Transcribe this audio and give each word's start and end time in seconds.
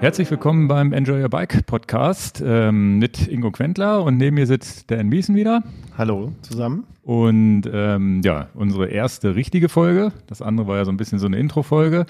Herzlich 0.00 0.30
willkommen 0.30 0.66
beim 0.66 0.94
Enjoy 0.94 1.20
Your 1.20 1.28
Bike 1.28 1.66
Podcast 1.66 2.42
ähm, 2.42 2.98
mit 2.98 3.28
Ingo 3.28 3.50
Quentler 3.50 4.02
und 4.02 4.16
neben 4.16 4.36
mir 4.36 4.46
sitzt 4.46 4.90
Dan 4.90 5.08
Miesen 5.08 5.36
wieder. 5.36 5.62
Hallo 5.98 6.32
zusammen. 6.40 6.84
Und 7.02 7.64
ähm, 7.70 8.22
ja, 8.24 8.48
unsere 8.54 8.88
erste 8.88 9.34
richtige 9.34 9.68
Folge. 9.68 10.12
Das 10.26 10.40
andere 10.40 10.66
war 10.66 10.78
ja 10.78 10.86
so 10.86 10.90
ein 10.90 10.96
bisschen 10.96 11.18
so 11.18 11.26
eine 11.26 11.36
Intro-Folge. 11.36 12.06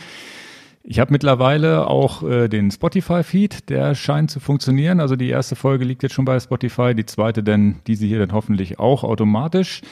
Ich 0.85 1.01
habe 1.01 1.11
mittlerweile 1.11 1.89
auch 1.89 2.23
äh, 2.23 2.47
den 2.47 2.71
Spotify-Feed, 2.71 3.69
der 3.69 3.97
scheint 3.97 4.31
zu 4.31 4.39
funktionieren. 4.39 5.01
Also 5.01 5.17
die 5.17 5.29
erste 5.29 5.57
Folge 5.57 5.85
liegt 5.85 6.05
jetzt 6.05 6.15
schon 6.15 6.25
bei 6.25 6.39
Spotify, 6.39 6.95
die 6.95 7.07
zweite 7.07 7.43
denn, 7.43 7.81
diese 7.89 8.07
hier 8.07 8.21
dann 8.21 8.33
hoffentlich 8.33 8.79
auch 8.79 9.03
automatisch 9.03 9.83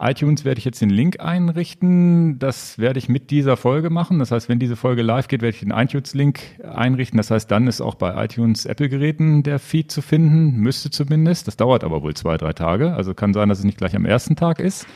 iTunes 0.00 0.44
werde 0.44 0.58
ich 0.58 0.64
jetzt 0.64 0.80
den 0.80 0.90
Link 0.90 1.18
einrichten. 1.18 2.38
Das 2.38 2.78
werde 2.78 2.98
ich 2.98 3.08
mit 3.08 3.30
dieser 3.30 3.56
Folge 3.56 3.90
machen. 3.90 4.20
Das 4.20 4.30
heißt, 4.30 4.48
wenn 4.48 4.60
diese 4.60 4.76
Folge 4.76 5.02
live 5.02 5.26
geht, 5.26 5.42
werde 5.42 5.54
ich 5.54 5.60
den 5.60 5.72
iTunes-Link 5.72 6.40
einrichten. 6.62 7.16
Das 7.16 7.32
heißt, 7.32 7.50
dann 7.50 7.66
ist 7.66 7.80
auch 7.80 7.96
bei 7.96 8.24
iTunes 8.24 8.64
Apple-Geräten 8.64 9.42
der 9.42 9.58
Feed 9.58 9.90
zu 9.90 10.00
finden. 10.00 10.56
Müsste 10.56 10.90
zumindest. 10.90 11.48
Das 11.48 11.56
dauert 11.56 11.82
aber 11.82 12.02
wohl 12.02 12.14
zwei, 12.14 12.36
drei 12.36 12.52
Tage. 12.52 12.94
Also 12.94 13.12
kann 13.14 13.34
sein, 13.34 13.48
dass 13.48 13.58
es 13.58 13.64
nicht 13.64 13.78
gleich 13.78 13.96
am 13.96 14.04
ersten 14.04 14.36
Tag 14.36 14.60
ist. 14.60 14.86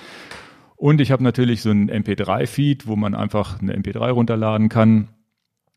Und 0.77 1.01
ich 1.01 1.11
habe 1.11 1.25
natürlich 1.25 1.62
so 1.62 1.70
einen 1.70 1.91
MP3-Feed, 1.91 2.87
wo 2.87 2.95
man 2.95 3.14
einfach 3.14 3.61
eine 3.61 3.77
MP3 3.77 4.11
runterladen 4.11 4.69
kann 4.69 5.09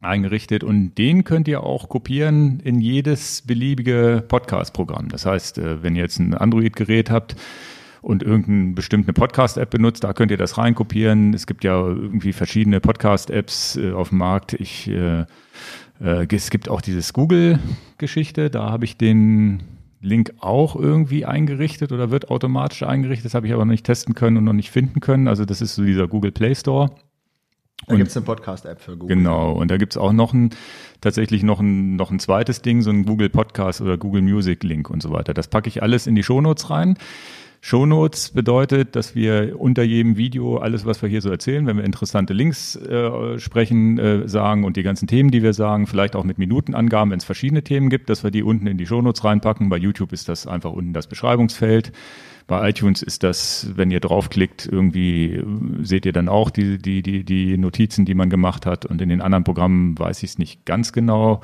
eingerichtet 0.01 0.63
und 0.63 0.95
den 0.95 1.23
könnt 1.23 1.47
ihr 1.47 1.63
auch 1.63 1.89
kopieren 1.89 2.59
in 2.59 2.79
jedes 2.79 3.41
beliebige 3.41 4.23
Podcast-Programm. 4.27 5.09
Das 5.09 5.25
heißt, 5.25 5.57
äh, 5.57 5.81
wenn 5.81 5.95
ihr 5.95 6.03
jetzt 6.03 6.19
ein 6.19 6.35
Android-Gerät 6.35 7.09
habt, 7.09 7.35
und 8.05 8.21
irgendeine 8.21 8.73
bestimmte 8.73 9.13
Podcast-App 9.13 9.71
benutzt, 9.71 10.03
da 10.03 10.13
könnt 10.13 10.29
ihr 10.29 10.37
das 10.37 10.59
reinkopieren. 10.59 11.33
Es 11.33 11.47
gibt 11.47 11.63
ja 11.63 11.87
irgendwie 11.87 12.33
verschiedene 12.33 12.79
Podcast-Apps 12.79 13.77
äh, 13.77 13.93
auf 13.93 14.09
dem 14.09 14.19
Markt. 14.19 14.53
Ich, 14.53 14.87
äh, 14.87 15.21
äh, 15.99 16.27
es 16.31 16.51
gibt 16.51 16.69
auch 16.69 16.81
dieses 16.81 17.13
Google-Geschichte, 17.13 18.51
da 18.51 18.69
habe 18.69 18.85
ich 18.85 18.97
den 18.97 19.63
Link 20.01 20.33
auch 20.39 20.75
irgendwie 20.75 21.25
eingerichtet 21.25 21.91
oder 21.91 22.11
wird 22.11 22.29
automatisch 22.29 22.83
eingerichtet. 22.83 23.25
Das 23.25 23.33
habe 23.33 23.47
ich 23.47 23.53
aber 23.53 23.65
noch 23.65 23.71
nicht 23.71 23.87
testen 23.87 24.13
können 24.13 24.37
und 24.37 24.43
noch 24.43 24.53
nicht 24.53 24.69
finden 24.69 24.99
können. 24.99 25.27
Also 25.27 25.45
das 25.45 25.61
ist 25.61 25.73
so 25.73 25.83
dieser 25.83 26.07
Google 26.07 26.31
Play 26.31 26.53
Store. 26.53 26.91
Da 27.87 27.95
gibt 27.95 28.09
es 28.09 28.15
eine 28.15 28.25
Podcast-App 28.25 28.81
für 28.81 28.97
Google. 28.97 29.17
Genau, 29.17 29.53
und 29.53 29.71
da 29.71 29.77
gibt 29.77 29.93
es 29.93 29.97
auch 29.97 30.13
noch 30.13 30.31
ein, 30.31 30.51
tatsächlich 31.01 31.41
noch 31.41 31.59
ein, 31.59 31.95
noch 31.95 32.11
ein 32.11 32.19
zweites 32.19 32.61
Ding, 32.61 32.83
so 32.83 32.91
ein 32.91 33.05
Google 33.05 33.29
Podcast 33.29 33.81
oder 33.81 33.97
Google 33.97 34.21
Music 34.21 34.63
Link 34.63 34.91
und 34.91 35.01
so 35.01 35.11
weiter. 35.11 35.33
Das 35.33 35.47
packe 35.47 35.69
ich 35.69 35.81
alles 35.81 36.05
in 36.05 36.13
die 36.13 36.23
Shownotes 36.23 36.69
rein. 36.69 36.97
Shownotes 37.67 38.29
bedeutet, 38.29 38.95
dass 38.95 39.15
wir 39.15 39.59
unter 39.59 39.81
jedem 39.81 40.17
Video 40.17 40.57
alles, 40.57 40.85
was 40.85 41.01
wir 41.01 41.09
hier 41.09 41.21
so 41.21 41.31
erzählen, 41.31 41.65
wenn 41.65 41.77
wir 41.77 41.83
interessante 41.83 42.31
Links 42.31 42.75
äh, 42.75 43.39
sprechen, 43.39 43.97
äh, 43.97 44.29
sagen 44.29 44.65
und 44.65 44.77
die 44.77 44.83
ganzen 44.83 45.07
Themen, 45.07 45.31
die 45.31 45.41
wir 45.41 45.51
sagen, 45.51 45.87
vielleicht 45.87 46.15
auch 46.15 46.23
mit 46.23 46.37
Minutenangaben, 46.37 47.09
wenn 47.09 47.17
es 47.17 47.25
verschiedene 47.25 47.63
Themen 47.63 47.89
gibt, 47.89 48.11
dass 48.11 48.23
wir 48.23 48.29
die 48.29 48.43
unten 48.43 48.67
in 48.67 48.77
die 48.77 48.85
Shownotes 48.85 49.23
reinpacken. 49.23 49.69
Bei 49.69 49.77
YouTube 49.77 50.13
ist 50.13 50.29
das 50.29 50.45
einfach 50.45 50.73
unten 50.73 50.93
das 50.93 51.07
Beschreibungsfeld. 51.07 51.91
Bei 52.45 52.69
iTunes 52.69 53.01
ist 53.01 53.23
das, 53.23 53.71
wenn 53.75 53.89
ihr 53.89 53.99
draufklickt, 53.99 54.69
irgendwie 54.71 55.33
äh, 55.33 55.43
seht 55.81 56.05
ihr 56.05 56.13
dann 56.13 56.29
auch 56.29 56.51
die, 56.51 56.77
die, 56.77 57.01
die, 57.01 57.23
die 57.23 57.57
Notizen, 57.57 58.05
die 58.05 58.13
man 58.13 58.29
gemacht 58.29 58.67
hat. 58.67 58.85
Und 58.85 59.01
in 59.01 59.09
den 59.09 59.21
anderen 59.21 59.43
Programmen 59.43 59.97
weiß 59.97 60.21
ich 60.21 60.29
es 60.29 60.37
nicht 60.37 60.67
ganz 60.67 60.93
genau. 60.93 61.41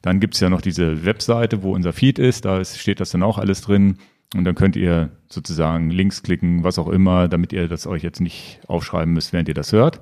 Dann 0.00 0.20
gibt 0.20 0.34
es 0.34 0.40
ja 0.40 0.48
noch 0.48 0.60
diese 0.60 1.04
Webseite, 1.04 1.64
wo 1.64 1.74
unser 1.74 1.92
Feed 1.92 2.20
ist. 2.20 2.44
Da 2.44 2.64
steht 2.64 3.00
das 3.00 3.10
dann 3.10 3.24
auch 3.24 3.38
alles 3.38 3.62
drin. 3.62 3.96
Und 4.34 4.44
dann 4.44 4.54
könnt 4.54 4.76
ihr 4.76 5.10
sozusagen 5.28 5.90
Links 5.90 6.22
klicken, 6.22 6.64
was 6.64 6.78
auch 6.78 6.88
immer, 6.88 7.28
damit 7.28 7.52
ihr 7.52 7.68
das 7.68 7.86
euch 7.86 8.02
jetzt 8.02 8.20
nicht 8.20 8.60
aufschreiben 8.66 9.14
müsst, 9.14 9.32
während 9.32 9.48
ihr 9.48 9.54
das 9.54 9.72
hört. 9.72 10.00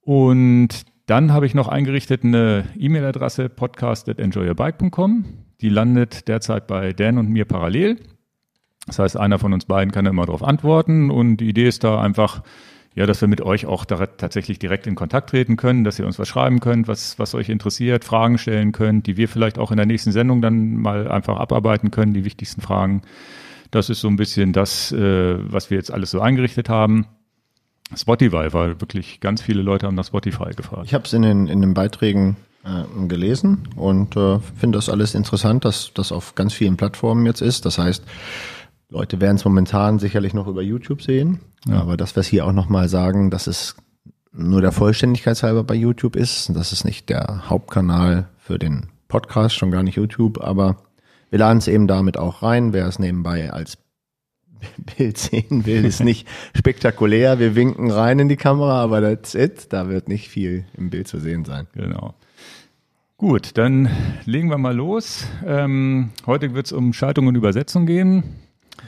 Und 0.00 0.84
dann 1.06 1.32
habe 1.32 1.46
ich 1.46 1.54
noch 1.54 1.68
eingerichtet 1.68 2.24
eine 2.24 2.64
E-Mail-Adresse 2.78 3.48
podcast.enjoyyourbike.com. 3.50 5.24
Die 5.60 5.68
landet 5.68 6.28
derzeit 6.28 6.66
bei 6.66 6.92
Dan 6.92 7.18
und 7.18 7.28
mir 7.28 7.44
parallel. 7.44 7.98
Das 8.86 8.98
heißt, 8.98 9.16
einer 9.16 9.38
von 9.38 9.52
uns 9.52 9.66
beiden 9.66 9.92
kann 9.92 10.06
immer 10.06 10.26
darauf 10.26 10.42
antworten 10.42 11.10
und 11.10 11.38
die 11.38 11.48
Idee 11.48 11.68
ist 11.68 11.84
da 11.84 12.00
einfach, 12.00 12.42
ja, 12.94 13.06
dass 13.06 13.20
wir 13.20 13.28
mit 13.28 13.40
euch 13.40 13.66
auch 13.66 13.84
tatsächlich 13.84 14.58
direkt 14.58 14.86
in 14.86 14.94
Kontakt 14.94 15.30
treten 15.30 15.56
können, 15.56 15.82
dass 15.82 15.98
ihr 15.98 16.06
uns 16.06 16.18
was 16.18 16.28
schreiben 16.28 16.60
könnt, 16.60 16.86
was, 16.86 17.18
was 17.18 17.34
euch 17.34 17.48
interessiert, 17.48 18.04
Fragen 18.04 18.38
stellen 18.38 18.72
könnt, 18.72 19.06
die 19.06 19.16
wir 19.16 19.28
vielleicht 19.28 19.58
auch 19.58 19.72
in 19.72 19.76
der 19.76 19.86
nächsten 19.86 20.12
Sendung 20.12 20.40
dann 20.40 20.76
mal 20.76 21.08
einfach 21.10 21.38
abarbeiten 21.38 21.90
können, 21.90 22.14
die 22.14 22.24
wichtigsten 22.24 22.60
Fragen. 22.60 23.02
Das 23.72 23.90
ist 23.90 24.00
so 24.00 24.08
ein 24.08 24.16
bisschen 24.16 24.52
das, 24.52 24.92
äh, 24.92 25.36
was 25.40 25.70
wir 25.70 25.76
jetzt 25.76 25.92
alles 25.92 26.12
so 26.12 26.20
eingerichtet 26.20 26.68
haben. 26.68 27.06
Spotify 27.96 28.52
war 28.52 28.80
wirklich, 28.80 29.18
ganz 29.20 29.42
viele 29.42 29.62
Leute 29.62 29.86
haben 29.86 29.96
nach 29.96 30.06
Spotify 30.06 30.54
gefragt. 30.56 30.84
Ich 30.86 30.94
habe 30.94 31.04
es 31.04 31.12
in 31.12 31.22
den, 31.22 31.48
in 31.48 31.60
den 31.60 31.74
Beiträgen 31.74 32.36
äh, 32.64 33.08
gelesen 33.08 33.68
und 33.74 34.16
äh, 34.16 34.38
finde 34.56 34.78
das 34.78 34.88
alles 34.88 35.14
interessant, 35.14 35.64
dass 35.64 35.90
das 35.94 36.12
auf 36.12 36.36
ganz 36.36 36.54
vielen 36.54 36.76
Plattformen 36.76 37.26
jetzt 37.26 37.42
ist. 37.42 37.66
Das 37.66 37.78
heißt, 37.78 38.04
Leute 38.94 39.20
werden 39.20 39.34
es 39.34 39.44
momentan 39.44 39.98
sicherlich 39.98 40.34
noch 40.34 40.46
über 40.46 40.62
YouTube 40.62 41.02
sehen, 41.02 41.40
ja. 41.66 41.80
aber 41.80 41.96
das, 41.96 42.16
was 42.16 42.28
hier 42.28 42.46
auch 42.46 42.52
nochmal 42.52 42.88
sagen, 42.88 43.28
dass 43.28 43.48
es 43.48 43.74
nur 44.32 44.60
der 44.60 44.70
Vollständigkeit 44.70 45.42
halber 45.42 45.64
bei 45.64 45.74
YouTube 45.74 46.14
ist, 46.14 46.54
das 46.54 46.70
ist 46.70 46.84
nicht 46.84 47.08
der 47.08 47.50
Hauptkanal 47.50 48.28
für 48.38 48.56
den 48.56 48.86
Podcast, 49.08 49.56
schon 49.56 49.72
gar 49.72 49.82
nicht 49.82 49.96
YouTube, 49.96 50.40
aber 50.40 50.76
wir 51.30 51.40
laden 51.40 51.58
es 51.58 51.66
eben 51.66 51.88
damit 51.88 52.16
auch 52.16 52.44
rein. 52.44 52.72
Wer 52.72 52.86
es 52.86 53.00
nebenbei 53.00 53.52
als 53.52 53.78
Bild 54.96 55.18
sehen 55.18 55.66
will, 55.66 55.84
ist 55.84 56.00
nicht 56.04 56.28
spektakulär. 56.56 57.40
Wir 57.40 57.56
winken 57.56 57.90
rein 57.90 58.20
in 58.20 58.28
die 58.28 58.36
Kamera, 58.36 58.80
aber 58.80 59.00
that's 59.00 59.34
it. 59.34 59.72
Da 59.72 59.88
wird 59.88 60.06
nicht 60.06 60.28
viel 60.28 60.66
im 60.76 60.90
Bild 60.90 61.08
zu 61.08 61.18
sehen 61.18 61.44
sein. 61.44 61.66
Genau. 61.72 62.14
Gut, 63.16 63.58
dann 63.58 63.88
legen 64.24 64.50
wir 64.50 64.58
mal 64.58 64.76
los. 64.76 65.26
Ähm, 65.44 66.10
heute 66.26 66.54
wird 66.54 66.66
es 66.66 66.72
um 66.72 66.92
Schaltung 66.92 67.26
und 67.26 67.34
Übersetzung 67.34 67.86
gehen 67.86 68.22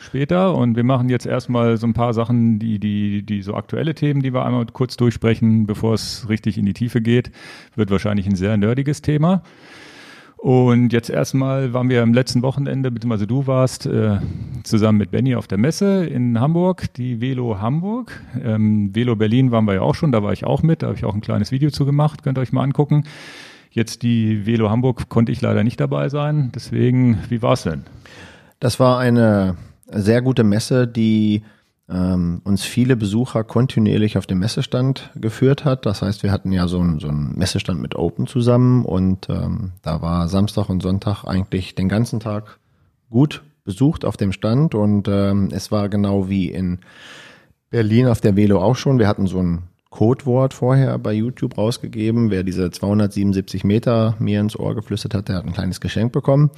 später 0.00 0.54
und 0.54 0.76
wir 0.76 0.84
machen 0.84 1.08
jetzt 1.08 1.26
erstmal 1.26 1.76
so 1.76 1.86
ein 1.86 1.94
paar 1.94 2.14
Sachen, 2.14 2.58
die, 2.58 2.78
die, 2.78 3.22
die 3.22 3.42
so 3.42 3.54
aktuelle 3.54 3.94
Themen, 3.94 4.22
die 4.22 4.32
wir 4.32 4.44
einmal 4.44 4.66
kurz 4.66 4.96
durchsprechen, 4.96 5.66
bevor 5.66 5.94
es 5.94 6.28
richtig 6.28 6.58
in 6.58 6.66
die 6.66 6.74
Tiefe 6.74 7.00
geht. 7.00 7.30
Wird 7.74 7.90
wahrscheinlich 7.90 8.26
ein 8.26 8.36
sehr 8.36 8.56
nerdiges 8.56 9.02
Thema. 9.02 9.42
Und 10.36 10.92
jetzt 10.92 11.08
erstmal 11.08 11.72
waren 11.72 11.88
wir 11.88 12.02
am 12.02 12.12
letzten 12.12 12.42
Wochenende, 12.42 12.90
beziehungsweise 12.90 13.26
du 13.26 13.46
warst 13.46 13.86
äh, 13.86 14.18
zusammen 14.64 14.98
mit 14.98 15.10
Benny 15.10 15.34
auf 15.34 15.46
der 15.46 15.58
Messe 15.58 16.04
in 16.04 16.38
Hamburg, 16.38 16.92
die 16.94 17.20
Velo 17.20 17.60
Hamburg. 17.60 18.20
Ähm, 18.44 18.94
Velo 18.94 19.16
Berlin 19.16 19.50
waren 19.50 19.64
wir 19.64 19.74
ja 19.74 19.80
auch 19.80 19.94
schon, 19.94 20.12
da 20.12 20.22
war 20.22 20.32
ich 20.32 20.44
auch 20.44 20.62
mit, 20.62 20.82
da 20.82 20.88
habe 20.88 20.96
ich 20.96 21.04
auch 21.04 21.14
ein 21.14 21.22
kleines 21.22 21.52
Video 21.52 21.70
zu 21.70 21.86
gemacht, 21.86 22.22
könnt 22.22 22.38
ihr 22.38 22.42
euch 22.42 22.52
mal 22.52 22.62
angucken. 22.62 23.04
Jetzt 23.70 24.02
die 24.02 24.46
Velo 24.46 24.70
Hamburg 24.70 25.08
konnte 25.08 25.32
ich 25.32 25.40
leider 25.40 25.64
nicht 25.64 25.80
dabei 25.80 26.10
sein, 26.10 26.52
deswegen, 26.54 27.18
wie 27.28 27.42
war's 27.42 27.64
denn? 27.64 27.84
Das 28.60 28.78
war 28.78 28.98
eine 28.98 29.56
sehr 29.86 30.22
gute 30.22 30.44
Messe, 30.44 30.86
die 30.86 31.42
ähm, 31.88 32.40
uns 32.44 32.64
viele 32.64 32.96
Besucher 32.96 33.44
kontinuierlich 33.44 34.18
auf 34.18 34.26
dem 34.26 34.40
Messestand 34.40 35.10
geführt 35.14 35.64
hat. 35.64 35.86
Das 35.86 36.02
heißt, 36.02 36.22
wir 36.22 36.32
hatten 36.32 36.52
ja 36.52 36.66
so 36.66 36.80
einen, 36.80 36.98
so 36.98 37.08
einen 37.08 37.36
Messestand 37.38 37.80
mit 37.80 37.94
Open 37.94 38.26
zusammen 38.26 38.84
und 38.84 39.28
ähm, 39.28 39.72
da 39.82 40.02
war 40.02 40.28
Samstag 40.28 40.68
und 40.68 40.82
Sonntag 40.82 41.24
eigentlich 41.24 41.74
den 41.74 41.88
ganzen 41.88 42.20
Tag 42.20 42.58
gut 43.10 43.42
besucht 43.64 44.04
auf 44.04 44.16
dem 44.16 44.32
Stand 44.32 44.74
und 44.74 45.08
ähm, 45.08 45.48
es 45.52 45.70
war 45.70 45.88
genau 45.88 46.28
wie 46.28 46.48
in 46.48 46.80
Berlin 47.70 48.06
auf 48.06 48.20
der 48.20 48.36
Velo 48.36 48.60
auch 48.60 48.76
schon. 48.76 48.98
Wir 48.98 49.08
hatten 49.08 49.26
so 49.26 49.42
ein 49.42 49.64
Codewort 49.96 50.52
vorher 50.52 50.98
bei 50.98 51.14
YouTube 51.14 51.56
rausgegeben. 51.56 52.30
Wer 52.30 52.42
diese 52.42 52.70
277 52.70 53.64
Meter 53.64 54.14
mir 54.18 54.40
ins 54.40 54.54
Ohr 54.54 54.74
geflüstert 54.74 55.14
hat, 55.14 55.28
der 55.30 55.36
hat 55.36 55.46
ein 55.46 55.54
kleines 55.54 55.80
Geschenk 55.80 56.12
bekommen. 56.12 56.50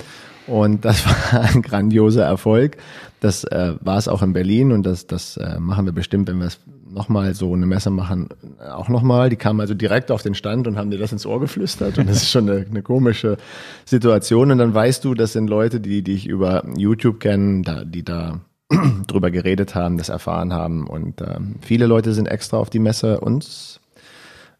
Und 0.49 0.85
das 0.85 1.07
war 1.33 1.43
ein 1.43 1.63
grandioser 1.63 2.25
Erfolg. 2.25 2.79
Das 3.21 3.45
äh, 3.45 3.75
war 3.81 3.97
es 3.97 4.09
auch 4.09 4.23
in 4.23 4.33
Berlin 4.33 4.73
und 4.73 4.85
das, 4.85 5.07
das 5.07 5.37
äh, 5.37 5.61
machen 5.61 5.85
wir 5.85 5.93
bestimmt, 5.93 6.27
wenn 6.27 6.41
wir 6.41 6.49
es 6.49 6.59
nochmal 6.91 7.33
so 7.37 7.53
eine 7.53 7.67
Messe 7.67 7.91
machen, 7.91 8.29
auch 8.73 8.89
nochmal. 8.89 9.31
Die 9.31 9.37
kamen 9.37 9.61
also 9.61 9.75
direkt 9.75 10.11
auf 10.11 10.23
den 10.23 10.35
Stand 10.35 10.67
und 10.67 10.77
haben 10.77 10.91
dir 10.91 10.99
das 10.99 11.13
ins 11.13 11.25
Ohr 11.25 11.39
geflüstert. 11.39 11.97
Und 11.97 12.09
das 12.09 12.17
ist 12.17 12.31
schon 12.31 12.51
eine, 12.51 12.67
eine 12.69 12.83
komische 12.83 13.37
Situation. 13.85 14.51
Und 14.51 14.59
dann 14.59 14.75
weißt 14.75 15.05
du, 15.05 15.15
das 15.15 15.33
sind 15.33 15.49
Leute, 15.49 15.79
die 15.79 16.03
dich 16.03 16.27
über 16.27 16.65
YouTube 16.77 17.21
kennen, 17.21 17.63
da, 17.63 17.85
die 17.85 18.03
da 18.03 18.41
drüber 19.07 19.31
geredet 19.31 19.75
haben, 19.75 19.99
das 19.99 20.09
erfahren 20.09 20.53
haben. 20.53 20.87
Und 20.87 21.21
ähm, 21.21 21.57
viele 21.61 21.87
Leute 21.87 22.13
sind 22.13 22.27
extra 22.27 22.59
auf 22.59 22.71
die 22.71 22.79
Messe 22.79 23.21
uns 23.21 23.81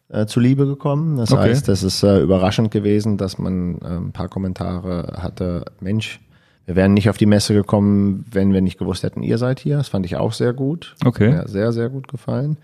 äh, 0.09 0.25
zuliebe 0.25 0.65
gekommen. 0.65 1.17
Das 1.17 1.31
okay. 1.31 1.43
heißt, 1.43 1.69
es 1.69 1.83
ist 1.83 2.03
äh, 2.03 2.19
überraschend 2.19 2.71
gewesen, 2.71 3.17
dass 3.17 3.37
man 3.37 3.79
äh, 3.79 3.85
ein 3.85 4.11
paar 4.11 4.29
Kommentare 4.29 5.19
hatte, 5.21 5.65
Mensch, 5.79 6.19
wir 6.65 6.75
wären 6.75 6.93
nicht 6.93 7.09
auf 7.09 7.17
die 7.17 7.25
Messe 7.25 7.53
gekommen, 7.53 8.25
wenn 8.31 8.53
wir 8.53 8.61
nicht 8.61 8.77
gewusst 8.77 9.03
hätten, 9.03 9.23
ihr 9.23 9.39
seid 9.39 9.59
hier. 9.59 9.77
Das 9.77 9.87
fand 9.87 10.05
ich 10.05 10.17
auch 10.17 10.33
sehr 10.33 10.53
gut. 10.53 10.95
Okay. 11.03 11.31
Ja, 11.31 11.47
sehr, 11.47 11.71
sehr 11.71 11.89
gut 11.89 12.07
gefallen. 12.07 12.57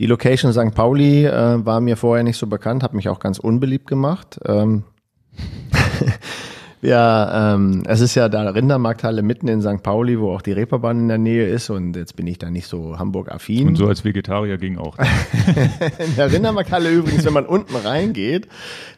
Die 0.00 0.06
Location 0.06 0.52
St. 0.52 0.74
Pauli 0.74 1.24
äh, 1.24 1.64
war 1.64 1.80
mir 1.80 1.96
vorher 1.96 2.24
nicht 2.24 2.36
so 2.36 2.48
bekannt, 2.48 2.82
hat 2.82 2.94
mich 2.94 3.08
auch 3.08 3.20
ganz 3.20 3.38
unbeliebt 3.38 3.86
gemacht. 3.86 4.40
Ähm 4.44 4.82
Ja, 6.84 7.54
ähm, 7.54 7.82
es 7.86 8.02
ist 8.02 8.14
ja 8.14 8.28
da 8.28 8.42
Rindermarkthalle 8.50 9.22
mitten 9.22 9.48
in 9.48 9.62
St. 9.62 9.82
Pauli, 9.82 10.20
wo 10.20 10.32
auch 10.32 10.42
die 10.42 10.52
Reeperbahn 10.52 10.98
in 10.98 11.08
der 11.08 11.16
Nähe 11.16 11.48
ist 11.48 11.70
und 11.70 11.96
jetzt 11.96 12.14
bin 12.14 12.26
ich 12.26 12.36
da 12.36 12.50
nicht 12.50 12.66
so 12.66 12.98
Hamburg-affin. 12.98 13.68
Und 13.68 13.76
so 13.76 13.86
als 13.86 14.04
Vegetarier 14.04 14.58
ging 14.58 14.76
auch. 14.76 14.98
in 15.98 16.16
der 16.16 16.30
Rindermarkthalle 16.30 16.90
übrigens, 16.90 17.24
wenn 17.24 17.32
man 17.32 17.46
unten 17.46 17.74
reingeht, 17.74 18.48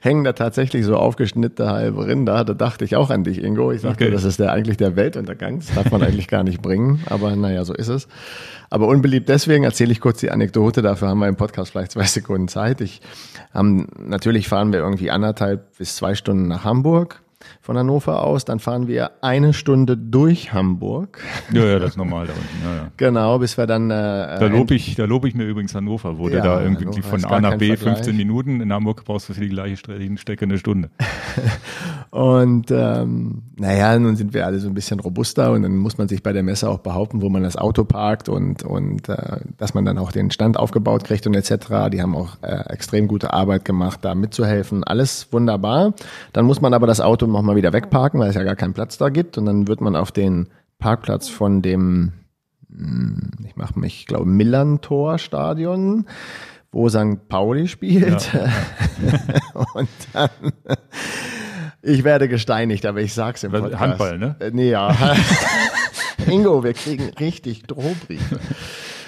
hängen 0.00 0.24
da 0.24 0.32
tatsächlich 0.32 0.84
so 0.84 0.96
aufgeschnittene 0.96 1.70
halbe 1.70 2.08
Rinder. 2.08 2.44
Da 2.44 2.54
dachte 2.54 2.84
ich 2.84 2.96
auch 2.96 3.10
an 3.10 3.22
dich, 3.22 3.40
Ingo. 3.40 3.70
Ich 3.70 3.82
sagte, 3.82 4.06
Okay. 4.06 4.12
das 4.12 4.24
ist 4.24 4.40
der 4.40 4.50
eigentlich 4.50 4.78
der 4.78 4.96
Weltuntergang. 4.96 5.60
Das 5.60 5.72
darf 5.72 5.92
man 5.92 6.02
eigentlich 6.02 6.26
gar 6.26 6.42
nicht 6.42 6.60
bringen, 6.62 7.04
aber 7.06 7.36
naja, 7.36 7.64
so 7.64 7.72
ist 7.72 7.88
es. 7.88 8.08
Aber 8.68 8.88
unbeliebt 8.88 9.28
deswegen 9.28 9.62
erzähle 9.62 9.92
ich 9.92 10.00
kurz 10.00 10.18
die 10.18 10.32
Anekdote. 10.32 10.82
Dafür 10.82 11.06
haben 11.06 11.20
wir 11.20 11.28
im 11.28 11.36
Podcast 11.36 11.70
vielleicht 11.70 11.92
zwei 11.92 12.02
Sekunden 12.04 12.48
Zeit. 12.48 12.80
Ich 12.80 13.00
ähm, 13.54 13.86
natürlich 13.96 14.48
fahren 14.48 14.72
wir 14.72 14.80
irgendwie 14.80 15.12
anderthalb 15.12 15.78
bis 15.78 15.94
zwei 15.94 16.16
Stunden 16.16 16.48
nach 16.48 16.64
Hamburg 16.64 17.22
von 17.66 17.76
Hannover 17.76 18.22
aus. 18.22 18.44
Dann 18.44 18.58
fahren 18.60 18.88
wir 18.88 19.10
eine 19.22 19.52
Stunde 19.52 19.96
durch 19.96 20.52
Hamburg. 20.54 21.18
Ja, 21.52 21.64
ja, 21.64 21.78
das 21.78 21.90
ist 21.90 21.96
normal 21.96 22.26
da 22.26 22.32
unten. 22.32 22.64
Ja, 22.64 22.76
ja. 22.84 22.90
Genau, 22.96 23.38
bis 23.38 23.58
wir 23.58 23.66
dann. 23.66 23.90
Äh, 23.90 23.94
Da 24.38 24.46
lobe 24.46 24.74
ich, 24.74 24.94
da 24.94 25.04
lobe 25.04 25.28
ich 25.28 25.34
mir 25.34 25.44
übrigens 25.44 25.74
Hannover, 25.74 26.16
wurde 26.18 26.36
Ja, 26.36 26.42
da 26.42 26.62
irgendwie 26.62 26.84
Hannover 26.86 27.02
von 27.02 27.24
A 27.26 27.40
nach 27.40 27.58
B 27.58 27.76
Vergleich. 27.76 27.96
15 27.96 28.16
Minuten. 28.16 28.60
In 28.60 28.72
Hamburg 28.72 29.04
brauchst 29.04 29.28
du 29.28 29.34
für 29.34 29.40
die 29.42 29.48
gleiche 29.48 29.74
Stre- 29.76 30.16
Strecke 30.18 30.44
eine 30.46 30.58
Stunde. 30.58 30.90
Und 32.10 32.70
ähm, 32.70 33.42
naja, 33.56 33.98
nun 33.98 34.16
sind 34.16 34.32
wir 34.32 34.46
alle 34.46 34.58
so 34.58 34.68
ein 34.68 34.74
bisschen 34.74 35.00
robuster 35.00 35.52
und 35.52 35.62
dann 35.62 35.76
muss 35.76 35.98
man 35.98 36.08
sich 36.08 36.22
bei 36.22 36.32
der 36.32 36.42
Messe 36.42 36.68
auch 36.70 36.78
behaupten, 36.78 37.20
wo 37.20 37.28
man 37.28 37.42
das 37.42 37.56
Auto 37.56 37.84
parkt 37.84 38.28
und, 38.28 38.62
und 38.62 39.08
äh, 39.08 39.40
dass 39.58 39.74
man 39.74 39.84
dann 39.84 39.98
auch 39.98 40.12
den 40.12 40.30
Stand 40.30 40.56
aufgebaut 40.56 41.04
kriegt 41.04 41.26
und 41.26 41.34
etc. 41.34 41.90
Die 41.92 42.00
haben 42.00 42.14
auch 42.16 42.36
äh, 42.42 42.72
extrem 42.72 43.08
gute 43.08 43.32
Arbeit 43.32 43.64
gemacht, 43.64 44.00
da 44.02 44.14
mitzuhelfen. 44.14 44.84
Alles 44.84 45.28
wunderbar. 45.32 45.92
Dann 46.32 46.46
muss 46.46 46.60
man 46.60 46.72
aber 46.74 46.86
das 46.86 47.00
Auto 47.00 47.26
nochmal 47.26 47.55
wieder 47.56 47.72
wegparken, 47.72 48.20
weil 48.20 48.30
es 48.30 48.36
ja 48.36 48.44
gar 48.44 48.56
keinen 48.56 48.74
Platz 48.74 48.98
da 48.98 49.08
gibt. 49.08 49.38
Und 49.38 49.46
dann 49.46 49.66
wird 49.66 49.80
man 49.80 49.96
auf 49.96 50.12
den 50.12 50.48
Parkplatz 50.78 51.28
von 51.28 51.62
dem, 51.62 52.12
hm, 52.70 53.30
ich 53.44 53.56
mache 53.56 53.78
mich, 53.78 54.00
ich 54.00 54.06
glaube, 54.06 54.26
Millantor-Stadion, 54.26 56.06
wo 56.70 56.88
St. 56.88 57.28
Pauli 57.28 57.68
spielt. 57.68 58.30
und 59.74 59.88
dann 60.12 60.30
ich 61.86 62.02
werde 62.02 62.28
gesteinigt, 62.28 62.84
aber 62.84 63.00
ich 63.00 63.14
sag's 63.14 63.44
im 63.44 63.52
Podcast. 63.52 63.78
Handball, 63.78 64.18
ne? 64.18 64.34
Äh, 64.40 64.50
Nee, 64.52 64.70
ja. 64.70 64.94
Ingo, 66.26 66.64
wir 66.64 66.72
kriegen 66.74 67.10
richtig 67.20 67.62
Drohbriefe. 67.62 68.40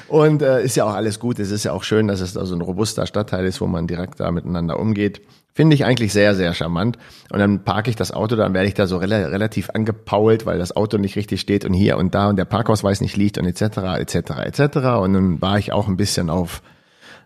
Und 0.08 0.42
äh, 0.42 0.62
ist 0.62 0.74
ja 0.76 0.84
auch 0.84 0.94
alles 0.94 1.20
gut. 1.20 1.38
Es 1.38 1.50
ist 1.50 1.64
ja 1.64 1.72
auch 1.72 1.84
schön, 1.84 2.08
dass 2.08 2.20
es 2.20 2.32
da 2.32 2.46
so 2.46 2.54
ein 2.54 2.62
robuster 2.62 3.06
Stadtteil 3.06 3.44
ist, 3.44 3.60
wo 3.60 3.66
man 3.66 3.86
direkt 3.86 4.20
da 4.20 4.30
miteinander 4.30 4.78
umgeht. 4.80 5.20
Finde 5.52 5.74
ich 5.74 5.84
eigentlich 5.84 6.12
sehr, 6.12 6.34
sehr 6.34 6.54
charmant. 6.54 6.98
Und 7.30 7.40
dann 7.40 7.64
parke 7.64 7.90
ich 7.90 7.96
das 7.96 8.12
Auto, 8.12 8.36
dann 8.36 8.54
werde 8.54 8.68
ich 8.68 8.74
da 8.74 8.86
so 8.86 8.96
rela 8.96 9.16
relativ 9.26 9.70
angepault, 9.70 10.46
weil 10.46 10.58
das 10.58 10.74
Auto 10.74 10.98
nicht 10.98 11.16
richtig 11.16 11.40
steht 11.40 11.64
und 11.64 11.74
hier 11.74 11.98
und 11.98 12.14
da 12.14 12.28
und 12.28 12.36
der 12.36 12.44
Parkausweis 12.44 13.00
nicht 13.00 13.16
liegt 13.16 13.38
und 13.38 13.44
etc. 13.44 13.78
etc. 13.98 14.14
etc. 14.44 14.76
Und 15.00 15.12
dann 15.12 15.42
war 15.42 15.58
ich 15.58 15.72
auch 15.72 15.88
ein 15.88 15.96
bisschen 15.96 16.30
auf 16.30 16.62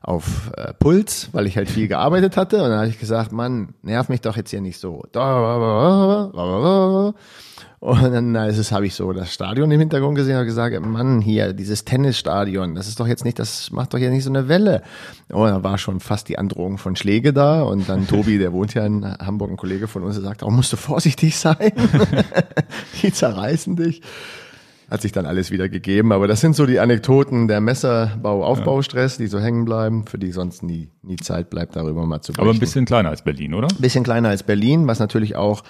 auf 0.05 0.51
äh, 0.57 0.73
Puls, 0.75 1.29
weil 1.31 1.47
ich 1.47 1.57
halt 1.57 1.71
viel 1.71 1.87
gearbeitet 1.87 2.37
hatte. 2.37 2.57
Und 2.57 2.71
dann 2.71 2.79
habe 2.79 2.89
ich 2.89 2.99
gesagt, 2.99 3.31
Mann, 3.31 3.75
nerv 3.83 4.09
mich 4.09 4.21
doch 4.21 4.37
jetzt 4.37 4.51
hier 4.51 4.61
nicht 4.61 4.81
so. 4.81 5.05
Und 7.83 8.13
dann 8.13 8.33
ist 8.37 8.59
es, 8.59 8.71
habe 8.71 8.87
ich 8.87 8.95
so 8.95 9.13
das 9.13 9.35
Stadion 9.35 9.69
im 9.73 9.81
Hintergrund 9.81 10.15
gesehen 10.15 10.39
und 10.39 10.45
gesagt, 10.45 10.81
Mann, 10.87 11.21
hier, 11.21 11.53
dieses 11.53 11.85
Tennisstadion, 11.85 12.77
das 12.77 12.87
ist 12.87 13.01
doch 13.01 13.09
jetzt 13.09 13.25
nicht, 13.25 13.41
das 13.41 13.73
macht 13.73 13.93
doch 13.93 13.99
hier 13.99 14.11
nicht 14.11 14.23
so 14.23 14.31
eine 14.31 14.47
Welle. 14.47 14.83
Und 15.33 15.49
da 15.49 15.65
war 15.65 15.79
schon 15.79 15.99
fast 15.99 16.29
die 16.29 16.39
Androhung 16.39 16.79
von 16.79 16.95
Schläge 16.95 17.33
da. 17.33 17.63
Und 17.63 17.89
dann 17.89 18.07
Tobi, 18.07 18.39
der 18.39 18.53
wohnt 18.53 18.75
ja 18.75 18.87
in 18.87 19.05
Hamburg, 19.05 19.51
ein 19.51 19.57
Kollege 19.57 19.89
von 19.89 20.05
uns, 20.05 20.15
der 20.15 20.23
sagt, 20.23 20.45
auch 20.45 20.51
musst 20.53 20.73
du 20.73 20.77
vorsichtig 20.77 21.37
sein. 21.37 21.73
die 23.03 23.13
zerreißen 23.13 23.75
dich 23.75 24.01
hat 24.93 25.01
sich 25.01 25.13
dann 25.13 25.25
alles 25.25 25.51
wieder 25.51 25.71
gegeben. 25.71 26.13
Aber 26.13 26.29
das 26.29 26.43
sind 26.43 26.55
so 26.55 26.67
die 26.67 26.79
Anekdoten 26.79 27.49
der 27.49 27.63
Messerbau-Aufbaustress, 27.63 29.17
die 29.17 29.27
so 29.27 29.41
hängen 29.41 29.65
bleiben, 29.65 30.05
für 30.07 30.19
die 30.19 30.33
sonst 30.33 30.63
nie, 30.63 30.91
nie 31.03 31.17
Zeit 31.17 31.51
bleibt, 31.51 31.75
darüber 31.75 32.07
mal 32.07 32.21
zu 32.21 32.33
berichten. 32.33 32.49
Aber 32.49 32.57
ein 32.57 32.61
bisschen 32.61 32.85
kleiner 32.85 33.09
als 33.09 33.23
Berlin, 33.23 33.55
oder? 33.55 33.69
Bisschen 33.79 34.05
kleiner 34.05 34.29
als 34.29 34.45
Berlin, 34.45 34.87
was 34.87 35.01
natürlich 35.01 35.35
auch 35.35 35.65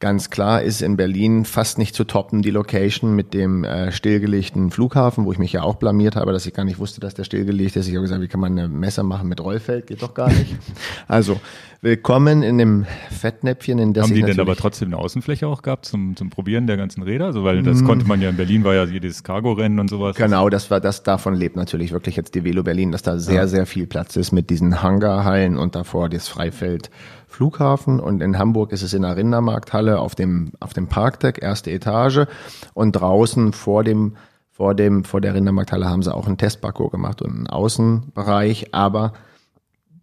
ganz 0.00 0.28
klar 0.28 0.60
ist, 0.60 0.82
in 0.82 0.96
Berlin 0.96 1.46
fast 1.46 1.78
nicht 1.78 1.94
zu 1.94 2.04
toppen, 2.04 2.42
die 2.42 2.50
Location 2.50 3.14
mit 3.14 3.32
dem 3.32 3.64
äh, 3.64 3.90
stillgelegten 3.92 4.70
Flughafen, 4.70 5.24
wo 5.24 5.32
ich 5.32 5.38
mich 5.38 5.52
ja 5.52 5.62
auch 5.62 5.76
blamiert 5.76 6.16
habe, 6.16 6.32
dass 6.32 6.44
ich 6.44 6.52
gar 6.52 6.64
nicht 6.64 6.78
wusste, 6.78 7.00
dass 7.00 7.14
der 7.14 7.24
stillgelegt 7.24 7.76
ist. 7.76 7.88
Ich 7.88 7.94
habe 7.94 8.02
gesagt, 8.02 8.20
wie 8.20 8.28
kann 8.28 8.40
man 8.40 8.52
eine 8.52 8.68
Messe 8.68 9.02
machen 9.02 9.28
mit 9.28 9.40
Rollfeld? 9.40 9.86
Geht 9.86 10.02
doch 10.02 10.12
gar 10.12 10.28
nicht. 10.28 10.56
also, 11.08 11.40
willkommen 11.80 12.42
in 12.42 12.58
dem 12.58 12.84
Fettnäpfchen, 13.10 13.78
in 13.78 13.94
das 13.94 14.04
Haben 14.04 14.14
die 14.14 14.22
denn 14.22 14.40
aber 14.40 14.56
trotzdem 14.56 14.88
eine 14.88 14.98
Außenfläche 14.98 15.46
auch 15.46 15.62
gehabt 15.62 15.86
zum, 15.86 16.16
zum 16.16 16.28
Probieren 16.28 16.66
der 16.66 16.76
ganzen 16.76 17.02
Räder? 17.02 17.26
Also, 17.26 17.44
weil 17.44 17.62
das 17.62 17.82
konnte 17.84 18.06
man 18.06 18.20
ja 18.20 18.28
in 18.28 18.36
Berlin, 18.36 18.64
war 18.64 18.74
ja 18.74 18.84
jedes 18.84 19.22
Cargo-Rennen 19.22 19.78
und 19.78 19.88
sowas. 19.88 20.16
Genau, 20.16 20.50
das 20.50 20.70
war 20.70 20.80
das 20.80 21.02
davon 21.02 21.34
lebt 21.34 21.56
natürlich 21.56 21.92
wirklich 21.92 22.16
jetzt 22.16 22.34
die 22.34 22.44
Velo 22.44 22.62
Berlin, 22.62 22.92
dass 22.92 23.02
da 23.02 23.18
sehr 23.18 23.48
sehr 23.48 23.64
viel 23.64 23.86
Platz 23.86 24.16
ist 24.16 24.32
mit 24.32 24.50
diesen 24.50 24.73
Hangarhallen 24.82 25.56
und 25.56 25.74
davor 25.74 26.08
das 26.08 26.28
Freifeld 26.28 26.90
Flughafen 27.26 27.98
und 27.98 28.22
in 28.22 28.38
Hamburg 28.38 28.70
ist 28.72 28.82
es 28.82 28.94
in 28.94 29.02
der 29.02 29.16
Rindermarkthalle 29.16 29.98
auf 29.98 30.14
dem 30.14 30.52
auf 30.60 30.72
dem 30.72 30.86
Parkdeck 30.86 31.42
erste 31.42 31.70
Etage 31.70 32.26
und 32.74 32.92
draußen 32.92 33.52
vor 33.52 33.82
dem 33.82 34.16
vor 34.50 34.74
dem 34.74 35.04
vor 35.04 35.20
der 35.20 35.34
Rindermarkthalle 35.34 35.88
haben 35.88 36.02
sie 36.02 36.14
auch 36.14 36.26
einen 36.26 36.38
Testparcours 36.38 36.92
gemacht 36.92 37.22
und 37.22 37.32
einen 37.32 37.46
Außenbereich, 37.48 38.72
aber 38.72 39.14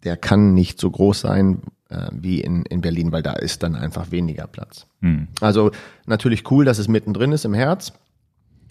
der 0.03 0.18
kann 0.18 0.53
nicht 0.53 0.79
so 0.79 0.91
groß 0.91 1.21
sein 1.21 1.62
äh, 1.89 2.09
wie 2.12 2.41
in, 2.41 2.63
in 2.63 2.81
Berlin, 2.81 3.12
weil 3.12 3.21
da 3.21 3.33
ist 3.33 3.63
dann 3.63 3.75
einfach 3.75 4.12
weniger 4.12 4.47
Platz. 4.47 4.88
Hm. 5.01 5.27
Also 5.39 5.71
natürlich 6.06 6.50
cool, 6.51 6.65
dass 6.65 6.79
es 6.79 6.88
mittendrin 6.88 7.31
ist 7.31 7.45
im 7.45 7.53
Herz 7.53 7.94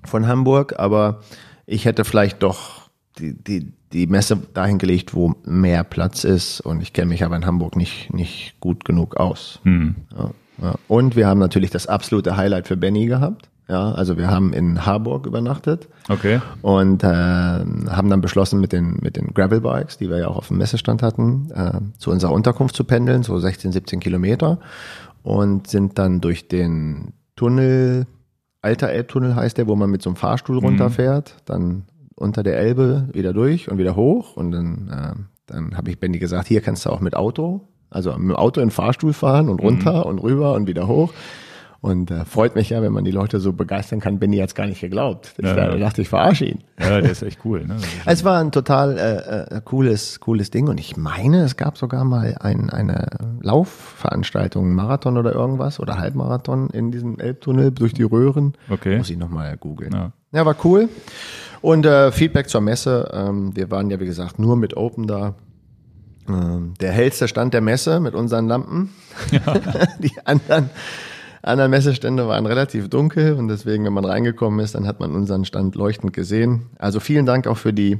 von 0.05 0.27
Hamburg, 0.27 0.79
aber 0.79 1.21
ich 1.67 1.85
hätte 1.85 2.05
vielleicht 2.05 2.43
doch 2.43 2.91
die, 3.19 3.33
die, 3.33 3.73
die 3.93 4.07
Messe 4.07 4.37
dahin 4.55 4.79
gelegt, 4.79 5.15
wo 5.15 5.35
mehr 5.45 5.85
Platz 5.85 6.25
ist 6.25 6.61
und 6.61 6.81
ich 6.81 6.93
kenne 6.93 7.09
mich 7.09 7.25
aber 7.25 7.37
in 7.37 7.47
Hamburg 7.47 7.77
nicht, 7.77 8.13
nicht 8.13 8.55
gut 8.61 8.85
genug 8.85 9.17
aus. 9.17 9.61
Hm. 9.65 9.97
Ja, 10.17 10.31
ja. 10.63 10.75
Und 10.89 11.17
wir 11.17 11.27
haben 11.27 11.41
natürlich 11.41 11.71
das 11.71 11.87
absolute 11.87 12.37
Highlight 12.37 12.69
für 12.69 12.77
Benny 12.77 13.07
gehabt. 13.07 13.49
Ja, 13.69 13.93
also 13.93 14.19
wir 14.19 14.29
haben 14.29 14.53
in 14.53 14.85
Harburg 14.85 15.27
übernachtet 15.27 15.89
Okay. 16.09 16.41
und 16.61 17.05
äh, 17.05 17.07
haben 17.07 18.11
dann 18.11 18.21
beschlossen, 18.21 18.61
mit 18.61 18.73
den, 18.73 18.99
mit 19.01 19.17
den 19.17 19.33
Gravelbikes, 19.33 19.97
die 19.97 20.11
wir 20.11 20.19
ja 20.19 20.27
auch 20.29 20.39
auf 20.39 20.49
dem 20.49 20.59
Messestand 20.59 21.05
hatten, 21.05 21.51
äh, 21.55 21.79
zu 21.99 22.11
unserer 22.11 22.33
Unterkunft 22.33 22.75
zu 22.75 22.83
pendeln, 22.83 23.23
so 23.23 23.39
16, 23.39 23.71
17 23.71 24.01
Kilometer 24.01 24.59
und 25.23 25.69
sind 25.69 25.99
dann 26.01 26.21
durch 26.21 26.49
den 26.49 27.13
Tunnel, 27.37 28.07
Alter 28.61 28.89
Elbtunnel 28.89 29.37
heißt 29.37 29.57
der, 29.57 29.69
wo 29.69 29.77
man 29.77 29.89
mit 29.89 30.03
so 30.03 30.11
einem 30.11 30.17
Fahrstuhl 30.17 30.59
runterfährt, 30.59 31.37
dann 31.45 31.85
unter 32.21 32.43
der 32.43 32.59
Elbe 32.59 33.09
wieder 33.13 33.33
durch 33.33 33.71
und 33.71 33.79
wieder 33.79 33.97
hoch 33.97 34.37
und 34.37 34.53
dann, 34.53 34.89
äh, 34.89 35.15
dann 35.47 35.77
habe 35.77 35.91
ich 35.91 35.99
Benny 35.99 36.19
gesagt, 36.19 36.49
hier 36.49 36.61
kannst 36.61 36.85
du 36.85 36.91
auch 36.91 37.01
mit 37.01 37.17
Auto, 37.17 37.63
also 37.89 38.11
mit 38.13 38.31
dem 38.31 38.37
Auto 38.37 38.61
in 38.61 38.67
den 38.67 38.73
Fahrstuhl 38.73 39.15
fahren 39.15 39.49
und 39.49 39.61
runter 39.61 40.05
und 40.07 40.19
rüber 40.19 40.53
und 40.53 40.69
wieder 40.69 40.87
hoch. 40.87 41.13
Und 41.83 42.11
äh, 42.11 42.27
freut 42.27 42.57
mich 42.57 42.71
ja, 42.71 42.83
wenn 42.83 42.93
man 42.93 43.05
die 43.05 43.11
Leute 43.11 43.41
so 43.41 43.55
begeistern 43.55 44.01
kann. 44.01 44.19
Benny 44.19 44.37
hat's 44.37 44.55
gar 44.55 44.67
nicht 44.67 44.83
geglaubt. 44.83 45.33
Ich 45.39 45.47
Ja, 45.47 45.55
da 45.55 45.71
ja. 45.71 45.77
dachte, 45.79 46.03
ich 46.03 46.11
verarsche 46.11 46.45
ihn. 46.45 46.59
Ja, 46.79 47.01
der 47.01 47.11
ist 47.11 47.23
echt 47.23 47.41
cool. 47.45 47.67
Ne? 47.67 47.77
Es 48.05 48.23
war 48.23 48.39
ein 48.39 48.53
total 48.53 48.99
äh, 48.99 49.57
äh, 49.57 49.61
cooles, 49.65 50.21
cooles 50.21 50.51
Ding 50.51 50.69
und 50.69 50.79
ich 50.79 50.99
meine, 50.99 51.43
es 51.43 51.57
gab 51.57 51.79
sogar 51.79 52.05
mal 52.05 52.37
ein, 52.41 52.69
eine 52.69 53.09
Laufveranstaltung, 53.41 54.75
Marathon 54.75 55.17
oder 55.17 55.33
irgendwas 55.33 55.81
oder 55.81 55.99
Halbmarathon 55.99 56.69
in 56.69 56.91
diesem 56.91 57.19
Elbtunnel 57.19 57.71
durch 57.71 57.95
die 57.95 58.03
Röhren. 58.03 58.53
Okay. 58.69 58.99
Muss 58.99 59.09
ich 59.09 59.17
nochmal 59.17 59.57
googeln. 59.57 59.93
Ja. 59.95 60.13
Ja. 60.33 60.45
war 60.45 60.57
cool. 60.65 60.91
Und 61.63 61.87
äh, 61.87 62.13
Feedback 62.13 62.51
zur 62.51 62.61
Messe. 62.61 63.11
Ähm, 63.13 63.57
wir 63.57 63.71
waren 63.71 63.89
ja, 63.89 63.99
wie 64.01 64.07
gesagt, 64.07 64.39
nur 64.39 64.57
mit 64.57 64.77
Open 64.77 65.07
da. 65.07 65.35
Ähm, 66.29 66.75
der 66.81 66.93
hellste 66.93 67.27
Stand 67.27 67.55
der 67.55 67.63
Messe 67.63 68.01
mit 68.01 68.15
unseren 68.15 68.49
Lampen. 68.49 68.91
die 69.99 70.13
anderen 70.25 70.69
anderen 71.43 71.71
Messestände 71.71 72.29
waren 72.29 72.47
relativ 72.47 72.89
dunkel 72.89 73.35
und 73.35 73.49
deswegen, 73.49 73.85
wenn 73.85 73.93
man 73.93 74.05
reingekommen 74.05 74.61
ist, 74.61 74.75
dann 74.75 74.87
hat 74.87 75.01
man 75.01 75.15
unseren 75.15 75.45
Stand 75.45 75.75
leuchtend 75.75 76.13
gesehen. 76.13 76.67
Also 76.79 77.01
vielen 77.01 77.27
Dank 77.27 77.47
auch 77.47 77.57
für 77.57 77.73
die 77.73 77.99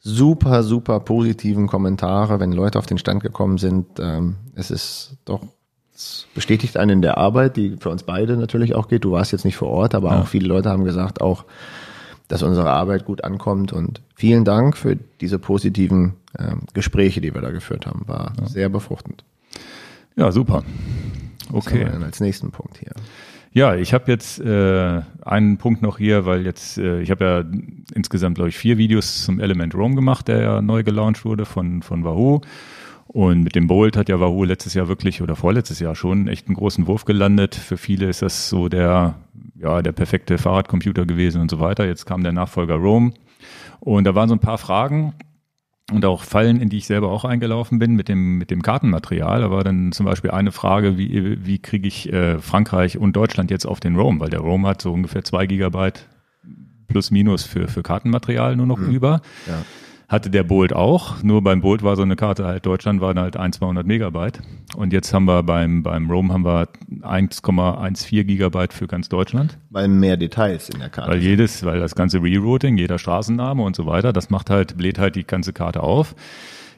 super, 0.00 0.62
super 0.62 1.00
positiven 1.00 1.66
Kommentare, 1.66 2.40
wenn 2.40 2.52
Leute 2.52 2.78
auf 2.78 2.86
den 2.86 2.98
Stand 2.98 3.22
gekommen 3.22 3.58
sind. 3.58 3.86
Ähm, 4.00 4.36
es 4.54 4.70
ist 4.70 5.16
doch, 5.24 5.42
es 5.94 6.26
bestätigt 6.34 6.76
einen 6.76 6.90
in 6.90 7.02
der 7.02 7.18
Arbeit, 7.18 7.56
die 7.56 7.76
für 7.78 7.90
uns 7.90 8.02
beide 8.02 8.36
natürlich 8.36 8.74
auch 8.74 8.88
geht. 8.88 9.04
Du 9.04 9.12
warst 9.12 9.32
jetzt 9.32 9.44
nicht 9.44 9.56
vor 9.56 9.68
Ort, 9.68 9.94
aber 9.94 10.18
auch 10.18 10.26
viele 10.26 10.48
Leute 10.48 10.70
haben 10.70 10.84
gesagt, 10.84 11.20
auch, 11.20 11.44
dass 12.28 12.42
unsere 12.42 12.70
Arbeit 12.70 13.04
gut 13.04 13.24
ankommt 13.24 13.72
und 13.72 14.00
vielen 14.14 14.44
Dank 14.44 14.76
für 14.76 14.96
diese 15.20 15.38
positiven 15.38 16.14
ähm, 16.38 16.62
Gespräche, 16.74 17.20
die 17.20 17.34
wir 17.34 17.40
da 17.40 17.50
geführt 17.50 17.86
haben. 17.86 18.06
War 18.06 18.32
sehr 18.46 18.68
befruchtend. 18.68 19.24
Ja, 20.20 20.30
super. 20.30 20.62
Okay. 21.50 21.86
als 22.04 22.20
nächsten 22.20 22.50
Punkt 22.50 22.76
hier? 22.76 22.92
Ja, 23.52 23.74
ich 23.74 23.94
habe 23.94 24.12
jetzt 24.12 24.38
äh, 24.38 25.00
einen 25.22 25.56
Punkt 25.56 25.80
noch 25.80 25.96
hier, 25.96 26.26
weil 26.26 26.44
jetzt, 26.44 26.76
äh, 26.76 27.00
ich 27.00 27.10
habe 27.10 27.24
ja 27.24 27.44
insgesamt, 27.94 28.34
glaube 28.34 28.50
ich, 28.50 28.58
vier 28.58 28.76
Videos 28.76 29.24
zum 29.24 29.40
Element 29.40 29.74
Roam 29.74 29.96
gemacht, 29.96 30.28
der 30.28 30.42
ja 30.42 30.60
neu 30.60 30.82
gelauncht 30.82 31.24
wurde 31.24 31.46
von, 31.46 31.82
von 31.82 32.04
Wahoo. 32.04 32.42
Und 33.06 33.42
mit 33.42 33.54
dem 33.54 33.66
Bolt 33.66 33.96
hat 33.96 34.10
ja 34.10 34.20
Wahoo 34.20 34.44
letztes 34.44 34.74
Jahr 34.74 34.88
wirklich 34.88 35.22
oder 35.22 35.36
vorletztes 35.36 35.80
Jahr 35.80 35.94
schon 35.94 36.28
echt 36.28 36.48
einen 36.48 36.56
großen 36.56 36.86
Wurf 36.86 37.06
gelandet. 37.06 37.54
Für 37.54 37.78
viele 37.78 38.06
ist 38.10 38.20
das 38.20 38.50
so 38.50 38.68
der, 38.68 39.14
ja, 39.56 39.80
der 39.80 39.92
perfekte 39.92 40.36
Fahrradcomputer 40.36 41.06
gewesen 41.06 41.40
und 41.40 41.50
so 41.50 41.60
weiter. 41.60 41.86
Jetzt 41.86 42.04
kam 42.04 42.22
der 42.22 42.32
Nachfolger 42.32 42.74
Roam. 42.74 43.14
Und 43.80 44.04
da 44.04 44.14
waren 44.14 44.28
so 44.28 44.34
ein 44.34 44.40
paar 44.40 44.58
Fragen 44.58 45.14
und 45.90 46.04
auch 46.04 46.22
Fallen, 46.22 46.60
in 46.60 46.68
die 46.68 46.78
ich 46.78 46.86
selber 46.86 47.10
auch 47.10 47.24
eingelaufen 47.24 47.78
bin 47.78 47.94
mit 47.94 48.08
dem, 48.08 48.38
mit 48.38 48.50
dem 48.50 48.62
Kartenmaterial. 48.62 49.40
Da 49.40 49.50
war 49.50 49.64
dann 49.64 49.92
zum 49.92 50.06
Beispiel 50.06 50.30
eine 50.30 50.52
Frage, 50.52 50.98
wie, 50.98 51.44
wie 51.44 51.58
kriege 51.58 51.88
ich 51.88 52.12
äh, 52.12 52.38
Frankreich 52.38 52.98
und 52.98 53.14
Deutschland 53.16 53.50
jetzt 53.50 53.66
auf 53.66 53.80
den 53.80 53.96
Roam? 53.96 54.20
Weil 54.20 54.30
der 54.30 54.40
Roam 54.40 54.66
hat 54.66 54.82
so 54.82 54.92
ungefähr 54.92 55.24
zwei 55.24 55.46
Gigabyte 55.46 56.06
plus 56.88 57.10
minus 57.10 57.44
für, 57.44 57.68
für 57.68 57.82
Kartenmaterial 57.82 58.56
nur 58.56 58.66
noch 58.66 58.78
mhm. 58.78 58.90
über. 58.90 59.22
Ja. 59.46 59.62
Hatte 60.10 60.28
der 60.28 60.42
Bolt 60.42 60.72
auch, 60.72 61.22
nur 61.22 61.40
beim 61.40 61.60
Bolt 61.60 61.84
war 61.84 61.94
so 61.94 62.02
eine 62.02 62.16
Karte 62.16 62.44
halt, 62.44 62.66
Deutschland 62.66 63.00
waren 63.00 63.16
halt 63.16 63.36
1, 63.36 63.58
200 63.58 63.86
Megabyte. 63.86 64.40
Und 64.74 64.92
jetzt 64.92 65.14
haben 65.14 65.26
wir 65.26 65.44
beim, 65.44 65.84
beim 65.84 66.10
Roam 66.10 66.32
haben 66.32 66.44
wir 66.44 66.66
1,14 67.02 68.24
Gigabyte 68.24 68.72
für 68.72 68.88
ganz 68.88 69.08
Deutschland. 69.08 69.56
Weil 69.70 69.86
mehr 69.86 70.16
Details 70.16 70.68
in 70.68 70.80
der 70.80 70.88
Karte. 70.88 71.12
Weil 71.12 71.20
jedes, 71.20 71.64
weil 71.64 71.78
das 71.78 71.94
ganze 71.94 72.20
Rerouting, 72.20 72.76
jeder 72.76 72.98
Straßenname 72.98 73.62
und 73.62 73.76
so 73.76 73.86
weiter, 73.86 74.12
das 74.12 74.30
macht 74.30 74.50
halt, 74.50 74.76
bläht 74.76 74.98
halt 74.98 75.14
die 75.14 75.24
ganze 75.24 75.52
Karte 75.52 75.80
auf. 75.80 76.16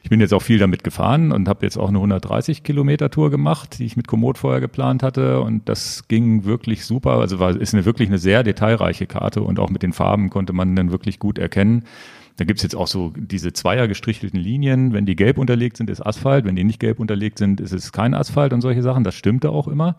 Ich 0.03 0.11
bin 0.11 0.19
jetzt 0.19 0.33
auch 0.35 0.43
viel 0.43 0.59
damit 0.59 0.83
gefahren 0.83 1.31
und 1.31 1.47
habe 1.47 1.65
jetzt 1.65 1.77
auch 1.77 1.87
eine 1.87 1.97
130 1.97 2.61
Kilometer 2.61 3.09
Tour 3.09 3.31
gemacht, 3.31 3.79
die 3.79 3.85
ich 3.85 3.97
mit 3.97 4.07
Komoot 4.07 4.37
vorher 4.37 4.61
geplant 4.61 5.01
hatte 5.01 5.39
und 5.39 5.67
das 5.67 6.07
ging 6.07 6.43
wirklich 6.43 6.85
super. 6.85 7.13
Also 7.13 7.39
war, 7.39 7.55
ist 7.55 7.73
eine 7.73 7.85
wirklich 7.85 8.09
eine 8.09 8.19
sehr 8.19 8.43
detailreiche 8.43 9.07
Karte 9.07 9.41
und 9.41 9.57
auch 9.57 9.71
mit 9.71 9.81
den 9.81 9.93
Farben 9.93 10.29
konnte 10.29 10.53
man 10.53 10.75
dann 10.75 10.91
wirklich 10.91 11.17
gut 11.17 11.39
erkennen, 11.39 11.85
da 12.37 12.45
gibt's 12.45 12.63
jetzt 12.63 12.75
auch 12.75 12.87
so 12.87 13.13
diese 13.15 13.53
zweier 13.53 13.87
gestrichelten 13.87 14.39
Linien. 14.39 14.93
Wenn 14.93 15.05
die 15.05 15.15
gelb 15.15 15.37
unterlegt 15.37 15.77
sind, 15.77 15.89
ist 15.89 16.01
Asphalt. 16.01 16.45
Wenn 16.45 16.55
die 16.55 16.63
nicht 16.63 16.79
gelb 16.79 16.99
unterlegt 16.99 17.37
sind, 17.37 17.61
ist 17.61 17.73
es 17.73 17.91
kein 17.91 18.13
Asphalt 18.13 18.53
und 18.53 18.61
solche 18.61 18.81
Sachen. 18.81 19.03
Das 19.03 19.13
stimmte 19.15 19.51
auch 19.51 19.67
immer. 19.67 19.95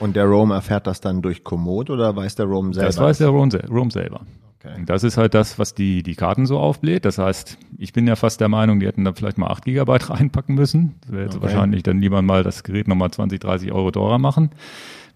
Und 0.00 0.16
der 0.16 0.24
Roam 0.24 0.50
erfährt 0.50 0.86
das 0.86 1.00
dann 1.00 1.20
durch 1.20 1.44
Komoot 1.44 1.90
oder 1.90 2.16
weiß 2.16 2.36
der 2.36 2.46
Roam 2.46 2.72
selber? 2.72 2.86
Das 2.86 2.98
weiß 2.98 3.18
der 3.18 3.28
Roam, 3.28 3.50
Roam 3.70 3.90
selber. 3.90 4.22
Okay. 4.58 4.82
Das 4.86 5.04
ist 5.04 5.18
halt 5.18 5.34
das, 5.34 5.58
was 5.58 5.74
die, 5.74 6.02
die 6.02 6.14
Karten 6.14 6.46
so 6.46 6.58
aufbläht. 6.58 7.04
Das 7.04 7.18
heißt, 7.18 7.58
ich 7.76 7.92
bin 7.92 8.06
ja 8.06 8.16
fast 8.16 8.40
der 8.40 8.48
Meinung, 8.48 8.80
die 8.80 8.86
hätten 8.86 9.04
da 9.04 9.12
vielleicht 9.12 9.36
mal 9.36 9.48
8 9.48 9.66
Gigabyte 9.66 10.08
reinpacken 10.10 10.54
müssen. 10.54 10.94
Das 11.02 11.12
wäre 11.12 11.24
jetzt 11.24 11.36
okay. 11.36 11.44
wahrscheinlich 11.44 11.82
dann 11.82 12.00
lieber 12.00 12.22
mal 12.22 12.42
das 12.42 12.62
Gerät 12.62 12.88
nochmal 12.88 13.10
20, 13.10 13.40
30 13.40 13.72
Euro 13.72 13.90
teurer 13.90 14.18
machen 14.18 14.50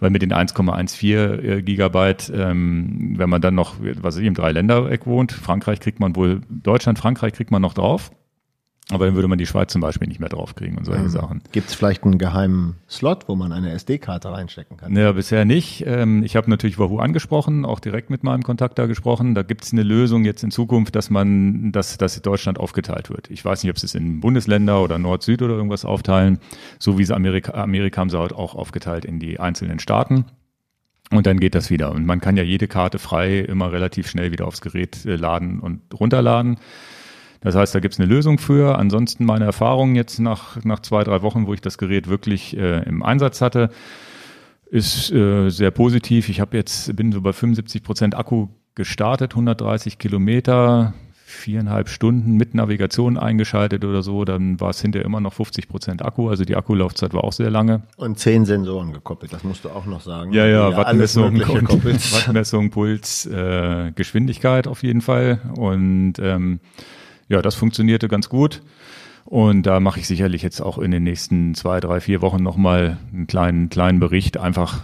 weil 0.01 0.11
mit 0.11 0.23
den 0.23 0.33
1,14 0.33 1.41
äh, 1.41 1.63
Gigabyte, 1.63 2.33
ähm, 2.35 3.15
wenn 3.17 3.31
man 3.31 3.41
dann 3.41 3.55
noch, 3.55 3.77
was 4.01 4.17
ich, 4.17 4.27
im 4.27 4.35
Dreiländereck 4.35 5.07
wohnt, 5.07 5.33
Frankreich 5.33 5.81
kriegt 5.81 6.01
man 6.01 6.15
wohl, 6.17 6.41
Deutschland, 6.49 6.99
Frankreich 6.99 7.33
kriegt 7.33 7.51
man 7.51 7.63
noch 7.63 7.75
drauf. 7.75 8.11
Aber 8.91 9.05
dann 9.05 9.15
würde 9.15 9.29
man 9.29 9.37
die 9.37 9.45
Schweiz 9.45 9.71
zum 9.71 9.83
Beispiel 9.83 10.09
nicht 10.09 10.19
mehr 10.19 10.31
draufkriegen 10.31 10.79
und 10.79 10.85
solche 10.85 11.03
mhm. 11.03 11.09
Sachen. 11.11 11.43
Gibt 11.53 11.69
es 11.69 11.75
vielleicht 11.75 12.05
einen 12.05 12.17
geheimen 12.17 12.77
Slot, 12.89 13.29
wo 13.29 13.35
man 13.35 13.53
eine 13.53 13.73
SD-Karte 13.73 14.31
reinstecken 14.31 14.79
kann? 14.79 14.97
Ja, 14.97 15.13
bisher 15.13 15.45
nicht. 15.45 15.85
Ähm, 15.87 16.23
ich 16.23 16.37
habe 16.37 16.49
natürlich 16.49 16.79
Wahoo 16.79 16.99
angesprochen, 16.99 17.67
auch 17.67 17.81
direkt 17.81 18.09
mit 18.09 18.25
meinem 18.25 18.43
Kontakt 18.43 18.79
da 18.79 18.87
gesprochen. 18.87 19.35
Da 19.35 19.43
gibt 19.43 19.65
es 19.65 19.73
eine 19.73 19.83
Lösung 19.83 20.25
jetzt 20.25 20.43
in 20.43 20.51
Zukunft, 20.51 20.97
dass 20.97 21.11
man, 21.11 21.71
dass, 21.71 21.99
dass 21.99 22.21
Deutschland 22.23 22.59
aufgeteilt 22.59 23.11
wird. 23.11 23.31
Ich 23.31 23.45
weiß 23.45 23.63
nicht, 23.63 23.71
ob 23.71 23.79
sie 23.79 23.87
es 23.87 23.95
in 23.95 24.21
Bundesländer 24.21 24.83
oder 24.83 24.99
Nord-Süd 24.99 25.43
oder 25.43 25.55
irgendwas 25.55 25.85
aufteilen. 25.85 26.39
So 26.79 26.99
wie 26.99 27.05
sie 27.05 27.15
Amerika, 27.15 27.53
Amerika 27.53 28.01
haben 28.01 28.11
sie 28.11 28.19
halt 28.19 28.33
auch 28.33 28.55
aufgeteilt 28.55 29.05
in 29.05 29.19
die 29.19 29.39
einzelnen 29.39 29.81
Staaten. 29.81 30.25
Und 31.11 31.27
dann 31.27 31.41
geht 31.41 31.55
das 31.55 31.71
wieder. 31.71 31.93
Und 31.93 32.07
man 32.07 32.21
kann 32.21 32.39
ja 32.39 32.43
jede 32.43 32.69
Karte 32.69 32.99
frei 32.99 33.41
immer 33.41 33.71
relativ 33.71 34.09
schnell 34.09 34.33
wieder 34.33 34.47
aufs 34.47 34.63
Gerät 34.63 35.05
äh, 35.05 35.17
laden 35.17 35.61
und 35.61 35.83
runterladen. 35.93 36.57
Das 37.41 37.55
heißt, 37.55 37.75
da 37.75 37.81
gibt 37.81 37.95
es 37.95 38.01
eine 38.01 38.09
Lösung 38.09 38.39
für. 38.39 38.79
Ansonsten 38.79 39.25
meine 39.25 39.45
Erfahrung 39.45 39.95
jetzt 39.95 40.19
nach, 40.19 40.63
nach 40.65 40.81
zwei, 40.81 41.05
drei 41.05 41.23
Wochen, 41.23 41.47
wo 41.47 41.55
ich 41.55 41.61
das 41.61 41.79
Gerät 41.79 42.09
wirklich 42.09 42.57
äh, 42.57 42.83
im 42.85 43.03
Einsatz 43.03 43.41
hatte, 43.41 43.71
ist 44.71 45.11
äh, 45.13 45.49
sehr 45.51 45.71
positiv. 45.71 46.29
Ich 46.29 46.41
habe 46.41 46.57
jetzt, 46.57 46.95
bin 46.97 47.13
so 47.13 47.21
bei 47.21 47.33
75 47.33 47.83
Prozent 47.83 48.17
Akku 48.17 48.49
gestartet, 48.75 49.33
130 49.33 49.99
Kilometer, 49.99 50.95
viereinhalb 51.29 51.89
Stunden 51.89 52.37
mit 52.37 52.55
Navigation 52.55 53.19
eingeschaltet 53.19 53.85
oder 53.85 54.03
so, 54.03 54.25
dann 54.25 54.61
war 54.61 54.71
es 54.71 54.81
hinterher 54.81 55.05
immer 55.05 55.21
noch 55.21 55.35
50 55.35 55.69
Prozent 55.69 56.03
Akku, 56.03 56.31
also 56.31 56.45
die 56.45 56.57
Akkulaufzeit 56.57 57.13
war 57.13 57.23
auch 57.25 57.33
sehr 57.33 57.51
lange. 57.51 57.83
Und 57.97 58.19
zehn 58.19 58.47
Sensoren 58.47 58.93
gekoppelt, 58.93 59.33
das 59.33 59.45
musst 59.45 59.65
du 59.65 59.69
auch 59.69 59.85
noch 59.85 60.01
sagen. 60.01 60.33
Ja, 60.33 60.47
ja, 60.47 60.75
Wattmessung, 60.77 61.39
Wattmessung, 61.41 62.71
Puls, 62.71 63.27
äh, 63.27 63.93
Geschwindigkeit 63.95 64.67
auf 64.67 64.83
jeden 64.83 65.03
Fall 65.03 65.41
und 65.57 66.15
ähm, 66.19 66.61
ja, 67.29 67.43
das 67.43 67.55
funktionierte 67.55 68.09
ganz 68.09 68.29
gut. 68.29 68.63
Und 69.25 69.65
da 69.65 69.79
mache 69.79 70.01
ich 70.01 70.07
sicherlich 70.07 70.43
jetzt 70.43 70.61
auch 70.63 70.79
in 70.79 70.91
den 70.91 71.03
nächsten 71.03 71.55
zwei, 71.55 71.81
drei, 71.81 72.01
vier 72.01 72.23
Wochen 72.23 72.43
nochmal 72.43 72.97
einen 73.13 73.27
kleinen, 73.27 73.69
kleinen 73.69 74.01
Bericht, 74.01 74.39
einfach 74.39 74.81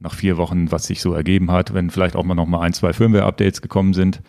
nach 0.00 0.12
vier 0.12 0.36
Wochen, 0.36 0.70
was 0.70 0.86
sich 0.86 1.00
so 1.00 1.14
ergeben 1.14 1.50
hat, 1.50 1.72
wenn 1.72 1.88
vielleicht 1.88 2.14
auch 2.14 2.24
mal 2.24 2.34
nochmal 2.34 2.60
ein, 2.60 2.74
zwei 2.74 2.92
Firmware-Updates 2.92 3.62
gekommen 3.62 3.94
sind, 3.94 4.20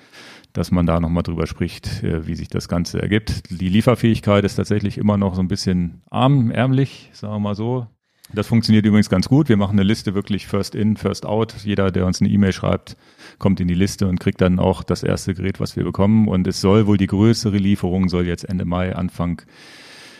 dass 0.53 0.71
man 0.71 0.85
da 0.85 1.01
nochmal 1.01 1.23
drüber 1.23 1.47
spricht, 1.47 2.01
äh, 2.03 2.25
wie 2.25 2.35
sich 2.35 2.47
das 2.47 2.69
Ganze 2.69 3.01
ergibt. 3.01 3.43
Die 3.49 3.67
Lieferfähigkeit 3.67 4.45
ist 4.45 4.55
tatsächlich 4.55 4.97
immer 4.97 5.17
noch 5.17 5.35
so 5.35 5.41
ein 5.41 5.49
bisschen 5.49 6.01
arm, 6.09 6.49
ärmlich, 6.49 7.09
sagen 7.13 7.33
wir 7.33 7.39
mal 7.39 7.55
so. 7.55 7.87
Das 8.33 8.47
funktioniert 8.47 8.85
übrigens 8.85 9.09
ganz 9.09 9.29
gut. 9.29 9.47
Wir 9.47 9.55
machen 9.55 9.73
eine 9.73 9.83
Liste 9.83 10.13
wirklich 10.13 10.47
first 10.47 10.75
in, 10.75 10.97
first 10.97 11.25
out. 11.25 11.55
Jeder, 11.63 11.91
der 11.91 12.05
uns 12.05 12.21
eine 12.21 12.29
E-Mail 12.29 12.51
schreibt, 12.51 12.97
kommt 13.39 13.59
in 13.59 13.67
die 13.67 13.73
Liste 13.73 14.07
und 14.07 14.19
kriegt 14.19 14.41
dann 14.41 14.59
auch 14.59 14.83
das 14.83 15.03
erste 15.03 15.33
Gerät, 15.33 15.59
was 15.59 15.77
wir 15.77 15.83
bekommen. 15.83 16.27
Und 16.27 16.45
es 16.45 16.59
soll 16.59 16.87
wohl 16.87 16.97
die 16.97 17.07
größere 17.07 17.57
Lieferung 17.57 18.09
soll 18.09 18.27
jetzt 18.27 18.43
Ende 18.43 18.65
Mai, 18.65 18.95
Anfang 18.95 19.41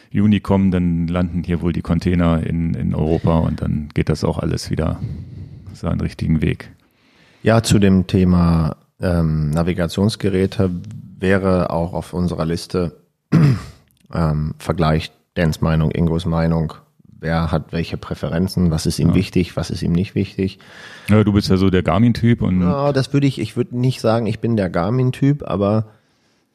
Juni 0.10 0.40
kommen. 0.40 0.72
Dann 0.72 1.08
landen 1.08 1.44
hier 1.44 1.62
wohl 1.62 1.74
die 1.74 1.82
Container 1.82 2.46
in, 2.46 2.74
in 2.76 2.96
Europa 2.96 3.40
und 3.40 3.62
dann 3.62 3.90
geht 3.94 4.08
das 4.08 4.24
auch 4.24 4.38
alles 4.38 4.72
wieder 4.72 5.02
seinen 5.74 6.00
richtigen 6.00 6.42
Weg. 6.42 6.72
Ja, 7.44 7.62
zu 7.62 7.78
dem 7.78 8.08
Thema 8.08 8.78
ähm, 9.02 9.50
Navigationsgeräte 9.52 10.72
wäre 11.20 11.72
auch 11.72 11.94
auf 11.94 12.14
unserer 12.14 12.46
Liste 12.46 12.98
ähm, 14.14 14.56
Vergleich 14.58 15.12
Dans 15.36 15.62
Meinung, 15.62 15.92
Ingos 15.92 16.26
Meinung 16.26 16.74
wer 17.20 17.52
hat 17.52 17.72
welche 17.72 17.98
Präferenzen, 17.98 18.72
was 18.72 18.86
ist 18.86 19.00
ihm 19.00 19.10
ja. 19.10 19.16
wichtig, 19.16 19.56
was 19.58 19.70
ist 19.70 19.82
ihm 19.82 19.92
nicht 19.92 20.16
wichtig. 20.16 20.60
Ja, 21.10 21.24
du 21.24 21.34
bist 21.34 21.50
ja 21.50 21.58
so 21.58 21.70
der 21.70 21.84
Garmin-Typ 21.84 22.42
und. 22.42 22.62
Ja, 22.62 22.94
das 22.94 23.14
würde 23.14 23.28
ich, 23.28 23.40
ich 23.40 23.58
würde 23.58 23.78
nicht 23.78 24.02
sagen, 24.02 24.26
ich 24.28 24.40
bin 24.40 24.56
der 24.56 24.70
Garmin-Typ, 24.70 25.44
aber 25.48 25.88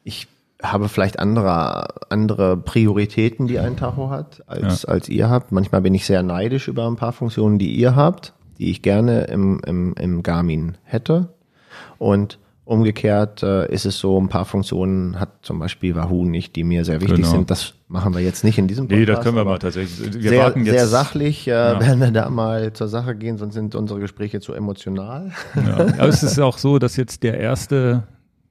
ich 0.03 0.27
habe 0.61 0.87
vielleicht 0.87 1.19
andere, 1.19 1.87
andere 2.09 2.55
Prioritäten, 2.57 3.47
die 3.47 3.59
ein 3.59 3.75
Tacho 3.75 4.09
hat, 4.09 4.43
als, 4.47 4.83
ja. 4.83 4.89
als 4.89 5.09
ihr 5.09 5.29
habt. 5.29 5.51
Manchmal 5.51 5.81
bin 5.81 5.93
ich 5.93 6.05
sehr 6.05 6.23
neidisch 6.23 6.67
über 6.67 6.87
ein 6.87 6.95
paar 6.95 7.11
Funktionen, 7.11 7.59
die 7.59 7.73
ihr 7.73 7.95
habt, 7.95 8.33
die 8.57 8.71
ich 8.71 8.81
gerne 8.81 9.25
im, 9.25 9.59
im, 9.65 9.93
im 9.99 10.23
Garmin 10.23 10.77
hätte. 10.83 11.33
Und 11.97 12.39
Umgekehrt 12.65 13.43
äh, 13.43 13.69
ist 13.69 13.85
es 13.85 13.99
so, 13.99 14.17
ein 14.19 14.29
paar 14.29 14.45
Funktionen 14.45 15.19
hat 15.19 15.29
zum 15.41 15.59
Beispiel 15.59 15.95
Wahoo 15.95 16.23
nicht, 16.23 16.55
die 16.55 16.63
mir 16.63 16.85
sehr 16.85 17.01
wichtig 17.01 17.17
genau. 17.17 17.29
sind. 17.29 17.51
Das 17.51 17.73
machen 17.89 18.13
wir 18.13 18.21
jetzt 18.21 18.45
nicht 18.45 18.57
in 18.57 18.69
diesem 18.69 18.87
Podcast. 18.87 18.99
Nee, 18.99 19.05
das 19.05 19.21
können 19.21 19.35
wir 19.35 19.43
mal 19.43 19.59
tatsächlich. 19.59 20.13
Wir 20.21 20.29
sehr, 20.29 20.43
warten 20.43 20.65
jetzt. 20.65 20.77
sehr 20.77 20.87
sachlich 20.87 21.45
äh, 21.47 21.51
ja. 21.51 21.79
werden 21.81 21.99
wir 21.99 22.11
da 22.11 22.29
mal 22.29 22.71
zur 22.71 22.87
Sache 22.87 23.15
gehen, 23.15 23.37
sonst 23.37 23.55
sind 23.55 23.75
unsere 23.75 23.99
Gespräche 23.99 24.39
zu 24.39 24.53
emotional. 24.53 25.31
Ja. 25.55 25.77
Aber 25.97 26.07
es 26.07 26.23
ist 26.23 26.39
auch 26.39 26.57
so, 26.57 26.79
dass 26.79 26.95
jetzt 26.95 27.23
der 27.23 27.37
erste 27.37 28.03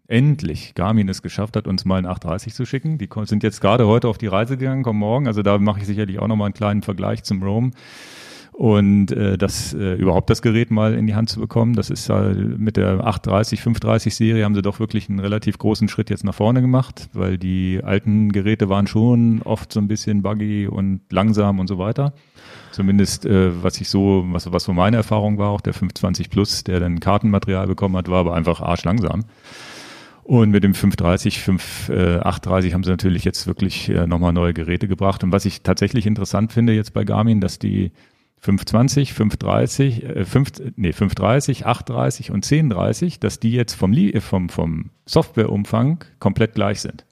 endlich 0.09 0.75
Garmin 0.75 1.09
es 1.09 1.23
geschafft 1.23 1.57
hat, 1.57 1.67
uns 1.67 1.87
mal 1.87 1.97
ein 1.97 2.05
830 2.05 2.53
zu 2.53 2.67
schicken. 2.67 2.99
Die 2.99 3.09
sind 3.25 3.43
jetzt 3.43 3.63
gerade 3.63 3.87
heute 3.87 4.09
auf 4.09 4.19
die 4.19 4.27
Reise 4.27 4.59
gegangen, 4.59 4.83
kommen 4.83 4.99
morgen. 4.99 5.27
Also 5.27 5.41
da 5.41 5.57
mache 5.57 5.81
ich 5.81 5.87
sicherlich 5.87 6.19
auch 6.19 6.29
nochmal 6.29 6.47
einen 6.47 6.55
kleinen 6.55 6.83
Vergleich 6.83 7.25
zum 7.25 7.43
Roam 7.43 7.73
und 8.53 9.11
äh, 9.13 9.39
das 9.39 9.73
äh, 9.73 9.95
überhaupt 9.95 10.29
das 10.29 10.43
Gerät 10.43 10.71
mal 10.71 10.95
in 10.95 11.07
die 11.07 11.15
Hand 11.15 11.31
zu 11.31 11.41
bekommen. 11.41 11.75
Das 11.75 11.89
ist 11.89 12.09
äh, 12.11 12.35
mit 12.35 12.77
der 12.77 13.05
830, 13.05 13.63
530 13.63 14.15
Serie 14.15 14.45
haben 14.45 14.55
sie 14.55 14.61
doch 14.61 14.79
wirklich 14.79 15.09
einen 15.09 15.21
relativ 15.21 15.57
großen 15.57 15.89
Schritt 15.89 16.11
jetzt 16.11 16.23
nach 16.23 16.35
vorne 16.35 16.61
gemacht, 16.61 17.09
weil 17.15 17.39
die 17.39 17.81
alten 17.83 18.31
Geräte 18.31 18.69
waren 18.69 18.87
schon 18.87 19.41
oft 19.43 19.73
so 19.73 19.81
ein 19.81 19.89
bisschen 19.89 20.23
buggy 20.23 20.67
und 20.67 21.01
langsam 21.11 21.61
und 21.61 21.67
so 21.67 21.79
weiter. 21.79 22.13
Zumindest 22.73 23.25
äh, 23.25 23.63
was 23.63 23.81
ich 23.81 23.89
so, 23.89 24.25
was, 24.29 24.53
was 24.53 24.65
so 24.65 24.75
meine 24.75 24.99
Erfahrung 24.99 25.39
war, 25.39 25.49
auch 25.49 25.63
der 25.63 25.73
520 25.73 26.29
Plus, 26.29 26.63
der 26.63 26.79
dann 26.79 27.01
Kartenmaterial 27.01 27.67
bekommen 27.67 27.97
hat, 27.97 28.09
war 28.11 28.21
aber 28.21 28.35
einfach 28.35 28.61
arschlangsam. 28.61 29.25
Und 30.25 30.51
mit 30.51 30.63
dem 30.63 30.75
530, 30.75 31.41
5, 31.41 31.89
äh, 31.89 32.19
830 32.19 32.75
haben 32.75 32.85
sie 32.85 32.91
natürlich 32.91 33.25
jetzt 33.25 33.47
wirklich 33.47 33.89
äh, 33.89 34.07
nochmal 34.07 34.33
neue 34.33 34.55
Geräte 34.55 34.87
gebracht. 34.89 35.25
Und 35.25 35.33
was 35.33 35.47
ich 35.47 35.63
tatsächlich 35.63 36.07
interessant 36.07 36.53
finde 36.53 36.75
jetzt 36.75 36.93
bei 36.93 37.05
Garmin, 37.05 37.41
dass 37.41 37.59
die 37.59 37.91
520, 38.43 39.13
530, 39.13 40.05
äh, 40.05 40.25
5, 40.25 40.53
nee, 40.75 40.93
530, 40.93 41.65
830 41.65 42.31
und 42.33 42.45
1030, 42.45 43.21
dass 43.21 43.39
die 43.39 43.53
jetzt 43.53 43.75
vom, 43.75 43.95
vom, 44.21 44.49
vom 44.49 44.91
Softwareumfang 45.07 46.05
komplett 46.19 46.55
gleich 46.55 46.81
sind. 46.81 47.07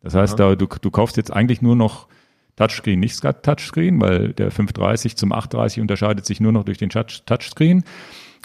Das 0.00 0.14
heißt, 0.14 0.38
ja. 0.38 0.50
da, 0.50 0.54
du, 0.54 0.66
du 0.66 0.90
kaufst 0.92 1.16
jetzt 1.16 1.32
eigentlich 1.32 1.60
nur 1.60 1.74
noch 1.74 2.06
Touchscreen, 2.54 3.00
nicht 3.00 3.20
Touchscreen, 3.20 4.00
weil 4.00 4.32
der 4.32 4.52
530 4.52 5.16
zum 5.16 5.32
830 5.32 5.80
unterscheidet 5.80 6.24
sich 6.24 6.40
nur 6.40 6.52
noch 6.52 6.64
durch 6.64 6.78
den 6.78 6.90
Touchscreen. 6.90 7.82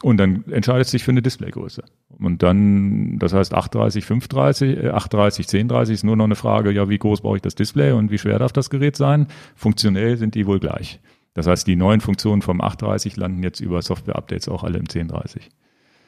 Und 0.02 0.18
dann 0.18 0.44
entscheidet 0.50 0.88
sich 0.88 1.04
für 1.04 1.12
eine 1.12 1.22
Displaygröße. 1.22 1.84
Und 2.18 2.42
dann, 2.42 3.20
das 3.20 3.34
heißt 3.34 3.54
830, 3.54 4.04
530, 4.04 4.78
äh, 4.78 4.90
830, 4.90 5.46
1030 5.46 5.94
ist 5.94 6.04
nur 6.04 6.16
noch 6.16 6.26
eine 6.26 6.36
Frage, 6.36 6.72
ja, 6.72 6.90
wie 6.90 6.98
groß 6.98 7.22
brauche 7.22 7.36
ich 7.36 7.44
das 7.44 7.54
Display 7.54 7.92
und 7.92 8.10
wie 8.10 8.18
schwer 8.18 8.40
darf 8.40 8.52
das 8.52 8.72
Gerät 8.72 8.96
sein? 8.96 9.28
Funktionell 9.56 10.18
sind 10.18 10.34
die 10.34 10.48
wohl 10.48 10.60
gleich. 10.60 11.00
Das 11.34 11.48
heißt, 11.48 11.66
die 11.66 11.76
neuen 11.76 12.02
Funktionen 12.02 12.42
vom 12.42 12.62
830 12.62 13.16
landen 13.16 13.44
jetzt 13.44 13.60
über 13.60 13.82
Software-Updates 13.82 14.50
auch 14.50 14.64
alle 14.64 14.78
im 14.78 14.86
1030. 14.86 15.50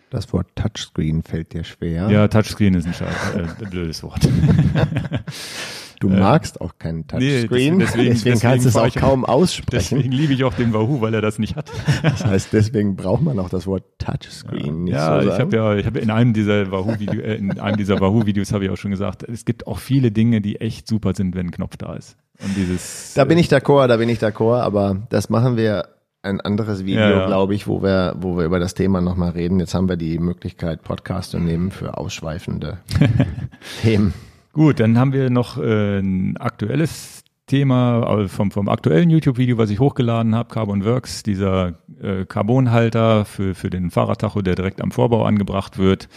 Das 0.10 0.32
Wort 0.32 0.48
Touchscreen 0.56 1.24
fällt 1.24 1.54
dir 1.54 1.64
schwer. 1.64 2.10
Ja, 2.10 2.28
Touchscreen 2.28 2.76
ist 2.76 2.86
ein 2.86 2.94
scheiß, 2.94 3.36
äh, 3.36 3.66
blödes 3.66 4.04
Wort. 4.04 4.22
Du 6.04 6.10
magst 6.10 6.60
auch 6.60 6.78
keinen 6.78 7.08
Touchscreen, 7.08 7.78
nee, 7.78 7.86
deswegen, 7.86 8.10
deswegen, 8.10 8.40
kannst 8.42 8.66
du 8.66 8.70
es 8.70 8.76
auch 8.76 8.94
kaum 8.94 9.24
aussprechen. 9.24 9.96
Deswegen 10.00 10.12
liebe 10.12 10.34
ich 10.34 10.44
auch 10.44 10.54
den 10.54 10.74
Wahoo, 10.74 11.00
weil 11.00 11.14
er 11.14 11.22
das 11.22 11.40
nicht 11.40 11.56
hat. 11.56 11.72
Das 12.02 12.26
heißt, 12.26 12.52
deswegen 12.52 12.98
braucht 12.98 13.22
man 13.22 13.40
auch 13.40 13.48
das 13.48 13.68
Wort 13.68 13.86
Touchscreen 14.00 14.84
nicht 14.84 14.96
ja, 14.96 15.22
so 15.22 15.30
ich 15.30 15.40
habe 15.40 15.56
ja, 15.56 15.76
ich 15.76 15.86
habe 15.86 16.00
in 16.00 16.12
einem 16.12 16.34
dieser 16.34 16.70
Wahoo-Video, 16.72 17.22
äh, 17.22 17.36
in 17.36 17.58
einem 17.58 17.78
dieser 17.78 18.02
Wahoo-Videos 18.02 18.52
habe 18.52 18.66
ich 18.66 18.70
auch 18.70 18.76
schon 18.76 18.92
gesagt, 18.92 19.24
es 19.24 19.46
gibt 19.46 19.66
auch 19.66 19.80
viele 19.80 20.12
Dinge, 20.12 20.42
die 20.42 20.60
echt 20.60 20.90
super 20.90 21.14
sind, 21.14 21.36
wenn 21.36 21.48
ein 21.48 21.52
Knopf 21.52 21.78
da 21.78 21.94
ist. 21.96 22.18
Und 22.44 22.54
dieses. 22.58 23.14
Da 23.14 23.24
bin 23.24 23.38
ich 23.38 23.48
d'accord, 23.48 23.88
da 23.88 23.96
bin 23.96 24.10
ich 24.10 24.20
d'accord, 24.20 24.60
aber 24.60 25.08
das 25.10 25.30
machen 25.30 25.56
wir 25.56 25.88
ein 26.22 26.42
anderes 26.42 26.84
Video, 26.84 27.00
Ja, 27.00 27.12
ja. 27.12 27.26
glaube 27.28 27.56
ich, 27.56 27.66
wo 27.66 27.82
wir, 27.82 28.16
wo 28.18 28.36
wir 28.38 28.44
über 28.44 28.60
das 28.60 28.74
Thema 28.74 29.00
nochmal 29.00 29.32
reden. 29.32 29.62
Jetzt 29.62 29.74
haben 29.74 29.88
wir 29.88 29.96
die 29.96 30.20
Möglichkeit, 30.20 30.82
Podcast 30.82 31.32
zu 31.32 31.40
nehmen 31.40 31.72
für 31.72 31.98
ausschweifende 31.98 32.80
Themen. 33.82 34.14
Gut, 34.54 34.80
dann 34.80 35.00
haben 35.00 35.14
wir 35.14 35.32
noch 35.32 35.58
äh, 35.58 35.98
ein 35.98 36.38
aktuelles 36.38 37.24
Thema 37.48 38.20
äh, 38.20 38.28
vom, 38.28 38.52
vom 38.52 38.70
aktuellen 38.70 39.10
YouTube-Video, 39.10 39.58
was 39.58 39.72
ich 39.72 39.80
hochgeladen 39.80 40.36
habe, 40.36 40.54
Carbon 40.54 40.86
Works, 40.86 41.24
dieser 41.24 41.80
äh, 42.00 42.26
Carbonhalter 42.26 43.26
für, 43.26 43.56
für 43.56 43.72
den 43.72 43.90
Fahrradtacho, 43.90 44.44
der 44.44 44.54
direkt 44.54 44.80
am 44.80 44.92
Vorbau 44.92 45.26
angebracht 45.26 45.80
wird. 45.80 46.08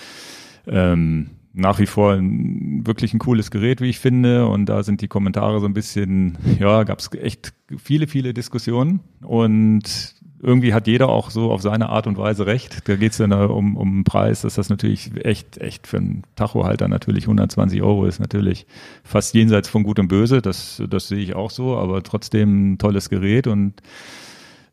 Ähm, 0.67 1.31
nach 1.55 1.79
wie 1.79 1.87
vor 1.87 2.13
ein, 2.13 2.87
wirklich 2.87 3.15
ein 3.15 3.19
cooles 3.19 3.51
Gerät, 3.51 3.81
wie 3.81 3.89
ich 3.89 4.01
finde. 4.01 4.47
Und 4.47 4.67
da 4.67 4.83
sind 4.83 5.01
die 5.01 5.09
Kommentare 5.09 5.59
so 5.61 5.67
ein 5.67 5.73
bisschen, 5.73 6.37
ja, 6.61 6.85
gab 6.85 6.99
es 6.99 7.11
echt 7.15 7.55
viele, 7.79 8.07
viele 8.07 8.35
Diskussionen. 8.35 9.01
Und 9.23 10.16
irgendwie 10.43 10.75
hat 10.75 10.87
jeder 10.87 11.09
auch 11.09 11.31
so 11.31 11.51
auf 11.51 11.63
seine 11.63 11.89
Art 11.89 12.07
und 12.07 12.19
Weise 12.19 12.47
recht. 12.47 12.89
Da 12.89 12.97
geht 12.97 13.13
es 13.13 13.19
dann 13.19 13.33
um, 13.33 13.77
um 13.77 13.99
den 13.99 14.05
Preis, 14.05 14.43
dass 14.43 14.55
das 14.55 14.69
natürlich 14.69 15.11
echt, 15.25 15.59
echt 15.59 15.87
für 15.87 15.99
einen 15.99 16.23
Tachohalter 16.37 16.89
natürlich 16.89 17.25
120 17.25 17.83
Euro 17.83 18.07
ist 18.07 18.21
natürlich 18.21 18.67
fast 19.03 19.35
jenseits 19.35 19.69
von 19.69 19.83
Gut 19.83 19.99
und 19.99 20.09
Böse. 20.09 20.43
Das, 20.43 20.83
das 20.89 21.09
sehe 21.09 21.19
ich 21.19 21.35
auch 21.35 21.51
so, 21.51 21.77
aber 21.77 22.03
trotzdem 22.03 22.73
ein 22.73 22.79
tolles 22.79 23.09
Gerät 23.09 23.47
und 23.47 23.75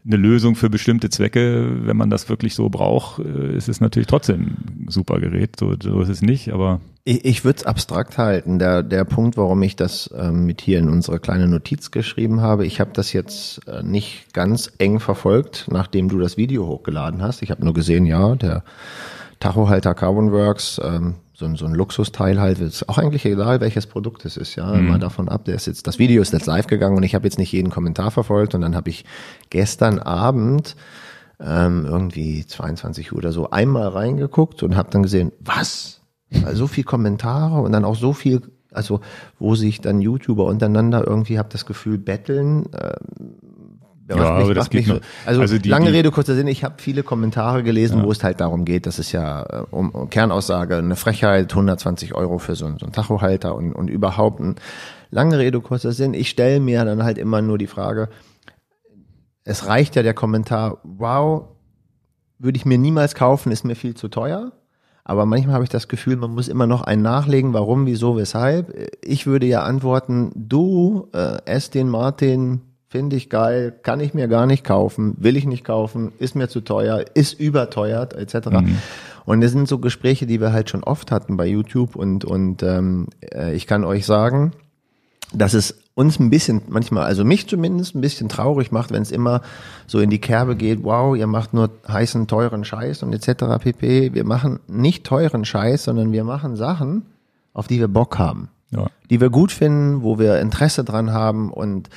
eine 0.05 0.17
Lösung 0.17 0.55
für 0.55 0.69
bestimmte 0.69 1.09
Zwecke, 1.09 1.85
wenn 1.85 1.97
man 1.97 2.09
das 2.09 2.27
wirklich 2.27 2.55
so 2.55 2.69
braucht, 2.69 3.19
äh, 3.19 3.55
ist 3.55 3.69
es 3.69 3.79
natürlich 3.79 4.07
trotzdem 4.07 4.57
ein 4.67 4.85
super 4.89 5.19
Gerät. 5.19 5.57
So, 5.59 5.73
so 5.81 6.01
ist 6.01 6.09
es 6.09 6.21
nicht, 6.21 6.51
aber 6.51 6.81
Ich, 7.05 7.23
ich 7.25 7.45
würde 7.45 7.59
es 7.59 7.65
abstrakt 7.65 8.17
halten. 8.17 8.59
Der, 8.59 8.83
der 8.83 9.05
Punkt, 9.05 9.37
warum 9.37 9.61
ich 9.63 9.75
das 9.75 10.09
ähm, 10.17 10.45
mit 10.45 10.61
hier 10.61 10.79
in 10.79 10.89
unsere 10.89 11.19
kleine 11.19 11.47
Notiz 11.47 11.91
geschrieben 11.91 12.41
habe, 12.41 12.65
ich 12.65 12.79
habe 12.79 12.91
das 12.93 13.13
jetzt 13.13 13.65
äh, 13.67 13.83
nicht 13.83 14.33
ganz 14.33 14.71
eng 14.77 14.99
verfolgt, 14.99 15.67
nachdem 15.71 16.09
du 16.09 16.19
das 16.19 16.37
Video 16.37 16.67
hochgeladen 16.67 17.21
hast. 17.21 17.41
Ich 17.41 17.51
habe 17.51 17.63
nur 17.63 17.73
gesehen, 17.73 18.05
ja, 18.05 18.35
der 18.35 18.63
Tachohalter 19.39 19.93
Carbon 19.93 20.31
Works, 20.31 20.79
ähm, 20.83 21.15
so, 21.43 21.49
ein- 21.49 21.55
so 21.57 21.65
ein 21.65 21.73
Luxusteil 21.75 22.39
halt, 22.39 22.59
ist 22.59 22.87
auch 22.87 22.97
eigentlich 22.97 23.25
egal, 23.25 23.59
welches 23.59 23.85
Produkt 23.87 24.23
es 24.25 24.37
ist, 24.37 24.55
ja, 24.55 24.71
mal 24.73 24.99
davon 24.99 25.27
ab, 25.29 25.43
der 25.45 25.55
ist 25.55 25.67
jetzt, 25.67 25.85
das 25.87 25.99
Video 25.99 26.21
ist 26.21 26.31
jetzt 26.33 26.45
live 26.45 26.67
gegangen 26.67 26.95
und 26.95 27.03
ich 27.03 27.15
habe 27.15 27.25
jetzt 27.25 27.37
nicht 27.37 27.51
jeden 27.51 27.69
Kommentar 27.69 28.11
verfolgt 28.11 28.55
und 28.55 28.61
dann 28.61 28.75
habe 28.75 28.89
ich 28.89 29.03
gestern 29.49 29.99
Abend 29.99 30.75
ähm, 31.41 31.85
irgendwie 31.85 32.45
22 32.45 33.11
Uhr 33.11 33.17
oder 33.17 33.31
so 33.33 33.49
einmal 33.49 33.89
reingeguckt 33.89 34.63
und 34.63 34.75
habe 34.77 34.89
dann 34.91 35.03
gesehen, 35.03 35.31
was? 35.41 36.01
Also 36.45 36.59
so 36.59 36.67
viel 36.67 36.83
Kommentare 36.85 37.59
und 37.61 37.73
dann 37.73 37.83
auch 37.85 37.95
so 37.95 38.13
viel, 38.13 38.41
also 38.71 39.01
wo 39.39 39.55
sich 39.55 39.81
dann 39.81 39.99
YouTuber 40.01 40.45
untereinander 40.45 41.05
irgendwie, 41.05 41.37
habe 41.37 41.49
das 41.51 41.65
Gefühl, 41.65 41.97
betteln. 41.97 42.65
Ähm, 42.73 43.35
Ja, 44.09 44.15
aber 44.17 44.53
das 44.53 44.69
geht 44.69 44.87
noch. 44.87 44.99
Also, 45.25 45.41
Also 45.41 45.57
die- 45.57 45.69
lange 45.69 45.85
die- 45.91 45.91
Rede, 45.97 46.11
kurzer 46.11 46.35
Sinn, 46.35 46.47
ich 46.47 46.63
habe 46.63 46.75
viele 46.77 47.03
Kommentare 47.03 47.63
gelesen, 47.63 48.03
wo 48.03 48.11
es 48.11 48.23
halt 48.23 48.41
darum 48.41 48.65
geht, 48.65 48.85
dass 48.85 48.99
es 48.99 49.11
ja 49.13 49.43
äh, 49.43 49.63
um, 49.71 49.91
um 49.91 50.09
Kernaussage, 50.09 50.75
eine 50.77 50.95
Frechheit, 50.97 51.53
120 51.55 52.13
Euro 52.13 52.37
für 52.37 52.55
so, 52.55 52.65
einen- 52.65 52.77
so 52.79 52.85
einen 52.85 52.93
Tachohalter 52.93 53.55
und, 53.55 53.71
und 53.73 53.89
überhaupt 53.89 54.39
ein 54.41 54.55
lange 55.09 55.37
Rede, 55.39 55.61
kurzer 55.61 55.93
Sinn. 55.93 56.13
Ich 56.13 56.29
stelle 56.29 56.59
mir 56.59 56.83
dann 56.83 57.03
halt 57.03 57.17
immer 57.17 57.41
nur 57.41 57.57
die 57.57 57.67
Frage, 57.67 58.09
es 59.45 59.67
reicht 59.67 59.95
ja 59.95 60.03
der 60.03 60.13
Kommentar, 60.13 60.79
wow, 60.83 61.45
würde 62.39 62.57
ich 62.57 62.65
mir 62.65 62.77
niemals 62.77 63.15
kaufen, 63.15 63.51
ist 63.51 63.63
mir 63.63 63.75
viel 63.75 63.93
zu 63.95 64.07
teuer. 64.09 64.51
Aber 65.05 65.25
manchmal 65.25 65.55
habe 65.55 65.63
ich 65.65 65.69
das 65.69 65.89
Gefühl, 65.89 66.15
man 66.15 66.31
muss 66.31 66.47
immer 66.47 66.65
noch 66.65 66.81
einen 66.81 67.01
nachlegen, 67.01 67.53
warum, 67.53 67.85
wieso, 67.85 68.15
weshalb. 68.17 68.73
Ich 69.01 69.27
würde 69.27 69.45
ja 69.45 69.63
antworten, 69.63 70.31
du, 70.35 71.09
äh, 71.13 71.37
Aston 71.45 71.89
Martin, 71.89 72.61
finde 72.93 73.15
ich 73.15 73.27
geil, 73.27 73.73
kann 73.81 73.99
ich 73.99 74.13
mir 74.13 74.27
gar 74.27 74.45
nicht 74.45 74.63
kaufen, 74.63 75.15
will 75.17 75.35
ich 75.35 75.47
nicht 75.47 75.63
kaufen, 75.63 76.11
ist 76.19 76.35
mir 76.35 76.47
zu 76.47 76.61
teuer, 76.61 77.03
ist 77.15 77.39
überteuert, 77.39 78.13
etc. 78.13 78.49
Und 79.25 79.41
das 79.41 79.51
sind 79.51 79.67
so 79.67 79.79
Gespräche, 79.79 80.27
die 80.27 80.39
wir 80.39 80.53
halt 80.53 80.69
schon 80.69 80.83
oft 80.83 81.09
hatten 81.09 81.35
bei 81.35 81.47
YouTube 81.47 81.95
und, 81.95 82.23
und 82.23 82.61
ähm, 82.61 83.07
äh, 83.33 83.55
ich 83.55 83.65
kann 83.65 83.83
euch 83.83 84.05
sagen, 84.05 84.51
dass 85.33 85.55
es 85.55 85.79
uns 85.95 86.19
ein 86.19 86.29
bisschen, 86.29 86.61
manchmal, 86.67 87.05
also 87.05 87.25
mich 87.25 87.47
zumindest 87.47 87.95
ein 87.95 88.01
bisschen 88.01 88.29
traurig 88.29 88.71
macht, 88.71 88.91
wenn 88.91 89.01
es 89.01 89.09
immer 89.09 89.41
so 89.87 89.99
in 89.99 90.11
die 90.11 90.21
Kerbe 90.21 90.55
geht, 90.55 90.83
wow, 90.83 91.15
ihr 91.15 91.25
macht 91.25 91.55
nur 91.55 91.71
heißen, 91.87 92.27
teuren 92.27 92.63
Scheiß 92.63 93.01
und 93.01 93.11
etc. 93.11 93.57
pp. 93.59 94.13
Wir 94.13 94.23
machen 94.23 94.59
nicht 94.67 95.03
teuren 95.03 95.45
Scheiß, 95.45 95.85
sondern 95.85 96.11
wir 96.11 96.25
machen 96.25 96.55
Sachen, 96.55 97.07
auf 97.53 97.65
die 97.65 97.79
wir 97.79 97.87
Bock 97.87 98.19
haben, 98.19 98.49
ja. 98.69 98.85
die 99.09 99.19
wir 99.19 99.31
gut 99.31 99.51
finden, 99.51 100.03
wo 100.03 100.19
wir 100.19 100.39
Interesse 100.39 100.83
dran 100.83 101.11
haben 101.11 101.51
und 101.51 101.89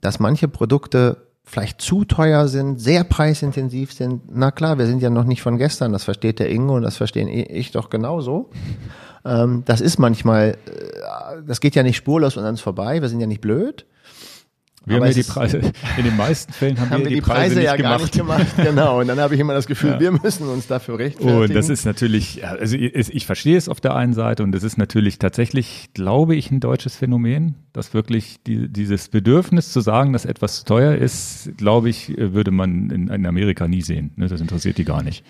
dass 0.00 0.18
manche 0.18 0.48
Produkte 0.48 1.28
vielleicht 1.48 1.80
zu 1.80 2.04
teuer 2.04 2.46
sind, 2.48 2.80
sehr 2.80 3.04
preisintensiv 3.04 3.92
sind. 3.92 4.22
Na 4.30 4.50
klar, 4.50 4.78
wir 4.78 4.86
sind 4.86 5.00
ja 5.02 5.10
noch 5.10 5.24
nicht 5.24 5.42
von 5.42 5.56
gestern, 5.56 5.92
das 5.92 6.04
versteht 6.04 6.38
der 6.38 6.50
Ingo 6.50 6.76
und 6.76 6.82
das 6.82 6.96
verstehen 6.96 7.28
ich 7.28 7.70
doch 7.70 7.90
genauso. 7.90 8.50
Ähm, 9.24 9.62
das 9.64 9.80
ist 9.80 9.98
manchmal, 9.98 10.58
äh, 10.66 11.42
das 11.46 11.60
geht 11.60 11.74
ja 11.74 11.82
nicht 11.82 11.96
spurlos 11.96 12.36
an 12.38 12.44
uns 12.44 12.60
vorbei, 12.60 13.00
wir 13.00 13.08
sind 13.08 13.20
ja 13.20 13.26
nicht 13.26 13.40
blöd. 13.40 13.86
Wir 14.88 14.96
Aber 14.96 15.06
haben 15.06 15.12
ja 15.12 15.22
die 15.22 15.28
Preise, 15.28 15.60
in 15.96 16.04
den 16.04 16.16
meisten 16.16 16.52
Fällen 16.52 16.80
haben, 16.80 16.90
Haben 16.98 17.04
wir 17.04 17.10
die 17.10 17.20
Preise, 17.20 17.62
ja 17.62 17.76
gar 17.76 18.00
nicht 18.00 18.12
gemacht, 18.12 18.46
genau. 18.56 19.00
Und 19.00 19.08
dann 19.08 19.20
habe 19.20 19.34
ich 19.34 19.40
immer 19.40 19.54
das 19.54 19.66
Gefühl, 19.66 20.00
wir 20.00 20.12
müssen 20.12 20.48
uns 20.48 20.66
dafür 20.66 20.98
rechtfertigen. 20.98 21.42
Und 21.42 21.54
das 21.54 21.68
ist 21.68 21.84
natürlich, 21.84 22.36
ja, 22.36 22.52
also 22.52 22.76
ich, 22.76 23.14
ich 23.14 23.26
verstehe 23.26 23.56
es 23.56 23.68
auf 23.68 23.80
der 23.80 23.94
einen 23.94 24.14
Seite 24.14 24.42
und 24.42 24.54
es 24.54 24.62
ist 24.62 24.78
natürlich 24.78 25.18
tatsächlich, 25.18 25.90
glaube 25.94 26.36
ich, 26.36 26.50
ein 26.50 26.60
deutsches 26.60 26.96
Phänomen, 26.96 27.56
dass 27.72 27.94
wirklich 27.94 28.36
die, 28.46 28.68
dieses 28.68 29.08
Bedürfnis 29.08 29.72
zu 29.72 29.80
sagen, 29.80 30.12
dass 30.12 30.24
etwas 30.24 30.64
teuer 30.64 30.94
ist, 30.94 31.50
glaube 31.56 31.88
ich, 31.90 32.14
würde 32.16 32.50
man 32.50 32.90
in, 32.90 33.08
in 33.08 33.26
Amerika 33.26 33.68
nie 33.68 33.82
sehen. 33.82 34.12
Ne? 34.16 34.28
Das 34.28 34.40
interessiert 34.40 34.78
die 34.78 34.84
gar 34.84 35.02
nicht. 35.02 35.24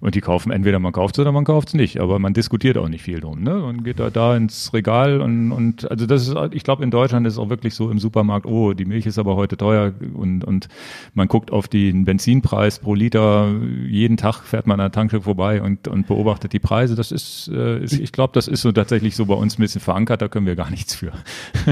Und 0.00 0.14
die 0.14 0.22
kaufen, 0.22 0.50
entweder 0.50 0.78
man 0.78 0.92
kauft 0.92 1.16
es 1.16 1.20
oder 1.20 1.30
man 1.30 1.44
kauft 1.44 1.68
es 1.68 1.74
nicht, 1.74 2.00
aber 2.00 2.18
man 2.18 2.32
diskutiert 2.32 2.78
auch 2.78 2.88
nicht 2.88 3.02
viel 3.02 3.20
drum. 3.20 3.42
Ne? 3.42 3.54
Man 3.54 3.84
geht 3.84 4.00
da, 4.00 4.08
da 4.08 4.34
ins 4.34 4.72
Regal 4.72 5.20
und, 5.20 5.52
und 5.52 5.90
also 5.90 6.06
das 6.06 6.26
ist, 6.26 6.34
ich 6.52 6.64
glaube, 6.64 6.82
in 6.82 6.90
Deutschland 6.90 7.26
ist 7.26 7.34
es 7.34 7.38
auch 7.38 7.50
wirklich 7.50 7.74
so 7.74 7.90
im 7.90 7.98
Supermarkt, 7.98 8.46
oh, 8.46 8.72
die 8.72 8.86
Milch 8.86 9.04
ist 9.04 9.18
aber 9.18 9.36
heute 9.36 9.58
teuer 9.58 9.92
und, 10.14 10.42
und 10.42 10.68
man 11.12 11.28
guckt 11.28 11.52
auf 11.52 11.68
den 11.68 12.06
Benzinpreis 12.06 12.78
pro 12.78 12.94
Liter, 12.94 13.54
jeden 13.86 14.16
Tag 14.16 14.42
fährt 14.42 14.66
man 14.66 14.80
an 14.80 14.86
der 14.86 14.92
Tankstelle 14.92 15.22
vorbei 15.22 15.60
und, 15.60 15.86
und 15.86 16.06
beobachtet 16.06 16.54
die 16.54 16.60
Preise. 16.60 16.94
Das 16.94 17.12
ist, 17.12 17.50
äh, 17.52 17.84
ist 17.84 17.92
ich 17.92 18.12
glaube, 18.12 18.32
das 18.32 18.48
ist 18.48 18.62
so 18.62 18.72
tatsächlich 18.72 19.16
so 19.16 19.26
bei 19.26 19.34
uns 19.34 19.58
ein 19.58 19.62
bisschen 19.62 19.82
verankert, 19.82 20.22
da 20.22 20.28
können 20.28 20.46
wir 20.46 20.56
gar 20.56 20.70
nichts 20.70 20.94
für. 20.94 21.12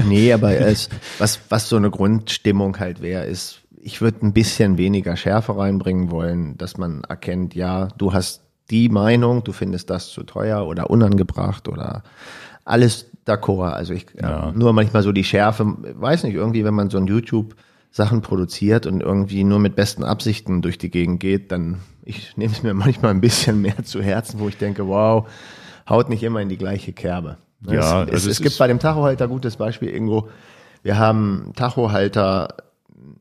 Nee, 0.07 0.33
aber 0.33 0.55
es, 0.55 0.89
was, 1.17 1.39
was 1.49 1.67
so 1.67 1.77
eine 1.77 1.89
Grundstimmung 1.89 2.79
halt 2.79 3.01
wäre, 3.01 3.25
ist, 3.25 3.61
ich 3.81 4.01
würde 4.01 4.25
ein 4.25 4.33
bisschen 4.33 4.77
weniger 4.77 5.15
Schärfe 5.15 5.57
reinbringen 5.57 6.11
wollen, 6.11 6.57
dass 6.57 6.77
man 6.77 7.03
erkennt, 7.07 7.55
ja, 7.55 7.87
du 7.97 8.13
hast 8.13 8.43
die 8.69 8.89
Meinung, 8.89 9.43
du 9.43 9.51
findest 9.51 9.89
das 9.89 10.09
zu 10.09 10.23
teuer 10.23 10.67
oder 10.67 10.89
unangebracht 10.89 11.67
oder 11.67 12.03
alles 12.65 13.09
d'accord. 13.25 13.71
Also 13.71 13.93
ich 13.93 14.05
Ja. 14.21 14.51
nur 14.53 14.73
manchmal 14.73 15.01
so 15.03 15.11
die 15.11 15.23
Schärfe, 15.23 15.65
weiß 15.65 16.23
nicht, 16.23 16.35
irgendwie, 16.35 16.63
wenn 16.65 16.73
man 16.73 16.89
so 16.89 16.97
ein 16.97 17.07
YouTube 17.07 17.55
Sachen 17.91 18.21
produziert 18.21 18.85
und 18.85 19.01
irgendwie 19.01 19.43
nur 19.43 19.59
mit 19.59 19.75
besten 19.75 20.03
Absichten 20.03 20.61
durch 20.61 20.77
die 20.77 20.91
Gegend 20.91 21.19
geht, 21.19 21.51
dann 21.51 21.79
ich 22.03 22.37
nehme 22.37 22.53
es 22.53 22.63
mir 22.63 22.73
manchmal 22.73 23.11
ein 23.11 23.21
bisschen 23.21 23.61
mehr 23.63 23.83
zu 23.83 24.01
Herzen, 24.01 24.39
wo 24.39 24.47
ich 24.47 24.57
denke, 24.57 24.87
wow, 24.87 25.27
haut 25.87 26.09
nicht 26.09 26.23
immer 26.23 26.41
in 26.41 26.49
die 26.49 26.57
gleiche 26.57 26.93
Kerbe. 26.93 27.37
Ja, 27.65 28.03
es, 28.03 28.11
also 28.11 28.29
es 28.29 28.39
es 28.39 28.41
gibt 28.41 28.57
bei 28.57 28.67
dem 28.67 28.79
Tachohalter 28.79 29.27
gutes 29.27 29.57
Beispiel 29.57 29.89
irgendwo. 29.89 30.29
Wir 30.83 30.97
haben 30.97 31.51
Tachohalter 31.55 32.49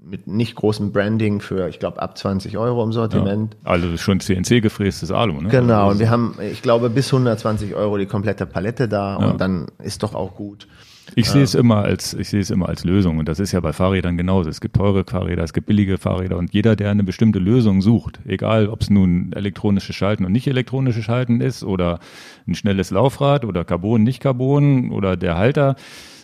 mit 0.05 0.27
nicht 0.27 0.55
großem 0.55 0.93
Branding 0.93 1.41
für, 1.41 1.69
ich 1.69 1.79
glaube, 1.79 2.01
ab 2.01 2.17
20 2.19 2.57
Euro 2.59 2.83
im 2.83 2.93
Sortiment. 2.93 3.57
Also 3.65 3.97
schon 3.97 4.21
CNC 4.21 4.61
gefrästes 4.63 5.11
Alu, 5.11 5.41
ne? 5.41 5.49
Genau, 5.49 5.83
Also 5.83 5.93
und 5.93 5.99
wir 6.01 6.11
haben, 6.11 6.35
ich 6.51 6.63
glaube, 6.63 6.91
bis 6.91 7.13
120 7.13 7.75
Euro 7.75 7.97
die 7.99 8.07
komplette 8.07 8.47
Palette 8.47 8.89
da 8.89 9.19
Ja. 9.21 9.27
und 9.31 9.41
dann 9.41 9.67
ist 9.83 10.03
doch 10.03 10.15
auch 10.15 10.35
gut. 10.35 10.67
Ich 11.15 11.31
sehe 11.31 11.43
es 11.43 11.55
immer 11.55 11.77
als, 11.79 12.13
ich 12.13 12.29
sehe 12.29 12.41
es 12.41 12.51
immer 12.51 12.69
als 12.69 12.85
Lösung. 12.85 13.17
Und 13.19 13.29
das 13.29 13.41
ist 13.41 13.53
ja 13.53 13.61
bei 13.61 13.73
Fahrrädern 13.73 14.17
genauso. 14.19 14.51
Es 14.51 14.61
gibt 14.61 14.77
teure 14.77 15.05
Fahrräder, 15.05 15.43
es 15.43 15.55
gibt 15.55 15.67
billige 15.67 15.97
Fahrräder 15.97 16.37
und 16.37 16.53
jeder, 16.53 16.77
der 16.77 16.91
eine 16.91 17.03
bestimmte 17.03 17.39
Lösung 17.39 17.81
sucht, 17.81 18.21
egal 18.27 18.69
ob 18.69 18.83
es 18.83 18.91
nun 18.91 19.33
elektronische 19.33 19.95
Schalten 19.95 20.27
und 20.27 20.33
nicht 20.33 20.47
elektronische 20.47 21.03
Schalten 21.03 21.41
ist 21.41 21.65
oder 21.65 21.99
ein 22.47 22.55
schnelles 22.55 22.91
Laufrad 22.91 23.45
oder 23.47 23.65
Carbon, 23.65 24.03
nicht 24.03 24.21
Carbon 24.21 24.91
oder 24.91 25.17
der 25.17 25.37
Halter, 25.39 25.77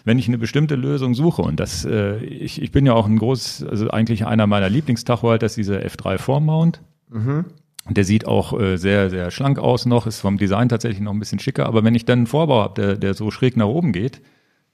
wenn 0.05 0.19
ich 0.19 0.29
eine 0.29 0.39
bestimmte 0.39 0.75
Lösung 0.77 1.15
suche 1.15 1.43
und 1.43 1.59
das, 1.59 1.85
äh, 1.85 2.17
ich, 2.19 2.61
ich 2.61 2.71
bin 2.71 2.87
ja 2.87 2.93
auch 2.93 3.07
ein 3.07 3.19
groß, 3.19 3.65
also 3.69 3.91
eigentlich 3.91 4.27
einer 4.27 4.47
meiner 4.47 4.69
Lieblingstachohalter 4.69 5.47
ist 5.47 5.57
dieser 5.57 5.81
F3 5.81 6.19
Vormount. 6.19 6.81
Mhm. 7.11 7.47
Der 7.91 8.05
sieht 8.05 8.27
auch 8.27 8.59
äh, 8.59 8.77
sehr, 8.77 9.11
sehr 9.11 9.31
schlank 9.31 9.59
aus 9.59 9.85
noch, 9.85 10.07
ist 10.07 10.21
vom 10.21 10.39
Design 10.39 10.69
tatsächlich 10.69 11.01
noch 11.01 11.13
ein 11.13 11.19
bisschen 11.19 11.39
schicker. 11.39 11.67
Aber 11.67 11.85
wenn 11.85 11.95
ich 11.95 12.05
dann 12.05 12.21
einen 12.21 12.27
Vorbau 12.27 12.63
habe, 12.63 12.81
der, 12.81 12.97
der 12.97 13.15
so 13.15 13.31
schräg 13.31 13.57
nach 13.57 13.67
oben 13.67 13.93
geht, 13.93 14.23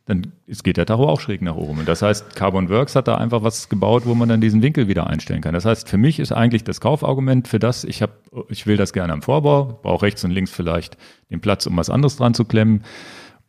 dann 0.07 0.33
geht 0.47 0.77
der 0.77 0.87
Tacho 0.87 1.09
auch 1.09 1.21
schräg 1.21 1.43
nach 1.43 1.55
oben. 1.55 1.81
Und 1.81 1.89
das 1.89 2.03
heißt, 2.03 2.35
Carbon 2.35 2.69
Works 2.69 2.97
hat 2.97 3.07
da 3.07 3.17
einfach 3.17 3.43
was 3.43 3.69
gebaut, 3.69 4.07
wo 4.07 4.15
man 4.15 4.29
dann 4.29 4.41
diesen 4.41 4.63
Winkel 4.63 4.89
wieder 4.89 5.07
einstellen 5.07 5.41
kann. 5.41 5.55
Das 5.55 5.65
heißt, 5.65 5.89
für 5.89 5.99
mich 5.99 6.19
ist 6.19 6.33
eigentlich 6.33 6.65
das 6.65 6.81
Kaufargument 6.81 7.47
für 7.47 7.59
das, 7.59 7.85
ich 7.85 8.03
habe, 8.03 8.13
ich 8.49 8.67
will 8.67 8.77
das 8.77 8.93
gerne 8.93 9.13
am 9.13 9.23
Vorbau, 9.23 9.79
brauche 9.83 10.03
rechts 10.03 10.25
und 10.25 10.33
links 10.33 10.51
vielleicht 10.51 10.97
den 11.31 11.41
Platz, 11.41 11.67
um 11.67 11.77
was 11.77 11.91
anderes 11.91 12.17
dran 12.17 12.35
zu 12.35 12.45
klemmen. 12.45 12.83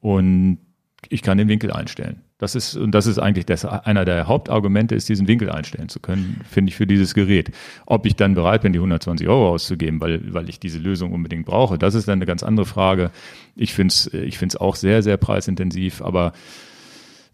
Und 0.02 0.60
ich 1.12 1.22
kann 1.22 1.38
den 1.38 1.50
Winkel 1.50 1.72
einstellen. 1.72 2.22
Das 2.38 2.56
ist, 2.56 2.76
und 2.76 2.92
das 2.92 3.06
ist 3.06 3.20
eigentlich 3.20 3.46
das, 3.46 3.66
einer 3.66 4.06
der 4.06 4.28
Hauptargumente, 4.28 4.96
ist 4.96 5.10
diesen 5.10 5.28
Winkel 5.28 5.52
einstellen 5.52 5.90
zu 5.90 6.00
können, 6.00 6.42
finde 6.50 6.70
ich, 6.70 6.76
für 6.76 6.88
dieses 6.88 7.14
Gerät. 7.14 7.52
Ob 7.86 8.06
ich 8.06 8.16
dann 8.16 8.34
bereit 8.34 8.62
bin, 8.62 8.72
die 8.72 8.80
120 8.80 9.28
Euro 9.28 9.50
auszugeben, 9.50 10.00
weil, 10.00 10.34
weil 10.34 10.48
ich 10.48 10.60
diese 10.60 10.80
Lösung 10.80 11.12
unbedingt 11.12 11.46
brauche, 11.46 11.78
das 11.78 11.96
ist 11.96 12.08
dann 12.08 12.20
eine 12.20 12.26
ganz 12.26 12.44
andere 12.44 12.66
Frage. 12.66 13.12
Ich 13.56 13.74
finde 13.74 13.92
es 13.92 14.08
ich 14.14 14.38
find's 14.38 14.56
auch 14.56 14.76
sehr, 14.76 15.04
sehr 15.04 15.18
preisintensiv, 15.18 16.02
aber 16.02 16.32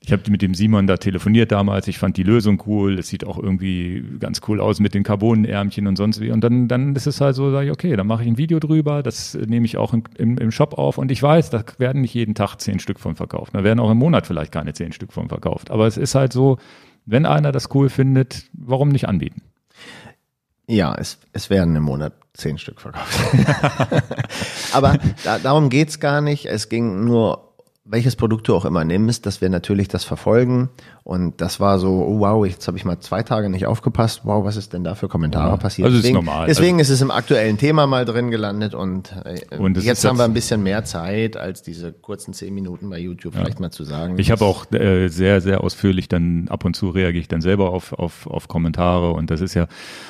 ich 0.08 0.13
habe 0.13 0.32
mit 0.32 0.41
dem 0.41 0.54
Simon 0.54 0.88
da 0.88 0.96
telefoniert 0.96 1.52
damals. 1.52 1.86
Ich 1.89 1.98
fand 1.98 2.15
die 2.15 2.24
Lösung 2.24 2.63
cool. 2.65 2.98
Es 2.98 3.10
sieht 3.10 3.28
auch 3.28 3.38
irgendwie 3.38 4.06
ganz 4.22 4.39
cool 4.48 4.62
aus 4.62 4.80
mit 4.80 4.93
den 4.93 5.04
Carbonenärmchen 5.04 5.86
und 5.86 5.98
sonst 5.98 6.22
wie. 6.22 6.32
Und 6.32 6.46
dann, 6.46 6.70
dann 6.70 6.96
ist 6.96 7.08
es 7.08 7.20
halt 7.20 7.36
so, 7.36 7.52
sage 7.52 7.65
ich, 7.65 7.72
okay, 7.74 7.93
dann 7.98 8.08
mache 8.08 8.24
ich 8.24 8.30
ein 8.30 8.38
Video 8.38 8.60
drüber. 8.60 9.04
Das 9.04 9.34
nehme 9.34 9.65
ich 9.65 9.76
auch 9.76 9.91
im, 9.91 10.04
im, 10.17 10.38
im 10.38 10.52
Shop 10.52 10.78
auf. 10.78 10.98
Und 10.98 11.12
ich 11.12 11.22
weiß, 11.22 11.50
da 11.50 11.62
werden 11.78 12.04
nicht 12.04 12.13
jeden 12.13 12.36
Tag 12.36 12.56
zehn 12.56 12.80
Stück 12.80 13.02
von 13.02 13.17
verkauft. 13.17 13.54
Da 13.54 13.65
werden 13.65 13.82
auch 13.82 13.91
im 13.91 13.98
Monat 13.98 14.26
vielleicht 14.26 14.54
keine 14.54 14.72
zehn 14.72 14.93
Stück 14.93 15.12
von 15.12 15.28
verkauft. 15.28 15.72
Aber 15.72 15.88
es 15.88 15.98
ist 15.98 16.15
halt 16.15 16.32
so, 16.32 16.58
wenn 17.06 17.26
einer 17.26 17.52
das 17.52 17.76
cool 17.76 17.89
findet, 17.89 18.46
warum 18.54 18.88
nicht 18.88 19.10
anbieten? 19.10 19.41
Ja, 20.67 20.96
es, 20.96 21.20
es 21.34 21.50
werden 21.50 21.76
im 21.76 21.84
Monat 21.84 22.13
zehn 22.32 22.58
Stück 22.58 22.80
verkauft. 22.80 23.20
Aber 24.72 25.00
da, 25.26 25.38
darum 25.38 25.67
geht's 25.67 26.00
gar 26.00 26.22
nicht. 26.22 26.46
Es 26.46 26.70
ging 26.70 27.04
nur 27.04 27.46
welches 27.89 28.15
Produkt 28.15 28.47
du 28.47 28.56
auch 28.56 28.65
immer 28.65 28.84
nimmst, 28.84 29.26
dass 29.26 29.41
wir 29.41 29.50
natürlich 29.50 29.88
das 29.88 30.04
verfolgen. 30.04 30.69
Und 31.08 31.39
das 31.39 31.62
war 31.62 31.80
so, 31.80 32.06
oh 32.06 32.20
wow, 32.20 32.46
jetzt 32.46 32.67
habe 32.67 32.78
ich 32.78 32.84
mal 32.84 33.00
zwei 33.00 33.24
Tage 33.24 33.50
nicht 33.50 33.65
aufgepasst. 33.65 34.24
Wow, 34.26 34.43
was 34.43 34.58
ist 34.58 34.74
denn 34.74 34.84
da 34.84 34.93
für 34.93 35.08
Kommentare 35.08 35.52
ja, 35.52 35.56
passiert? 35.56 35.86
Also 35.86 36.00
deswegen, 36.00 36.17
ist 36.17 36.26
normal. 36.26 36.48
Deswegen 36.48 36.80
also, 36.80 36.91
ist 36.91 36.96
es 36.96 37.02
im 37.02 37.12
aktuellen 37.12 37.58
Thema 37.58 37.88
mal 37.88 38.04
drin 38.04 38.30
gelandet 38.30 38.74
und, 38.74 39.15
äh, 39.24 39.56
und 39.56 39.82
jetzt 39.82 40.04
haben 40.04 40.17
wir 40.17 40.26
ein 40.26 40.34
bisschen 40.34 40.63
mehr 40.63 40.84
Zeit, 40.84 41.38
als 41.38 41.62
diese 41.62 41.93
kurzen 41.93 42.34
zehn 42.34 42.54
Minuten 42.54 42.89
bei 42.89 43.00
YouTube 43.00 43.36
ja. 43.36 43.39
vielleicht 43.39 43.62
mal 43.62 43.72
zu 43.72 43.86
sagen. 43.86 44.20
Ich 44.20 44.32
habe 44.32 44.43
auch 44.43 44.70
äh, 44.74 45.08
sehr, 45.08 45.39
sehr 45.39 45.63
ausführlich 45.63 46.10
dann 46.10 46.50
ab 46.50 46.65
und 46.65 46.76
zu 46.76 46.89
reagiere 46.89 47.22
ich 47.22 47.30
dann 47.30 47.39
selber 47.39 47.70
auf, 47.70 47.93
auf, 47.93 48.28
auf 48.28 48.50
Kommentare 48.50 49.13
und 49.13 49.32
das 49.32 49.39
ist 49.39 49.54
ja, 49.54 49.67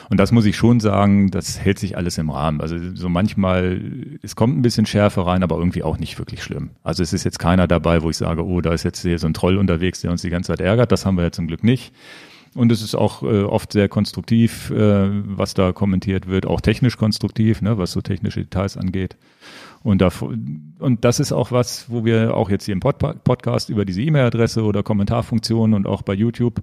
und 0.10 0.20
das 0.20 0.32
muss 0.32 0.46
ich 0.46 0.58
schon 0.58 0.80
sagen, 0.80 1.30
das 1.30 1.60
hält 1.60 1.78
sich 1.78 1.96
alles 1.96 2.18
im 2.18 2.32
Rahmen. 2.32 2.60
Also 2.60 2.76
so 2.96 3.08
manchmal, 3.08 3.80
es 4.24 4.36
kommt 4.36 4.58
ein 4.58 4.64
bisschen 4.64 4.88
Schärfe 4.88 5.28
rein, 5.28 5.44
aber 5.44 5.60
irgendwie 5.60 5.84
auch 5.84 6.00
nicht 6.00 6.18
wirklich 6.18 6.42
schlimm. 6.42 6.72
Also 6.82 7.04
es 7.04 7.14
ist 7.14 7.24
jetzt 7.24 7.38
keiner 7.38 7.68
dabei, 7.68 8.02
wo 8.02 8.10
ich 8.10 8.18
sage, 8.18 8.44
oh, 8.44 8.62
da 8.62 8.74
ist 8.74 8.82
jetzt 8.82 9.04
hier 9.04 9.20
so 9.20 9.28
ein 9.28 9.36
Troll 9.36 9.58
unterwegs, 9.58 10.02
der 10.02 10.10
uns 10.10 10.24
die 10.24 10.32
ganze 10.32 10.54
Zeit 10.54 10.62
ärgert. 10.62 10.87
Das 10.91 11.06
haben 11.06 11.17
wir 11.17 11.23
ja 11.23 11.32
zum 11.32 11.47
Glück 11.47 11.63
nicht. 11.63 11.93
Und 12.56 12.71
es 12.71 12.82
ist 12.82 12.95
auch 12.95 13.21
äh, 13.21 13.43
oft 13.43 13.71
sehr 13.71 13.88
konstruktiv, 13.88 14.71
äh, 14.71 15.10
was 15.38 15.54
da 15.54 15.73
kommentiert 15.73 16.28
wird, 16.28 16.47
auch 16.47 16.60
technisch 16.60 16.97
konstruktiv, 16.97 17.62
ne, 17.62 17.78
was 17.78 17.91
so 17.91 18.02
technische 18.02 18.41
Details 18.41 18.78
angeht. 18.78 19.15
Und, 19.84 20.02
da, 20.02 20.10
und 20.80 21.06
das 21.06 21.19
ist 21.19 21.32
auch 21.32 21.52
was, 21.52 21.89
wo 21.89 22.04
wir 22.04 22.36
auch 22.36 22.50
jetzt 22.50 22.65
hier 22.65 22.73
im 22.73 22.80
Pod 22.80 22.97
Podcast 23.23 23.69
über 23.69 23.86
diese 23.86 24.02
E-Mail-Adresse 24.02 24.63
oder 24.63 24.82
Kommentarfunktion 24.82 25.73
und 25.73 25.86
auch 25.86 26.02
bei 26.02 26.13
YouTube 26.13 26.62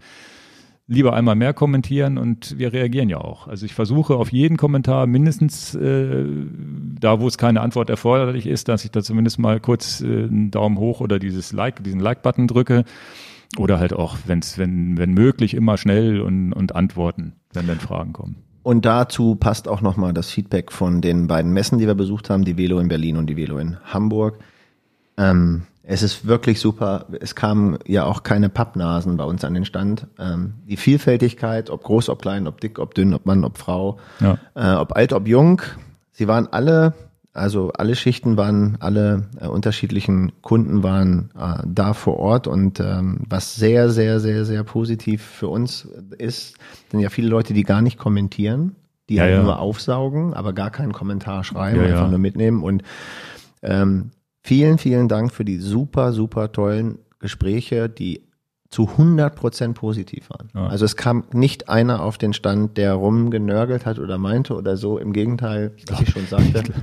lieber 0.86 1.14
einmal 1.14 1.34
mehr 1.34 1.54
kommentieren 1.54 2.18
und 2.18 2.58
wir 2.58 2.72
reagieren 2.72 3.08
ja 3.08 3.18
auch. 3.18 3.48
Also 3.48 3.64
ich 3.64 3.72
versuche 3.72 4.16
auf 4.16 4.32
jeden 4.32 4.58
Kommentar 4.58 5.06
mindestens 5.06 5.74
äh, 5.74 6.24
da, 7.00 7.20
wo 7.20 7.26
es 7.26 7.38
keine 7.38 7.62
Antwort 7.62 7.88
erforderlich 7.88 8.46
ist, 8.46 8.68
dass 8.68 8.84
ich 8.84 8.90
da 8.90 9.02
zumindest 9.02 9.38
mal 9.38 9.60
kurz 9.60 10.02
äh, 10.02 10.04
einen 10.04 10.50
Daumen 10.50 10.76
hoch 10.76 11.00
oder 11.00 11.18
dieses 11.18 11.52
Like, 11.52 11.82
diesen 11.82 12.00
Like-Button 12.00 12.48
drücke. 12.48 12.84
Oder 13.58 13.78
halt 13.78 13.92
auch, 13.92 14.16
wenn's, 14.26 14.58
wenn, 14.58 14.98
wenn 14.98 15.12
möglich, 15.12 15.54
immer 15.54 15.76
schnell 15.76 16.20
und, 16.20 16.52
und 16.52 16.74
antworten, 16.74 17.34
wenn 17.52 17.66
dann 17.66 17.80
Fragen 17.80 18.12
kommen. 18.12 18.36
Und 18.62 18.86
dazu 18.86 19.36
passt 19.36 19.68
auch 19.68 19.82
nochmal 19.82 20.14
das 20.14 20.30
Feedback 20.30 20.72
von 20.72 21.02
den 21.02 21.26
beiden 21.26 21.52
Messen, 21.52 21.78
die 21.78 21.86
wir 21.86 21.94
besucht 21.94 22.30
haben, 22.30 22.44
die 22.44 22.56
Velo 22.56 22.78
in 22.80 22.88
Berlin 22.88 23.16
und 23.16 23.26
die 23.26 23.36
Velo 23.36 23.58
in 23.58 23.76
Hamburg. 23.84 24.38
Ähm, 25.18 25.64
es 25.82 26.02
ist 26.02 26.26
wirklich 26.26 26.60
super. 26.60 27.06
Es 27.20 27.34
kamen 27.34 27.78
ja 27.86 28.04
auch 28.04 28.22
keine 28.22 28.48
Pappnasen 28.48 29.18
bei 29.18 29.24
uns 29.24 29.44
an 29.44 29.52
den 29.52 29.66
Stand. 29.66 30.06
Ähm, 30.18 30.54
die 30.66 30.78
Vielfältigkeit, 30.78 31.68
ob 31.68 31.84
groß, 31.84 32.08
ob 32.08 32.22
klein, 32.22 32.46
ob 32.46 32.60
dick, 32.60 32.78
ob 32.78 32.94
dünn, 32.94 33.12
ob 33.12 33.26
Mann, 33.26 33.44
ob 33.44 33.58
Frau, 33.58 33.98
ja. 34.20 34.38
äh, 34.54 34.76
ob 34.76 34.96
alt, 34.96 35.12
ob 35.12 35.28
jung. 35.28 35.60
Sie 36.12 36.26
waren 36.26 36.48
alle, 36.50 36.94
also 37.34 37.72
alle 37.72 37.94
Schichten 37.94 38.36
waren, 38.36 38.76
alle 38.80 39.28
äh, 39.38 39.46
unterschiedlichen 39.46 40.32
Kunden 40.40 40.82
waren 40.82 41.30
äh, 41.38 41.62
da 41.66 41.92
vor 41.92 42.18
Ort 42.18 42.46
und 42.46 42.80
ähm, 42.80 43.20
was 43.28 43.54
sehr, 43.54 43.90
sehr, 43.90 44.20
sehr, 44.20 44.44
sehr 44.44 44.64
positiv 44.64 45.22
für 45.22 45.48
uns 45.48 45.86
ist, 46.16 46.56
sind 46.90 47.00
ja 47.00 47.10
viele 47.10 47.28
Leute, 47.28 47.52
die 47.52 47.64
gar 47.64 47.82
nicht 47.82 47.98
kommentieren, 47.98 48.76
die 49.08 49.16
ja, 49.16 49.24
halt 49.24 49.34
ja. 49.34 49.42
nur 49.42 49.58
aufsaugen, 49.58 50.32
aber 50.32 50.52
gar 50.52 50.70
keinen 50.70 50.92
Kommentar 50.92 51.44
schreiben, 51.44 51.80
ja, 51.80 51.88
einfach 51.88 52.08
nur 52.08 52.18
mitnehmen 52.18 52.62
und 52.62 52.82
ähm, 53.62 54.10
Vielen, 54.46 54.76
vielen 54.76 55.08
Dank 55.08 55.32
für 55.32 55.46
die 55.46 55.56
super, 55.56 56.12
super 56.12 56.52
tollen 56.52 56.98
Gespräche, 57.18 57.88
die 57.88 58.28
zu 58.68 58.90
100 58.90 59.34
Prozent 59.34 59.74
positiv 59.74 60.28
waren. 60.28 60.50
Ja. 60.54 60.66
Also 60.66 60.84
es 60.84 60.96
kam 60.96 61.24
nicht 61.32 61.70
einer 61.70 62.02
auf 62.02 62.18
den 62.18 62.34
Stand, 62.34 62.76
der 62.76 62.92
rumgenörgelt 62.92 63.86
hat 63.86 63.98
oder 63.98 64.18
meinte 64.18 64.54
oder 64.54 64.76
so. 64.76 64.98
Im 64.98 65.14
Gegenteil, 65.14 65.72
was 65.88 66.02
ich 66.02 66.10
schon 66.10 66.26
sagte. 66.26 66.62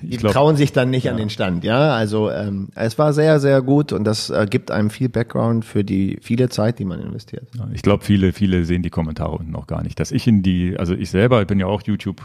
Die 0.00 0.16
glaub, 0.16 0.32
trauen 0.32 0.56
sich 0.56 0.72
dann 0.72 0.90
nicht 0.90 1.04
ja. 1.04 1.12
an 1.12 1.16
den 1.16 1.28
Stand, 1.28 1.64
ja. 1.64 1.92
Also 1.94 2.30
ähm, 2.30 2.68
es 2.76 2.98
war 2.98 3.12
sehr, 3.12 3.40
sehr 3.40 3.62
gut 3.62 3.92
und 3.92 4.04
das 4.04 4.30
äh, 4.30 4.46
gibt 4.48 4.70
einem 4.70 4.90
viel 4.90 5.08
Background 5.08 5.64
für 5.64 5.82
die 5.82 6.18
viele 6.22 6.48
Zeit, 6.48 6.78
die 6.78 6.84
man 6.84 7.00
investiert. 7.00 7.48
Ja, 7.56 7.68
ich 7.72 7.82
glaube, 7.82 8.04
viele, 8.04 8.32
viele 8.32 8.64
sehen 8.64 8.82
die 8.82 8.90
Kommentare 8.90 9.32
unten 9.32 9.50
noch 9.50 9.66
gar 9.66 9.82
nicht. 9.82 9.98
Dass 9.98 10.12
ich 10.12 10.26
in 10.28 10.42
die, 10.42 10.76
also 10.78 10.94
ich 10.94 11.10
selber, 11.10 11.40
ich 11.40 11.48
bin 11.48 11.58
ja 11.58 11.66
auch 11.66 11.82
YouTube 11.82 12.22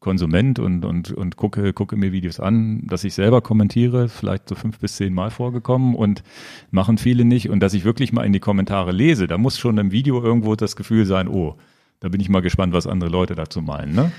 Konsument 0.00 0.58
und, 0.58 0.86
und, 0.86 1.12
und 1.12 1.36
gucke, 1.36 1.74
gucke 1.74 1.94
mir 1.94 2.10
Videos 2.10 2.40
an, 2.40 2.86
dass 2.86 3.04
ich 3.04 3.12
selber 3.12 3.42
kommentiere, 3.42 4.08
vielleicht 4.08 4.48
so 4.48 4.54
fünf 4.54 4.78
bis 4.78 4.96
zehn 4.96 5.12
Mal 5.12 5.30
vorgekommen 5.30 5.94
und 5.94 6.22
machen 6.70 6.96
viele 6.96 7.26
nicht. 7.26 7.50
Und 7.50 7.60
dass 7.60 7.74
ich 7.74 7.84
wirklich 7.84 8.10
mal 8.12 8.24
in 8.24 8.32
die 8.32 8.40
Kommentare 8.40 8.92
lese, 8.92 9.26
da 9.26 9.36
muss 9.36 9.58
schon 9.58 9.76
im 9.76 9.92
Video 9.92 10.22
irgendwo 10.22 10.56
das 10.56 10.74
Gefühl 10.74 11.04
sein, 11.04 11.28
oh, 11.28 11.56
da 12.00 12.08
bin 12.08 12.20
ich 12.22 12.30
mal 12.30 12.40
gespannt, 12.40 12.72
was 12.72 12.86
andere 12.86 13.10
Leute 13.10 13.34
dazu 13.34 13.60
meinen. 13.60 13.94
Ne? 13.94 14.10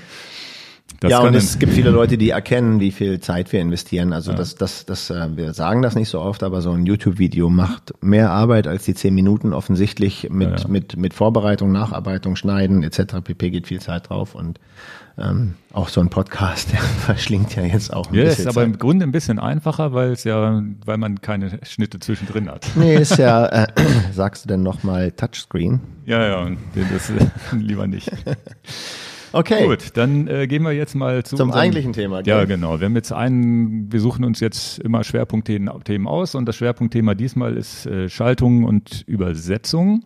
Das 1.00 1.10
ja, 1.10 1.20
und 1.20 1.34
es 1.34 1.58
gibt 1.58 1.72
viele 1.72 1.90
Leute, 1.90 2.16
die 2.16 2.30
erkennen, 2.30 2.78
wie 2.80 2.92
viel 2.92 3.20
Zeit 3.20 3.52
wir 3.52 3.60
investieren. 3.60 4.12
Also 4.12 4.30
ja. 4.30 4.36
das, 4.36 4.54
das, 4.54 4.86
das, 4.86 5.10
äh, 5.10 5.36
wir 5.36 5.52
sagen 5.52 5.82
das 5.82 5.94
nicht 5.94 6.08
so 6.08 6.20
oft, 6.20 6.42
aber 6.42 6.62
so 6.62 6.70
ein 6.70 6.86
YouTube-Video 6.86 7.50
macht 7.50 7.92
mehr 8.00 8.30
Arbeit 8.30 8.66
als 8.66 8.84
die 8.84 8.94
zehn 8.94 9.14
Minuten 9.14 9.52
offensichtlich 9.52 10.28
mit, 10.30 10.50
ja, 10.50 10.56
ja. 10.56 10.68
mit, 10.68 10.96
mit 10.96 11.14
Vorbereitung, 11.14 11.72
Nacharbeitung, 11.72 12.36
Schneiden 12.36 12.82
etc. 12.82 13.16
pp. 13.24 13.50
geht 13.50 13.66
viel 13.66 13.80
Zeit 13.80 14.10
drauf 14.10 14.34
und 14.34 14.60
ähm, 15.18 15.54
auch 15.72 15.88
so 15.88 16.00
ein 16.00 16.08
Podcast, 16.08 16.72
der 16.72 16.80
verschlingt 16.80 17.54
ja 17.54 17.62
jetzt 17.64 17.92
auch 17.92 18.08
ein 18.08 18.14
ja, 18.14 18.24
bisschen. 18.24 18.48
ist 18.48 18.56
aber 18.56 18.64
im 18.64 18.78
Grunde 18.78 19.04
ein 19.04 19.12
bisschen 19.12 19.38
einfacher, 19.38 19.92
weil 19.92 20.12
es 20.12 20.24
ja, 20.24 20.62
weil 20.84 20.98
man 20.98 21.20
keine 21.20 21.58
Schnitte 21.64 21.98
zwischendrin 21.98 22.48
hat. 22.48 22.66
Nee, 22.76 22.96
ist 22.96 23.18
ja, 23.18 23.46
äh, 23.46 23.66
sagst 24.12 24.44
du 24.44 24.48
denn 24.48 24.62
nochmal 24.62 25.12
Touchscreen? 25.12 25.80
Ja, 26.06 26.26
ja, 26.26 26.50
das 26.92 27.10
äh, 27.10 27.26
lieber 27.56 27.86
nicht. 27.86 28.10
Okay. 29.32 29.66
Gut, 29.66 29.96
dann 29.96 30.28
äh, 30.28 30.46
gehen 30.46 30.62
wir 30.62 30.72
jetzt 30.72 30.94
mal 30.94 31.24
zu 31.24 31.36
zum 31.36 31.48
unserem, 31.48 31.62
eigentlichen 31.62 31.92
Thema. 31.92 32.22
Gell? 32.22 32.36
Ja, 32.36 32.44
genau. 32.44 32.80
Wir 32.80 32.86
haben 32.86 32.96
jetzt 32.96 33.12
einen, 33.12 33.92
wir 33.92 34.00
suchen 34.00 34.24
uns 34.24 34.40
jetzt 34.40 34.78
immer 34.78 35.04
Schwerpunktthemen 35.04 36.06
aus 36.06 36.34
und 36.34 36.46
das 36.46 36.56
Schwerpunktthema 36.56 37.14
diesmal 37.14 37.56
ist 37.56 37.86
äh, 37.86 38.08
Schaltung 38.08 38.64
und 38.64 39.02
Übersetzung. 39.06 40.04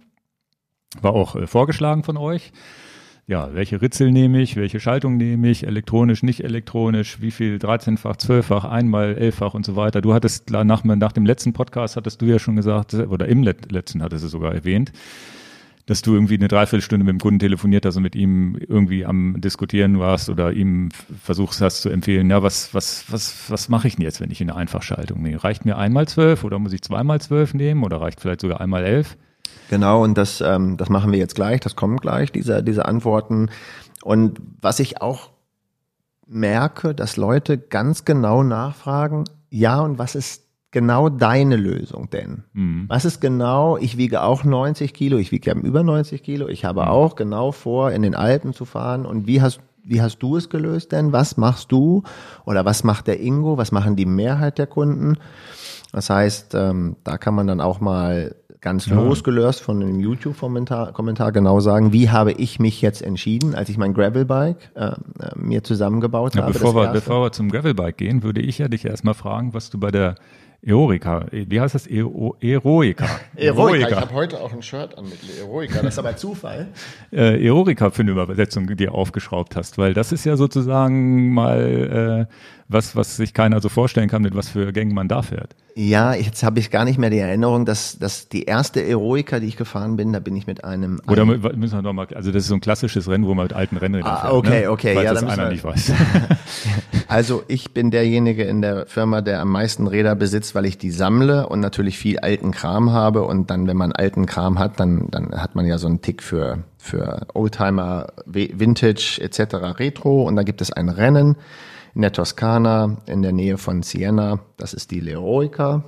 War 1.00 1.12
auch 1.12 1.36
äh, 1.36 1.46
vorgeschlagen 1.46 2.04
von 2.04 2.16
euch 2.16 2.52
ja, 3.28 3.52
welche 3.54 3.82
Ritzel 3.82 4.12
nehme 4.12 4.40
ich, 4.40 4.54
welche 4.54 4.78
Schaltung 4.78 5.16
nehme 5.16 5.48
ich, 5.48 5.66
elektronisch, 5.66 6.22
nicht 6.22 6.44
elektronisch, 6.44 7.20
wie 7.20 7.32
viel 7.32 7.56
13-fach, 7.56 8.16
12-fach, 8.16 8.64
einmal, 8.64 9.16
11-fach 9.18 9.54
und 9.54 9.66
so 9.66 9.74
weiter. 9.74 10.00
Du 10.00 10.14
hattest 10.14 10.50
nach, 10.50 10.84
nach 10.84 11.12
dem 11.12 11.26
letzten 11.26 11.52
Podcast 11.52 11.96
hattest 11.96 12.22
du 12.22 12.26
ja 12.26 12.38
schon 12.38 12.54
gesagt, 12.54 12.94
oder 12.94 13.26
im 13.26 13.42
letzten 13.42 14.02
hattest 14.02 14.24
du 14.24 14.28
sogar 14.28 14.54
erwähnt, 14.54 14.92
dass 15.86 16.02
du 16.02 16.14
irgendwie 16.14 16.34
eine 16.34 16.48
Dreiviertelstunde 16.48 17.04
mit 17.04 17.12
dem 17.12 17.20
Kunden 17.20 17.38
telefoniert 17.38 17.86
hast 17.86 17.96
und 17.96 18.02
mit 18.02 18.16
ihm 18.16 18.56
irgendwie 18.56 19.06
am 19.06 19.40
Diskutieren 19.40 20.00
warst 20.00 20.28
oder 20.28 20.52
ihm 20.52 20.88
versuchst 21.22 21.60
hast 21.60 21.82
zu 21.82 21.90
empfehlen, 21.90 22.28
ja, 22.28 22.42
was, 22.42 22.74
was, 22.74 23.04
was, 23.08 23.48
was 23.48 23.68
mache 23.68 23.86
ich 23.86 23.94
denn 23.94 24.02
jetzt, 24.02 24.20
wenn 24.20 24.30
ich 24.32 24.40
in 24.40 24.50
eine 24.50 24.58
Einfachschaltung 24.58 25.22
nehme? 25.22 25.42
Reicht 25.42 25.64
mir 25.64 25.78
einmal 25.78 26.08
zwölf 26.08 26.42
oder 26.42 26.58
muss 26.58 26.72
ich 26.72 26.82
zweimal 26.82 27.20
zwölf 27.20 27.54
nehmen 27.54 27.84
oder 27.84 28.00
reicht 28.00 28.20
vielleicht 28.20 28.40
sogar 28.40 28.60
einmal 28.60 28.84
elf? 28.84 29.16
Genau, 29.70 30.02
und 30.02 30.18
das, 30.18 30.40
ähm, 30.40 30.76
das 30.76 30.88
machen 30.88 31.12
wir 31.12 31.18
jetzt 31.18 31.36
gleich, 31.36 31.60
das 31.60 31.76
kommt 31.76 32.02
gleich, 32.02 32.32
diese, 32.32 32.64
diese 32.64 32.84
Antworten. 32.84 33.48
Und 34.02 34.40
was 34.60 34.80
ich 34.80 35.00
auch 35.00 35.30
merke, 36.26 36.94
dass 36.94 37.16
Leute 37.16 37.58
ganz 37.58 38.04
genau 38.04 38.42
nachfragen, 38.42 39.24
ja, 39.50 39.80
und 39.80 39.98
was 39.98 40.16
ist 40.16 40.45
genau 40.70 41.08
deine 41.08 41.56
Lösung 41.56 42.10
denn? 42.10 42.44
Mhm. 42.52 42.84
Was 42.88 43.04
ist 43.04 43.20
genau, 43.20 43.76
ich 43.76 43.96
wiege 43.96 44.22
auch 44.22 44.44
90 44.44 44.92
Kilo, 44.94 45.18
ich 45.18 45.32
wiege 45.32 45.50
ja 45.50 45.56
über 45.56 45.82
90 45.82 46.22
Kilo, 46.22 46.48
ich 46.48 46.64
habe 46.64 46.82
mhm. 46.82 46.88
auch 46.88 47.16
genau 47.16 47.52
vor, 47.52 47.92
in 47.92 48.02
den 48.02 48.14
Alpen 48.14 48.52
zu 48.52 48.64
fahren. 48.64 49.06
Und 49.06 49.26
wie 49.26 49.40
hast, 49.40 49.60
wie 49.84 50.02
hast 50.02 50.18
du 50.18 50.36
es 50.36 50.48
gelöst 50.48 50.92
denn? 50.92 51.12
Was 51.12 51.36
machst 51.36 51.72
du? 51.72 52.02
Oder 52.44 52.64
was 52.64 52.84
macht 52.84 53.06
der 53.06 53.20
Ingo? 53.20 53.58
Was 53.58 53.72
machen 53.72 53.96
die 53.96 54.06
Mehrheit 54.06 54.58
der 54.58 54.66
Kunden? 54.66 55.18
Das 55.92 56.10
heißt, 56.10 56.54
ähm, 56.54 56.96
da 57.04 57.16
kann 57.16 57.34
man 57.34 57.46
dann 57.46 57.60
auch 57.60 57.80
mal 57.80 58.34
ganz 58.60 58.86
ja. 58.86 58.96
losgelöst 58.96 59.60
von 59.62 59.80
einem 59.80 60.00
YouTube-Kommentar 60.00 60.92
Kommentar 60.92 61.30
genau 61.30 61.60
sagen, 61.60 61.92
wie 61.92 62.10
habe 62.10 62.32
ich 62.32 62.58
mich 62.58 62.82
jetzt 62.82 63.00
entschieden, 63.00 63.54
als 63.54 63.68
ich 63.68 63.78
mein 63.78 63.94
Gravelbike 63.94 64.72
äh, 64.74 64.86
äh 64.86 64.94
mir 65.36 65.62
zusammengebaut 65.62 66.34
ja, 66.34 66.42
habe. 66.42 66.52
Bevor 66.52 66.74
wir, 66.74 66.88
bevor 66.88 67.22
wir 67.22 67.32
zum 67.32 67.50
Gravelbike 67.50 67.96
gehen, 67.96 68.22
würde 68.22 68.40
ich 68.40 68.58
ja 68.58 68.68
dich 68.68 68.84
erstmal 68.84 69.14
fragen, 69.14 69.54
was 69.54 69.70
du 69.70 69.78
bei 69.78 69.90
der 69.90 70.16
Eroica, 70.66 71.26
wie 71.30 71.60
heißt 71.60 71.76
das? 71.76 71.86
Ero, 71.86 72.36
Eroica. 72.40 73.06
Eroica. 73.36 73.88
Ich 73.88 73.94
habe 73.94 74.12
heute 74.12 74.40
auch 74.40 74.52
ein 74.52 74.62
Shirt 74.62 74.98
an 74.98 75.04
mit 75.04 75.18
Eroica, 75.38 75.76
das 75.76 75.94
ist 75.94 75.98
aber 76.00 76.16
Zufall. 76.16 76.66
äh, 77.12 77.46
Eroica 77.46 77.90
für 77.90 78.02
eine 78.02 78.10
Übersetzung, 78.10 78.66
die 78.66 78.74
du 78.74 78.90
aufgeschraubt 78.90 79.54
hast, 79.54 79.78
weil 79.78 79.94
das 79.94 80.10
ist 80.10 80.24
ja 80.24 80.36
sozusagen 80.36 81.32
mal 81.32 82.26
äh, 82.28 82.34
was, 82.68 82.96
was 82.96 83.16
sich 83.16 83.32
keiner 83.32 83.60
so 83.60 83.68
vorstellen 83.68 84.08
kann, 84.08 84.22
mit 84.22 84.34
was 84.34 84.48
für 84.48 84.72
Gängen 84.72 84.94
man 84.94 85.08
da 85.08 85.22
fährt. 85.22 85.54
Ja, 85.78 86.14
jetzt 86.14 86.42
habe 86.42 86.58
ich 86.58 86.70
gar 86.70 86.84
nicht 86.84 86.98
mehr 86.98 87.10
die 87.10 87.18
Erinnerung, 87.18 87.66
dass, 87.66 87.98
dass 87.98 88.28
die 88.28 88.44
erste 88.44 88.82
Eroica, 88.84 89.40
die 89.40 89.46
ich 89.46 89.56
gefahren 89.56 89.96
bin, 89.96 90.12
da 90.12 90.20
bin 90.20 90.34
ich 90.34 90.46
mit 90.46 90.64
einem. 90.64 91.00
Oder 91.06 91.22
einem 91.22 91.40
müssen 91.56 91.76
wir 91.76 91.82
nochmal, 91.82 92.06
also 92.14 92.32
das 92.32 92.44
ist 92.44 92.48
so 92.48 92.54
ein 92.54 92.60
klassisches 92.60 93.08
Rennen, 93.08 93.26
wo 93.26 93.34
man 93.34 93.44
mit 93.44 93.52
alten 93.52 93.76
Rennrädern 93.76 94.10
ah, 94.10 94.20
fährt. 94.22 94.32
Okay, 94.32 94.60
ne? 94.62 94.70
okay, 94.70 94.94
ja, 94.94 95.12
das 95.12 95.22
einer 95.22 95.44
wir, 95.44 95.50
nicht 95.50 95.64
weiß. 95.64 95.92
also 97.08 97.44
ich 97.46 97.72
bin 97.72 97.90
derjenige 97.90 98.44
in 98.44 98.62
der 98.62 98.86
Firma, 98.86 99.20
der 99.20 99.40
am 99.40 99.52
meisten 99.52 99.86
Räder 99.86 100.14
besitzt, 100.14 100.54
weil 100.54 100.64
ich 100.64 100.78
die 100.78 100.90
sammle 100.90 101.46
und 101.46 101.60
natürlich 101.60 101.98
viel 101.98 102.18
alten 102.20 102.52
Kram 102.52 102.92
habe. 102.92 103.24
Und 103.24 103.50
dann, 103.50 103.66
wenn 103.66 103.76
man 103.76 103.92
alten 103.92 104.24
Kram 104.24 104.58
hat, 104.58 104.80
dann, 104.80 105.08
dann 105.10 105.30
hat 105.40 105.54
man 105.56 105.66
ja 105.66 105.76
so 105.76 105.88
einen 105.88 106.00
Tick 106.00 106.22
für, 106.22 106.64
für 106.78 107.26
Oldtimer, 107.34 108.08
Vintage 108.24 109.20
etc. 109.20 109.78
Retro. 109.78 110.22
Und 110.22 110.36
da 110.36 110.42
gibt 110.42 110.62
es 110.62 110.72
ein 110.72 110.88
Rennen 110.88 111.36
in 111.96 112.02
der 112.02 112.12
Toskana 112.12 112.98
in 113.06 113.22
der 113.22 113.32
Nähe 113.32 113.56
von 113.56 113.82
Siena. 113.82 114.40
Das 114.58 114.74
ist 114.74 114.90
die 114.90 115.00
Leroica. 115.00 115.82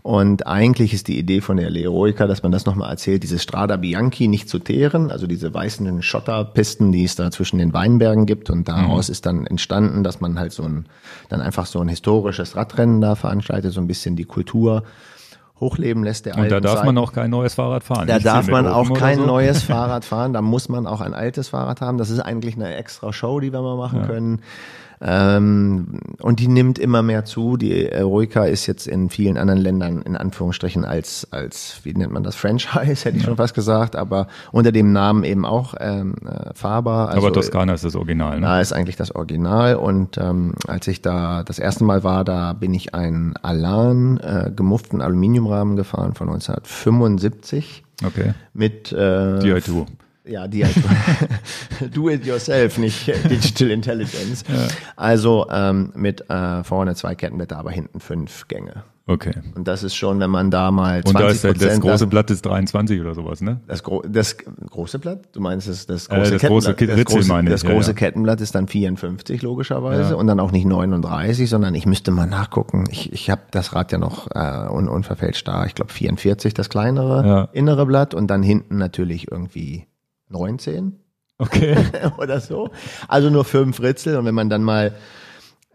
Und 0.00 0.46
eigentlich 0.46 0.94
ist 0.94 1.06
die 1.06 1.18
Idee 1.18 1.42
von 1.42 1.58
der 1.58 1.68
Leroica, 1.68 2.26
dass 2.26 2.42
man 2.42 2.50
das 2.50 2.64
nochmal 2.64 2.90
erzählt, 2.90 3.22
diese 3.22 3.38
Strada 3.38 3.76
Bianchi 3.76 4.26
nicht 4.26 4.48
zu 4.48 4.58
teeren, 4.58 5.10
also 5.10 5.26
diese 5.26 5.52
weißen 5.52 6.02
Schotterpisten, 6.02 6.92
die 6.92 7.04
es 7.04 7.14
da 7.14 7.30
zwischen 7.30 7.58
den 7.58 7.74
Weinbergen 7.74 8.24
gibt. 8.24 8.48
Und 8.48 8.68
daraus 8.68 9.08
mhm. 9.08 9.12
ist 9.12 9.26
dann 9.26 9.46
entstanden, 9.46 10.02
dass 10.02 10.22
man 10.22 10.38
halt 10.38 10.52
so 10.52 10.62
ein, 10.62 10.86
dann 11.28 11.42
einfach 11.42 11.66
so 11.66 11.80
ein 11.80 11.88
historisches 11.88 12.56
Radrennen 12.56 13.02
da 13.02 13.14
veranstaltet, 13.14 13.74
so 13.74 13.82
ein 13.82 13.86
bisschen 13.86 14.16
die 14.16 14.24
Kultur 14.24 14.84
hochleben 15.60 16.02
lässt 16.02 16.24
der 16.24 16.38
Und 16.38 16.50
da 16.50 16.60
darf 16.60 16.76
Zeit. 16.76 16.86
man 16.86 16.96
auch 16.96 17.12
kein 17.12 17.28
neues 17.28 17.52
Fahrrad 17.52 17.84
fahren. 17.84 18.06
Da 18.06 18.18
darf 18.18 18.48
man 18.48 18.66
auch 18.66 18.94
kein 18.94 19.18
so. 19.18 19.26
neues 19.26 19.62
Fahrrad 19.64 20.06
fahren. 20.06 20.32
Da 20.32 20.40
muss 20.40 20.70
man 20.70 20.86
auch 20.86 21.02
ein 21.02 21.12
altes 21.12 21.50
Fahrrad 21.50 21.82
haben. 21.82 21.98
Das 21.98 22.08
ist 22.08 22.20
eigentlich 22.20 22.56
eine 22.56 22.74
extra 22.76 23.12
Show, 23.12 23.40
die 23.40 23.52
wir 23.52 23.60
mal 23.60 23.76
machen 23.76 24.00
ja. 24.00 24.06
können. 24.06 24.40
Ähm, 25.02 25.98
und 26.20 26.40
die 26.40 26.48
nimmt 26.48 26.78
immer 26.78 27.00
mehr 27.00 27.24
zu. 27.24 27.56
Die 27.56 27.86
Eroica 27.88 28.44
ist 28.44 28.66
jetzt 28.66 28.86
in 28.86 29.08
vielen 29.08 29.38
anderen 29.38 29.60
Ländern 29.60 30.02
in 30.02 30.14
Anführungsstrichen 30.14 30.84
als, 30.84 31.26
als 31.30 31.80
wie 31.84 31.94
nennt 31.94 32.12
man 32.12 32.22
das, 32.22 32.36
Franchise, 32.36 33.04
hätte 33.06 33.16
ich 33.16 33.22
ja. 33.22 33.28
schon 33.28 33.36
fast 33.36 33.54
gesagt, 33.54 33.96
aber 33.96 34.28
unter 34.52 34.72
dem 34.72 34.92
Namen 34.92 35.24
eben 35.24 35.46
auch 35.46 35.74
ähm, 35.80 36.16
äh, 36.26 36.52
fahrbar. 36.54 37.08
Also, 37.08 37.26
aber 37.26 37.32
Toskana 37.32 37.72
ist 37.72 37.84
das 37.84 37.96
Original, 37.96 38.40
ne? 38.40 38.46
Da 38.46 38.60
ist 38.60 38.72
eigentlich 38.72 38.96
das 38.96 39.14
Original. 39.14 39.76
Und 39.76 40.18
ähm, 40.18 40.54
als 40.66 40.86
ich 40.86 41.00
da 41.00 41.44
das 41.44 41.58
erste 41.58 41.84
Mal 41.84 42.04
war, 42.04 42.24
da 42.24 42.52
bin 42.52 42.74
ich 42.74 42.94
einen 42.94 43.34
Alan 43.40 44.18
äh, 44.18 44.50
gemufften 44.54 45.00
Aluminiumrahmen 45.00 45.76
gefahren 45.76 46.14
von 46.14 46.28
1975. 46.28 47.84
Okay. 48.04 48.34
Mit 48.52 48.92
äh, 48.92 48.96
DI2. 48.96 49.86
Ja, 50.30 50.46
die 50.46 50.64
halt 50.64 50.76
do 51.94 52.08
it 52.08 52.24
yourself, 52.24 52.78
nicht 52.78 53.08
Digital 53.28 53.70
Intelligence. 53.70 54.44
Ja. 54.48 54.68
Also 54.94 55.46
ähm, 55.50 55.92
mit 55.96 56.30
äh, 56.30 56.62
vorne 56.62 56.94
zwei 56.94 57.16
Kettenblätter, 57.16 57.58
aber 57.58 57.72
hinten 57.72 57.98
fünf 57.98 58.46
Gänge. 58.46 58.84
Okay. 59.10 59.32
Und 59.56 59.66
das 59.66 59.82
ist 59.82 59.96
schon, 59.96 60.20
wenn 60.20 60.30
man 60.30 60.52
da 60.52 60.70
mal 60.70 61.02
20 61.02 61.08
Und 61.08 61.20
da 61.20 61.28
ist 61.30 61.42
der, 61.42 61.54
das 61.54 61.80
große 61.80 62.06
Blatt 62.06 62.30
ist 62.30 62.46
23 62.46 63.00
oder 63.00 63.14
sowas, 63.14 63.40
ne? 63.40 63.58
Das, 63.66 63.82
gro 63.82 64.02
das 64.06 64.36
große 64.38 65.00
Blatt? 65.00 65.22
Du 65.32 65.40
meinst 65.40 65.66
das, 65.66 65.86
das 65.86 66.08
große 66.08 66.34
äh, 66.34 66.38
das 66.38 66.42
Große 66.42 66.68
Ritzel, 66.70 66.86
das 66.86 67.04
große, 67.06 67.28
meine 67.28 67.48
ich. 67.48 67.52
Das 67.52 67.64
große 67.64 67.90
ja, 67.90 67.96
ja. 67.96 67.98
Kettenblatt 67.98 68.40
ist 68.40 68.54
dann 68.54 68.68
54 68.68 69.42
logischerweise 69.42 70.10
ja. 70.10 70.16
und 70.16 70.28
dann 70.28 70.38
auch 70.38 70.52
nicht 70.52 70.64
39, 70.64 71.50
sondern 71.50 71.74
ich 71.74 71.86
müsste 71.86 72.12
mal 72.12 72.28
nachgucken. 72.28 72.84
Ich, 72.92 73.12
ich 73.12 73.30
habe 73.30 73.42
das 73.50 73.74
Rad 73.74 73.90
ja 73.90 73.98
noch 73.98 74.28
äh, 74.30 74.68
un 74.70 74.88
unverfälscht 74.88 75.48
da. 75.48 75.66
Ich 75.66 75.74
glaube 75.74 75.92
44 75.92 76.54
das 76.54 76.68
kleinere 76.68 77.48
innere 77.52 77.86
Blatt 77.86 78.14
und 78.14 78.28
dann 78.28 78.44
hinten 78.44 78.76
natürlich 78.76 79.28
irgendwie 79.32 79.86
19. 80.30 80.98
Okay. 81.38 81.76
oder 82.18 82.40
so. 82.40 82.70
Also 83.08 83.30
nur 83.30 83.44
fünf 83.44 83.80
Ritzel. 83.80 84.16
Und 84.16 84.24
wenn 84.24 84.34
man 84.34 84.50
dann 84.50 84.62
mal 84.62 84.94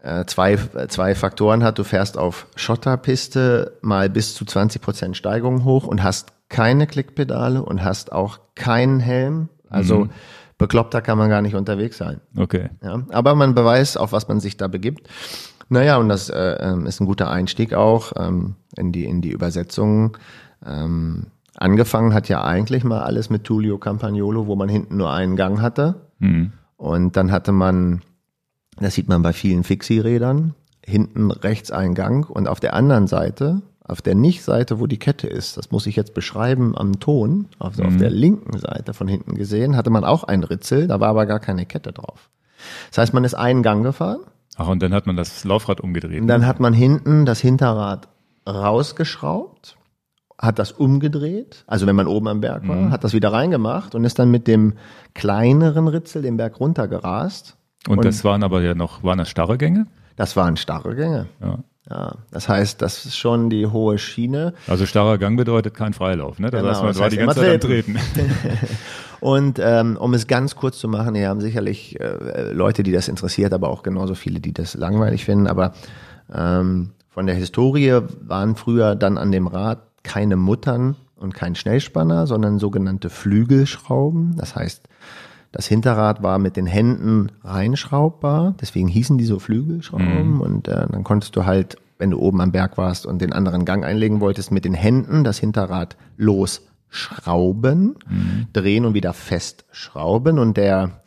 äh, 0.02 0.24
zwei, 0.26 0.56
zwei 0.88 1.14
Faktoren 1.14 1.64
hat, 1.64 1.78
du 1.78 1.84
fährst 1.84 2.18
auf 2.18 2.46
Schotterpiste 2.54 3.78
mal 3.82 4.08
bis 4.08 4.34
zu 4.34 4.44
20 4.44 4.80
Prozent 4.80 5.16
Steigung 5.16 5.64
hoch 5.64 5.86
und 5.86 6.02
hast 6.02 6.32
keine 6.48 6.86
Klickpedale 6.86 7.62
und 7.62 7.82
hast 7.82 8.12
auch 8.12 8.38
keinen 8.54 9.00
Helm. 9.00 9.48
Also 9.68 10.04
mhm. 10.04 10.10
bekloppter 10.58 11.02
kann 11.02 11.18
man 11.18 11.28
gar 11.28 11.42
nicht 11.42 11.56
unterwegs 11.56 11.98
sein. 11.98 12.20
Okay. 12.36 12.70
Ja, 12.82 13.02
aber 13.10 13.34
man 13.34 13.54
beweist, 13.54 13.98
auf 13.98 14.12
was 14.12 14.28
man 14.28 14.38
sich 14.38 14.56
da 14.56 14.68
begibt. 14.68 15.08
Naja, 15.68 15.96
und 15.96 16.08
das 16.08 16.30
äh, 16.30 16.56
ähm, 16.60 16.86
ist 16.86 17.00
ein 17.00 17.06
guter 17.06 17.28
Einstieg 17.28 17.74
auch 17.74 18.12
ähm, 18.16 18.54
in, 18.76 18.92
die, 18.92 19.04
in 19.04 19.20
die 19.20 19.30
Übersetzung. 19.30 20.16
Ähm, 20.64 21.26
Angefangen 21.58 22.12
hat 22.12 22.28
ja 22.28 22.44
eigentlich 22.44 22.84
mal 22.84 23.02
alles 23.02 23.30
mit 23.30 23.44
Tullio 23.44 23.78
Campagnolo, 23.78 24.46
wo 24.46 24.56
man 24.56 24.68
hinten 24.68 24.98
nur 24.98 25.10
einen 25.10 25.36
Gang 25.36 25.60
hatte. 25.60 26.02
Mhm. 26.18 26.52
Und 26.76 27.16
dann 27.16 27.32
hatte 27.32 27.52
man, 27.52 28.02
das 28.78 28.94
sieht 28.94 29.08
man 29.08 29.22
bei 29.22 29.32
vielen 29.32 29.64
Fixie-Rädern, 29.64 30.54
hinten 30.84 31.30
rechts 31.30 31.70
einen 31.70 31.94
Gang 31.94 32.28
und 32.28 32.46
auf 32.46 32.60
der 32.60 32.74
anderen 32.74 33.06
Seite, 33.06 33.62
auf 33.82 34.02
der 34.02 34.14
Nicht-Seite, 34.14 34.80
wo 34.80 34.86
die 34.86 34.98
Kette 34.98 35.28
ist, 35.28 35.56
das 35.56 35.70
muss 35.70 35.86
ich 35.86 35.96
jetzt 35.96 36.12
beschreiben 36.12 36.76
am 36.76 37.00
Ton, 37.00 37.48
also 37.58 37.82
mhm. 37.82 37.88
auf 37.88 37.96
der 37.96 38.10
linken 38.10 38.58
Seite 38.58 38.92
von 38.92 39.08
hinten 39.08 39.34
gesehen, 39.34 39.76
hatte 39.76 39.90
man 39.90 40.04
auch 40.04 40.24
ein 40.24 40.44
Ritzel, 40.44 40.88
da 40.88 41.00
war 41.00 41.08
aber 41.08 41.24
gar 41.24 41.40
keine 41.40 41.64
Kette 41.64 41.92
drauf. 41.92 42.28
Das 42.90 42.98
heißt, 42.98 43.14
man 43.14 43.24
ist 43.24 43.34
einen 43.34 43.62
Gang 43.62 43.82
gefahren. 43.82 44.20
Ach, 44.56 44.68
und 44.68 44.82
dann 44.82 44.92
hat 44.92 45.06
man 45.06 45.16
das 45.16 45.44
Laufrad 45.44 45.80
umgedreht. 45.80 46.20
Und 46.20 46.26
dann 46.26 46.42
ne? 46.42 46.46
hat 46.46 46.60
man 46.60 46.74
hinten 46.74 47.24
das 47.24 47.40
Hinterrad 47.40 48.08
rausgeschraubt 48.46 49.76
hat 50.38 50.58
das 50.58 50.72
umgedreht, 50.72 51.64
also 51.66 51.86
wenn 51.86 51.96
man 51.96 52.06
oben 52.06 52.28
am 52.28 52.40
Berg 52.40 52.68
war, 52.68 52.76
mhm. 52.76 52.90
hat 52.90 53.04
das 53.04 53.14
wieder 53.14 53.32
reingemacht 53.32 53.94
und 53.94 54.04
ist 54.04 54.18
dann 54.18 54.30
mit 54.30 54.46
dem 54.46 54.74
kleineren 55.14 55.88
Ritzel 55.88 56.22
den 56.22 56.36
Berg 56.36 56.60
runtergerast. 56.60 57.56
Und, 57.88 57.98
und 57.98 58.04
das 58.04 58.24
waren 58.24 58.42
aber 58.42 58.62
ja 58.62 58.74
noch, 58.74 59.02
waren 59.02 59.18
das 59.18 59.30
starre 59.30 59.56
Gänge? 59.56 59.86
Das 60.16 60.36
waren 60.36 60.56
starre 60.56 60.94
Gänge. 60.94 61.26
Ja. 61.40 61.58
Ja, 61.88 62.16
das 62.32 62.48
heißt, 62.48 62.82
das 62.82 63.04
ist 63.04 63.16
schon 63.16 63.48
die 63.48 63.66
hohe 63.66 63.96
Schiene. 63.98 64.54
Also 64.66 64.86
starrer 64.86 65.18
Gang 65.18 65.36
bedeutet 65.36 65.74
kein 65.74 65.92
Freilauf, 65.92 66.40
ne? 66.40 66.50
Das 66.50 66.60
genau, 66.60 66.70
heißt, 66.72 66.82
man 66.82 66.88
das 66.88 66.98
war 66.98 67.10
die 67.10 67.16
ganze 67.16 67.40
Zeit 67.40 67.62
Treten. 67.62 67.96
Und 69.20 69.60
ähm, 69.62 69.96
um 69.96 70.12
es 70.12 70.26
ganz 70.26 70.56
kurz 70.56 70.78
zu 70.78 70.88
machen, 70.88 71.14
wir 71.14 71.28
haben 71.28 71.40
sicherlich 71.40 71.98
äh, 72.00 72.50
Leute, 72.52 72.82
die 72.82 72.90
das 72.90 73.06
interessiert, 73.06 73.52
aber 73.52 73.68
auch 73.68 73.84
genauso 73.84 74.16
viele, 74.16 74.40
die 74.40 74.52
das 74.52 74.74
langweilig 74.74 75.24
finden. 75.24 75.46
Aber 75.46 75.74
ähm, 76.34 76.90
von 77.08 77.26
der 77.26 77.36
Historie 77.36 78.00
waren 78.20 78.56
früher 78.56 78.96
dann 78.96 79.16
an 79.16 79.30
dem 79.30 79.46
Rad 79.46 79.78
keine 80.06 80.36
Muttern 80.36 80.96
und 81.16 81.34
kein 81.34 81.54
Schnellspanner, 81.54 82.26
sondern 82.26 82.58
sogenannte 82.58 83.10
Flügelschrauben. 83.10 84.36
Das 84.36 84.54
heißt, 84.54 84.88
das 85.52 85.66
Hinterrad 85.66 86.22
war 86.22 86.38
mit 86.38 86.56
den 86.56 86.66
Händen 86.66 87.32
reinschraubbar, 87.42 88.54
deswegen 88.60 88.88
hießen 88.88 89.18
die 89.18 89.24
so 89.24 89.38
Flügelschrauben. 89.38 90.34
Mhm. 90.34 90.40
Und 90.40 90.68
äh, 90.68 90.86
dann 90.88 91.04
konntest 91.04 91.34
du 91.36 91.44
halt, 91.44 91.76
wenn 91.98 92.10
du 92.10 92.18
oben 92.18 92.40
am 92.40 92.52
Berg 92.52 92.78
warst 92.78 93.06
und 93.06 93.20
den 93.20 93.32
anderen 93.32 93.64
Gang 93.64 93.84
einlegen 93.84 94.20
wolltest, 94.20 94.52
mit 94.52 94.64
den 94.64 94.74
Händen 94.74 95.24
das 95.24 95.38
Hinterrad 95.38 95.96
losschrauben, 96.16 97.96
mhm. 98.08 98.46
drehen 98.52 98.84
und 98.84 98.94
wieder 98.94 99.12
festschrauben. 99.12 100.38
Und 100.38 100.56
der 100.56 101.00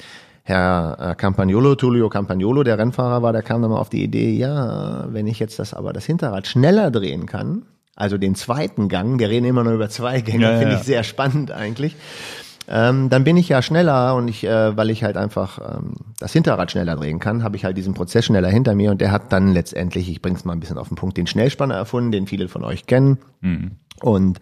Herr 0.43 0.97
äh, 0.99 1.15
Campagnolo, 1.15 1.75
Tullio 1.75 2.09
Campagnolo, 2.09 2.63
der 2.63 2.79
Rennfahrer 2.79 3.21
war, 3.21 3.33
der 3.33 3.43
kam 3.43 3.61
dann 3.61 3.69
mal 3.69 3.77
auf 3.77 3.89
die 3.89 4.03
Idee, 4.03 4.31
ja, 4.31 5.05
wenn 5.13 5.27
ich 5.27 5.37
jetzt 5.37 5.59
das 5.59 5.75
aber 5.75 5.93
das 5.93 6.05
Hinterrad 6.05 6.47
schneller 6.47 6.89
drehen 6.89 7.27
kann, 7.27 7.67
also 7.99 8.17
den 8.17 8.33
zweiten 8.33 8.87
Gang, 8.87 9.19
wir 9.19 9.29
reden 9.29 9.45
immer 9.45 9.63
nur 9.63 9.73
über 9.73 9.89
zwei 9.89 10.21
Gänge, 10.21 10.43
ja, 10.43 10.57
finde 10.57 10.73
ja. 10.73 10.79
ich 10.79 10.85
sehr 10.85 11.03
spannend 11.03 11.51
eigentlich. 11.51 11.95
ähm, 12.67 13.09
dann 13.09 13.23
bin 13.23 13.35
ich 13.35 13.49
ja 13.49 13.61
schneller 13.61 14.15
und 14.15 14.27
ich, 14.27 14.45
äh, 14.45 14.77
weil 14.77 14.89
ich 14.89 15.03
halt 15.03 15.17
einfach 15.17 15.59
ähm, 15.59 15.93
das 16.17 16.31
Hinterrad 16.33 16.71
schneller 16.71 16.95
drehen 16.95 17.19
kann, 17.19 17.43
habe 17.43 17.57
ich 17.57 17.65
halt 17.65 17.77
diesen 17.77 17.93
Prozess 17.93 18.25
schneller 18.25 18.49
hinter 18.49 18.73
mir 18.73 18.91
und 18.91 19.01
der 19.01 19.11
hat 19.11 19.33
dann 19.33 19.53
letztendlich, 19.53 20.09
ich 20.09 20.21
bring's 20.21 20.45
mal 20.45 20.53
ein 20.53 20.59
bisschen 20.59 20.77
auf 20.77 20.87
den 20.87 20.95
Punkt, 20.95 21.17
den 21.17 21.27
Schnellspanner 21.27 21.75
erfunden, 21.75 22.11
den 22.11 22.25
viele 22.25 22.47
von 22.47 22.63
euch 22.63 22.85
kennen. 22.85 23.17
Mhm. 23.41 23.71
Und 24.01 24.39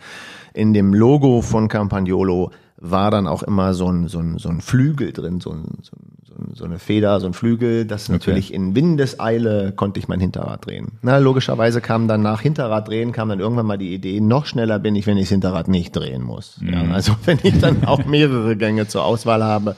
in 0.53 0.73
dem 0.73 0.93
Logo 0.93 1.41
von 1.41 1.67
Campagnolo 1.67 2.51
war 2.77 3.09
dann 3.09 3.27
auch 3.27 3.41
immer 3.43 3.73
so 3.73 3.91
ein, 3.91 4.07
so 4.07 4.19
ein, 4.19 4.37
so 4.37 4.49
ein 4.49 4.61
Flügel 4.61 5.13
drin, 5.13 5.39
so, 5.41 5.51
ein, 5.51 5.79
so, 5.81 5.95
ein, 5.95 6.16
so 6.53 6.65
eine 6.65 6.79
Feder, 6.79 7.19
so 7.19 7.27
ein 7.27 7.33
Flügel, 7.33 7.85
das 7.85 8.05
okay. 8.05 8.13
natürlich 8.13 8.53
in 8.53 8.75
Windeseile 8.75 9.73
konnte 9.75 9.99
ich 9.99 10.07
mein 10.07 10.19
Hinterrad 10.19 10.65
drehen. 10.65 10.99
Na, 11.01 11.17
logischerweise 11.17 11.81
kam 11.81 12.07
dann 12.07 12.21
nach 12.21 12.41
Hinterrad 12.41 12.87
drehen, 12.87 13.11
kam 13.11 13.29
dann 13.29 13.39
irgendwann 13.39 13.65
mal 13.65 13.77
die 13.77 13.93
Idee, 13.93 14.19
noch 14.19 14.45
schneller 14.45 14.79
bin 14.79 14.95
ich, 14.95 15.07
wenn 15.07 15.17
ich 15.17 15.25
das 15.25 15.31
Hinterrad 15.31 15.67
nicht 15.67 15.95
drehen 15.95 16.23
muss. 16.23 16.59
Mhm. 16.61 16.73
Ja, 16.73 16.83
also 16.91 17.15
wenn 17.25 17.39
ich 17.43 17.59
dann 17.59 17.85
auch 17.85 18.05
mehrere 18.05 18.55
Gänge 18.55 18.87
zur 18.87 19.03
Auswahl 19.03 19.43
habe. 19.43 19.75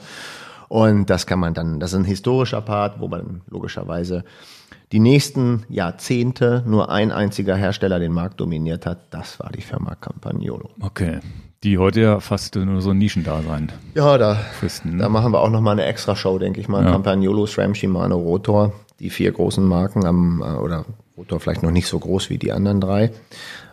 Und 0.68 1.10
das 1.10 1.26
kann 1.26 1.40
man 1.40 1.52
dann, 1.52 1.80
das 1.80 1.92
ist 1.92 1.98
ein 1.98 2.04
historischer 2.04 2.60
Part, 2.60 3.00
wo 3.00 3.08
man 3.08 3.40
logischerweise 3.50 4.24
die 4.92 5.00
nächsten 5.00 5.64
Jahrzehnte 5.68 6.62
nur 6.66 6.90
ein 6.90 7.12
einziger 7.12 7.56
Hersteller 7.56 7.98
den 7.98 8.12
Markt 8.12 8.40
dominiert 8.40 8.86
hat. 8.86 9.12
Das 9.12 9.38
war 9.40 9.50
die 9.50 9.62
Firma 9.62 9.94
Campagnolo. 9.94 10.70
Okay. 10.80 11.20
Die 11.62 11.76
heute 11.76 12.00
ja 12.00 12.20
fast 12.20 12.56
nur 12.56 12.80
so 12.80 12.90
ein 12.90 12.98
Nischendasein. 12.98 13.70
Ja, 13.94 14.16
da, 14.16 14.34
fristen, 14.34 14.96
ne? 14.96 15.02
da 15.02 15.08
machen 15.10 15.30
wir 15.32 15.40
auch 15.40 15.50
nochmal 15.50 15.72
eine 15.72 15.84
extra 15.84 16.16
Show, 16.16 16.38
denke 16.38 16.58
ich 16.58 16.68
mal. 16.68 16.82
Ja. 16.82 16.92
Campagnolo, 16.92 17.44
SRAM, 17.44 17.74
Shimano, 17.74 18.16
Rotor, 18.16 18.72
die 18.98 19.10
vier 19.10 19.30
großen 19.30 19.62
Marken 19.62 20.06
am, 20.06 20.40
äh, 20.40 20.56
oder 20.56 20.86
Rotor 21.18 21.38
vielleicht 21.38 21.62
noch 21.62 21.70
nicht 21.70 21.86
so 21.86 21.98
groß 21.98 22.30
wie 22.30 22.38
die 22.38 22.52
anderen 22.52 22.80
drei. 22.80 23.10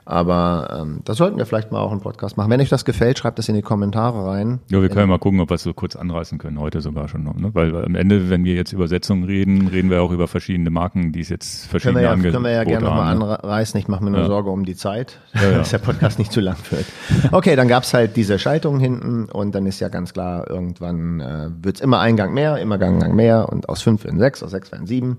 Aber 0.07 0.69
ähm, 0.79 1.01
da 1.03 1.13
sollten 1.13 1.37
wir 1.37 1.45
vielleicht 1.45 1.73
mal 1.73 1.81
auch 1.81 1.91
einen 1.91 1.99
Podcast 1.99 2.37
machen. 2.37 2.49
Wenn 2.49 2.61
euch 2.61 2.69
das 2.69 2.85
gefällt, 2.85 3.19
schreibt 3.19 3.39
das 3.39 3.49
in 3.49 3.55
die 3.55 3.61
Kommentare 3.61 4.25
rein. 4.25 4.59
Ja, 4.71 4.81
wir 4.81 4.87
können 4.87 5.01
ja 5.01 5.07
mal 5.07 5.19
gucken, 5.19 5.41
ob 5.41 5.49
wir 5.49 5.55
es 5.55 5.63
so 5.63 5.73
kurz 5.73 5.97
anreißen 5.97 6.37
können, 6.37 6.61
heute 6.61 6.79
sogar 6.79 7.09
schon 7.09 7.25
noch. 7.25 7.35
Ne? 7.35 7.49
Weil 7.53 7.75
am 7.83 7.93
Ende, 7.93 8.29
wenn 8.29 8.45
wir 8.45 8.55
jetzt 8.55 8.71
Übersetzungen 8.71 9.25
reden, 9.25 9.67
reden 9.67 9.89
wir 9.89 10.01
auch 10.01 10.11
über 10.11 10.29
verschiedene 10.29 10.69
Marken, 10.69 11.11
die 11.11 11.19
es 11.19 11.27
jetzt 11.27 11.65
verschiedene 11.67 11.99
können 12.03 12.21
wir 12.23 12.29
ja, 12.29 12.31
Können 12.31 12.43
wir 12.45 12.51
ja 12.51 12.63
gerne 12.63 12.85
nochmal 12.85 13.15
ne? 13.15 13.39
anreißen. 13.43 13.77
Ich 13.77 13.89
mache 13.89 14.01
mir 14.01 14.11
nur 14.11 14.21
ja. 14.21 14.27
Sorge 14.27 14.49
um 14.49 14.63
die 14.63 14.77
Zeit, 14.77 15.19
ja, 15.33 15.41
ja. 15.41 15.57
dass 15.57 15.71
der 15.71 15.79
Podcast 15.79 16.19
nicht 16.19 16.31
zu 16.31 16.39
lang 16.39 16.57
wird. 16.69 16.85
Okay, 17.33 17.57
dann 17.57 17.67
gab's 17.67 17.93
halt 17.93 18.15
diese 18.15 18.39
Schaltung 18.39 18.79
hinten 18.79 19.25
und 19.25 19.53
dann 19.53 19.65
ist 19.65 19.81
ja 19.81 19.89
ganz 19.89 20.13
klar, 20.13 20.49
irgendwann 20.49 21.19
äh, 21.19 21.49
wird's 21.61 21.81
immer 21.81 21.99
ein 21.99 22.15
Gang 22.15 22.33
mehr, 22.33 22.59
immer 22.59 22.77
Gang, 22.77 23.01
Gang 23.01 23.13
mehr 23.13 23.49
und 23.49 23.67
aus 23.67 23.81
fünf 23.81 24.05
in 24.05 24.19
sechs, 24.19 24.41
aus 24.41 24.51
sechs 24.51 24.71
werden 24.71 24.87
sieben. 24.87 25.17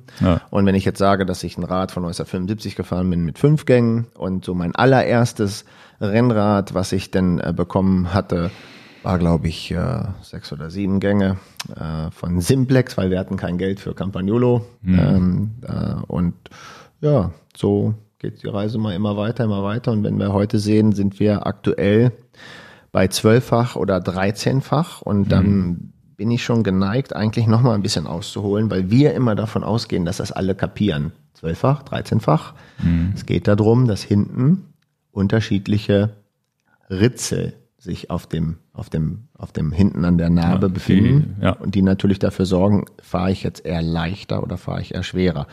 Und 0.51 0.65
wenn 0.65 0.75
ich 0.75 0.87
jetzt 0.87 0.99
sage, 0.99 1.27
dass 1.27 1.43
ich 1.45 1.59
ein 1.59 1.65
Rad 1.65 1.93
von 1.93 2.05
1975 2.05 2.75
gefahren 2.75 3.11
bin 3.11 3.25
mit 3.25 3.39
fünf 3.39 3.67
Gängen 3.67 4.07
und 4.15 4.45
so 4.45 4.55
mein 4.55 4.75
allererstes 4.79 5.65
Rennrad, 6.01 6.75
was 6.75 6.93
ich 6.93 7.11
denn 7.11 7.39
äh, 7.41 7.53
bekommen 7.53 8.15
hatte, 8.15 8.51
war, 9.03 9.19
glaube 9.19 9.49
ich, 9.49 9.71
äh, 9.71 10.05
sechs 10.23 10.53
oder 10.53 10.71
sieben 10.71 11.01
Gänge 11.01 11.39
äh, 11.75 12.11
von 12.11 12.41
Simplex, 12.41 12.97
weil 12.97 13.11
wir 13.11 13.19
hatten 13.19 13.37
kein 13.37 13.59
Geld 13.59 13.81
für 13.81 13.95
Campagnolo. 13.95 14.67
Mhm. 14.83 14.99
Ähm, 14.99 15.51
äh, 15.63 15.95
und 16.07 16.35
ja, 17.01 17.31
so 17.57 17.95
geht 18.19 18.43
die 18.43 18.49
Reise 18.49 18.79
mal 18.79 18.95
immer 18.95 19.17
weiter, 19.17 19.45
immer 19.45 19.63
weiter. 19.63 19.93
Und 19.93 20.03
wenn 20.03 20.19
wir 20.19 20.33
heute 20.33 20.59
sehen, 20.59 20.93
sind 20.93 21.21
wir 21.21 21.47
aktuell 21.47 22.13
bei 22.91 23.07
zwölffach 23.09 23.77
oder 23.77 24.01
dreizehnfach. 24.01 25.03
Und 25.03 25.27
mhm. 25.27 25.29
dann 25.29 25.93
bin 26.17 26.31
ich 26.33 26.43
schon 26.43 26.65
geneigt, 26.65 27.15
eigentlich 27.15 27.47
noch 27.47 27.63
mal 27.63 27.75
ein 27.75 27.83
bisschen 27.83 28.09
auszuholen, 28.09 28.71
weil 28.71 28.91
wir 28.91 29.15
immer 29.15 29.37
davon 29.37 29.63
ausgehen, 29.63 30.05
dass 30.05 30.17
das 30.17 30.33
alle 30.33 30.57
kapieren. 30.57 31.13
Zwölffach, 31.35 31.85
dreizehnfach. 31.85 32.55
Mhm. 32.83 33.13
Es 33.15 33.25
geht 33.25 33.47
darum, 33.47 33.87
dass 33.87 34.03
hinten 34.03 34.65
unterschiedliche 35.19 36.11
Ritzel 36.89 37.55
sich 37.79 38.11
auf 38.11 38.27
dem, 38.27 38.57
auf 38.73 38.91
dem, 38.91 39.29
auf 39.35 39.53
dem 39.53 39.73
hinten 39.73 40.05
an 40.05 40.19
der 40.19 40.31
Narbe 40.31 40.67
ja, 40.67 40.73
befinden 40.73 41.37
die, 41.39 41.45
ja. 41.45 41.53
und 41.53 41.75
die 41.75 41.83
natürlich 41.83 42.19
dafür 42.19 42.45
sorgen, 42.45 42.87
fahre 43.01 43.31
ich 43.31 43.43
jetzt 43.43 43.65
eher 43.65 43.83
leichter 43.83 44.43
oder 44.43 44.57
fahre 44.57 44.81
ich 44.81 44.95
eher 44.95 45.03
schwerer. 45.03 45.47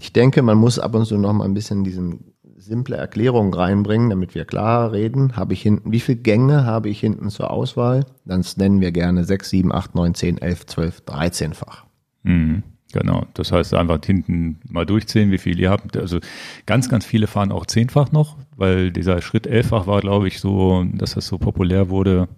Ich 0.00 0.12
denke, 0.12 0.42
man 0.42 0.58
muss 0.58 0.78
ab 0.78 0.94
und 0.94 1.04
zu 1.04 1.16
noch 1.18 1.32
mal 1.32 1.44
ein 1.44 1.54
bisschen 1.54 1.84
diesen 1.84 2.32
simple 2.56 2.96
Erklärung 2.96 3.54
reinbringen, 3.54 4.10
damit 4.10 4.34
wir 4.34 4.44
klar 4.44 4.92
reden. 4.92 5.36
Habe 5.36 5.52
ich 5.52 5.62
hinten, 5.62 5.92
wie 5.92 6.00
viele 6.00 6.18
Gänge 6.18 6.64
habe 6.64 6.88
ich 6.88 7.00
hinten 7.00 7.30
zur 7.30 7.50
Auswahl? 7.50 8.04
Dann 8.24 8.44
nennen 8.56 8.80
wir 8.80 8.90
gerne 8.90 9.24
6, 9.24 9.48
7, 9.50 9.72
8, 9.72 9.94
9, 9.94 10.14
10, 10.14 10.38
11, 10.38 10.66
12, 10.66 11.02
13-fach. 11.06 11.86
Mhm. 12.24 12.62
Genau, 12.92 13.26
das 13.34 13.52
heißt 13.52 13.74
einfach 13.74 13.98
hinten 14.04 14.58
mal 14.68 14.86
durchzählen, 14.86 15.30
wie 15.30 15.38
viel 15.38 15.60
ihr 15.60 15.70
habt. 15.70 15.96
Also 15.96 16.20
ganz, 16.64 16.88
ganz 16.88 17.04
viele 17.04 17.26
fahren 17.26 17.52
auch 17.52 17.66
zehnfach 17.66 18.12
noch, 18.12 18.36
weil 18.56 18.90
dieser 18.90 19.20
Schritt 19.20 19.46
elffach 19.46 19.86
war, 19.86 20.00
glaube 20.00 20.28
ich, 20.28 20.40
so, 20.40 20.84
dass 20.94 21.14
das 21.14 21.26
so 21.26 21.36
populär 21.36 21.90
wurde. 21.90 22.28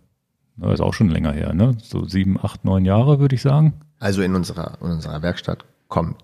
Das 0.56 0.74
ist 0.74 0.80
auch 0.80 0.92
schon 0.92 1.08
länger 1.08 1.32
her, 1.32 1.54
ne? 1.54 1.76
So 1.80 2.04
sieben, 2.04 2.38
acht, 2.42 2.64
neun 2.64 2.84
Jahre, 2.84 3.20
würde 3.20 3.36
ich 3.36 3.42
sagen. 3.42 3.74
Also 3.98 4.22
in 4.22 4.34
unserer, 4.34 4.78
in 4.80 4.88
unserer 4.88 5.22
Werkstatt 5.22 5.64
kommt 5.88 6.16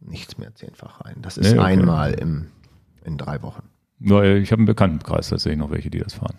nichts 0.00 0.38
mehr 0.38 0.54
zehnfach 0.54 1.04
rein. 1.04 1.16
Das 1.20 1.36
ist 1.36 1.52
nee, 1.52 1.58
okay. 1.58 1.66
einmal 1.66 2.14
im, 2.14 2.46
in 3.04 3.18
drei 3.18 3.42
Wochen. 3.42 3.62
Ja, 4.00 4.22
ich 4.22 4.50
habe 4.50 4.60
einen 4.60 4.66
Bekanntenkreis 4.66 5.28
tatsächlich 5.28 5.58
noch 5.58 5.70
welche, 5.70 5.90
die 5.90 5.98
das 5.98 6.14
fahren 6.14 6.34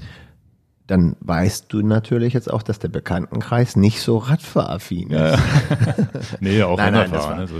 dann 0.88 1.16
weißt 1.20 1.66
du 1.70 1.82
natürlich 1.82 2.34
jetzt 2.34 2.52
auch, 2.52 2.62
dass 2.62 2.80
der 2.80 2.90
Bekanntenkreis 2.90 3.76
nicht 3.76 4.02
so 4.02 4.18
radfahraffin 4.18 5.10
ist. 5.10 5.20
Ja. 5.20 5.38
nee, 6.40 6.62
auch 6.64 6.78
nein, 6.78 6.94
nein, 6.94 7.12
war, 7.12 7.36
ne? 7.36 7.48
so 7.48 7.56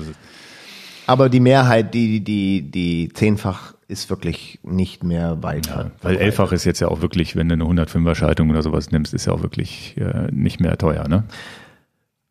Aber 1.08 1.30
die 1.30 1.40
Mehrheit, 1.40 1.94
die, 1.94 2.24
die, 2.24 2.70
die 2.70 3.10
zehnfach 3.14 3.74
ist 3.88 4.10
wirklich 4.10 4.60
nicht 4.64 5.04
mehr 5.04 5.44
weiter. 5.44 5.86
Ja, 5.86 5.92
weil 6.02 6.18
elffach 6.18 6.52
ist 6.52 6.66
jetzt 6.66 6.80
ja 6.80 6.88
auch 6.88 7.02
wirklich, 7.02 7.36
wenn 7.36 7.50
du 7.50 7.54
eine 7.54 7.64
105er 7.64 8.16
Schaltung 8.16 8.50
oder 8.50 8.64
sowas 8.64 8.92
nimmst, 8.92 9.14
ist 9.14 9.26
ja 9.26 9.34
auch 9.34 9.42
wirklich 9.42 9.96
äh, 9.98 10.28
nicht 10.32 10.60
mehr 10.60 10.78
teuer, 10.78 11.08
ne? 11.08 11.24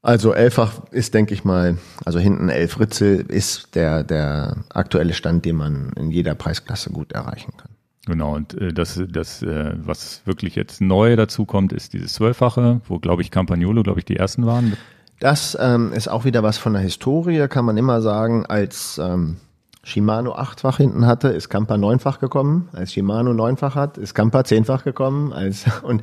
Also 0.02 0.34
elffach 0.34 0.82
ist, 0.90 1.14
denke 1.14 1.32
ich 1.32 1.44
mal, 1.44 1.78
also 2.04 2.18
hinten 2.18 2.50
elf 2.50 2.78
Ritzel 2.78 3.24
ist 3.26 3.74
der, 3.74 4.04
der 4.04 4.58
aktuelle 4.68 5.14
Stand, 5.14 5.46
den 5.46 5.56
man 5.56 5.92
in 5.96 6.10
jeder 6.10 6.34
Preisklasse 6.34 6.90
gut 6.90 7.12
erreichen 7.12 7.54
kann. 7.56 7.73
Genau, 8.06 8.34
und 8.34 8.54
äh, 8.60 8.72
das, 8.72 9.02
das 9.08 9.42
äh, 9.42 9.72
was 9.76 10.22
wirklich 10.26 10.56
jetzt 10.56 10.80
neu 10.80 11.16
dazu 11.16 11.44
kommt, 11.46 11.72
ist 11.72 11.92
dieses 11.92 12.14
Zwölffache, 12.14 12.80
wo, 12.86 12.98
glaube 12.98 13.22
ich, 13.22 13.30
Campagnolo, 13.30 13.82
glaube 13.82 14.00
ich, 14.00 14.04
die 14.04 14.16
ersten 14.16 14.46
waren. 14.46 14.76
Das 15.20 15.56
ähm, 15.60 15.92
ist 15.92 16.08
auch 16.08 16.24
wieder 16.24 16.42
was 16.42 16.58
von 16.58 16.74
der 16.74 16.82
Historie, 16.82 17.46
kann 17.48 17.64
man 17.64 17.76
immer 17.76 18.02
sagen, 18.02 18.44
als 18.44 19.00
ähm, 19.02 19.36
Shimano 19.84 20.34
achtfach 20.34 20.78
hinten 20.78 21.06
hatte, 21.06 21.28
ist 21.28 21.48
Campa 21.48 21.76
neunfach 21.76 22.18
gekommen. 22.18 22.68
Als 22.72 22.92
Shimano 22.92 23.32
neunfach 23.32 23.74
hat, 23.74 23.98
ist 23.98 24.14
Campa 24.14 24.44
zehnfach 24.44 24.84
gekommen. 24.84 25.32
Als, 25.32 25.64
und 25.82 26.02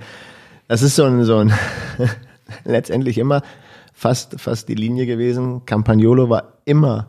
das 0.68 0.82
ist 0.82 0.96
so 0.96 1.04
ein, 1.04 1.24
so 1.24 1.38
ein 1.38 1.52
letztendlich 2.64 3.18
immer 3.18 3.42
fast, 3.94 4.40
fast 4.40 4.70
die 4.70 4.76
Linie 4.76 5.06
gewesen. 5.06 5.66
Campagnolo 5.66 6.30
war 6.30 6.60
immer 6.66 7.08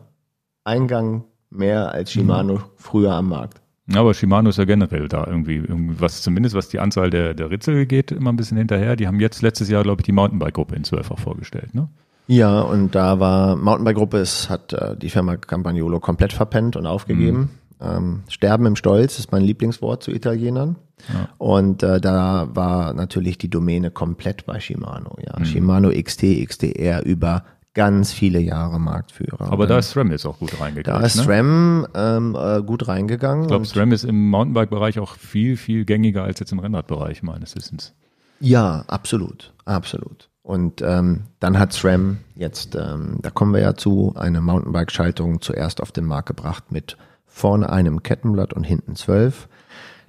Eingang 0.63 1.25
mehr 1.49 1.91
als 1.91 2.11
Shimano 2.11 2.55
mhm. 2.55 2.63
früher 2.75 3.13
am 3.13 3.29
Markt. 3.29 3.62
Aber 3.91 4.13
Shimano 4.13 4.49
ist 4.49 4.57
ja 4.57 4.65
generell 4.65 5.09
da 5.09 5.25
irgendwie, 5.27 5.63
was 5.67 6.21
zumindest 6.21 6.55
was 6.55 6.69
die 6.69 6.79
Anzahl 6.79 7.09
der, 7.09 7.33
der 7.33 7.49
Ritzel 7.49 7.85
geht, 7.85 8.11
immer 8.11 8.31
ein 8.31 8.37
bisschen 8.37 8.57
hinterher. 8.57 8.95
Die 8.95 9.07
haben 9.07 9.19
jetzt 9.19 9.41
letztes 9.41 9.69
Jahr, 9.69 9.83
glaube 9.83 10.01
ich, 10.01 10.05
die 10.05 10.13
Mountainbike-Gruppe 10.13 10.75
in 10.75 10.83
zwölffach 10.83 11.19
vorgestellt, 11.19 11.75
ne? 11.75 11.89
Ja, 12.27 12.61
und 12.61 12.95
da 12.95 13.19
war 13.19 13.57
Mountainbike-Gruppe, 13.57 14.17
es 14.19 14.49
hat 14.49 14.71
äh, 14.71 14.95
die 14.95 15.09
Firma 15.09 15.35
Campagnolo 15.35 15.99
komplett 15.99 16.31
verpennt 16.31 16.77
und 16.77 16.85
aufgegeben. 16.85 17.37
Mhm. 17.37 17.49
Ähm, 17.81 18.23
Sterben 18.29 18.65
im 18.65 18.77
Stolz 18.77 19.19
ist 19.19 19.33
mein 19.33 19.43
Lieblingswort 19.43 20.03
zu 20.03 20.11
Italienern. 20.11 20.77
Ja. 21.13 21.29
Und 21.37 21.83
äh, 21.83 21.99
da 21.99 22.47
war 22.53 22.93
natürlich 22.93 23.37
die 23.37 23.49
Domäne 23.49 23.91
komplett 23.91 24.45
bei 24.45 24.61
Shimano. 24.61 25.17
Ja, 25.25 25.39
mhm. 25.39 25.45
Shimano 25.45 25.89
XT, 25.89 26.47
XTR 26.47 27.03
über 27.03 27.43
ganz 27.73 28.11
viele 28.11 28.39
Jahre 28.39 28.79
Marktführer. 28.79 29.51
Aber 29.51 29.67
da 29.67 29.79
ist 29.79 29.91
SRAM 29.91 30.11
jetzt 30.11 30.25
auch 30.25 30.39
gut 30.39 30.59
reingegangen. 30.59 31.01
Da 31.01 31.05
ist 31.05 31.15
ne? 31.15 31.23
SRAM 31.23 31.87
ähm, 31.95 32.37
äh, 32.39 32.61
gut 32.61 32.87
reingegangen. 32.87 33.43
Ich 33.43 33.47
glaube, 33.47 33.65
SRAM 33.65 33.91
ist 33.91 34.03
im 34.03 34.29
Mountainbike-Bereich 34.29 34.99
auch 34.99 35.15
viel, 35.15 35.57
viel 35.57 35.85
gängiger 35.85 36.23
als 36.23 36.39
jetzt 36.39 36.51
im 36.51 36.59
Rennradbereich 36.59 37.23
meines 37.23 37.55
Wissens. 37.55 37.93
Ja, 38.39 38.83
absolut, 38.87 39.53
absolut. 39.65 40.29
Und 40.43 40.81
ähm, 40.81 41.23
dann 41.39 41.57
hat 41.57 41.73
SRAM 41.73 42.17
jetzt, 42.35 42.75
ähm, 42.75 43.19
da 43.21 43.29
kommen 43.29 43.53
wir 43.53 43.61
ja 43.61 43.75
zu, 43.75 44.13
eine 44.15 44.41
Mountainbike-Schaltung 44.41 45.41
zuerst 45.41 45.81
auf 45.81 45.91
den 45.91 46.05
Markt 46.05 46.27
gebracht 46.27 46.71
mit 46.71 46.97
vorne 47.25 47.71
einem 47.71 48.03
Kettenblatt 48.03 48.53
und 48.53 48.63
hinten 48.63 48.95
zwölf. 48.95 49.47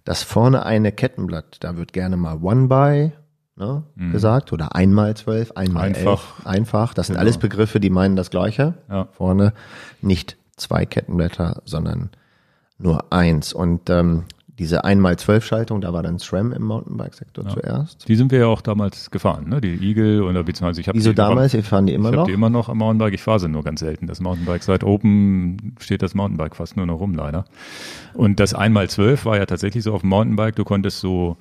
Das 0.05 0.23
vorne 0.23 0.67
eine 0.67 0.93
Kettenblatt, 0.93 1.59
da 1.61 1.77
wird 1.77 1.93
gerne 1.93 2.17
mal 2.17 2.43
One-By 2.43 3.13
ne, 3.57 3.83
mhm. 3.95 4.13
gesagt 4.13 4.53
oder 4.53 4.75
einmal 4.75 5.17
zwölf, 5.17 5.53
einmal 5.53 5.85
einfach. 5.85 6.39
elf, 6.39 6.47
einfach. 6.47 6.95
Das 6.95 7.07
sind 7.07 7.15
genau. 7.15 7.23
alles 7.23 7.39
Begriffe, 7.39 7.81
die 7.81 7.91
meinen 7.91 8.17
das 8.17 8.31
Gleiche. 8.31 8.75
Ja. 8.89 9.09
Vorne 9.13 9.53
nicht 10.01 10.37
zwei 10.57 10.87
Kettenblätter, 10.87 11.63
sondern 11.65 12.11
nur 12.79 13.13
eins. 13.13 13.53
Und 13.53 13.89
ähm, 13.91 14.25
diese 14.59 14.85
einmal 14.85 15.17
zwölf 15.17 15.45
Schaltung, 15.45 15.81
da 15.81 15.93
war 15.93 16.03
dann 16.03 16.19
SRAM 16.21 16.53
im 16.53 16.63
Mountainbike-Sektor 16.63 17.45
ja. 17.45 17.51
zuerst. 17.51 18.09
Die 18.09 18.15
sind 18.15 18.31
wir 18.31 18.39
ja 18.41 18.47
auch 18.47 18.61
damals 18.61 19.11
gefahren, 19.11 19.49
ne? 19.49 19.61
Die 19.61 19.75
Eagle 19.75 20.23
oder 20.23 20.45
beziehungsweise 20.45 20.81
ich 20.81 20.87
habe 20.87 20.97
Wieso 20.97 21.13
damals? 21.13 21.55
Wir 21.55 21.65
fahren 21.65 21.87
die 21.87 21.95
immer 21.95 22.11
ich 22.11 22.15
noch? 22.15 22.23
Ich 22.23 22.29
die 22.29 22.35
immer 22.35 22.51
noch 22.51 22.69
am 22.69 22.79
Mountainbike. 22.79 23.15
Ich 23.15 23.23
fahre 23.23 23.41
sie 23.41 23.49
nur 23.49 23.65
ganz 23.65 23.81
selten. 23.81 24.07
Das 24.07 24.21
Mountainbike 24.21 24.63
seit 24.63 24.85
Open 24.85 25.75
steht 25.81 26.03
das 26.03 26.15
Mountainbike 26.15 26.55
fast 26.55 26.77
nur 26.77 26.87
noch 26.87 27.01
rum 27.01 27.15
leider. 27.15 27.47
Und 28.13 28.39
das 28.39 28.55
einmal 28.55 28.89
zwölf 28.89 29.25
war 29.25 29.37
ja 29.37 29.47
tatsächlich 29.47 29.83
so 29.83 29.93
auf 29.93 30.03
dem 30.03 30.11
Mountainbike. 30.11 30.55
Du 30.55 30.65
konntest 30.65 31.01
so 31.01 31.37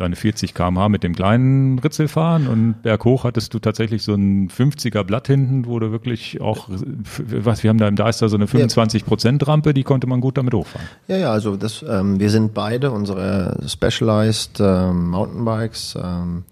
deine 0.00 0.16
40 0.16 0.54
kmh 0.54 0.88
mit 0.88 1.02
dem 1.02 1.14
kleinen 1.14 1.78
Ritzel 1.78 2.08
fahren 2.08 2.48
und 2.48 2.82
berghoch 2.82 3.24
hattest 3.24 3.54
du 3.54 3.58
tatsächlich 3.58 4.02
so 4.02 4.14
ein 4.14 4.48
50er 4.48 5.04
Blatt 5.04 5.26
hinten, 5.26 5.66
wo 5.66 5.78
du 5.78 5.92
wirklich 5.92 6.40
auch, 6.40 6.68
was, 6.68 7.62
wir 7.62 7.70
haben 7.70 7.78
da 7.78 7.86
im 7.86 7.96
Deister 7.96 8.28
so 8.28 8.36
eine 8.36 8.46
25 8.46 9.04
Prozent 9.04 9.46
Rampe, 9.46 9.74
die 9.74 9.84
konnte 9.84 10.06
man 10.06 10.20
gut 10.20 10.38
damit 10.38 10.54
hochfahren. 10.54 10.88
Ja, 11.06 11.16
ja, 11.16 11.32
also 11.32 11.56
das, 11.56 11.84
ähm, 11.88 12.18
wir 12.18 12.30
sind 12.30 12.54
beide 12.54 12.90
unsere 12.90 13.58
Specialized 13.66 14.58
ähm, 14.60 15.10
Mountainbikes 15.10 15.98
ähm, 16.02 16.44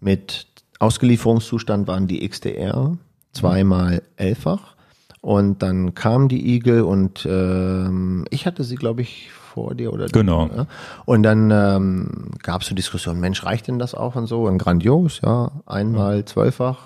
mit 0.00 0.46
Ausgelieferungszustand 0.78 1.88
waren 1.88 2.06
die 2.06 2.28
XDR, 2.28 2.98
zweimal 3.32 4.02
elffach. 4.16 4.74
Und 5.22 5.62
dann 5.62 5.94
kam 5.94 6.28
die 6.28 6.54
Igel 6.54 6.82
und 6.82 7.26
ähm, 7.26 8.26
ich 8.28 8.44
hatte 8.44 8.62
sie, 8.62 8.74
glaube 8.74 9.00
ich, 9.00 9.30
vor 9.54 9.74
dir 9.74 9.92
oder 9.92 10.06
Genau. 10.06 10.50
Ja? 10.54 10.66
Und 11.04 11.22
dann 11.22 11.50
ähm, 11.50 12.30
gab 12.42 12.62
es 12.62 12.68
so 12.68 12.74
Diskussionen, 12.74 13.20
Mensch, 13.20 13.44
reicht 13.44 13.68
denn 13.68 13.78
das 13.78 13.94
auch 13.94 14.16
und 14.16 14.26
so? 14.26 14.44
Und 14.44 14.58
grandios, 14.58 15.20
ja, 15.22 15.52
einmal 15.64 16.24
zwölffach. 16.24 16.78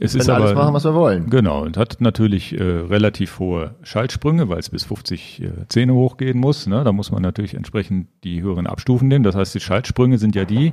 Es 0.00 0.14
Wir 0.14 0.20
ist 0.20 0.26
können 0.26 0.36
alles 0.36 0.50
aber, 0.52 0.62
machen, 0.62 0.74
was 0.74 0.84
wir 0.84 0.94
wollen. 0.94 1.28
Genau, 1.30 1.62
und 1.62 1.76
hat 1.76 2.00
natürlich 2.00 2.58
äh, 2.58 2.62
relativ 2.62 3.38
hohe 3.38 3.74
Schaltsprünge, 3.82 4.48
weil 4.48 4.58
es 4.58 4.68
bis 4.70 4.84
50 4.84 5.42
äh, 5.42 5.50
Zähne 5.68 5.94
hochgehen 5.94 6.38
muss. 6.38 6.66
Ne? 6.68 6.84
Da 6.84 6.92
muss 6.92 7.10
man 7.10 7.22
natürlich 7.22 7.54
entsprechend 7.54 8.08
die 8.22 8.42
höheren 8.42 8.68
Abstufen 8.68 9.08
nehmen. 9.08 9.24
Das 9.24 9.34
heißt, 9.34 9.54
die 9.54 9.60
Schaltsprünge 9.60 10.18
sind 10.18 10.36
ja 10.36 10.44
die, 10.44 10.72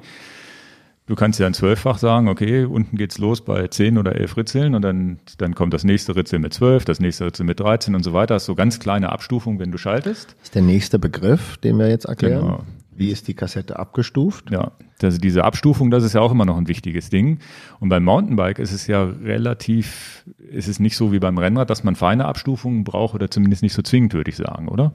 du 1.08 1.16
kannst 1.16 1.40
ja 1.40 1.48
ein 1.48 1.54
Zwölffach 1.54 1.98
sagen, 1.98 2.28
okay, 2.28 2.66
unten 2.66 2.98
geht's 2.98 3.18
los 3.18 3.44
bei 3.44 3.68
10 3.68 3.98
oder 3.98 4.16
11 4.16 4.38
Ritzeln 4.38 4.76
und 4.76 4.82
dann, 4.82 5.20
dann 5.38 5.56
kommt 5.56 5.74
das 5.74 5.84
nächste 5.84 6.16
Ritzel 6.16 6.40
mit 6.40 6.54
12, 6.54 6.86
das 6.86 7.00
nächste 7.00 7.26
Ritzel 7.26 7.46
mit 7.46 7.60
13 7.60 7.96
und 7.96 8.04
so 8.04 8.14
weiter. 8.14 8.36
Das 8.36 8.44
ist 8.44 8.48
so 8.48 8.56
ganz 8.56 8.80
kleine 8.80 9.12
Abstufungen, 9.12 9.60
wenn 9.60 9.72
du 9.72 9.78
schaltest. 9.78 10.36
Das 10.40 10.44
ist 10.44 10.56
der 10.56 10.62
nächste 10.62 11.00
Begriff, 11.00 11.58
den 11.58 11.78
wir 11.78 11.90
jetzt 11.90 12.06
erklären. 12.06 12.42
Genau. 12.42 12.64
Wie 12.98 13.10
ist 13.10 13.28
die 13.28 13.34
Kassette 13.34 13.78
abgestuft? 13.78 14.52
Ja, 14.52 14.72
also 15.04 15.18
diese 15.18 15.44
Abstufung, 15.44 15.92
das 15.92 16.06
ist 16.06 16.14
ja 16.14 16.22
auch 16.22 16.32
immer 16.32 16.46
noch 16.46 16.58
ein 16.58 16.70
wichtiges 16.70 17.10
Ding. 17.10 17.40
Und 17.82 17.90
beim 17.90 18.06
Mountainbike 18.06 18.58
ist 18.58 18.72
es 18.72 18.88
ja 18.88 19.04
relativ, 19.04 20.24
ist 20.50 20.70
es 20.70 20.80
nicht 20.80 20.96
so 20.96 21.12
wie 21.12 21.20
beim 21.20 21.38
Rennrad, 21.38 21.70
dass 21.70 21.84
man 21.84 21.98
feine 21.98 22.24
Abstufungen 22.24 22.86
braucht 22.86 23.14
oder 23.14 23.30
zumindest 23.30 23.64
nicht 23.64 23.74
so 23.74 23.82
zwingend, 23.82 24.14
würde 24.14 24.30
ich 24.30 24.38
sagen, 24.38 24.70
oder? 24.70 24.94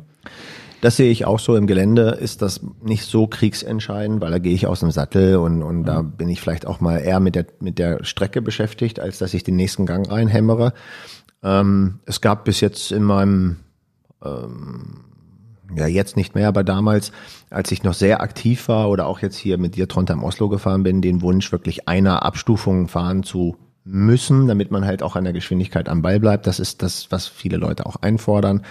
Das 0.81 0.97
sehe 0.97 1.11
ich 1.11 1.26
auch 1.26 1.39
so 1.39 1.57
im 1.57 1.66
Gelände, 1.66 2.11
ist 2.20 2.41
das 2.41 2.61
nicht 2.83 3.05
so 3.05 3.26
kriegsentscheidend, 3.26 4.20
weil 4.20 4.31
da 4.31 4.39
gehe 4.39 4.55
ich 4.55 4.66
aus 4.66 4.81
dem 4.81 4.91
Sattel 4.91 5.37
und, 5.37 5.62
und 5.62 5.85
da 5.85 6.01
bin 6.01 6.28
ich 6.28 6.41
vielleicht 6.41 6.66
auch 6.66 6.81
mal 6.81 6.99
eher 6.99 7.20
mit 7.20 7.35
der, 7.35 7.47
mit 7.61 7.78
der 7.78 8.03
Strecke 8.05 8.41
beschäftigt, 8.41 8.99
als 8.99 9.18
dass 9.18 9.35
ich 9.35 9.45
den 9.45 9.57
nächsten 9.57 9.85
Gang 9.85 10.11
reinhämmere. 10.11 10.72
Ähm, 11.43 12.01
es 12.07 12.22
gab 12.22 12.45
bis 12.45 12.61
jetzt 12.61 12.93
in 12.93 13.03
meinem, 13.03 13.57
ähm, 14.24 15.05
ja 15.76 15.87
jetzt 15.87 16.16
nicht 16.16 16.35
mehr, 16.35 16.49
aber 16.49 16.64
damals, 16.64 17.12
als 17.51 17.70
ich 17.72 17.83
noch 17.83 17.95
sehr 17.95 18.22
aktiv 18.22 18.66
war 18.68 18.89
oder 18.89 19.07
auch 19.07 19.20
jetzt 19.20 19.37
hier 19.37 19.59
mit 19.59 19.76
dir 19.76 19.87
Trondheim 19.87 20.24
Oslo 20.24 20.49
gefahren 20.49 20.83
bin, 20.83 21.03
den 21.03 21.20
Wunsch 21.20 21.53
wirklich 21.53 21.89
einer 21.89 22.24
Abstufung 22.24 22.89
fahren 22.89 23.22
zu 23.22 23.57
müssen, 23.85 24.47
damit 24.47 24.70
man 24.70 24.87
halt 24.87 25.03
auch 25.03 25.14
an 25.14 25.24
der 25.24 25.33
Geschwindigkeit 25.35 25.91
am 25.91 26.01
Ball 26.01 26.20
bleibt. 26.20 26.47
Das 26.47 26.59
ist 26.59 26.83
das, 26.83 27.11
was 27.11 27.26
viele 27.26 27.59
Leute 27.59 27.85
auch 27.85 27.97
einfordern 27.97 28.62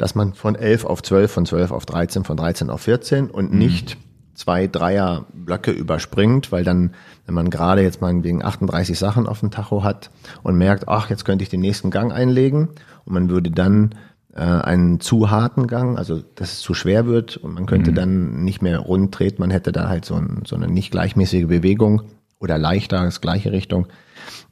dass 0.00 0.14
man 0.14 0.32
von 0.32 0.54
11 0.54 0.86
auf 0.86 1.02
12, 1.02 1.30
von 1.30 1.44
12 1.46 1.72
auf 1.72 1.84
13, 1.84 2.24
von 2.24 2.36
13 2.36 2.70
auf 2.70 2.80
14 2.80 3.30
und 3.30 3.52
nicht 3.52 3.98
zwei 4.34 4.66
Dreier 4.66 5.26
Blöcke 5.34 5.72
überspringt, 5.72 6.50
weil 6.50 6.64
dann, 6.64 6.94
wenn 7.26 7.34
man 7.34 7.50
gerade 7.50 7.82
jetzt 7.82 8.00
mal 8.00 8.24
wegen 8.24 8.42
38 8.42 8.98
Sachen 8.98 9.26
auf 9.26 9.40
dem 9.40 9.50
Tacho 9.50 9.84
hat 9.84 10.10
und 10.42 10.56
merkt, 10.56 10.88
ach, 10.88 11.10
jetzt 11.10 11.26
könnte 11.26 11.42
ich 11.42 11.50
den 11.50 11.60
nächsten 11.60 11.90
Gang 11.90 12.14
einlegen 12.14 12.70
und 13.04 13.12
man 13.12 13.28
würde 13.28 13.50
dann 13.50 13.94
äh, 14.32 14.40
einen 14.40 15.00
zu 15.00 15.30
harten 15.30 15.66
Gang, 15.66 15.98
also 15.98 16.22
dass 16.34 16.54
es 16.54 16.60
zu 16.60 16.72
schwer 16.72 17.04
wird 17.04 17.36
und 17.36 17.52
man 17.52 17.66
könnte 17.66 17.92
dann 17.92 18.42
nicht 18.42 18.62
mehr 18.62 18.78
rund 18.78 19.12
treten, 19.12 19.42
man 19.42 19.50
hätte 19.50 19.70
da 19.70 19.90
halt 19.90 20.06
so, 20.06 20.14
ein, 20.14 20.44
so 20.46 20.56
eine 20.56 20.68
nicht 20.68 20.92
gleichmäßige 20.92 21.46
Bewegung 21.46 22.04
oder 22.38 22.56
leichter, 22.56 23.04
das 23.04 23.20
gleiche 23.20 23.52
Richtung. 23.52 23.86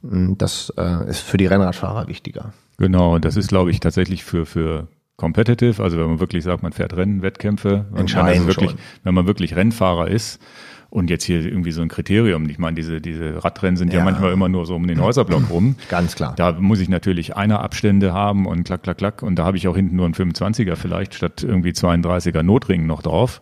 Das 0.03 0.71
äh, 0.77 1.09
ist 1.09 1.21
für 1.21 1.37
die 1.37 1.47
Rennradfahrer 1.47 2.07
wichtiger. 2.07 2.53
Genau, 2.77 3.15
und 3.15 3.25
das 3.25 3.35
ist, 3.35 3.49
glaube 3.49 3.71
ich, 3.71 3.79
tatsächlich 3.79 4.23
für, 4.23 4.45
für 4.45 4.87
competitive, 5.19 5.83
also 5.83 5.97
wenn 5.99 6.07
man 6.07 6.19
wirklich 6.19 6.43
sagt, 6.43 6.63
man 6.63 6.71
fährt 6.71 6.95
Rennen, 6.95 7.21
Wettkämpfe, 7.21 7.69
wenn 7.69 7.91
man, 7.91 7.99
Entscheidend 8.01 8.47
wirklich, 8.47 8.71
schon. 8.71 8.79
wenn 9.03 9.13
man 9.13 9.27
wirklich 9.27 9.55
Rennfahrer 9.55 10.07
ist 10.07 10.41
und 10.89 11.09
jetzt 11.09 11.25
hier 11.25 11.45
irgendwie 11.45 11.71
so 11.71 11.81
ein 11.81 11.89
Kriterium, 11.89 12.49
ich 12.49 12.57
meine, 12.57 12.75
diese, 12.75 13.01
diese 13.01 13.43
Radrennen 13.43 13.77
sind 13.77 13.93
ja. 13.93 13.99
Ja. 13.99 14.05
manchmal 14.05 14.31
immer 14.31 14.49
nur 14.49 14.65
so 14.65 14.75
um 14.75 14.87
den 14.87 15.01
Häuserblock 15.01 15.49
rum. 15.49 15.75
Ganz 15.89 16.15
klar. 16.15 16.33
Da 16.35 16.53
muss 16.53 16.79
ich 16.79 16.89
natürlich 16.89 17.35
einer 17.35 17.61
Abstände 17.61 18.13
haben 18.13 18.47
und 18.47 18.63
klack, 18.63 18.83
klack, 18.83 18.97
klack. 18.97 19.21
Und 19.21 19.35
da 19.35 19.45
habe 19.45 19.57
ich 19.57 19.67
auch 19.67 19.75
hinten 19.75 19.97
nur 19.97 20.05
einen 20.05 20.15
25er 20.15 20.75
vielleicht 20.75 21.13
statt 21.13 21.43
irgendwie 21.43 21.71
32er 21.71 22.41
Notring 22.41 22.87
noch 22.87 23.01
drauf. 23.01 23.41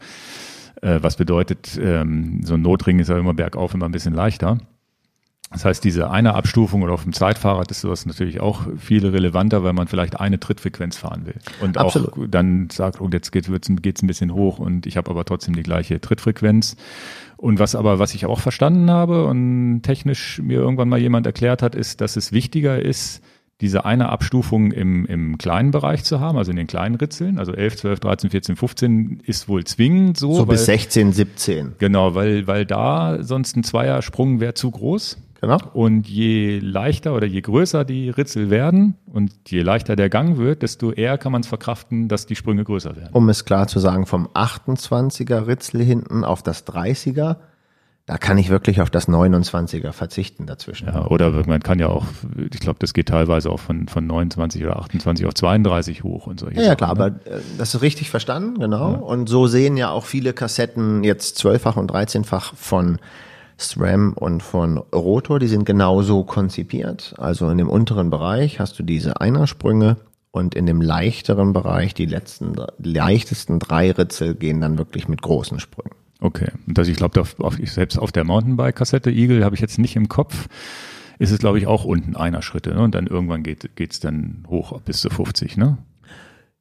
Äh, 0.81 0.99
was 1.01 1.15
bedeutet, 1.15 1.79
ähm, 1.81 2.41
so 2.43 2.55
ein 2.55 2.61
Notring 2.63 2.99
ist 2.99 3.09
ja 3.09 3.17
immer 3.17 3.33
bergauf 3.33 3.73
immer 3.73 3.85
ein 3.85 3.91
bisschen 3.91 4.13
leichter. 4.13 4.57
Das 5.51 5.63
heißt, 5.63 5.83
diese 5.83 6.11
eine 6.11 6.35
Abstufung 6.35 6.81
oder 6.81 6.93
auf 6.93 7.03
dem 7.03 7.13
Zeitfahrrad 7.13 7.71
ist 7.71 7.81
sowas 7.81 8.05
natürlich 8.05 8.41
auch 8.41 8.63
viel 8.77 9.05
relevanter, 9.07 9.63
weil 9.63 9.71
man 9.71 9.87
vielleicht 9.87 10.19
eine 10.19 10.39
Trittfrequenz 10.39 10.97
fahren 10.97 11.25
will. 11.25 11.35
Und 11.61 11.77
Absolut. 11.77 12.13
auch 12.13 12.17
dann 12.27 12.69
sagt, 12.69 12.99
oh, 12.99 13.09
jetzt 13.11 13.33
wird's, 13.33 13.69
geht's 13.81 14.01
ein 14.01 14.07
bisschen 14.07 14.33
hoch 14.33 14.59
und 14.59 14.85
ich 14.85 14.97
habe 14.97 15.09
aber 15.09 15.23
trotzdem 15.23 15.55
die 15.55 15.63
gleiche 15.63 16.01
Trittfrequenz. 16.01 16.75
Und 17.37 17.59
was 17.59 17.75
aber, 17.75 17.97
was 17.99 18.13
ich 18.13 18.25
auch 18.25 18.39
verstanden 18.39 18.89
habe 18.91 19.25
und 19.25 19.83
technisch 19.83 20.41
mir 20.41 20.59
irgendwann 20.59 20.89
mal 20.89 20.99
jemand 20.99 21.25
erklärt 21.25 21.61
hat, 21.61 21.75
ist, 21.75 22.01
dass 22.01 22.17
es 22.17 22.33
wichtiger 22.33 22.81
ist, 22.81 23.21
diese 23.61 23.85
eine 23.85 24.09
Abstufung 24.09 24.71
im, 24.71 25.05
im 25.05 25.37
kleinen 25.37 25.71
Bereich 25.71 26.03
zu 26.03 26.19
haben, 26.19 26.37
also 26.37 26.51
in 26.51 26.57
den 26.57 26.67
kleinen 26.67 26.95
Ritzeln, 26.95 27.39
also 27.39 27.53
11, 27.53 27.77
12, 27.77 27.99
13, 28.01 28.29
14, 28.29 28.55
15 28.55 29.21
ist 29.25 29.47
wohl 29.47 29.63
zwingend 29.63 30.17
so. 30.17 30.33
So 30.33 30.45
bis 30.45 30.59
weil, 30.67 30.77
16, 30.77 31.13
17. 31.13 31.75
Genau, 31.79 32.13
weil, 32.13 32.45
weil 32.45 32.65
da 32.65 33.23
sonst 33.23 33.55
ein 33.55 33.63
Zweiersprung 33.63 34.39
wäre 34.39 34.53
zu 34.53 34.69
groß. 34.69 35.17
Genau. 35.41 35.57
Und 35.73 36.07
je 36.07 36.59
leichter 36.59 37.13
oder 37.13 37.27
je 37.27 37.41
größer 37.41 37.85
die 37.85 38.09
Ritzel 38.09 38.49
werden 38.49 38.95
und 39.11 39.31
je 39.47 39.61
leichter 39.61 39.95
der 39.95 40.09
Gang 40.09 40.37
wird, 40.37 40.63
desto 40.63 40.91
eher 40.91 41.17
kann 41.17 41.31
man 41.31 41.41
es 41.41 41.47
verkraften, 41.47 42.07
dass 42.07 42.25
die 42.25 42.35
Sprünge 42.35 42.63
größer 42.63 42.95
werden. 42.95 43.09
Um 43.13 43.29
es 43.29 43.45
klar 43.45 43.67
zu 43.67 43.79
sagen, 43.79 44.05
vom 44.05 44.27
28er 44.27 45.47
Ritzel 45.47 45.83
hinten 45.83 46.23
auf 46.23 46.41
das 46.41 46.65
30er, 46.65 47.37
da 48.07 48.17
kann 48.17 48.37
ich 48.37 48.49
wirklich 48.49 48.79
auf 48.79 48.89
das 48.89 49.09
29er 49.09 49.91
verzichten 49.91 50.47
dazwischen. 50.47 50.87
Ja, 50.87 51.07
oder 51.07 51.29
man 51.45 51.61
kann 51.61 51.77
ja 51.77 51.89
auch, 51.89 52.05
ich 52.37 52.61
glaube, 52.61 52.79
das 52.79 52.93
geht 52.93 53.09
teilweise 53.09 53.51
auch 53.51 53.59
von, 53.59 53.89
von 53.89 54.07
29 54.07 54.63
oder 54.63 54.77
28 54.79 55.25
auf 55.25 55.33
32 55.33 56.03
hoch 56.03 56.25
und 56.25 56.39
solche 56.39 56.61
Ja, 56.61 56.67
ja 56.67 56.75
klar, 56.75 56.95
ne? 56.95 57.03
aber 57.03 57.07
äh, 57.25 57.41
das 57.57 57.75
ist 57.75 57.81
richtig 57.81 58.09
verstanden, 58.09 58.59
genau. 58.59 58.93
Und 58.93 59.27
so 59.27 59.47
sehen 59.47 59.75
ja 59.75 59.89
auch 59.89 60.05
viele 60.05 60.31
Kassetten 60.31 61.03
jetzt 61.03 61.37
zwölffach 61.37 61.75
und 61.75 61.91
13-fach 61.91 62.55
von 62.55 62.97
SRAM 63.57 64.13
und 64.13 64.43
von 64.43 64.77
Rotor, 64.77 65.39
die 65.39 65.47
sind 65.47 65.65
genauso 65.65 66.23
konzipiert. 66.23 67.15
Also 67.17 67.49
in 67.49 67.57
dem 67.57 67.69
unteren 67.69 68.09
Bereich 68.09 68.59
hast 68.59 68.77
du 68.77 68.83
diese 68.83 69.19
Einersprünge 69.19 69.97
und 70.31 70.55
in 70.55 70.65
dem 70.65 70.81
leichteren 70.81 71.53
Bereich, 71.53 71.93
die 71.93 72.05
letzten, 72.05 72.55
leichtesten 72.77 73.59
drei 73.59 73.91
Ritzel 73.91 74.35
gehen 74.35 74.61
dann 74.61 74.77
wirklich 74.77 75.07
mit 75.07 75.21
großen 75.21 75.59
Sprüngen. 75.59 75.95
Okay. 76.19 76.49
Und 76.67 76.77
das, 76.77 76.87
ich 76.87 76.97
glaube, 76.97 77.23
selbst 77.63 77.97
auf 77.97 78.11
der 78.11 78.23
Mountainbike-Kassette 78.23 79.11
Eagle 79.11 79.43
habe 79.43 79.55
ich 79.55 79.61
jetzt 79.61 79.79
nicht 79.79 79.95
im 79.95 80.07
Kopf. 80.07 80.47
Ist 81.19 81.31
es, 81.31 81.39
glaube 81.39 81.57
ich, 81.57 81.65
auch 81.65 81.83
unten 81.83 82.15
einer 82.15 82.43
Schritte. 82.43 82.75
Ne? 82.75 82.81
Und 82.81 82.93
dann 82.93 83.07
irgendwann 83.07 83.41
geht 83.41 83.75
geht's 83.75 83.99
dann 83.99 84.43
hoch 84.47 84.79
bis 84.81 85.01
zu 85.01 85.09
50, 85.09 85.57
ne? 85.57 85.79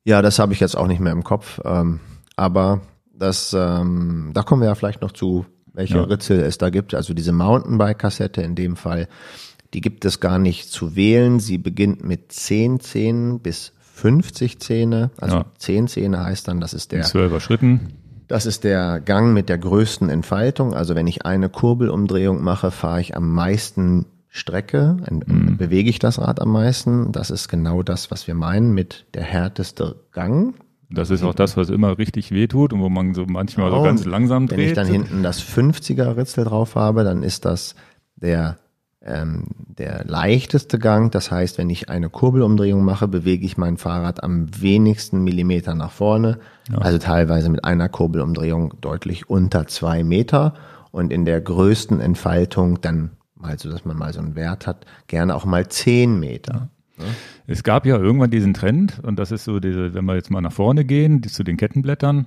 Ja, 0.05 0.22
das 0.22 0.38
habe 0.38 0.53
ich 0.53 0.61
jetzt 0.61 0.76
auch 0.76 0.86
nicht 0.86 1.01
mehr 1.01 1.12
im 1.12 1.24
Kopf. 1.24 1.61
Ähm, 1.64 2.01
aber 2.36 2.80
das, 3.12 3.55
ähm, 3.59 4.30
da 4.32 4.42
kommen 4.42 4.62
wir 4.62 4.68
ja 4.68 4.74
vielleicht 4.74 5.03
noch 5.03 5.12
zu, 5.12 5.47
welche 5.77 5.97
Ja. 5.99 6.03
Ritzel 6.05 6.41
es 6.41 6.59
da 6.59 6.70
gibt. 6.70 6.95
Also 6.95 7.14
diese 7.14 7.33
Mountainbike-Kassette 7.33 8.43
in 8.43 8.55
dem 8.55 8.77
Fall, 8.77 9.09
die 9.74 9.81
gibt 9.81 10.05
es 10.05 10.20
gar 10.20 10.39
nicht 10.39 10.68
zu 10.70 10.97
wählen. 10.97 11.39
Sie 11.41 11.59
beginnt 11.59 12.05
mit 12.05 12.33
10 12.33 12.81
Zähnen 12.81 13.41
bis 13.41 13.72
50 13.95 14.59
Zähne. 14.61 15.11
Also 15.18 15.37
Ja. 15.39 15.45
10 15.59 15.89
Zähne 15.89 16.24
heißt 16.24 16.49
dann, 16.49 16.61
das 16.61 16.74
ist 16.74 16.93
der 16.93 17.03
zwölfer 17.03 17.41
Schritten. 17.41 17.93
das 18.29 18.45
ist 18.47 18.64
der 18.64 19.01
Gang 19.01 19.33
mit 19.33 19.49
der 19.49 19.59
größten 19.59 20.09
Entfaltung. 20.11 20.74
Also 20.74 20.95
wenn 20.95 21.07
ich 21.07 21.24
eine 21.24 21.49
Kurbelumdrehung 21.49 22.43
mache, 22.43 22.70
fahre 22.70 23.01
ich 23.01 23.16
am 23.16 23.33
meisten 23.33 24.07
Strecke, 24.29 24.99
en- 25.07 25.57
bewege 25.57 25.89
ich 25.89 25.99
das 25.99 26.18
Rad 26.20 26.41
am 26.43 26.51
meisten. 26.53 27.11
Das 27.12 27.31
ist 27.31 27.49
genau 27.49 27.83
das, 27.83 28.11
was 28.11 28.27
wir 28.27 28.35
meinen 28.35 28.74
mit 28.74 29.07
der 29.14 29.22
härteste 29.22 29.97
Gang. 30.12 30.55
Das 30.91 31.11
ist 31.11 31.22
auch 31.24 31.34
das, 31.34 31.57
was 31.57 31.68
immer 31.68 31.99
richtig 31.99 32.30
wehtut 32.30 32.72
und 32.72 32.80
wo 32.80 32.89
man 32.89 33.14
so 33.14 33.26
manchmal 33.26 33.70
so 33.70 33.78
Oh, 33.78 33.82
ganz 33.82 34.05
langsam 34.05 34.47
dreht. 34.47 34.59
Wenn 34.59 34.66
ich 34.66 34.72
dann 34.74 34.87
hinten 34.87 35.22
das 35.22 35.43
50er 35.43 36.16
Ritzel 36.16 36.45
drauf 36.45 36.74
habe, 36.76 37.03
dann 37.03 37.22
ist 37.22 37.45
das 37.45 37.74
der, 38.14 38.59
ähm, 39.03 39.47
der 39.66 40.05
leichteste 40.05 40.78
Gang. 40.78 41.11
Das 41.11 41.30
heißt, 41.30 41.59
wenn 41.59 41.70
ich 41.70 41.89
eine 41.89 42.09
Kurbelumdrehung 42.09 42.84
mache, 42.84 43.09
bewege 43.09 43.45
ich 43.45 43.57
mein 43.57 43.76
Fahrrad 43.78 44.22
am 44.22 44.47
wenigsten 44.61 45.24
Millimeter 45.24 45.74
nach 45.74 45.91
vorne. 45.91 46.39
Also 46.80 46.99
teilweise 46.99 47.49
mit 47.49 47.64
einer 47.64 47.89
Kurbelumdrehung 47.89 48.74
deutlich 48.80 49.28
unter 49.28 49.66
zwei 49.66 50.05
Meter. 50.05 50.55
Und 50.93 51.12
in 51.12 51.24
der 51.24 51.41
größten 51.41 52.01
Entfaltung 52.01 52.80
dann 52.80 53.11
mal 53.34 53.59
so, 53.59 53.70
dass 53.70 53.84
man 53.84 53.97
mal 53.97 54.12
so 54.12 54.20
einen 54.20 54.34
Wert 54.34 54.66
hat, 54.66 54.87
gerne 55.09 55.34
auch 55.34 55.45
mal 55.45 55.68
zehn 55.68 56.18
Meter. 56.18 56.68
Es 57.47 57.62
gab 57.62 57.86
ja 57.86 57.97
irgendwann 57.99 58.30
diesen 58.30 58.55
Trend, 58.55 59.01
und 59.03 59.18
das 59.18 59.30
ist 59.32 59.44
so 59.44 59.61
diese, 59.61 59.94
wenn 59.94 60.05
wir 60.05 60.14
jetzt 60.14 60.30
mal 60.30 60.40
nach 60.40 60.53
vorne 60.53 60.84
gehen, 60.84 61.22
zu 61.22 61.42
den 61.44 61.57
Kettenblättern. 61.57 62.26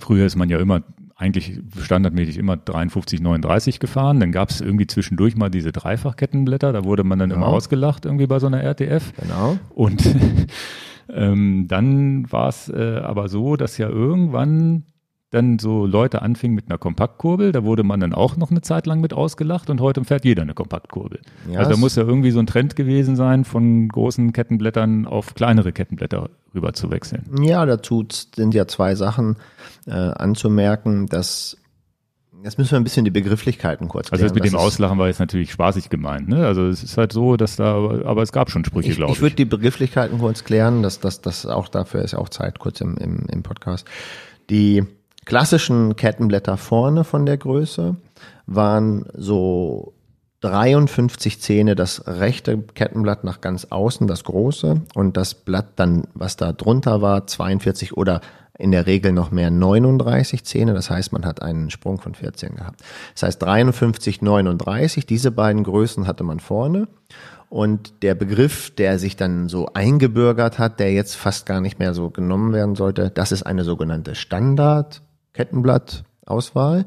Früher 0.00 0.26
ist 0.26 0.36
man 0.36 0.48
ja 0.48 0.58
immer 0.58 0.82
eigentlich 1.14 1.60
standardmäßig 1.80 2.36
immer 2.36 2.56
53, 2.58 3.20
39 3.20 3.80
gefahren. 3.80 4.20
Dann 4.20 4.32
gab 4.32 4.50
es 4.50 4.60
irgendwie 4.60 4.86
zwischendurch 4.86 5.34
mal 5.36 5.48
diese 5.48 5.72
Dreifachkettenblätter, 5.72 6.72
da 6.72 6.84
wurde 6.84 7.04
man 7.04 7.18
dann 7.18 7.30
Genau. 7.30 7.46
immer 7.46 7.54
ausgelacht 7.54 8.04
irgendwie 8.04 8.26
bei 8.26 8.38
so 8.38 8.46
einer 8.46 8.62
RTF. 8.62 9.12
Genau. 9.22 9.58
Und 9.70 10.02
ähm, 11.08 11.66
dann 11.68 12.30
war 12.30 12.48
es 12.48 12.68
äh, 12.68 13.00
aber 13.02 13.28
so, 13.28 13.56
dass 13.56 13.78
ja 13.78 13.88
irgendwann 13.88 14.84
dann 15.30 15.58
so 15.58 15.86
Leute 15.86 16.22
anfingen 16.22 16.54
mit 16.54 16.68
einer 16.68 16.78
Kompaktkurbel, 16.78 17.50
da 17.52 17.64
wurde 17.64 17.82
man 17.82 17.98
dann 18.00 18.12
auch 18.14 18.36
noch 18.36 18.50
eine 18.52 18.60
Zeit 18.60 18.86
lang 18.86 19.00
mit 19.00 19.12
ausgelacht 19.12 19.68
und 19.70 19.80
heute 19.80 20.04
fährt 20.04 20.24
jeder 20.24 20.42
eine 20.42 20.54
Kompaktkurbel. 20.54 21.20
Ja, 21.50 21.58
also 21.58 21.72
da 21.72 21.76
muss 21.76 21.96
ja 21.96 22.04
irgendwie 22.04 22.30
so 22.30 22.38
ein 22.38 22.46
Trend 22.46 22.76
gewesen 22.76 23.16
sein, 23.16 23.44
von 23.44 23.88
großen 23.88 24.32
Kettenblättern 24.32 25.04
auf 25.04 25.34
kleinere 25.34 25.72
Kettenblätter 25.72 26.30
rüber 26.54 26.72
zu 26.74 26.90
wechseln. 26.92 27.24
Ja, 27.42 27.66
dazu 27.66 28.06
sind 28.08 28.54
ja 28.54 28.66
zwei 28.68 28.94
Sachen 28.94 29.36
äh, 29.86 29.90
anzumerken, 29.92 31.06
dass 31.06 31.56
jetzt 32.44 32.58
müssen 32.58 32.70
wir 32.72 32.76
ein 32.78 32.84
bisschen 32.84 33.04
die 33.04 33.10
Begrifflichkeiten 33.10 33.88
kurz 33.88 34.12
Also 34.12 34.24
mit 34.26 34.34
klären. 34.34 34.44
dem 34.44 34.52
Das 34.52 34.60
ist- 34.62 34.66
Auslachen 34.66 34.98
war 34.98 35.08
jetzt 35.08 35.18
natürlich 35.18 35.50
spaßig 35.50 35.90
gemeint. 35.90 36.28
Ne? 36.28 36.46
Also 36.46 36.68
es 36.68 36.84
ist 36.84 36.96
halt 36.96 37.12
so, 37.12 37.36
dass 37.36 37.56
da, 37.56 37.74
aber 38.04 38.22
es 38.22 38.30
gab 38.30 38.50
schon 38.50 38.64
Sprüche, 38.64 38.90
Ich, 38.90 38.96
glaube 38.96 39.10
ich 39.10 39.18
ich. 39.18 39.22
würde 39.22 39.34
die 39.34 39.44
Begrifflichkeiten 39.44 40.18
kurz 40.20 40.44
klären, 40.44 40.84
dass 40.84 41.00
das, 41.00 41.20
das 41.20 41.46
auch 41.46 41.66
dafür 41.68 42.02
ist 42.02 42.14
auch 42.14 42.28
Zeit 42.28 42.60
kurz 42.60 42.80
im, 42.80 42.96
im, 42.98 43.26
im 43.28 43.42
Podcast. 43.42 43.88
Die 44.50 44.84
klassischen 45.26 45.96
Kettenblätter 45.96 46.56
vorne 46.56 47.04
von 47.04 47.26
der 47.26 47.36
Größe 47.36 47.96
waren 48.46 49.04
so 49.14 49.92
53 50.40 51.40
Zähne 51.40 51.74
das 51.74 52.06
rechte 52.06 52.58
Kettenblatt 52.58 53.24
nach 53.24 53.40
ganz 53.40 53.66
außen, 53.66 54.06
das 54.06 54.24
große, 54.24 54.82
und 54.94 55.16
das 55.16 55.34
Blatt 55.34 55.66
dann, 55.76 56.04
was 56.14 56.36
da 56.36 56.52
drunter 56.52 57.02
war, 57.02 57.26
42 57.26 57.96
oder 57.96 58.20
in 58.58 58.70
der 58.70 58.86
Regel 58.86 59.12
noch 59.12 59.30
mehr 59.30 59.50
39 59.50 60.44
Zähne. 60.44 60.72
Das 60.72 60.88
heißt, 60.88 61.12
man 61.12 61.26
hat 61.26 61.42
einen 61.42 61.70
Sprung 61.70 62.00
von 62.00 62.14
14 62.14 62.54
gehabt. 62.54 62.82
Das 63.14 63.24
heißt 63.24 63.42
53, 63.42 64.22
39, 64.22 65.04
diese 65.04 65.30
beiden 65.30 65.64
Größen 65.64 66.06
hatte 66.06 66.24
man 66.24 66.40
vorne. 66.40 66.88
Und 67.48 68.02
der 68.02 68.14
Begriff, 68.14 68.74
der 68.74 68.98
sich 68.98 69.16
dann 69.16 69.48
so 69.48 69.68
eingebürgert 69.72 70.58
hat, 70.58 70.80
der 70.80 70.92
jetzt 70.92 71.16
fast 71.16 71.46
gar 71.46 71.60
nicht 71.60 71.78
mehr 71.78 71.94
so 71.94 72.10
genommen 72.10 72.52
werden 72.52 72.74
sollte, 72.74 73.10
das 73.10 73.30
ist 73.30 73.44
eine 73.44 73.64
sogenannte 73.64 74.14
Standard-Kettenblattauswahl. 75.36 76.86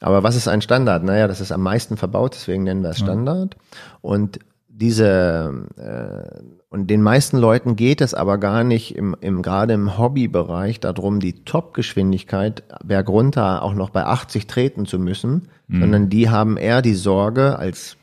Aber 0.00 0.22
was 0.22 0.36
ist 0.36 0.48
ein 0.48 0.62
Standard? 0.62 1.04
Naja, 1.04 1.28
das 1.28 1.40
ist 1.40 1.52
am 1.52 1.62
meisten 1.62 1.96
verbaut, 1.96 2.34
deswegen 2.34 2.64
nennen 2.64 2.82
wir 2.82 2.90
es 2.90 2.98
Standard. 2.98 3.56
Und 4.00 4.40
diese 4.68 5.66
äh, 5.76 6.42
und 6.68 6.88
den 6.88 7.02
meisten 7.02 7.38
Leuten 7.38 7.76
geht 7.76 8.00
es 8.00 8.14
aber 8.14 8.38
gar 8.38 8.64
nicht 8.64 8.96
im, 8.96 9.14
im 9.20 9.42
gerade 9.42 9.74
im 9.74 9.96
Hobbybereich 9.96 10.80
darum, 10.80 11.20
die 11.20 11.44
Topgeschwindigkeit 11.44 12.64
bergunter 12.84 13.62
auch 13.62 13.74
noch 13.74 13.90
bei 13.90 14.04
80 14.04 14.48
treten 14.48 14.84
zu 14.84 14.98
müssen, 14.98 15.48
sondern 15.68 16.08
die 16.08 16.28
haben 16.28 16.56
eher 16.56 16.82
die 16.82 16.94
Sorge 16.94 17.56
als 17.56 17.96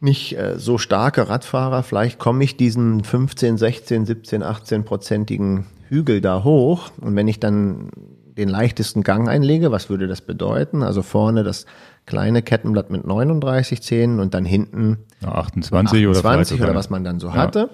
nicht 0.00 0.38
äh, 0.38 0.58
so 0.58 0.78
starke 0.78 1.28
Radfahrer, 1.28 1.82
vielleicht 1.82 2.20
komme 2.20 2.44
ich 2.44 2.56
diesen 2.56 3.02
15, 3.02 3.58
16, 3.58 4.06
17, 4.06 4.44
18 4.44 4.84
prozentigen 4.84 5.66
Hügel 5.88 6.20
da 6.20 6.44
hoch 6.44 6.92
und 7.00 7.16
wenn 7.16 7.26
ich 7.26 7.40
dann 7.40 7.90
den 8.38 8.48
leichtesten 8.48 9.02
Gang 9.02 9.28
einlege, 9.28 9.70
was 9.70 9.90
würde 9.90 10.06
das 10.06 10.20
bedeuten? 10.22 10.82
Also 10.82 11.02
vorne 11.02 11.44
das 11.44 11.66
kleine 12.06 12.40
Kettenblatt 12.42 12.90
mit 12.90 13.06
39 13.06 13.82
Zähnen 13.82 14.20
und 14.20 14.32
dann 14.32 14.44
hinten 14.44 14.98
Ja, 15.20 15.32
28, 15.32 16.06
oder 16.06 16.20
20 16.20 16.56
vielleicht 16.56 16.70
oder, 16.70 16.78
was 16.78 16.88
man 16.88 17.04
dann 17.04 17.20
so 17.20 17.28
Ja. 17.28 17.34
hatte. 17.34 17.68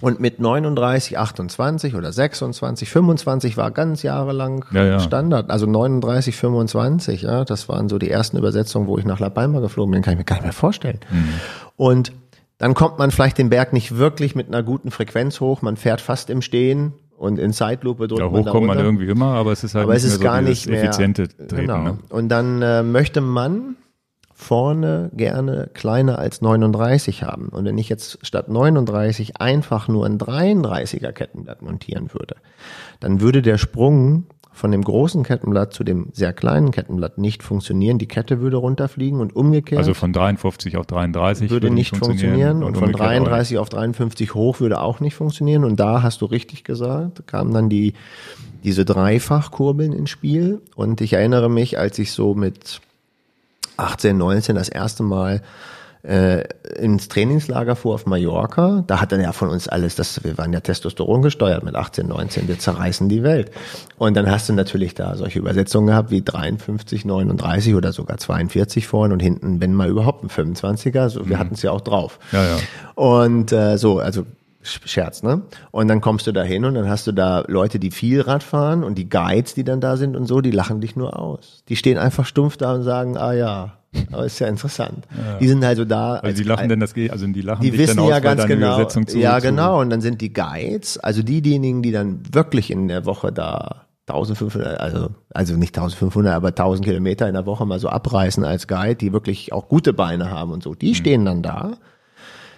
Und 0.00 0.20
mit 0.20 0.38
39, 0.40 1.16
28 1.18 1.94
oder 1.94 2.12
26, 2.12 2.90
25 2.90 3.56
war 3.56 3.70
ganz 3.70 4.02
jahrelang 4.02 4.66
Ja, 4.72 4.84
ja. 4.84 5.00
Standard. 5.00 5.50
Also 5.50 5.66
39, 5.66 6.36
25, 6.36 7.22
ja, 7.22 7.44
das 7.44 7.68
waren 7.68 7.88
so 7.88 7.98
die 7.98 8.10
ersten 8.10 8.36
Übersetzungen, 8.36 8.86
wo 8.86 8.98
ich 8.98 9.04
nach 9.06 9.20
La 9.20 9.30
Palma 9.30 9.60
geflogen 9.60 9.92
bin, 9.92 10.02
kann 10.02 10.14
ich 10.14 10.18
mir 10.18 10.24
gar 10.24 10.34
nicht 10.36 10.44
mehr 10.44 10.52
vorstellen. 10.52 10.98
Mhm. 11.10 11.28
Und 11.76 12.12
dann 12.58 12.74
kommt 12.74 12.98
man 12.98 13.12
vielleicht 13.12 13.38
den 13.38 13.50
Berg 13.50 13.72
nicht 13.72 13.96
wirklich 13.96 14.34
mit 14.34 14.48
einer 14.48 14.62
guten 14.62 14.90
Frequenz 14.90 15.40
hoch, 15.40 15.62
man 15.62 15.76
fährt 15.76 16.00
fast 16.00 16.28
im 16.28 16.42
Stehen 16.42 16.92
und 17.24 17.38
in 17.38 17.52
Zeitlupe 17.52 18.06
drückt 18.06 18.20
Ja, 18.20 18.28
man 18.28 18.40
hoch 18.40 18.44
da 18.44 18.50
kommt 18.52 18.66
man 18.66 18.78
irgendwie 18.78 19.06
immer, 19.06 19.34
aber 19.34 19.52
es 19.52 19.64
ist 19.64 19.74
halt 19.74 19.84
Aber 19.84 19.94
es 19.94 20.04
nicht 20.04 20.12
ist 20.12 20.20
mehr 20.20 20.30
so 20.30 20.32
gar 20.32 20.42
dieses 20.42 20.66
nicht 20.66 20.68
mehr 20.70 20.84
effiziente 20.84 21.28
Treten. 21.28 21.56
Genau. 21.56 21.82
Ne? 21.82 21.98
Und 22.10 22.28
dann 22.28 22.62
äh, 22.62 22.82
möchte 22.82 23.20
man 23.20 23.76
vorne 24.34 25.10
gerne 25.14 25.70
kleiner 25.72 26.18
als 26.18 26.42
39 26.42 27.22
haben. 27.22 27.48
Und 27.48 27.64
wenn 27.64 27.78
ich 27.78 27.88
jetzt 27.88 28.18
statt 28.26 28.48
39 28.48 29.40
einfach 29.40 29.88
nur 29.88 30.04
ein 30.04 30.18
33er 30.18 31.12
Kettenblatt 31.12 31.62
montieren 31.62 32.12
würde, 32.12 32.36
dann 33.00 33.20
würde 33.20 33.42
der 33.42 33.58
Sprung 33.58 34.26
von 34.54 34.70
dem 34.70 34.82
großen 34.82 35.24
Kettenblatt 35.24 35.74
zu 35.74 35.82
dem 35.82 36.06
sehr 36.12 36.32
kleinen 36.32 36.70
Kettenblatt 36.70 37.18
nicht 37.18 37.42
funktionieren. 37.42 37.98
Die 37.98 38.06
Kette 38.06 38.40
würde 38.40 38.56
runterfliegen 38.56 39.20
und 39.20 39.34
umgekehrt 39.34 39.80
Also 39.80 39.94
von 39.94 40.12
53 40.12 40.76
auf 40.76 40.86
33 40.86 41.50
würde 41.50 41.70
nicht 41.70 41.96
funktionieren 41.96 42.62
und 42.62 42.74
von 42.74 42.84
umgekehrt 42.84 43.00
auch 43.00 43.14
nicht. 43.14 43.30
33 43.30 43.58
auf 43.58 43.68
53 43.68 44.34
hoch 44.34 44.60
würde 44.60 44.80
auch 44.80 45.00
nicht 45.00 45.16
funktionieren 45.16 45.64
und 45.64 45.80
da 45.80 46.02
hast 46.02 46.20
du 46.20 46.26
richtig 46.26 46.62
gesagt, 46.62 47.26
kamen 47.26 47.52
dann 47.52 47.68
die 47.68 47.94
diese 48.62 48.84
Dreifachkurbeln 48.84 49.92
ins 49.92 50.08
Spiel 50.08 50.62
und 50.76 51.00
ich 51.00 51.14
erinnere 51.14 51.50
mich, 51.50 51.78
als 51.78 51.98
ich 51.98 52.12
so 52.12 52.34
mit 52.34 52.80
18, 53.76 54.16
19 54.16 54.54
das 54.54 54.68
erste 54.68 55.02
Mal 55.02 55.42
äh, 56.04 56.44
ins 56.78 57.08
Trainingslager 57.08 57.76
fuhr 57.76 57.94
auf 57.94 58.04
Mallorca, 58.06 58.84
da 58.86 59.00
hat 59.00 59.10
dann 59.12 59.20
ja 59.22 59.32
von 59.32 59.48
uns 59.48 59.68
alles, 59.68 59.94
das, 59.96 60.22
wir 60.22 60.36
waren 60.36 60.52
ja 60.52 60.60
Testosteron 60.60 61.22
gesteuert 61.22 61.64
mit 61.64 61.74
18, 61.74 62.06
19, 62.06 62.46
wir 62.46 62.58
zerreißen 62.58 63.08
die 63.08 63.22
Welt. 63.22 63.50
Und 63.96 64.14
dann 64.16 64.30
hast 64.30 64.48
du 64.48 64.52
natürlich 64.52 64.94
da 64.94 65.16
solche 65.16 65.38
Übersetzungen 65.38 65.86
gehabt 65.86 66.10
wie 66.10 66.20
53, 66.22 67.04
39 67.06 67.74
oder 67.74 67.92
sogar 67.92 68.18
42 68.18 68.86
vorne 68.86 69.14
und 69.14 69.20
hinten, 69.20 69.60
wenn 69.60 69.72
mal 69.74 69.88
überhaupt 69.88 70.22
ein 70.24 70.28
25er, 70.28 71.08
so, 71.08 71.28
wir 71.28 71.38
hatten 71.38 71.54
es 71.54 71.62
ja 71.62 71.70
auch 71.70 71.80
drauf. 71.80 72.18
Ja, 72.32 72.44
ja. 72.44 72.56
Und 72.94 73.50
äh, 73.52 73.78
so, 73.78 73.98
also 73.98 74.26
Sch- 74.62 74.86
Scherz, 74.86 75.22
ne? 75.22 75.42
Und 75.72 75.88
dann 75.88 76.00
kommst 76.00 76.26
du 76.26 76.32
da 76.32 76.42
hin 76.42 76.64
und 76.64 76.74
dann 76.74 76.88
hast 76.88 77.06
du 77.06 77.12
da 77.12 77.44
Leute, 77.48 77.78
die 77.78 77.90
viel 77.90 78.20
Rad 78.22 78.42
fahren 78.42 78.82
und 78.84 78.96
die 78.96 79.08
Guides, 79.08 79.54
die 79.54 79.64
dann 79.64 79.80
da 79.80 79.96
sind 79.96 80.16
und 80.16 80.26
so, 80.26 80.40
die 80.40 80.50
lachen 80.50 80.80
dich 80.80 80.96
nur 80.96 81.18
aus. 81.18 81.62
Die 81.68 81.76
stehen 81.76 81.98
einfach 81.98 82.24
stumpf 82.24 82.56
da 82.56 82.74
und 82.74 82.82
sagen, 82.82 83.16
ah 83.18 83.32
ja, 83.34 83.72
aber 84.12 84.24
ist 84.26 84.38
ja 84.38 84.48
interessant. 84.48 85.06
Die 85.40 85.48
sind 85.48 85.62
also 85.64 85.84
da. 85.84 86.16
Also 86.16 86.42
die 86.42 86.48
lachen 86.48 86.68
denn 86.68 86.80
das 86.80 86.94
geht, 86.94 87.10
also 87.10 87.26
die 87.26 87.40
lachen 87.40 87.62
die 87.62 87.76
wissen 87.76 88.02
ja 88.04 88.14
weil 88.14 88.20
ganz 88.20 88.46
genau. 88.46 88.74
Übersetzung 88.74 89.06
zu, 89.06 89.18
ja, 89.18 89.38
genau. 89.38 89.80
Und 89.80 89.90
dann 89.90 90.00
sind 90.00 90.20
die 90.20 90.32
Guides, 90.32 90.98
also 90.98 91.22
die, 91.22 91.42
diejenigen, 91.42 91.82
die 91.82 91.92
dann 91.92 92.20
wirklich 92.32 92.70
in 92.70 92.88
der 92.88 93.06
Woche 93.06 93.32
da 93.32 93.86
1500, 94.06 94.80
also, 94.80 95.08
also 95.32 95.56
nicht 95.56 95.76
1500, 95.76 96.34
aber 96.34 96.48
1000 96.48 96.84
Kilometer 96.86 97.26
in 97.26 97.34
der 97.34 97.46
Woche 97.46 97.64
mal 97.64 97.78
so 97.78 97.88
abreißen 97.88 98.44
als 98.44 98.68
Guide, 98.68 98.96
die 98.96 99.12
wirklich 99.12 99.52
auch 99.52 99.68
gute 99.68 99.92
Beine 99.92 100.30
haben 100.30 100.52
und 100.52 100.62
so. 100.62 100.74
Die 100.74 100.90
Mhm. 100.90 100.94
stehen 100.94 101.24
dann 101.24 101.42
da 101.42 101.78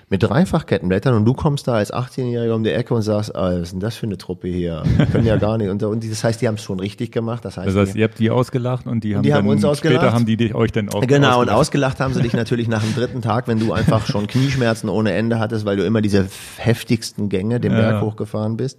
mit 0.09 0.23
Dreifachkettenblättern 0.23 1.15
und 1.15 1.25
du 1.25 1.35
kommst 1.35 1.67
da 1.67 1.75
als 1.75 1.93
18-Jähriger 1.93 2.53
um 2.55 2.63
die 2.63 2.71
Ecke 2.71 2.95
und 2.95 3.03
sagst, 3.03 3.35
ah, 3.35 3.53
was 3.55 3.61
ist 3.63 3.73
denn 3.73 3.81
das 3.81 3.97
für 3.97 4.07
eine 4.07 4.17
Truppe 4.17 4.47
hier? 4.47 4.85
Die 4.87 5.07
können 5.07 5.27
ja 5.27 5.37
gar 5.39 5.59
nicht. 5.59 5.69
Und, 5.69 5.83
und 5.83 6.09
das 6.09 6.23
heißt, 6.23 6.41
die 6.41 6.47
haben 6.47 6.55
es 6.55 6.63
schon 6.63 6.79
richtig 6.79 7.11
gemacht. 7.11 7.45
Das 7.45 7.57
heißt, 7.57 7.67
Das 7.67 7.75
heißt, 7.75 7.95
die, 7.95 7.99
ihr 7.99 8.05
habt 8.05 8.19
die 8.21 8.31
ausgelacht 8.31 8.87
und 8.87 9.03
die 9.03 9.17
haben 9.17 9.25
die 9.25 9.35
haben 9.35 9.47
dann 9.47 9.55
uns 9.57 9.65
ausgelacht. 9.65 10.03
später 10.03 10.13
haben 10.15 10.25
die 10.25 10.37
dich, 10.37 10.55
euch 10.55 10.71
dann 10.71 10.89
auch 10.91 11.01
Genau, 11.01 11.41
und 11.41 11.49
ausgelacht. 11.51 11.59
ausgelacht 11.59 12.01
haben 12.01 12.15
sie 12.15 12.23
dich 12.23 12.33
natürlich 12.35 12.69
nach 12.69 12.83
dem 12.85 12.95
dritten 12.95 13.21
Tag, 13.21 13.49
wenn 13.49 13.59
du 13.59 13.73
einfach 13.73 14.07
schon 14.07 14.29
Knieschmerzen 14.29 14.89
ohne 14.89 15.13
Ende 15.13 15.41
hattest, 15.41 15.65
weil 15.65 15.77
du 15.77 15.85
immer 15.85 16.03
diese 16.03 16.29
heftigsten 16.57 17.29
Gänge 17.29 17.59
den 17.59 17.73
Ja. 17.73 17.79
Berg 17.79 18.03
hochgefahren 18.03 18.57
bist. 18.57 18.79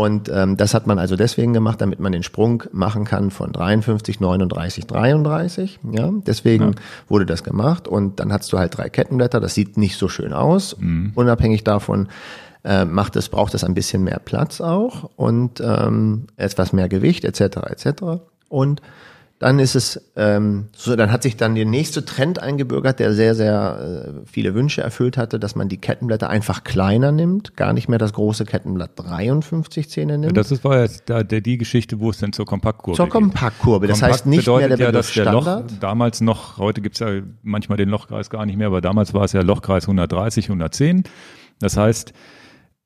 Und 0.00 0.30
ähm, 0.32 0.56
das 0.56 0.72
hat 0.72 0.86
man 0.86 0.98
also 0.98 1.14
deswegen 1.14 1.52
gemacht, 1.52 1.78
damit 1.82 2.00
man 2.00 2.10
den 2.12 2.22
Sprung 2.22 2.62
machen 2.72 3.04
kann 3.04 3.30
von 3.30 3.52
53, 3.52 4.18
39, 4.18 4.86
33. 4.86 5.78
Ja, 5.92 6.10
deswegen 6.26 6.76
wurde 7.06 7.26
das 7.26 7.44
gemacht. 7.44 7.86
Und 7.86 8.18
dann 8.18 8.32
hast 8.32 8.50
du 8.50 8.58
halt 8.58 8.78
drei 8.78 8.88
Kettenblätter. 8.88 9.40
Das 9.40 9.52
sieht 9.52 9.76
nicht 9.76 9.98
so 9.98 10.08
schön 10.08 10.32
aus. 10.32 10.72
Unabhängig 11.14 11.64
davon 11.64 12.08
äh, 12.64 12.86
macht 12.86 13.14
es, 13.16 13.28
braucht 13.28 13.52
es 13.52 13.62
ein 13.62 13.74
bisschen 13.74 14.02
mehr 14.02 14.20
Platz 14.24 14.62
auch 14.62 15.10
und 15.16 15.60
ähm, 15.60 16.28
etwas 16.38 16.72
mehr 16.72 16.88
Gewicht 16.88 17.26
etc. 17.26 17.58
etc. 17.68 18.02
Und 18.48 18.80
dann 19.40 19.58
ist 19.58 19.74
es 19.74 20.12
ähm, 20.16 20.68
so, 20.76 20.94
dann 20.96 21.10
hat 21.10 21.22
sich 21.22 21.38
dann 21.38 21.54
der 21.54 21.64
nächste 21.64 22.04
Trend 22.04 22.42
eingebürgert, 22.42 23.00
der 23.00 23.14
sehr, 23.14 23.34
sehr 23.34 24.12
äh, 24.22 24.26
viele 24.30 24.54
Wünsche 24.54 24.82
erfüllt 24.82 25.16
hatte, 25.16 25.40
dass 25.40 25.56
man 25.56 25.70
die 25.70 25.78
Kettenblätter 25.78 26.28
einfach 26.28 26.62
kleiner 26.62 27.10
nimmt, 27.10 27.56
gar 27.56 27.72
nicht 27.72 27.88
mehr 27.88 27.98
das 27.98 28.12
große 28.12 28.44
Kettenblatt 28.44 28.90
53 28.96 29.88
Zähne 29.88 30.18
nimmt. 30.18 30.36
Das 30.36 30.52
ist, 30.52 30.62
war 30.62 30.82
jetzt 30.82 31.04
da, 31.06 31.22
der, 31.22 31.40
die 31.40 31.56
Geschichte, 31.56 32.00
wo 32.00 32.10
es 32.10 32.18
dann 32.18 32.34
zur 32.34 32.44
Kompaktkurve 32.44 32.96
zur. 32.96 33.08
Kompaktkurve. 33.08 33.86
Das 33.86 34.00
Kompakt 34.00 34.12
heißt 34.12 34.26
nicht 34.26 34.46
mehr 34.46 34.68
der 34.68 34.78
ja, 34.78 34.92
dass 34.92 35.10
der 35.14 35.32
Loch 35.32 35.42
Standard. 35.44 35.72
damals 35.80 36.20
noch, 36.20 36.58
heute 36.58 36.82
gibt's 36.82 36.98
ja 36.98 37.08
manchmal 37.42 37.78
den 37.78 37.88
Lochkreis 37.88 38.28
gar 38.28 38.44
nicht 38.44 38.58
mehr, 38.58 38.66
aber 38.66 38.82
damals 38.82 39.14
war 39.14 39.24
es 39.24 39.32
ja 39.32 39.40
Lochkreis 39.40 39.84
130, 39.84 40.50
110. 40.50 41.04
Das 41.60 41.78
heißt, 41.78 42.12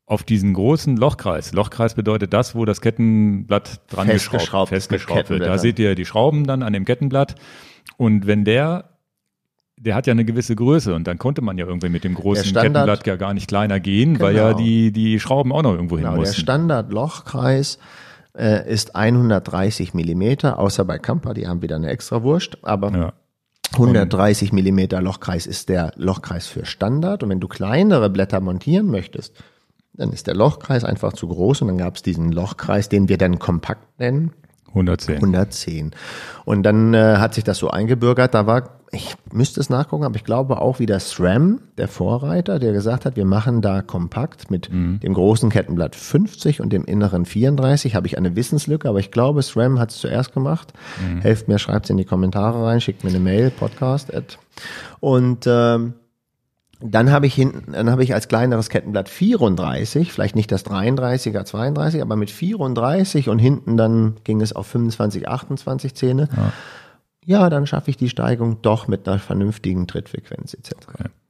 auf 0.06 0.22
diesen 0.22 0.52
großen 0.52 0.96
Lochkreis, 0.98 1.52
Lochkreis 1.54 1.94
bedeutet 1.94 2.32
das, 2.34 2.54
wo 2.54 2.64
das 2.66 2.80
Kettenblatt 2.82 3.80
dran 3.90 4.06
Festgeschraubt 4.08 4.68
festgeschraubt 4.68 5.30
wird. 5.30 5.42
Da 5.42 5.56
seht 5.58 5.78
ihr 5.78 5.94
die 5.94 6.04
Schrauben 6.04 6.46
dann 6.46 6.62
an 6.62 6.72
dem 6.74 6.84
Kettenblatt. 6.84 7.36
Und 7.96 8.26
wenn 8.26 8.44
der, 8.44 8.90
der 9.78 9.94
hat 9.94 10.06
ja 10.06 10.10
eine 10.12 10.24
gewisse 10.26 10.54
Größe 10.56 10.94
und 10.94 11.06
dann 11.06 11.16
konnte 11.18 11.40
man 11.40 11.56
ja 11.56 11.66
irgendwie 11.66 11.88
mit 11.88 12.04
dem 12.04 12.14
großen 12.14 12.44
Standard- 12.44 12.72
Kettenblatt 12.74 13.06
ja 13.06 13.16
gar 13.16 13.32
nicht 13.32 13.48
kleiner 13.48 13.80
gehen, 13.80 14.20
weil 14.20 14.36
ja 14.36 14.48
Genau. 14.52 14.58
die, 14.58 14.92
die 14.92 15.18
Schrauben 15.20 15.52
auch 15.52 15.62
noch 15.62 15.72
irgendwo 15.72 15.96
hin 15.96 16.04
Genau, 16.04 16.16
der 16.16 16.20
mussten. 16.26 16.40
Standard-Lochkreis 16.42 17.78
äh, 18.36 18.70
ist 18.70 18.94
130 18.96 19.94
Millimeter, 19.94 20.58
außer 20.58 20.84
bei 20.84 20.98
Kampa, 20.98 21.32
die 21.34 21.46
haben 21.48 21.62
wieder 21.62 21.76
eine 21.76 21.88
extra 21.88 22.22
Wurst, 22.22 22.58
aber 22.62 22.90
Ja. 22.92 23.12
130 23.72 24.52
Millimeter 24.52 25.00
Lochkreis 25.00 25.46
ist 25.46 25.68
der 25.68 25.92
Lochkreis 25.96 26.46
für 26.46 26.64
Standard. 26.66 27.22
Und 27.22 27.30
wenn 27.30 27.40
du 27.40 27.48
kleinere 27.48 28.10
Blätter 28.10 28.40
montieren 28.40 28.86
möchtest, 28.86 29.34
dann 29.94 30.12
ist 30.12 30.26
der 30.26 30.34
Lochkreis 30.34 30.84
einfach 30.84 31.12
zu 31.12 31.28
groß 31.28 31.62
und 31.62 31.68
dann 31.68 31.78
gab 31.78 31.96
es 31.96 32.02
diesen 32.02 32.32
Lochkreis, 32.32 32.88
den 32.88 33.08
wir 33.08 33.18
dann 33.18 33.38
kompakt 33.38 33.98
nennen, 33.98 34.32
110. 34.74 35.16
110. 35.16 35.90
Und 36.44 36.64
dann 36.64 36.94
äh, 36.94 37.16
hat 37.18 37.34
sich 37.34 37.44
das 37.44 37.58
so 37.58 37.70
eingebürgert. 37.70 38.34
Da 38.34 38.46
war, 38.46 38.80
ich 38.90 39.14
müsste 39.32 39.60
es 39.60 39.70
nachgucken, 39.70 40.02
aber 40.02 40.16
ich 40.16 40.24
glaube 40.24 40.60
auch 40.60 40.80
wieder 40.80 40.98
SRAM, 40.98 41.60
der 41.78 41.86
Vorreiter, 41.86 42.58
der 42.58 42.72
gesagt 42.72 43.04
hat, 43.04 43.14
wir 43.14 43.24
machen 43.24 43.62
da 43.62 43.82
kompakt 43.82 44.50
mit 44.50 44.68
dem 44.72 45.14
großen 45.14 45.48
Kettenblatt 45.50 45.94
50 45.94 46.60
und 46.60 46.72
dem 46.72 46.84
inneren 46.84 47.24
34. 47.24 47.94
Habe 47.94 48.08
ich 48.08 48.18
eine 48.18 48.34
Wissenslücke, 48.34 48.88
aber 48.88 48.98
ich 48.98 49.12
glaube, 49.12 49.42
SRAM 49.42 49.78
hat 49.78 49.90
es 49.90 49.98
zuerst 49.98 50.32
gemacht. 50.34 50.72
Helft 51.20 51.46
mir, 51.46 51.60
schreibt 51.60 51.86
es 51.86 51.90
in 51.90 51.96
die 51.96 52.04
Kommentare 52.04 52.66
rein, 52.66 52.80
schickt 52.80 53.04
mir 53.04 53.10
eine 53.10 53.20
Mail, 53.20 53.50
podcast. 53.50 54.12
At. 54.12 54.38
Und 54.98 55.46
ähm, 55.46 55.94
dann 56.86 57.10
habe 57.10 57.26
ich 57.26 57.34
hinten, 57.34 57.72
dann 57.72 57.90
habe 57.90 58.04
ich 58.04 58.12
als 58.14 58.28
kleineres 58.28 58.68
Kettenblatt 58.68 59.08
34, 59.08 60.12
vielleicht 60.12 60.36
nicht 60.36 60.52
das 60.52 60.66
33er, 60.66 61.44
32, 61.44 62.02
aber 62.02 62.16
mit 62.16 62.30
34 62.30 63.28
und 63.28 63.38
hinten 63.38 63.76
dann 63.76 64.16
ging 64.24 64.40
es 64.40 64.52
auf 64.52 64.66
25, 64.66 65.26
28 65.28 65.94
Zähne. 65.94 66.28
Ja, 67.26 67.48
dann 67.48 67.66
schaffe 67.66 67.88
ich 67.90 67.96
die 67.96 68.10
Steigung 68.10 68.58
doch 68.60 68.86
mit 68.86 69.08
einer 69.08 69.18
vernünftigen 69.18 69.86
Trittfrequenz 69.86 70.52
etc. 70.52 70.74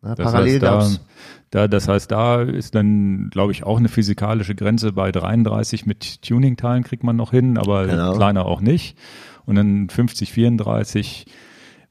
Ja, 0.02 0.14
Das 0.16 0.24
parallel 0.32 0.60
heißt, 0.60 0.62
da, 0.62 1.60
da, 1.60 1.68
das 1.68 1.86
heißt, 1.86 2.10
da 2.10 2.42
ist 2.42 2.74
dann, 2.74 3.30
glaube 3.30 3.52
ich, 3.52 3.62
auch 3.62 3.78
eine 3.78 3.88
physikalische 3.88 4.56
Grenze 4.56 4.90
bei 4.92 5.12
33 5.12 5.86
mit 5.86 6.22
Tuning-Teilen 6.22 6.82
kriegt 6.82 7.04
man 7.04 7.14
noch 7.14 7.30
hin, 7.30 7.58
aber 7.58 7.86
Genau. 7.86 8.14
kleiner 8.14 8.44
auch 8.46 8.60
nicht. 8.60 8.98
Und 9.46 9.54
dann 9.54 9.88
50, 9.88 10.32
34. 10.32 11.26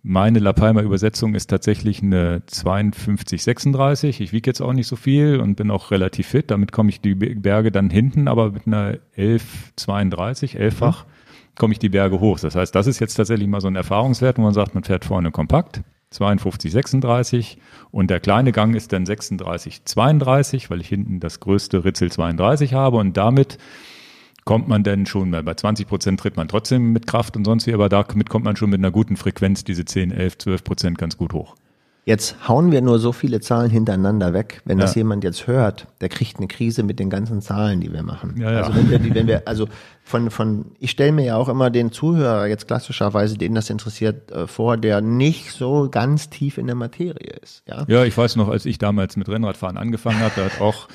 Meine 0.06 0.39
La 0.39 0.51
Palma 0.51 0.82
Übersetzung 0.82 1.34
ist 1.34 1.49
tatsächlich 1.49 2.04
eine 2.04 2.43
52, 2.45 3.41
36. 3.41 4.20
Ich 4.20 4.34
wiege 4.34 4.49
jetzt 4.49 4.60
auch 4.62 4.74
nicht 4.74 4.88
so 4.88 4.97
viel 4.97 5.39
und 5.39 5.56
bin 5.56 5.72
auch 5.72 5.91
relativ 5.91 6.28
fit. 6.28 6.51
Damit 6.51 6.74
komme 6.74 6.89
ich 6.89 6.99
die 6.99 7.16
Berge 7.16 7.72
dann 7.72 7.89
hinten, 7.89 8.28
aber 8.28 8.51
mit 8.51 8.68
einer 8.68 8.97
11, 9.16 9.72
32, 9.78 10.60
elffach 10.60 11.06
komme 11.56 11.72
ich 11.72 11.80
die 11.80 11.88
Berge 11.88 12.20
hoch. 12.20 12.38
Das 12.38 12.54
heißt, 12.54 12.76
das 12.76 12.88
ist 12.88 12.99
jetzt 12.99 13.16
tatsächlich 13.16 13.47
mal 13.47 13.62
so 13.62 13.70
ein 13.70 13.78
Erfahrungswert, 13.78 14.38
wo 14.38 14.41
man 14.41 14.54
sagt, 14.54 14.76
man 14.76 14.84
fährt 14.84 15.06
vorne 15.06 15.32
kompakt, 15.32 15.84
52, 16.10 16.70
36 16.74 17.58
und 17.91 18.10
der 18.10 18.20
kleine 18.20 18.51
Gang 18.51 18.76
ist 18.76 18.91
dann 18.91 19.06
36, 19.06 19.86
32, 19.86 20.70
weil 20.70 20.82
ich 20.82 20.89
hinten 20.89 21.22
das 21.22 21.39
größte 21.39 21.86
Ritzel 21.86 22.12
32 22.12 22.74
habe 22.74 22.97
und 22.97 23.16
damit 23.16 23.58
kommt 24.45 24.67
man 24.67 24.83
dann 24.83 25.05
schon, 25.05 25.31
bei 25.31 25.53
20 25.53 25.87
Prozent 25.87 26.19
tritt 26.19 26.35
man 26.37 26.47
trotzdem 26.47 26.91
mit 26.93 27.07
Kraft 27.07 27.35
und 27.37 27.45
sonst 27.45 27.67
wie, 27.67 27.73
aber 27.73 27.89
damit 27.89 28.29
kommt 28.29 28.45
man 28.45 28.55
schon 28.55 28.69
mit 28.69 28.79
einer 28.79 28.91
guten 28.91 29.17
Frequenz 29.17 29.63
diese 29.63 29.85
10, 29.85 30.11
11, 30.11 30.37
12 30.39 30.63
Prozent 30.63 30.97
ganz 30.97 31.17
gut 31.17 31.33
hoch. 31.33 31.55
Jetzt 32.05 32.49
hauen 32.49 32.73
wir 32.73 32.81
nur 32.81 32.99
so 32.99 33.13
viele 33.13 33.39
Zahlen 33.39 33.71
hintereinander 33.71 34.33
weg. 34.33 34.61
Wenn 34.65 34.77
das 34.77 34.93
Ja. 34.93 34.99
jemand 34.99 35.23
jetzt 35.23 35.47
hört, 35.47 35.87
der 36.01 36.09
kriegt 36.09 36.35
eine 36.37 36.47
Krise 36.49 36.83
mit 36.83 36.99
den 36.99 37.09
ganzen 37.09 37.41
Zahlen, 37.41 37.79
die 37.79 37.93
wir 37.93 38.03
machen. 38.03 38.35
Ja, 38.37 38.51
ja. 38.51 38.57
Also 38.63 38.75
wenn 38.75 38.89
wir, 38.89 38.99
die, 38.99 39.15
wenn 39.15 39.25
wir, 39.25 39.43
also 39.47 39.69
von, 40.03 40.29
von, 40.29 40.65
ich 40.79 40.91
stelle 40.91 41.13
mir 41.13 41.23
ja 41.23 41.37
auch 41.37 41.47
immer 41.47 41.69
den 41.69 41.93
Zuhörer 41.93 42.47
jetzt 42.47 42.67
klassischerweise, 42.67 43.37
den 43.37 43.55
das 43.55 43.69
interessiert, 43.69 44.29
äh, 44.33 44.47
vor, 44.47 44.75
der 44.75 44.99
nicht 44.99 45.51
so 45.51 45.87
ganz 45.89 46.29
tief 46.29 46.57
in 46.57 46.65
der 46.67 46.75
Materie 46.75 47.37
ist. 47.41 47.63
Ja. 47.69 47.85
Ja, 47.87 48.03
ich 48.03 48.17
weiß 48.17 48.35
noch, 48.35 48.49
als 48.49 48.65
ich 48.65 48.77
damals 48.77 49.15
mit 49.15 49.29
Rennradfahren 49.29 49.77
angefangen 49.77 50.19
habe, 50.19 50.33
da 50.35 50.43
hat 50.43 50.59
auch 50.59 50.89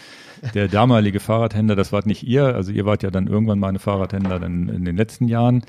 der 0.55 0.69
damalige 0.69 1.21
Fahrradhändler, 1.21 1.77
das 1.77 1.93
wart 1.93 2.07
nicht 2.07 2.23
ihr, 2.23 2.45
also 2.55 2.73
ihr 2.73 2.85
wart 2.87 3.03
ja 3.03 3.11
dann 3.11 3.27
irgendwann 3.27 3.59
meine 3.59 3.79
Fahrradhändler 3.79 4.39
dann 4.39 4.69
in 4.69 4.85
den 4.85 4.97
letzten 4.97 5.29
Jahren, 5.29 5.63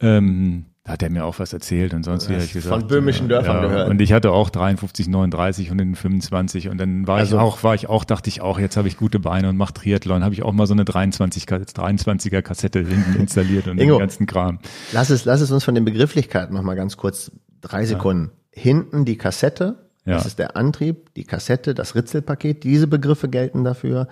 ähm, 0.00 0.66
da 0.84 0.92
hat 0.92 1.02
er 1.02 1.10
mir 1.10 1.24
auch 1.26 1.38
was 1.38 1.52
erzählt 1.52 1.92
und 1.92 2.02
sonst 2.04 2.30
wie 2.30 2.34
ich 2.34 2.52
gesagt. 2.54 2.74
von 2.80 2.88
böhmischen 2.88 3.28
Dörfern 3.28 3.56
ja, 3.56 3.62
gehört. 3.62 3.88
Und 3.90 4.00
ich 4.00 4.12
hatte 4.14 4.30
auch 4.30 4.48
53, 4.48 5.06
39 5.08 5.70
und 5.70 5.78
den 5.78 5.94
25 5.94 6.70
und 6.70 6.78
dann 6.78 7.06
war 7.06 7.18
Also- 7.18 7.36
ich 7.36 7.42
auch, 7.42 7.62
war 7.62 7.74
ich 7.74 7.88
auch, 7.90 8.04
dachte 8.04 8.28
ich 8.28 8.40
auch, 8.40 8.58
jetzt 8.58 8.76
habe 8.78 8.88
ich 8.88 8.96
gute 8.96 9.18
Beine 9.18 9.50
und 9.50 9.56
mach 9.58 9.70
Triathlon, 9.72 10.24
habe 10.24 10.34
ich 10.34 10.42
auch 10.42 10.52
mal 10.52 10.66
so 10.66 10.72
eine 10.72 10.86
23, 10.86 11.44
23er 11.44 12.40
Kassette 12.40 12.78
hinten 12.80 13.20
installiert 13.20 13.68
und 13.68 13.78
Ingo. 13.78 13.96
den 13.96 14.00
ganzen 14.00 14.26
Kram. 14.26 14.60
Lass 14.92 15.10
es, 15.10 15.26
lass 15.26 15.42
es 15.42 15.50
uns 15.50 15.64
von 15.64 15.74
den 15.74 15.84
Begrifflichkeiten 15.84 16.54
noch 16.54 16.62
mal 16.62 16.74
ganz 16.74 16.96
kurz 16.96 17.32
drei 17.60 17.84
Sekunden. 17.84 18.30
Hinten 18.50 19.04
die 19.04 19.18
Kassette, 19.18 19.87
Ja. 20.08 20.16
das 20.16 20.26
ist 20.26 20.38
der 20.38 20.56
Antrieb, 20.56 21.14
die 21.14 21.24
Kassette, 21.24 21.74
das 21.74 21.94
Ritzelpaket, 21.94 22.64
diese 22.64 22.86
Begriffe 22.86 23.28
gelten 23.28 23.62
dafür. 23.62 24.08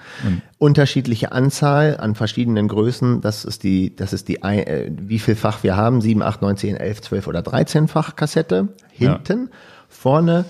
Unterschiedliche 0.59 1.33
Anzahl 1.33 1.97
an 1.99 2.15
verschiedenen 2.15 2.69
Größen, 2.69 3.21
das 3.23 3.45
ist 3.45 3.63
die, 3.63 3.97
das 3.97 4.13
ist 4.13 4.29
die, 4.29 4.43
äh, 4.43 4.91
wie 4.91 5.19
viel 5.19 5.37
Fach 5.37 5.63
wir 5.63 5.77
haben, 5.77 6.01
7, 6.01 6.23
8, 6.23 6.43
9, 6.43 6.57
10, 6.57 6.77
11, 6.77 7.01
12 7.03 7.27
oder 7.29 7.41
13-fach 7.41 8.15
Kassette. 8.15 8.69
Hinten, 8.91 9.51
vorne 9.89 10.45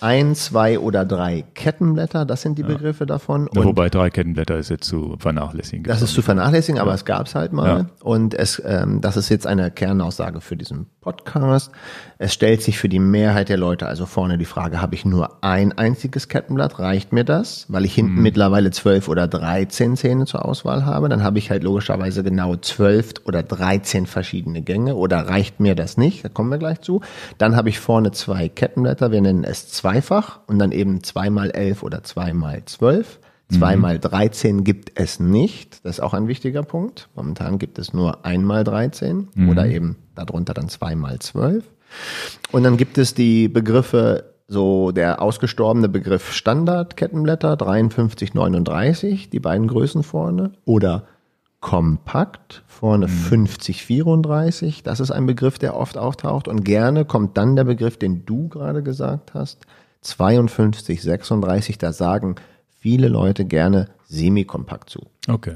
ein, 0.00 0.34
zwei 0.34 0.78
oder 0.78 1.04
drei 1.04 1.44
Kettenblätter, 1.54 2.24
das 2.24 2.42
sind 2.42 2.58
die 2.58 2.62
Begriffe 2.62 3.06
davon. 3.06 3.48
Ja, 3.52 3.60
Und 3.60 3.66
wobei 3.66 3.88
drei 3.88 4.10
Kettenblätter 4.10 4.56
ist 4.58 4.70
jetzt 4.70 4.86
zu 4.86 5.16
vernachlässigen. 5.18 5.84
das 5.84 6.02
ist 6.02 6.14
zu 6.14 6.22
vernachlässigen, 6.22 6.80
aber 6.80 6.94
es 6.94 7.04
gab's 7.04 7.34
halt 7.34 7.52
mal. 7.52 7.66
Ja. 7.68 7.86
Und 8.02 8.34
es, 8.34 8.60
ähm, 8.64 9.00
das 9.00 9.16
ist 9.16 9.28
jetzt 9.28 9.46
eine 9.46 9.70
Kernaussage 9.70 10.40
für 10.40 10.56
diesen 10.56 10.86
Podcast. 11.00 11.70
Es 12.18 12.32
stellt 12.34 12.62
sich 12.62 12.78
für 12.78 12.88
die 12.88 12.98
Mehrheit 12.98 13.48
der 13.48 13.56
Leute 13.56 13.86
also 13.86 14.06
vorne 14.06 14.38
die 14.38 14.44
Frage, 14.44 14.80
habe 14.82 14.94
ich 14.94 15.04
nur 15.04 15.42
ein 15.42 15.76
einziges 15.76 16.28
Kettenblatt? 16.28 16.78
Reicht 16.78 17.12
mir 17.12 17.24
das? 17.24 17.66
Weil 17.68 17.84
ich 17.84 17.92
Mhm. 17.96 18.06
hinten 18.06 18.22
mittlerweile 18.22 18.70
zwölf 18.70 19.08
oder 19.08 19.26
dreizehn 19.28 19.96
Zähne 19.96 20.26
zur 20.26 20.44
Auswahl 20.44 20.84
habe. 20.86 21.08
Dann 21.08 21.22
habe 21.22 21.38
ich 21.38 21.50
halt 21.50 21.62
logischerweise 21.64 22.22
genau 22.22 22.56
zwölf 22.56 23.12
oder 23.24 23.42
dreizehn 23.42 24.06
verschiedene 24.06 24.62
Gänge. 24.62 24.94
Oder 24.96 25.28
reicht 25.28 25.60
mir 25.60 25.74
das 25.74 25.96
nicht? 25.96 26.24
Da 26.24 26.28
kommen 26.28 26.50
wir 26.50 26.58
gleich 26.58 26.80
zu. 26.80 27.00
Dann 27.38 27.56
habe 27.56 27.68
ich 27.68 27.78
vorne 27.80 28.12
zwei 28.12 28.48
Kettenblätter. 28.48 29.10
Wir 29.10 29.20
nennen 29.20 29.44
es 29.44 29.68
zweifach 29.90 30.40
und 30.46 30.58
dann 30.58 30.72
eben 30.72 31.02
zweimal 31.02 31.50
elf 31.50 31.82
oder 31.82 32.02
zweimal 32.02 32.62
zwölf. 32.66 33.18
Zweimal 33.52 33.98
13 33.98 34.62
gibt 34.62 34.92
es 34.94 35.18
nicht. 35.18 35.84
Das 35.84 35.96
ist 35.96 36.00
auch 36.00 36.14
ein 36.14 36.28
wichtiger 36.28 36.62
Punkt. 36.62 37.08
Momentan 37.16 37.58
gibt 37.58 37.80
es 37.80 37.92
nur 37.92 38.24
einmal 38.24 38.62
13 38.62 39.26
oder 39.48 39.66
eben 39.66 39.96
darunter 40.14 40.54
dann 40.54 40.68
zweimal 40.68 41.18
12. 41.18 41.64
Und 42.52 42.62
dann 42.62 42.76
gibt 42.76 42.96
es 42.96 43.14
die 43.14 43.48
Begriffe, 43.48 44.32
so 44.46 44.92
der 44.92 45.20
ausgestorbene 45.20 45.88
Begriff 45.88 46.32
Standard-Kettenblätter 46.32 47.56
53, 47.56 48.34
39, 48.34 49.30
die 49.30 49.40
beiden 49.40 49.66
Größen 49.66 50.04
vorne. 50.04 50.52
Oder 50.64 51.06
kompakt, 51.60 52.62
vorne 52.66 53.08
50, 53.08 53.84
34. 53.84 54.82
Das 54.82 55.00
ist 55.00 55.10
ein 55.10 55.26
Begriff, 55.26 55.58
der 55.58 55.76
oft 55.76 55.98
auftaucht. 55.98 56.48
Und 56.48 56.64
gerne 56.64 57.04
kommt 57.04 57.36
dann 57.36 57.56
der 57.56 57.64
Begriff, 57.64 57.98
den 57.98 58.24
du 58.24 58.48
gerade 58.48 58.82
gesagt 58.82 59.34
hast, 59.34 59.66
52, 60.02 61.02
36. 61.02 61.78
Da 61.78 61.92
sagen 61.92 62.36
viele 62.80 63.08
Leute 63.08 63.44
gerne 63.44 63.88
semi-kompakt 64.06 64.90
zu. 64.90 65.06
Okay. 65.28 65.54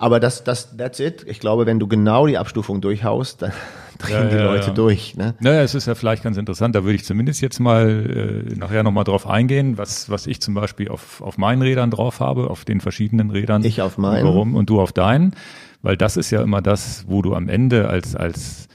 Aber 0.00 0.18
das, 0.18 0.44
das, 0.44 0.76
that's 0.78 0.98
it. 0.98 1.26
Ich 1.28 1.40
glaube, 1.40 1.66
wenn 1.66 1.78
du 1.78 1.86
genau 1.86 2.26
die 2.26 2.38
Abstufung 2.38 2.80
durchhaust, 2.80 3.42
dann 3.42 3.52
drehen 3.98 4.14
Ja, 4.14 4.28
die 4.28 4.36
ja, 4.36 4.44
Leute 4.44 4.68
ja. 4.68 4.72
durch. 4.72 5.14
Ne? 5.14 5.34
Naja, 5.40 5.60
es 5.60 5.74
ist 5.74 5.86
ja 5.86 5.94
vielleicht 5.94 6.22
ganz 6.22 6.38
interessant, 6.38 6.74
da 6.74 6.84
würde 6.84 6.94
ich 6.94 7.04
zumindest 7.04 7.42
jetzt 7.42 7.60
mal 7.60 8.46
äh, 8.48 8.54
nachher 8.54 8.82
nochmal 8.82 9.04
drauf 9.04 9.26
eingehen, 9.26 9.76
was, 9.76 10.08
was 10.08 10.26
ich 10.26 10.40
zum 10.40 10.54
Beispiel 10.54 10.88
auf, 10.88 11.20
auf 11.20 11.36
meinen 11.36 11.60
Rädern 11.60 11.90
drauf 11.90 12.20
habe, 12.20 12.48
auf 12.48 12.64
den 12.64 12.80
verschiedenen 12.80 13.30
Rädern. 13.30 13.62
Ich 13.62 13.82
auf 13.82 13.98
meinen. 13.98 14.24
Warum? 14.24 14.54
Und 14.54 14.70
du 14.70 14.80
auf 14.80 14.92
deinen. 14.92 15.34
Weil 15.82 15.98
das 15.98 16.16
ist 16.16 16.30
ja 16.30 16.42
immer 16.42 16.62
das, 16.62 17.04
wo 17.06 17.20
du 17.20 17.34
am 17.34 17.50
Ende 17.50 17.88
als, 17.88 18.16
als, 18.16 18.68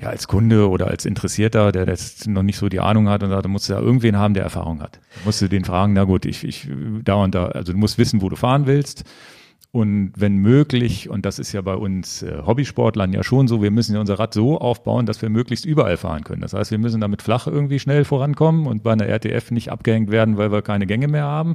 ja, 0.00 0.08
als 0.08 0.28
Kunde 0.28 0.68
oder 0.68 0.88
als 0.88 1.04
Interessierter, 1.04 1.72
der 1.72 1.86
jetzt 1.86 2.26
noch 2.26 2.42
nicht 2.42 2.56
so 2.56 2.68
die 2.68 2.80
Ahnung 2.80 3.08
hat 3.08 3.22
und 3.22 3.30
sagt, 3.30 3.44
du 3.44 3.48
musst 3.48 3.68
ja 3.68 3.78
irgendwen 3.78 4.16
haben, 4.16 4.34
der 4.34 4.44
Erfahrung 4.44 4.80
hat. 4.80 4.98
Da 5.14 5.20
musst 5.26 5.42
du 5.42 5.48
den 5.48 5.64
fragen, 5.64 5.92
na 5.92 6.04
gut, 6.04 6.24
ich, 6.24 6.44
ich, 6.44 6.68
da 7.04 7.14
und 7.14 7.34
da, 7.34 7.46
also 7.46 7.72
du 7.72 7.78
musst 7.78 7.98
wissen, 7.98 8.22
wo 8.22 8.28
du 8.28 8.36
fahren 8.36 8.66
willst. 8.66 9.04
Und 9.72 10.12
wenn 10.16 10.36
möglich, 10.36 11.08
und 11.08 11.24
das 11.24 11.38
ist 11.38 11.52
ja 11.52 11.60
bei 11.60 11.74
uns 11.74 12.22
äh, 12.22 12.42
Hobbysportlern 12.44 13.12
ja 13.12 13.22
schon 13.22 13.46
so, 13.46 13.62
wir 13.62 13.70
müssen 13.70 13.94
ja 13.94 14.00
unser 14.00 14.18
Rad 14.18 14.34
so 14.34 14.58
aufbauen, 14.58 15.06
dass 15.06 15.22
wir 15.22 15.30
möglichst 15.30 15.64
überall 15.64 15.96
fahren 15.96 16.24
können. 16.24 16.40
Das 16.40 16.54
heißt, 16.54 16.72
wir 16.72 16.78
müssen 16.78 17.00
damit 17.00 17.22
flach 17.22 17.46
irgendwie 17.46 17.78
schnell 17.78 18.04
vorankommen 18.04 18.66
und 18.66 18.82
bei 18.82 18.92
einer 18.92 19.06
RTF 19.06 19.52
nicht 19.52 19.70
abgehängt 19.70 20.10
werden, 20.10 20.38
weil 20.38 20.50
wir 20.50 20.62
keine 20.62 20.86
Gänge 20.86 21.06
mehr 21.06 21.24
haben. 21.24 21.54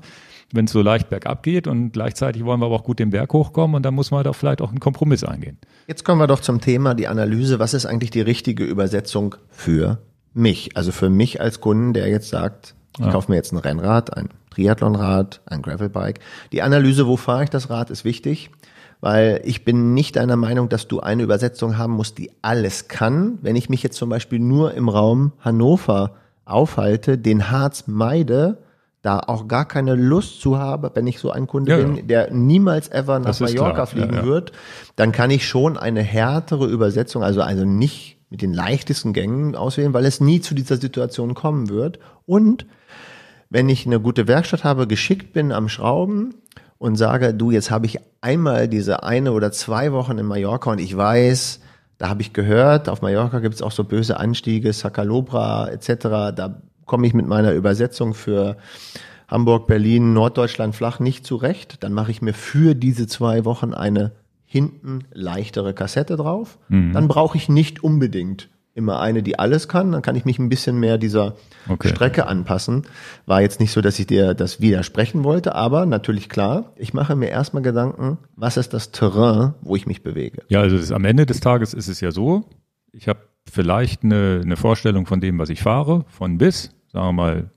Wenn 0.53 0.65
es 0.65 0.71
so 0.71 0.81
leicht 0.81 1.09
bergab 1.09 1.43
geht 1.43 1.67
und 1.67 1.91
gleichzeitig 1.91 2.45
wollen 2.45 2.59
wir 2.59 2.67
aber 2.67 2.75
auch 2.75 2.83
gut 2.83 2.99
den 2.99 3.09
Berg 3.09 3.33
hochkommen 3.33 3.75
und 3.75 3.83
dann 3.83 3.93
muss 3.93 4.11
man 4.11 4.19
halt 4.19 4.27
auch 4.27 4.35
vielleicht 4.35 4.61
auch 4.61 4.69
einen 4.69 4.79
Kompromiss 4.79 5.23
eingehen. 5.23 5.57
Jetzt 5.87 6.05
kommen 6.05 6.21
wir 6.21 6.27
doch 6.27 6.39
zum 6.39 6.61
Thema, 6.61 6.93
die 6.93 7.07
Analyse. 7.07 7.59
Was 7.59 7.73
ist 7.73 7.85
eigentlich 7.85 8.11
die 8.11 8.21
richtige 8.21 8.63
Übersetzung 8.63 9.35
für 9.49 9.99
mich? 10.33 10.77
Also 10.77 10.91
für 10.91 11.09
mich 11.09 11.41
als 11.41 11.61
Kunden, 11.61 11.93
der 11.93 12.09
jetzt 12.09 12.29
sagt, 12.29 12.75
ich 12.99 13.09
kaufe 13.09 13.29
mir 13.29 13.35
jetzt 13.35 13.51
ein 13.51 13.57
Rennrad, 13.57 14.15
ein 14.15 14.29
Triathlonrad, 14.51 15.41
ein 15.45 15.61
Gravelbike. 15.61 16.19
Die 16.51 16.61
Analyse, 16.61 17.07
wo 17.07 17.17
fahre 17.17 17.43
ich 17.43 17.49
das 17.49 17.69
Rad, 17.69 17.89
ist 17.89 18.05
wichtig, 18.05 18.51
weil 19.01 19.41
ich 19.43 19.65
bin 19.65 19.93
nicht 19.93 20.15
deiner 20.15 20.37
Meinung, 20.37 20.69
dass 20.69 20.87
du 20.87 21.01
eine 21.01 21.23
Übersetzung 21.23 21.77
haben 21.77 21.93
musst, 21.93 22.17
die 22.17 22.31
alles 22.41 22.87
kann. 22.87 23.37
Wenn 23.41 23.55
ich 23.55 23.69
mich 23.69 23.83
jetzt 23.83 23.97
zum 23.97 24.09
Beispiel 24.09 24.39
nur 24.39 24.73
im 24.73 24.87
Raum 24.87 25.33
Hannover 25.41 26.15
aufhalte, 26.45 27.17
den 27.17 27.51
Harz 27.51 27.85
meide, 27.87 28.59
da 29.05 29.19
auch 29.19 29.47
gar 29.47 29.65
keine 29.65 29.93
Lust 29.93 30.41
zu 30.41 30.57
habe, 30.57 30.89
wenn 30.95 31.05
ich 31.05 31.19
so 31.19 31.29
ein 31.29 31.45
Kunde 31.45 31.71
Ja, 31.71 31.77
bin, 31.77 31.95
ja. 31.95 32.01
der 32.01 32.33
niemals 32.33 32.89
ever 32.89 33.19
nach 33.19 33.27
Das 33.27 33.39
Mallorca 33.39 33.85
fliegen 33.85 34.15
ja. 34.15 34.25
wird, 34.25 34.51
dann 34.95 35.11
kann 35.11 35.29
ich 35.29 35.47
schon 35.47 35.77
eine 35.77 36.01
härtere 36.01 36.65
Übersetzung, 36.65 37.23
also, 37.23 37.41
also 37.41 37.65
nicht 37.65 38.17
mit 38.31 38.41
den 38.41 38.51
leichtesten 38.51 39.13
Gängen 39.13 39.55
auswählen, 39.55 39.93
weil 39.93 40.05
es 40.05 40.21
nie 40.21 40.41
zu 40.41 40.55
dieser 40.55 40.77
Situation 40.77 41.35
kommen 41.35 41.69
wird. 41.69 41.99
Und 42.25 42.65
wenn 43.51 43.69
ich 43.69 43.85
eine 43.85 43.99
gute 43.99 44.27
Werkstatt 44.27 44.63
habe, 44.63 44.87
geschickt 44.87 45.33
bin 45.33 45.51
am 45.51 45.69
Schrauben 45.69 46.33
und 46.79 46.95
sage, 46.95 47.35
du, 47.35 47.51
jetzt 47.51 47.69
habe 47.69 47.85
ich 47.85 47.99
einmal 48.21 48.67
diese 48.67 49.03
eine 49.03 49.33
oder 49.33 49.51
zwei 49.51 49.91
Wochen 49.91 50.17
in 50.17 50.25
Mallorca 50.25 50.71
und 50.71 50.79
ich 50.79 50.97
weiß, 50.97 51.59
da 51.99 52.09
habe 52.09 52.23
ich 52.23 52.33
gehört, 52.33 52.89
auf 52.89 53.03
Mallorca 53.03 53.39
gibt 53.39 53.53
es 53.53 53.61
auch 53.61 53.71
so 53.71 53.83
böse 53.83 54.19
Anstiege, 54.19 54.73
Sacalobra 54.73 55.69
etc. 55.69 55.87
Da 56.35 56.61
komme 56.85 57.07
ich 57.07 57.13
mit 57.13 57.27
meiner 57.27 57.51
Übersetzung 57.53 58.13
für 58.13 58.57
Hamburg, 59.27 59.67
Berlin, 59.67 60.13
Norddeutschland 60.13 60.75
flach 60.75 60.99
nicht 60.99 61.25
zurecht. 61.25 61.83
Dann 61.83 61.93
mache 61.93 62.11
ich 62.11 62.21
mir 62.21 62.33
für 62.33 62.75
diese 62.75 63.07
zwei 63.07 63.43
Wochen 63.45 63.73
eine 63.73 64.11
hinten 64.45 65.05
leichtere 65.11 65.73
Kassette 65.73 66.15
drauf. 66.15 66.59
Dann 66.69 67.07
brauche 67.07 67.35
ich 67.35 67.49
nicht 67.49 67.83
unbedingt 67.83 68.49
immer 68.75 68.99
eine, 68.99 69.23
die 69.23 69.39
alles 69.39 69.67
kann. 69.67 69.91
Dann 69.93 70.01
kann 70.01 70.15
ich 70.15 70.25
mich 70.25 70.37
ein 70.37 70.49
bisschen 70.49 70.77
mehr 70.79 70.97
dieser 70.97 71.35
Okay. 71.67 71.87
Strecke 71.87 72.27
anpassen. 72.27 72.83
War 73.25 73.41
jetzt 73.41 73.59
nicht 73.59 73.71
so, 73.71 73.81
dass 73.81 73.97
ich 73.97 74.05
dir 74.05 74.33
das 74.35 74.61
widersprechen 74.61 75.23
wollte, 75.23 75.55
aber 75.55 75.85
natürlich 75.85 76.29
klar, 76.29 76.73
ich 76.75 76.93
mache 76.93 77.15
mir 77.15 77.29
erstmal 77.29 77.63
Gedanken, 77.63 78.17
was 78.35 78.57
ist 78.57 78.73
das 78.73 78.91
Terrain, 78.91 79.55
wo 79.61 79.75
ich 79.75 79.87
mich 79.87 80.03
bewege. 80.03 80.43
Ja, 80.49 80.61
also 80.61 80.77
das, 80.77 80.91
am 80.91 81.05
Ende 81.05 81.25
des 81.25 81.39
Tages 81.39 81.73
ist 81.73 81.87
es 81.87 82.01
ja 82.01 82.11
so, 82.11 82.43
ich 82.91 83.07
habe 83.07 83.19
vielleicht 83.51 84.03
eine, 84.03 84.41
eine 84.43 84.57
Vorstellung 84.57 85.05
von 85.05 85.21
dem, 85.21 85.39
was 85.39 85.49
ich 85.49 85.61
fahre, 85.61 86.05
von 86.07 86.37
bis, 86.37 86.74
sagen 86.95 87.07
wir 87.07 87.13
mal, 87.13 87.49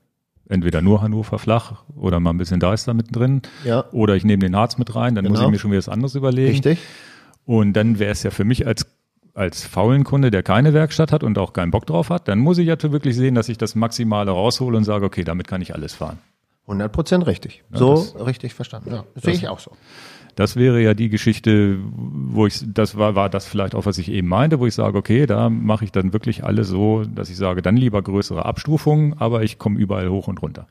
entweder 0.48 0.82
nur 0.82 1.00
Hannover 1.00 1.38
flach 1.38 1.84
oder 1.94 2.18
mal 2.20 2.30
ein 2.30 2.38
bisschen 2.38 2.58
Deister 2.58 2.92
mittendrin. 2.92 3.42
Ja. 3.64 3.84
Oder 3.92 4.16
ich 4.16 4.24
nehme 4.24 4.40
den 4.40 4.56
Harz 4.56 4.78
mit 4.78 4.94
rein, 4.96 5.14
dann 5.14 5.24
muss 5.26 5.34
Genau. 5.38 5.48
ich 5.48 5.52
mir 5.52 5.58
schon 5.58 5.70
wieder 5.70 5.78
was 5.78 5.88
anderes 5.88 6.14
überlegen. 6.16 6.50
Richtig? 6.50 6.78
Und 7.46 7.74
dann 7.74 7.98
wäre 7.98 8.10
es 8.10 8.22
ja 8.24 8.30
für 8.30 8.44
mich 8.44 8.66
als, 8.66 8.86
als 9.34 9.64
faulen 9.64 10.02
Kunde, 10.04 10.30
der 10.32 10.42
keine 10.42 10.74
Werkstatt 10.74 11.12
hat 11.12 11.22
und 11.22 11.38
auch 11.38 11.52
keinen 11.52 11.70
Bock 11.70 11.86
drauf 11.86 12.10
hat, 12.10 12.26
dann 12.28 12.40
muss 12.40 12.58
ich 12.58 12.66
ja 12.66 12.76
wirklich 12.82 13.14
sehen, 13.16 13.34
dass 13.36 13.48
ich 13.48 13.58
das 13.58 13.74
Maximale 13.76 14.30
raushole 14.32 14.76
und 14.76 14.84
sage, 14.84 15.04
okay, 15.06 15.22
damit 15.22 15.46
kann 15.46 15.62
ich 15.62 15.74
alles 15.74 15.94
fahren. 15.94 16.18
100 16.66 16.90
Prozent 16.92 17.26
richtig. 17.26 17.62
so 17.72 17.94
das- 17.94 18.26
richtig 18.26 18.54
verstanden. 18.54 18.90
Ja, 18.92 19.04
das 19.14 19.22
sehe 19.24 19.34
ich 19.34 19.48
auch 19.48 19.60
so. 19.60 19.70
Das 20.38 20.54
wäre 20.54 20.80
ja 20.80 20.94
die 20.94 21.08
Geschichte, 21.08 21.78
wo 21.82 22.46
ich, 22.46 22.62
das 22.64 22.96
war, 22.96 23.16
war 23.16 23.28
das 23.28 23.44
vielleicht 23.44 23.74
auch, 23.74 23.86
was 23.86 23.98
ich 23.98 24.08
eben 24.08 24.28
meinte, 24.28 24.60
wo 24.60 24.66
ich 24.66 24.74
sage, 24.74 24.96
okay, 24.96 25.26
da 25.26 25.50
mache 25.50 25.84
ich 25.84 25.90
dann 25.90 26.12
wirklich 26.12 26.44
alles 26.44 26.68
so, 26.68 27.02
dass 27.02 27.28
ich 27.28 27.36
sage, 27.36 27.60
dann 27.60 27.76
lieber 27.76 28.00
größere 28.00 28.44
Abstufungen, 28.44 29.14
aber 29.18 29.42
ich 29.42 29.58
komme 29.58 29.80
überall 29.80 30.08
hoch 30.08 30.28
und 30.28 30.40
runter. 30.40 30.68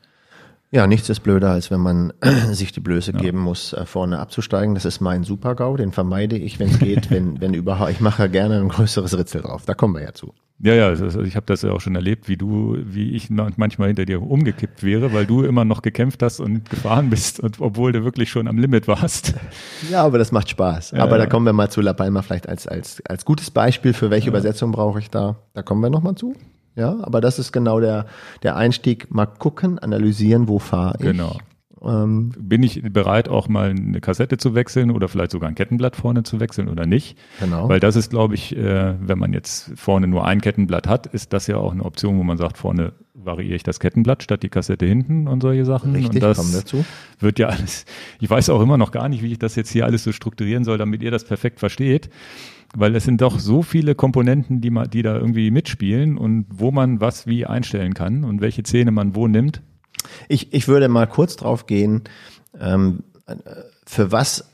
Ja, 0.70 0.86
nichts 0.86 1.08
ist 1.08 1.20
blöder, 1.20 1.50
als 1.50 1.70
wenn 1.70 1.80
man 1.80 2.12
sich 2.52 2.72
die 2.72 2.80
Blöße 2.80 3.12
geben 3.14 3.38
muss, 3.38 3.72
äh, 3.72 3.86
vorne 3.86 4.18
abzusteigen. 4.18 4.74
Das 4.74 4.84
ist 4.84 5.00
mein 5.00 5.24
Super-GAU, 5.24 5.76
den 5.78 5.92
vermeide 5.92 6.36
ich, 6.36 6.58
wenn 6.58 6.68
es 6.68 6.78
geht, 6.78 7.10
wenn, 7.10 7.40
wenn 7.40 7.54
überhaupt. 7.54 7.90
Ich 7.90 8.00
mache 8.00 8.28
gerne 8.28 8.60
ein 8.60 8.68
größeres 8.68 9.16
Ritzel 9.16 9.40
drauf. 9.40 9.64
Da 9.64 9.72
kommen 9.74 9.94
wir 9.94 10.02
ja 10.02 10.12
zu. 10.12 10.34
Ja, 10.60 10.74
ja, 10.74 10.90
das, 10.92 11.14
ich 11.14 11.36
habe 11.36 11.46
das 11.46 11.62
ja 11.62 11.70
auch 11.70 11.80
schon 11.80 11.94
erlebt, 11.94 12.28
wie 12.28 12.36
du, 12.36 12.76
wie 12.82 13.12
ich 13.12 13.30
ma- 13.30 13.48
manchmal 13.56 13.88
hinter 13.88 14.04
dir 14.04 14.20
umgekippt 14.20 14.82
wäre, 14.82 15.12
weil 15.12 15.24
du 15.24 15.44
immer 15.44 15.64
noch 15.64 15.82
gekämpft 15.82 16.20
hast 16.20 16.40
und 16.40 16.68
gefahren 16.68 17.10
bist, 17.10 17.38
und, 17.38 17.60
obwohl 17.60 17.92
du 17.92 18.02
wirklich 18.02 18.28
schon 18.28 18.48
am 18.48 18.58
Limit 18.58 18.88
warst. 18.88 19.34
Ja, 19.90 20.02
aber 20.04 20.18
das 20.18 20.32
macht 20.32 20.50
Spaß. 20.50 20.90
Ja, 20.90 21.04
aber 21.04 21.16
da 21.16 21.24
ja. 21.24 21.30
kommen 21.30 21.46
wir 21.46 21.52
mal 21.52 21.70
zu 21.70 21.80
La 21.80 21.92
Palma 21.92 22.20
vielleicht 22.22 22.48
als, 22.48 22.66
als, 22.66 23.00
als 23.06 23.24
gutes 23.24 23.50
Beispiel 23.52 23.92
für 23.92 24.10
welche 24.10 24.28
Übersetzung 24.28 24.72
brauche 24.72 24.98
ich 24.98 25.08
da. 25.08 25.36
Da 25.54 25.62
kommen 25.62 25.80
wir 25.80 25.88
nochmal 25.90 26.16
zu. 26.16 26.34
Ja, 26.78 26.96
aber 27.02 27.20
das 27.20 27.40
ist 27.40 27.50
genau 27.50 27.80
der, 27.80 28.06
der 28.44 28.56
Einstieg. 28.56 29.12
Mal 29.12 29.26
gucken, 29.26 29.80
analysieren, 29.80 30.46
wo 30.46 30.60
fahre 30.60 30.94
ich. 31.00 31.06
Genau. 31.06 31.36
Ähm, 31.84 32.32
Bin 32.38 32.62
ich 32.62 32.82
bereit, 32.82 33.28
auch 33.28 33.48
mal 33.48 33.70
eine 33.70 34.00
Kassette 34.00 34.36
zu 34.36 34.54
wechseln 34.54 34.90
oder 34.90 35.08
vielleicht 35.08 35.30
sogar 35.30 35.48
ein 35.48 35.54
Kettenblatt 35.54 35.96
vorne 35.96 36.22
zu 36.22 36.40
wechseln 36.40 36.68
oder 36.68 36.86
nicht? 36.86 37.16
Genau. 37.40 37.68
Weil 37.68 37.80
das 37.80 37.96
ist, 37.96 38.10
glaube 38.10 38.34
ich, 38.34 38.56
äh, 38.56 38.94
wenn 39.00 39.18
man 39.18 39.32
jetzt 39.32 39.72
vorne 39.76 40.08
nur 40.08 40.26
ein 40.26 40.40
Kettenblatt 40.40 40.88
hat, 40.88 41.06
ist 41.06 41.32
das 41.32 41.46
ja 41.46 41.56
auch 41.56 41.72
eine 41.72 41.84
Option, 41.84 42.18
wo 42.18 42.22
man 42.22 42.36
sagt, 42.36 42.58
vorne 42.58 42.92
variiere 43.14 43.56
ich 43.56 43.62
das 43.62 43.80
Kettenblatt 43.80 44.22
statt 44.22 44.42
die 44.42 44.48
Kassette 44.48 44.86
hinten 44.86 45.28
und 45.28 45.42
solche 45.42 45.64
Sachen. 45.64 45.92
Richtig, 45.94 46.16
und 46.16 46.22
das 46.22 46.38
kommen 46.38 46.52
wir 46.52 46.64
zu. 46.64 46.84
wird 47.20 47.38
ja 47.38 47.48
alles, 47.48 47.84
ich 48.20 48.30
weiß 48.30 48.50
auch 48.50 48.60
immer 48.60 48.78
noch 48.78 48.90
gar 48.90 49.08
nicht, 49.08 49.22
wie 49.22 49.32
ich 49.32 49.38
das 49.38 49.56
jetzt 49.56 49.70
hier 49.70 49.84
alles 49.84 50.04
so 50.04 50.12
strukturieren 50.12 50.64
soll, 50.64 50.78
damit 50.78 51.02
ihr 51.02 51.10
das 51.10 51.24
perfekt 51.24 51.60
versteht. 51.60 52.10
Weil 52.76 52.94
es 52.96 53.04
sind 53.04 53.22
doch 53.22 53.38
so 53.38 53.62
viele 53.62 53.94
Komponenten, 53.94 54.60
die, 54.60 54.68
man, 54.68 54.90
die 54.90 55.00
da 55.00 55.16
irgendwie 55.16 55.50
mitspielen 55.50 56.18
und 56.18 56.44
wo 56.50 56.70
man 56.70 57.00
was 57.00 57.26
wie 57.26 57.46
einstellen 57.46 57.94
kann 57.94 58.24
und 58.24 58.42
welche 58.42 58.62
Zähne 58.62 58.90
man 58.90 59.14
wo 59.14 59.26
nimmt. 59.26 59.62
Ich, 60.28 60.52
ich 60.52 60.68
würde 60.68 60.88
mal 60.88 61.06
kurz 61.06 61.36
drauf 61.36 61.66
gehen, 61.66 62.04
ähm, 62.58 63.04
äh, 63.26 63.34
für 63.86 64.12
was 64.12 64.44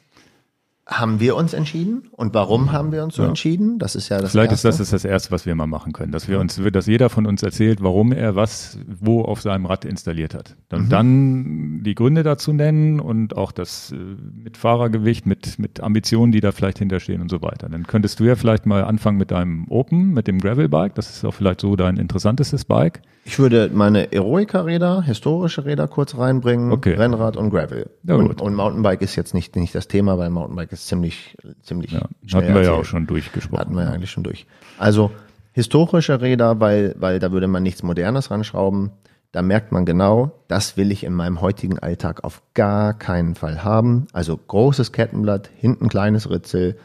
haben 0.87 1.19
wir 1.19 1.35
uns 1.35 1.55
entschieden 1.55 2.03
und 2.13 2.35
warum 2.35 2.71
haben 2.71 2.93
wir 2.93 3.03
uns 3.05 3.15
so 3.15 3.23
Ja. 3.23 3.29
entschieden? 3.29 3.79
Das 3.79 3.97
ist 3.97 4.11
ja 4.11 4.21
das 4.21 4.33
Vielleicht 4.33 4.51
Erste. 4.53 4.69
ist 4.69 4.81
das 4.81 4.91
das 4.91 5.05
Erste, 5.07 5.31
was 5.31 5.47
wir 5.47 5.55
mal 5.55 5.67
machen 5.67 5.95
können, 5.95 6.13
dass 6.13 6.29
wir 6.29 6.39
uns, 6.39 6.61
dass 6.73 6.87
jeder 6.87 7.09
von 7.09 7.25
uns 7.25 7.43
erzählt, 7.43 7.83
warum 7.83 8.13
er 8.13 8.37
was 8.37 8.79
wo 9.01 9.23
auf 9.23 9.41
seinem 9.41 9.65
Rad 9.65 9.87
installiert 9.87 10.35
hat. 10.35 10.57
Mhm. 10.71 10.79
Und 10.79 10.89
dann 10.91 11.83
die 11.85 11.95
Gründe 11.95 12.23
dazu 12.23 12.53
nennen 12.53 13.01
und 13.01 13.35
auch 13.35 13.51
das 13.51 13.93
äh, 13.93 13.97
mit 13.97 14.59
Fahrergewicht, 14.59 15.25
mit, 15.25 15.59
mit 15.59 15.81
Ambitionen, 15.81 16.33
die 16.33 16.41
da 16.41 16.53
vielleicht 16.53 16.79
hinterstehen 16.81 17.23
und 17.23 17.31
so 17.31 17.41
weiter. 17.41 17.71
Dann 17.71 17.87
könntest 17.87 18.21
du 18.21 18.25
ja 18.25 18.37
vielleicht 18.37 18.67
mal 18.67 18.85
anfangen 18.85 19.17
mit 19.17 19.31
deinem 19.31 19.67
Open, 19.71 20.13
mit 20.13 20.27
dem 20.27 20.39
Gravel-Bike. 20.39 20.95
Das 20.97 21.09
ist 21.09 21.25
auch 21.25 21.33
vielleicht 21.33 21.63
so 21.63 21.77
dein 21.77 21.97
interessantestes 21.97 22.67
Bike. 22.67 23.01
Ich 23.27 23.39
würde 23.39 23.71
meine 23.73 24.13
Eroica-Räder, 24.13 25.01
historische 25.01 25.65
Räder 25.65 25.89
kurz 25.89 26.15
reinbringen, 26.19 26.73
Okay. 26.73 26.93
Rennrad 26.93 27.39
und 27.39 27.49
Gravel. 27.49 27.89
Ja, 28.03 28.17
und, 28.17 28.43
und 28.43 28.55
Mountainbike 28.55 29.01
ist 29.01 29.17
jetzt 29.17 29.33
nicht, 29.33 29.57
nicht 29.57 29.75
das 29.75 29.89
Thema, 29.89 30.19
weil 30.19 30.29
Mountainbike 30.29 30.73
ist 30.75 30.87
ziemlich, 30.89 31.37
ziemlich 31.63 31.93
Ja, 31.93 32.03
schnell 32.27 32.43
hatten 32.43 32.55
wir 32.55 32.63
ja 32.63 32.69
erzählt. 32.69 32.81
auch 32.81 32.85
schon 32.85 33.07
durchgesprochen. 33.07 33.59
Hatten 33.61 33.75
wir 33.75 33.85
ja 33.85 33.91
eigentlich 33.91 34.11
schon 34.11 34.25
durch. 34.25 34.47
Also 34.79 35.11
historische 35.53 36.21
Räder, 36.21 36.61
weil, 36.61 36.95
weil 36.99 37.19
da 37.19 37.33
würde 37.33 37.47
man 37.49 37.63
nichts 37.63 37.83
Modernes 37.83 38.31
ranschrauben. 38.31 38.91
Da 39.33 39.43
merkt 39.43 39.73
man 39.73 39.85
genau, 39.85 40.31
das 40.47 40.77
will 40.77 40.93
ich 40.93 41.03
in 41.03 41.13
meinem 41.13 41.41
heutigen 41.41 41.79
Alltag 41.81 42.23
auf 42.23 42.41
gar 42.55 42.95
keinen 42.95 43.35
Fall 43.35 43.65
haben. 43.65 44.07
Also 44.13 44.37
großes 44.37 44.93
Kettenblatt, 44.93 45.51
hinten 45.57 45.89
kleines 45.89 46.31
Ritzel, 46.31 46.77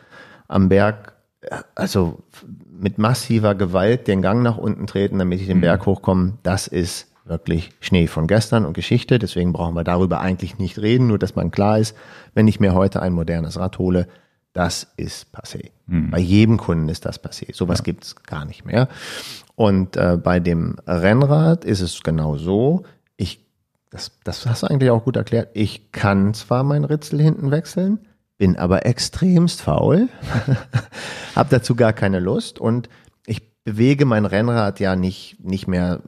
am 0.47 0.67
Berg, 0.69 1.13
also 1.75 2.23
mit 2.71 2.97
massiver 2.97 3.53
Gewalt 3.53 4.07
den 4.07 4.21
Gang 4.23 4.41
nach 4.41 4.57
unten 4.57 4.87
treten, 4.87 5.19
damit 5.19 5.41
ich 5.41 5.47
den 5.47 5.61
Berg 5.61 5.85
hochkomme. 5.85 6.39
Das 6.41 6.65
ist 6.67 7.08
wirklich 7.29 7.71
Schnee 7.79 8.07
von 8.07 8.27
gestern 8.27 8.65
und 8.65 8.73
Geschichte. 8.73 9.19
Deswegen 9.19 9.53
brauchen 9.53 9.75
wir 9.75 9.83
darüber 9.83 10.19
eigentlich 10.19 10.57
nicht 10.57 10.79
reden, 10.79 11.07
nur 11.07 11.19
dass 11.19 11.35
man 11.35 11.51
klar 11.51 11.79
ist, 11.79 11.95
wenn 12.33 12.47
ich 12.47 12.59
mir 12.59 12.73
heute 12.73 13.01
ein 13.01 13.13
modernes 13.13 13.57
Rad 13.57 13.77
hole, 13.79 14.07
das 14.53 14.87
ist 14.97 15.27
passé. 15.33 15.71
Bei 15.85 16.19
jedem 16.19 16.57
Kunden 16.57 16.89
ist 16.89 17.05
das 17.05 17.23
passé. 17.23 17.53
Sowas 17.53 17.83
gibt's 17.83 18.15
gar 18.23 18.45
nicht 18.45 18.65
mehr. 18.65 18.89
Und 19.55 19.95
äh, 19.95 20.17
bei 20.21 20.39
dem 20.39 20.77
Rennrad 20.87 21.65
ist 21.65 21.81
es 21.81 22.01
genau 22.01 22.37
so. 22.37 22.83
Ich, 23.17 23.45
das, 23.89 24.11
das 24.23 24.45
hast 24.45 24.63
du 24.63 24.67
eigentlich 24.67 24.89
auch 24.89 25.03
gut 25.03 25.17
erklärt. 25.17 25.49
Ich 25.53 25.91
kann 25.91 26.33
zwar 26.33 26.63
mein 26.63 26.83
Ritzel 26.83 27.21
hinten 27.21 27.51
wechseln, 27.51 27.99
bin 28.37 28.55
aber 28.55 28.85
extremst 28.85 29.61
faul, 29.61 30.09
habe 31.35 31.49
dazu 31.49 31.75
gar 31.75 31.93
keine 31.93 32.19
Lust 32.19 32.59
und 32.59 32.89
ich 33.25 33.63
bewege 33.63 34.05
mein 34.05 34.25
Rennrad 34.25 34.79
ja 34.79 34.95
nicht, 34.95 35.43
nicht 35.43 35.67
mehr 35.67 36.01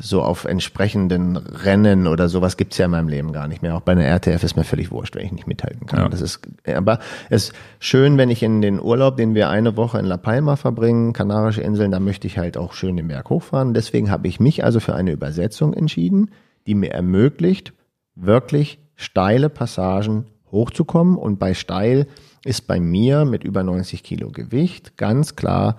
so 0.00 0.22
auf 0.22 0.44
entsprechenden 0.44 1.36
Rennen 1.36 2.06
oder 2.06 2.28
sowas 2.28 2.56
gibt's 2.56 2.78
ja 2.78 2.86
in 2.86 2.90
meinem 2.90 3.08
Leben 3.08 3.32
gar 3.32 3.48
nicht 3.48 3.62
mehr. 3.62 3.76
Auch 3.76 3.80
bei 3.80 3.92
einer 3.92 4.04
RTF 4.04 4.42
ist 4.42 4.56
mir 4.56 4.64
völlig 4.64 4.90
wurscht, 4.90 5.14
wenn 5.14 5.26
ich 5.26 5.32
nicht 5.32 5.46
mithalten 5.46 5.86
kann. 5.86 6.00
Ja. 6.00 6.08
Das 6.08 6.20
ist, 6.20 6.40
aber 6.66 6.98
es 7.30 7.48
ist 7.48 7.54
schön, 7.78 8.18
wenn 8.18 8.30
ich 8.30 8.42
in 8.42 8.62
den 8.62 8.80
Urlaub, 8.80 9.16
den 9.16 9.34
wir 9.34 9.48
eine 9.48 9.76
Woche 9.76 9.98
in 9.98 10.04
La 10.04 10.16
Palma 10.16 10.56
verbringen, 10.56 11.12
Kanarische 11.12 11.62
Inseln, 11.62 11.90
da 11.90 12.00
möchte 12.00 12.26
ich 12.26 12.38
halt 12.38 12.56
auch 12.56 12.72
schön 12.72 12.96
den 12.96 13.08
Berg 13.08 13.30
hochfahren. 13.30 13.74
Deswegen 13.74 14.10
habe 14.10 14.28
ich 14.28 14.40
mich 14.40 14.64
also 14.64 14.80
für 14.80 14.94
eine 14.94 15.12
Übersetzung 15.12 15.74
entschieden, 15.74 16.30
die 16.66 16.74
mir 16.74 16.92
ermöglicht, 16.92 17.72
wirklich 18.14 18.78
steile 18.96 19.48
Passagen 19.48 20.26
hochzukommen. 20.50 21.16
Und 21.16 21.38
bei 21.38 21.54
steil 21.54 22.06
ist 22.44 22.66
bei 22.66 22.80
mir 22.80 23.24
mit 23.24 23.44
über 23.44 23.62
90 23.62 24.02
Kilo 24.02 24.30
Gewicht 24.30 24.96
ganz 24.96 25.36
klar, 25.36 25.76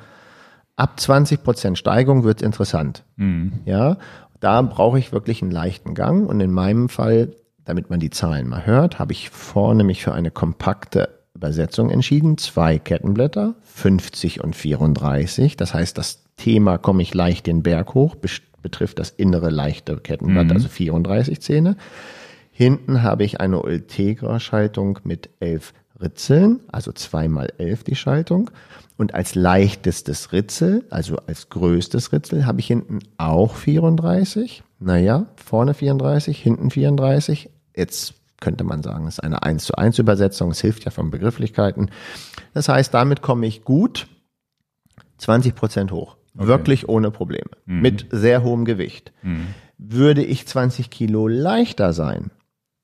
ab 0.78 0.97
20 0.99 1.43
Prozent 1.43 1.78
Steigung 1.78 2.23
wird 2.23 2.41
interessant. 2.41 3.03
Ja, 3.65 3.97
da 4.39 4.61
brauche 4.61 4.97
ich 4.97 5.11
wirklich 5.11 5.41
einen 5.41 5.51
leichten 5.51 5.93
Gang. 5.95 6.30
Und 6.30 6.39
in 6.39 6.51
meinem 6.51 6.88
Fall, 6.88 7.32
damit 7.65 7.89
man 7.89 7.99
die 7.99 8.11
Zahlen 8.11 8.47
mal 8.47 8.65
hört, 8.65 8.99
habe 8.99 9.11
ich 9.11 9.30
vorne 9.30 9.84
mich 9.84 10.03
für 10.03 10.13
eine 10.13 10.32
kompakte 10.32 11.09
Übersetzung 11.34 11.89
entschieden. 11.89 12.38
Zwei 12.38 12.80
Kettenblätter, 12.80 13.55
50 13.63 14.43
und 14.43 14.55
34. 14.55 15.57
Das 15.57 15.73
heißt, 15.73 15.97
das 15.97 16.23
Thema 16.38 16.78
komme 16.78 17.01
ich 17.01 17.13
leicht 17.13 17.47
den 17.47 17.63
Berg 17.63 17.95
hoch, 17.95 18.15
betrifft 18.61 18.99
das 18.99 19.09
innere 19.09 19.49
leichte 19.49 19.97
Kettenblatt, 19.97 20.51
also 20.51 20.67
34 20.67 21.41
Zähne. 21.41 21.75
Hinten 22.51 23.01
habe 23.03 23.23
ich 23.23 23.39
eine 23.39 23.61
Ultegra-Schaltung 23.61 24.99
mit 25.03 25.30
elf 25.39 25.73
Ritzeln, 25.99 26.59
also 26.71 26.91
zweimal 26.91 27.51
elf 27.57 27.84
die 27.84 27.95
Schaltung. 27.95 28.51
Und 28.98 29.14
als 29.14 29.36
leichtestes 29.36 30.34
Ritzel, 30.34 30.86
also 30.89 31.18
als 31.28 31.50
größtes 31.50 32.12
Ritzel, 32.12 32.45
habe 32.45 32.60
ich 32.60 32.68
hinten 32.68 33.00
auch 33.18 33.56
34. 33.56 34.64
naja, 34.80 35.28
vorne 35.36 35.76
34, 35.76 36.41
hinten 36.41 36.72
34. 36.72 37.50
Jetzt 37.76 38.16
könnte 38.39 38.64
man 38.64 38.84
sagen, 38.84 39.08
ist 39.08 39.24
eine 39.24 39.43
1 39.43 39.66
zu 39.66 39.76
1 39.76 40.00
Übersetzung. 40.00 40.52
Es 40.52 40.62
hilft 40.62 40.86
ja 40.86 40.91
von 40.91 41.12
Begrifflichkeiten. 41.12 41.91
Das 42.54 42.70
heißt, 42.70 42.93
damit 42.93 43.22
komme 43.22 43.45
ich 43.48 43.64
gut 43.64 44.08
20 45.18 45.56
Prozent 45.56 45.91
hoch. 45.91 46.18
Okay. 46.36 46.48
Wirklich 46.48 46.89
ohne 46.89 47.12
Probleme. 47.12 47.50
Mhm. 47.66 47.82
Mit 47.82 48.06
sehr 48.12 48.43
hohem 48.43 48.66
Gewicht. 48.66 49.12
Mhm. 49.24 49.48
Würde 49.78 50.24
ich 50.24 50.48
20 50.48 50.89
Kilo 50.89 51.28
leichter 51.28 51.93
sein, 51.93 52.32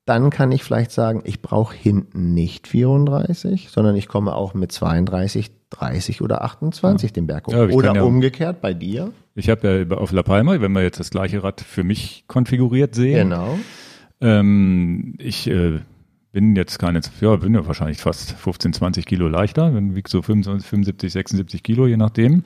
dann 0.04 0.30
kann 0.30 0.52
ich 0.52 0.62
vielleicht 0.62 0.90
sagen, 0.90 1.22
ich 1.24 1.40
brauche 1.40 1.74
hinten 1.74 2.34
nicht 2.34 2.68
34, 2.68 3.70
sondern 3.70 3.96
ich 3.96 4.06
komme 4.06 4.34
auch 4.34 4.52
mit 4.52 4.70
32, 4.70 5.50
30 5.70 6.20
oder 6.20 6.44
28 6.44 7.10
ja. 7.10 7.14
den 7.14 7.26
Berg 7.26 7.46
hoch. 7.46 7.52
Ja, 7.52 7.68
oder 7.68 7.94
ja, 7.94 8.02
umgekehrt 8.02 8.60
bei 8.60 8.74
dir. 8.74 9.12
Ich 9.34 9.48
habe 9.48 9.86
ja 9.88 9.96
auf 9.96 10.12
La 10.12 10.22
Palma, 10.22 10.60
wenn 10.60 10.72
wir 10.72 10.82
jetzt 10.82 11.00
das 11.00 11.10
gleiche 11.10 11.42
Rad 11.42 11.60
für 11.60 11.84
mich 11.84 12.24
konfiguriert 12.28 12.94
sehen. 12.94 13.30
Genau. 13.30 13.58
Ähm, 14.20 15.14
ich 15.18 15.48
äh, 15.48 15.80
bin 16.32 16.54
jetzt 16.54 16.78
keine, 16.78 17.00
ja, 17.20 17.36
bin 17.36 17.54
ja 17.54 17.66
wahrscheinlich 17.66 17.98
fast 17.98 18.32
15, 18.32 18.74
20 18.74 19.06
Kilo 19.06 19.28
leichter, 19.28 19.70
dann 19.70 19.94
wiegt 19.94 20.08
so 20.08 20.20
25, 20.20 20.68
75, 20.68 21.12
76 21.12 21.62
Kilo, 21.62 21.86
je 21.86 21.96
nachdem. 21.96 22.44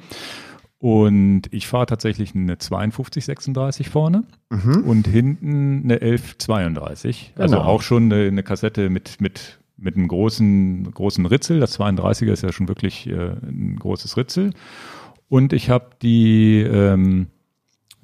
Und 0.81 1.43
ich 1.51 1.67
fahre 1.67 1.87
tatsächlich 1.87 2.35
eine 2.35 2.57
52, 2.57 3.25
36 3.25 3.89
vorne 3.89 4.23
mhm. 4.51 4.85
und 4.85 5.09
hinten 5.09 5.83
eine 5.85 6.01
11, 6.01 6.39
32. 6.39 7.33
Also 7.35 7.57
genau. 7.57 7.63
Also 7.63 7.71
auch 7.71 7.83
schon 7.83 8.13
eine, 8.13 8.29
eine, 8.29 8.43
Kassette 8.45 8.89
mit, 8.89 9.21
mit, 9.21 9.59
mit 9.77 9.97
einem 9.97 10.07
großen, 10.07 10.89
großen 10.93 11.27
Ritzel. 11.27 11.59
Das 11.59 11.81
32er 11.81 12.31
ist 12.31 12.43
ja 12.43 12.53
schon 12.53 12.69
wirklich 12.69 13.09
äh, 13.09 13.33
ein 13.43 13.77
großes 13.77 14.17
Ritzel. 14.17 14.53
Und 15.29 15.53
ich 15.53 15.69
habe 15.69 15.91
die, 16.01 16.61
ähm, 16.61 17.27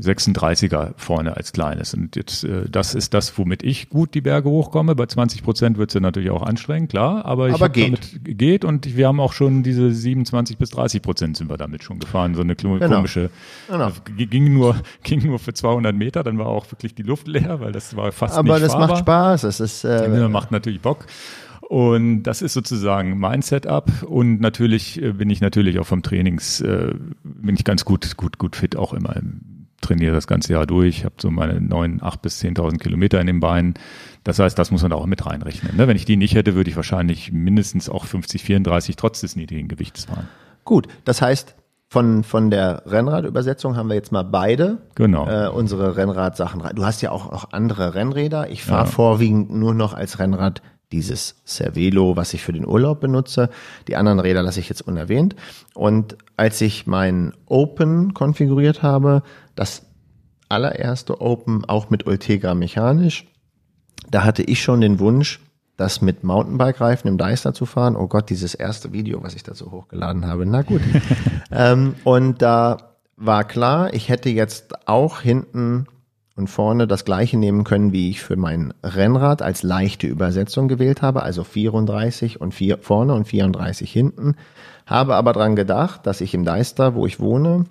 36er 0.00 0.94
vorne 0.96 1.36
als 1.36 1.52
kleines. 1.52 1.94
Und 1.94 2.16
jetzt, 2.16 2.42
äh, 2.42 2.68
das 2.68 2.96
ist 2.96 3.14
das, 3.14 3.38
womit 3.38 3.62
ich 3.62 3.90
gut 3.90 4.14
die 4.14 4.20
Berge 4.20 4.48
hochkomme. 4.48 4.96
Bei 4.96 5.06
20 5.06 5.44
Prozent 5.44 5.78
wird 5.78 5.90
es 5.90 5.94
ja 5.94 6.00
natürlich 6.00 6.30
auch 6.30 6.42
anstrengend, 6.42 6.90
klar. 6.90 7.24
Aber, 7.24 7.48
ich 7.48 7.54
aber 7.54 7.68
geht. 7.68 8.14
Damit, 8.14 8.38
geht 8.38 8.64
und 8.64 8.96
wir 8.96 9.06
haben 9.06 9.20
auch 9.20 9.32
schon 9.32 9.62
diese 9.62 9.92
27 9.92 10.58
bis 10.58 10.70
30 10.70 11.00
Prozent 11.00 11.36
sind 11.36 11.48
wir 11.48 11.56
damit 11.56 11.84
schon 11.84 12.00
gefahren. 12.00 12.34
So 12.34 12.40
eine 12.40 12.56
genau. 12.56 12.88
komische, 12.88 13.30
genau. 13.68 13.92
Genau. 14.04 14.26
ging 14.26 14.52
nur, 14.52 14.76
ging 15.04 15.24
nur 15.24 15.38
für 15.38 15.54
200 15.54 15.94
Meter, 15.94 16.24
dann 16.24 16.38
war 16.38 16.46
auch 16.46 16.70
wirklich 16.72 16.96
die 16.96 17.04
Luft 17.04 17.28
leer, 17.28 17.60
weil 17.60 17.70
das 17.70 17.94
war 17.94 18.10
fast 18.10 18.36
aber 18.36 18.54
nicht 18.54 18.64
das 18.64 18.76
macht 18.76 18.98
Spaß. 18.98 19.44
Es 19.44 19.60
ist, 19.60 19.84
äh, 19.84 20.28
macht 20.28 20.50
natürlich 20.50 20.80
Bock. 20.80 21.06
Und 21.60 22.24
das 22.24 22.42
ist 22.42 22.52
sozusagen 22.52 23.18
mein 23.18 23.42
Setup. 23.42 23.90
Und 24.02 24.40
natürlich 24.40 25.00
äh, 25.00 25.12
bin 25.12 25.30
ich 25.30 25.40
natürlich 25.40 25.78
auch 25.78 25.86
vom 25.86 26.02
Trainings, 26.02 26.60
äh, 26.60 26.94
bin 27.22 27.54
ich 27.54 27.64
ganz 27.64 27.84
gut, 27.84 28.16
gut, 28.16 28.38
gut 28.38 28.56
fit 28.56 28.76
auch 28.76 28.92
immer 28.92 29.14
im 29.16 29.53
trainiere 29.84 30.14
das 30.14 30.26
ganze 30.26 30.52
Jahr 30.52 30.66
durch, 30.66 31.04
habe 31.04 31.14
so 31.18 31.30
meine 31.30 31.60
neun, 31.60 32.02
acht 32.02 32.22
bis 32.22 32.38
zehntausend 32.38 32.82
Kilometer 32.82 33.20
in 33.20 33.26
den 33.26 33.40
Beinen. 33.40 33.74
Das 34.24 34.38
heißt, 34.38 34.58
das 34.58 34.70
muss 34.70 34.82
man 34.82 34.92
auch 34.92 35.06
mit 35.06 35.24
reinrechnen. 35.26 35.76
Ne? 35.76 35.86
Wenn 35.86 35.96
ich 35.96 36.04
die 36.04 36.16
nicht 36.16 36.34
hätte, 36.34 36.54
würde 36.54 36.70
ich 36.70 36.76
wahrscheinlich 36.76 37.32
mindestens 37.32 37.88
auch 37.88 38.06
50, 38.06 38.42
34 38.42 38.96
trotz 38.96 39.20
des 39.20 39.36
niedrigen 39.36 39.68
Gewichts 39.68 40.06
fahren. 40.06 40.28
Gut, 40.64 40.88
das 41.04 41.20
heißt, 41.20 41.54
von, 41.88 42.24
von 42.24 42.50
der 42.50 42.82
Rennradübersetzung 42.86 43.76
haben 43.76 43.88
wir 43.88 43.94
jetzt 43.94 44.10
mal 44.10 44.24
beide 44.24 44.78
genau. 44.94 45.28
äh, 45.28 45.48
unsere 45.48 45.96
Rennradsachen. 45.96 46.62
Du 46.74 46.84
hast 46.84 47.02
ja 47.02 47.12
auch 47.12 47.30
noch 47.30 47.52
andere 47.52 47.94
Rennräder. 47.94 48.50
Ich 48.50 48.64
fahre 48.64 48.86
ja. 48.86 48.90
vorwiegend 48.90 49.50
nur 49.50 49.74
noch 49.74 49.94
als 49.94 50.18
Rennrad 50.18 50.60
dieses 50.90 51.36
Cervelo, 51.46 52.16
was 52.16 52.34
ich 52.34 52.42
für 52.42 52.52
den 52.52 52.66
Urlaub 52.66 53.00
benutze. 53.00 53.50
Die 53.88 53.96
anderen 53.96 54.20
Räder 54.20 54.42
lasse 54.42 54.60
ich 54.60 54.68
jetzt 54.68 54.82
unerwähnt. 54.82 55.34
Und 55.74 56.16
als 56.36 56.60
ich 56.60 56.86
mein 56.86 57.32
Open 57.46 58.14
konfiguriert 58.14 58.82
habe, 58.82 59.22
das 59.54 59.86
allererste 60.48 61.20
Open 61.20 61.64
auch 61.64 61.90
mit 61.90 62.06
Ultegra 62.06 62.54
mechanisch, 62.54 63.26
da 64.10 64.24
hatte 64.24 64.42
ich 64.42 64.62
schon 64.62 64.80
den 64.80 64.98
Wunsch, 64.98 65.40
das 65.76 66.00
mit 66.00 66.22
Mountainbike-Reifen 66.22 67.08
im 67.08 67.18
Deister 67.18 67.52
zu 67.52 67.66
fahren. 67.66 67.96
Oh 67.96 68.06
Gott, 68.06 68.30
dieses 68.30 68.54
erste 68.54 68.92
Video, 68.92 69.22
was 69.22 69.34
ich 69.34 69.42
dazu 69.42 69.72
hochgeladen 69.72 70.26
habe. 70.26 70.46
Na 70.46 70.62
gut. 70.62 70.82
ähm, 71.50 71.94
und 72.04 72.42
da 72.42 72.96
war 73.16 73.44
klar, 73.44 73.92
ich 73.92 74.08
hätte 74.08 74.28
jetzt 74.28 74.86
auch 74.88 75.20
hinten 75.20 75.86
und 76.36 76.48
vorne 76.48 76.86
das 76.86 77.04
gleiche 77.04 77.36
nehmen 77.36 77.64
können, 77.64 77.92
wie 77.92 78.10
ich 78.10 78.22
für 78.22 78.36
mein 78.36 78.74
Rennrad 78.82 79.40
als 79.40 79.62
leichte 79.62 80.06
Übersetzung 80.06 80.68
gewählt 80.68 81.00
habe, 81.00 81.22
also 81.22 81.44
34 81.44 82.40
und 82.40 82.52
4 82.54 82.78
vorne 82.78 83.14
und 83.14 83.26
34 83.26 83.90
hinten. 83.90 84.36
Habe 84.86 85.14
aber 85.14 85.32
dran 85.32 85.56
gedacht, 85.56 86.06
dass 86.06 86.20
ich 86.20 86.34
im 86.34 86.44
Deister, 86.44 86.94
wo 86.94 87.06
ich 87.06 87.20
wohne, 87.20 87.66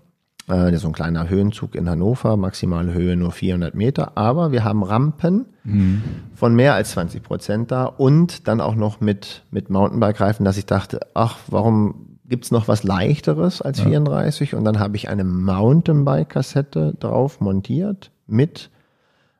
äh, 0.48 0.76
so 0.78 0.88
ein 0.88 0.94
kleiner 0.94 1.30
Höhenzug 1.30 1.76
in 1.76 1.90
Hannover, 1.90 2.38
maximale 2.38 2.94
Höhe 2.94 3.16
nur 3.16 3.32
400 3.32 3.76
Meter, 3.76 4.18
aber 4.18 4.52
wir 4.52 4.64
haben 4.64 4.84
Rampen 4.84 5.46
mhm. 5.64 6.02
von 6.36 6.56
mehr 6.56 6.74
als 6.74 6.92
20 6.92 7.24
Prozent 7.24 7.72
da 7.72 7.86
und 7.86 8.48
dann 8.48 8.62
auch 8.62 8.76
noch 8.76 9.00
mit, 9.00 9.44
mit 9.52 9.70
Mountainbike-Reifen, 9.70 10.46
dass 10.46 10.58
ich 10.58 10.66
dachte, 10.66 11.00
ach, 11.14 11.38
warum 11.48 12.18
gibt's 12.26 12.52
noch 12.52 12.68
was 12.68 12.84
leichteres 12.84 13.62
als 13.62 13.80
ja. 13.80 13.86
34? 13.86 14.56
Und 14.56 14.66
dann 14.66 14.80
habe 14.80 14.96
ich 14.96 15.10
eine 15.10 15.24
Mountainbike-Kassette 15.24 16.96
drauf 17.00 17.40
montiert 17.40 18.12
mit 18.28 18.70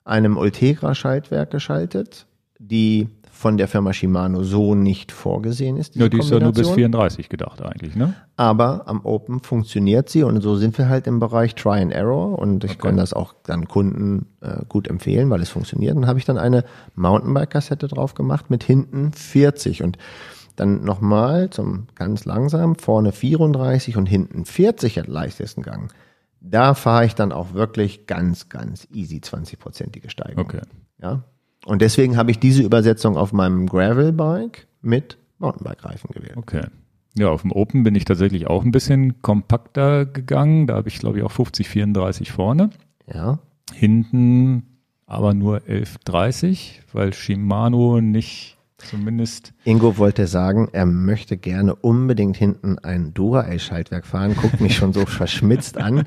einem 0.06 0.38
Ultegra-Schaltwerk 0.38 1.52
geschaltet, 1.52 2.28
die 2.60 3.10
von 3.44 3.58
der 3.58 3.68
Firma 3.68 3.92
Shimano 3.92 4.42
so 4.42 4.74
nicht 4.74 5.12
vorgesehen 5.12 5.76
ist. 5.76 5.98
Ja, 5.98 6.08
die 6.08 6.20
ist 6.20 6.32
ja 6.32 6.40
nur 6.40 6.54
bis 6.54 6.70
34 6.70 7.28
gedacht 7.28 7.62
eigentlich, 7.62 7.94
ne? 7.94 8.14
Aber 8.38 8.88
am 8.88 9.06
Open 9.06 9.42
funktioniert 9.42 10.08
sie 10.08 10.24
und 10.24 10.40
so 10.40 10.56
sind 10.56 10.78
wir 10.78 10.88
halt 10.88 11.08
im 11.08 11.20
Bereich 11.20 11.54
Try 11.54 11.82
and 11.82 11.92
Error 11.92 12.40
und 12.40 12.64
ich 12.64 12.72
okay. 12.72 12.88
kann 12.88 12.96
das 12.96 13.12
auch 13.12 13.36
dann 13.44 13.68
Kunden 13.68 14.28
äh, 14.40 14.64
gut 14.70 14.88
empfehlen, 14.88 15.30
weil 15.30 15.42
es 15.42 15.50
funktioniert. 15.50 15.98
Dann 15.98 16.08
habe 16.08 16.20
ich 16.20 16.24
dann 16.24 16.38
eine 16.38 16.64
Mountainbike-Kassette 16.96 17.90
drauf 17.90 18.14
gemacht 18.14 18.50
mit 18.50 18.64
hinten 18.64 19.12
40 19.12 19.84
und 19.84 19.98
dann 20.56 20.86
nochmal 20.86 21.50
zum 21.50 21.88
ganz 21.96 22.24
langsam 22.24 22.76
vorne 22.76 23.12
34 23.12 23.98
und 23.98 24.06
hinten 24.06 24.46
40 24.46 25.02
at 25.02 25.08
leichtesten 25.08 25.64
Gang 25.64 25.92
da 26.46 26.74
fahre 26.76 27.06
ich 27.06 27.16
dann 27.16 27.32
auch 27.32 27.54
wirklich 27.54 28.06
ganz, 28.06 28.50
ganz 28.50 28.86
easy 28.92 29.20
20-prozentige 29.20 30.10
Steigung. 30.10 30.44
Okay. 30.44 30.62
Ja. 31.02 31.24
Und 31.66 31.82
deswegen 31.82 32.18
habe 32.18 32.32
ich 32.32 32.40
diese 32.40 32.64
Übersetzung 32.64 33.18
auf 33.18 33.34
meinem 33.34 33.68
Gravel-Bike 33.68 34.68
mit 34.82 35.18
Mountainbike-Reifen 35.40 36.10
gewählt. 36.14 36.38
Okay. 36.38 36.66
Ja, 37.16 37.30
auf 37.30 37.42
dem 37.42 37.52
Open 37.52 37.84
bin 37.84 37.96
ich 37.96 38.06
tatsächlich 38.06 38.48
auch 38.48 38.64
ein 38.64 38.72
bisschen 38.72 39.22
kompakter 39.22 40.06
gegangen. 40.06 40.68
Da 40.68 40.76
habe 40.76 40.90
ich, 40.90 41.00
glaube 41.00 41.20
ich, 41.20 41.24
auch 41.24 41.32
50, 41.32 41.70
34 41.70 42.32
vorne. 42.32 42.72
Ja. 43.12 43.40
Hinten 43.74 44.64
aber 45.06 45.34
nur 45.34 45.60
11,30, 45.60 46.80
weil 46.92 47.14
Shimano 47.14 48.02
nicht 48.02 48.58
Zumindest. 48.90 49.54
Ingo 49.64 49.98
wollte 49.98 50.28
sagen, 50.28 50.70
er 50.72 50.86
möchte 50.86 51.38
gerne 51.38 51.76
unbedingt 51.76 52.38
hinten 52.38 52.78
ein 52.80 53.14
Dura-Schaltwerk 53.14 54.06
fahren, 54.06 54.36
guckt 54.36 54.60
mich 54.62 54.76
schon 54.76 54.94
so 54.94 55.06
verschmitzt 55.06 55.78
an. 55.78 56.06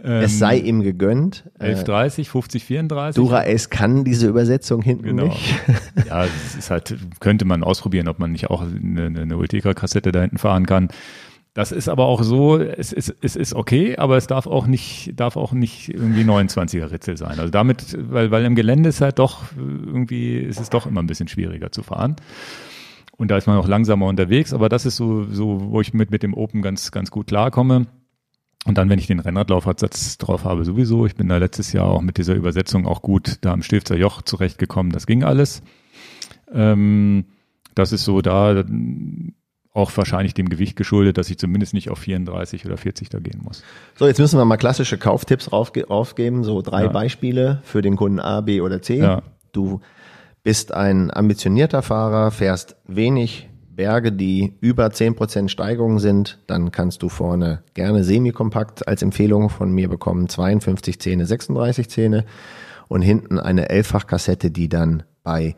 Es 0.00 0.38
sei 0.38 0.58
ähm, 0.58 0.64
ihm 0.66 0.82
gegönnt. 0.82 1.44
1130, 1.58 2.28
50, 2.28 2.64
34. 2.64 3.16
Dura-Ace 3.16 3.68
kann 3.68 4.04
diese 4.04 4.28
Übersetzung 4.28 4.80
hinten 4.80 5.04
genau. 5.04 5.24
nicht. 5.24 5.54
ja, 6.08 6.24
es 6.24 6.56
ist 6.56 6.70
halt, 6.70 6.96
könnte 7.18 7.44
man 7.44 7.64
ausprobieren, 7.64 8.06
ob 8.08 8.18
man 8.18 8.30
nicht 8.30 8.48
auch 8.48 8.62
eine, 8.62 9.06
eine 9.06 9.36
Ultegra-Kassette 9.36 10.12
da 10.12 10.20
hinten 10.20 10.38
fahren 10.38 10.66
kann. 10.66 10.88
Das 11.54 11.72
ist 11.72 11.88
aber 11.88 12.04
auch 12.04 12.22
so, 12.22 12.60
es 12.60 12.92
ist, 12.92 13.12
es 13.20 13.34
ist 13.34 13.52
okay, 13.52 13.96
aber 13.96 14.16
es 14.16 14.28
darf 14.28 14.46
auch 14.46 14.68
nicht, 14.68 15.14
darf 15.16 15.36
auch 15.36 15.52
nicht 15.52 15.88
irgendwie 15.88 16.22
29er 16.22 16.92
Ritzel 16.92 17.16
sein. 17.16 17.40
Also 17.40 17.50
damit, 17.50 17.96
weil, 17.98 18.30
weil 18.30 18.44
im 18.44 18.54
Gelände 18.54 18.90
ist 18.90 19.00
halt 19.00 19.18
doch 19.18 19.42
irgendwie, 19.56 20.38
ist 20.38 20.60
es 20.60 20.70
doch 20.70 20.86
immer 20.86 21.02
ein 21.02 21.08
bisschen 21.08 21.26
schwieriger 21.26 21.72
zu 21.72 21.82
fahren. 21.82 22.14
Und 23.16 23.32
da 23.32 23.36
ist 23.36 23.48
man 23.48 23.58
auch 23.58 23.66
langsamer 23.66 24.06
unterwegs, 24.06 24.52
aber 24.52 24.68
das 24.68 24.86
ist 24.86 24.94
so, 24.94 25.24
so, 25.24 25.72
wo 25.72 25.80
ich 25.80 25.92
mit, 25.92 26.12
mit 26.12 26.22
dem 26.22 26.34
Open 26.34 26.62
ganz, 26.62 26.92
ganz 26.92 27.10
gut 27.10 27.26
klarkomme. 27.26 27.86
Und 28.68 28.76
dann, 28.76 28.90
wenn 28.90 28.98
ich 28.98 29.06
den 29.06 29.18
Rennradlaufradsatz 29.18 30.18
drauf 30.18 30.44
habe, 30.44 30.62
sowieso. 30.66 31.06
Ich 31.06 31.14
bin 31.14 31.26
da 31.26 31.38
letztes 31.38 31.72
Jahr 31.72 31.86
auch 31.86 32.02
mit 32.02 32.18
dieser 32.18 32.34
Übersetzung 32.34 32.86
auch 32.86 33.00
gut 33.00 33.38
da 33.40 33.52
am 33.54 33.62
Stilfzer 33.62 33.96
Joch 33.96 34.20
zurechtgekommen. 34.20 34.92
Das 34.92 35.06
ging 35.06 35.24
alles. 35.24 35.62
Ähm, 36.52 37.24
das 37.74 37.92
ist 37.92 38.04
so 38.04 38.20
da, 38.20 38.62
auch 39.72 39.96
wahrscheinlich 39.96 40.34
dem 40.34 40.50
Gewicht 40.50 40.76
geschuldet, 40.76 41.16
dass 41.16 41.30
ich 41.30 41.38
zumindest 41.38 41.72
nicht 41.72 41.88
auf 41.88 41.98
34 41.98 42.66
oder 42.66 42.76
40 42.76 43.08
da 43.08 43.20
gehen 43.20 43.40
muss. 43.42 43.62
So, 43.96 44.06
jetzt 44.06 44.18
müssen 44.18 44.38
wir 44.38 44.44
mal 44.44 44.58
klassische 44.58 44.98
Kauftipps 44.98 45.48
aufgeben, 45.48 46.44
so 46.44 46.60
drei 46.60 46.82
ja. 46.82 46.88
Beispiele 46.88 47.62
für 47.64 47.80
den 47.80 47.96
Kunden 47.96 48.20
A, 48.20 48.42
B 48.42 48.60
oder 48.60 48.82
C. 48.82 48.98
Ja. 48.98 49.22
Du 49.52 49.80
bist 50.42 50.74
ein 50.74 51.10
ambitionierter 51.10 51.80
Fahrer, 51.80 52.30
fährst 52.32 52.76
wenig 52.86 53.47
Berge, 53.78 54.10
die 54.10 54.54
über 54.60 54.88
10% 54.88 55.48
Steigerung 55.48 56.00
sind, 56.00 56.40
dann 56.48 56.72
kannst 56.72 57.00
du 57.04 57.08
vorne 57.08 57.62
gerne 57.74 58.02
semi-kompakt 58.02 58.88
als 58.88 59.02
Empfehlung 59.02 59.50
von 59.50 59.70
mir 59.70 59.88
bekommen, 59.88 60.28
52 60.28 61.00
Zähne, 61.00 61.26
36 61.26 61.88
Zähne 61.88 62.24
und 62.88 63.02
hinten 63.02 63.38
eine 63.38 63.68
Elffachkassette, 63.70 64.50
die 64.50 64.68
dann 64.68 65.04
bei 65.22 65.54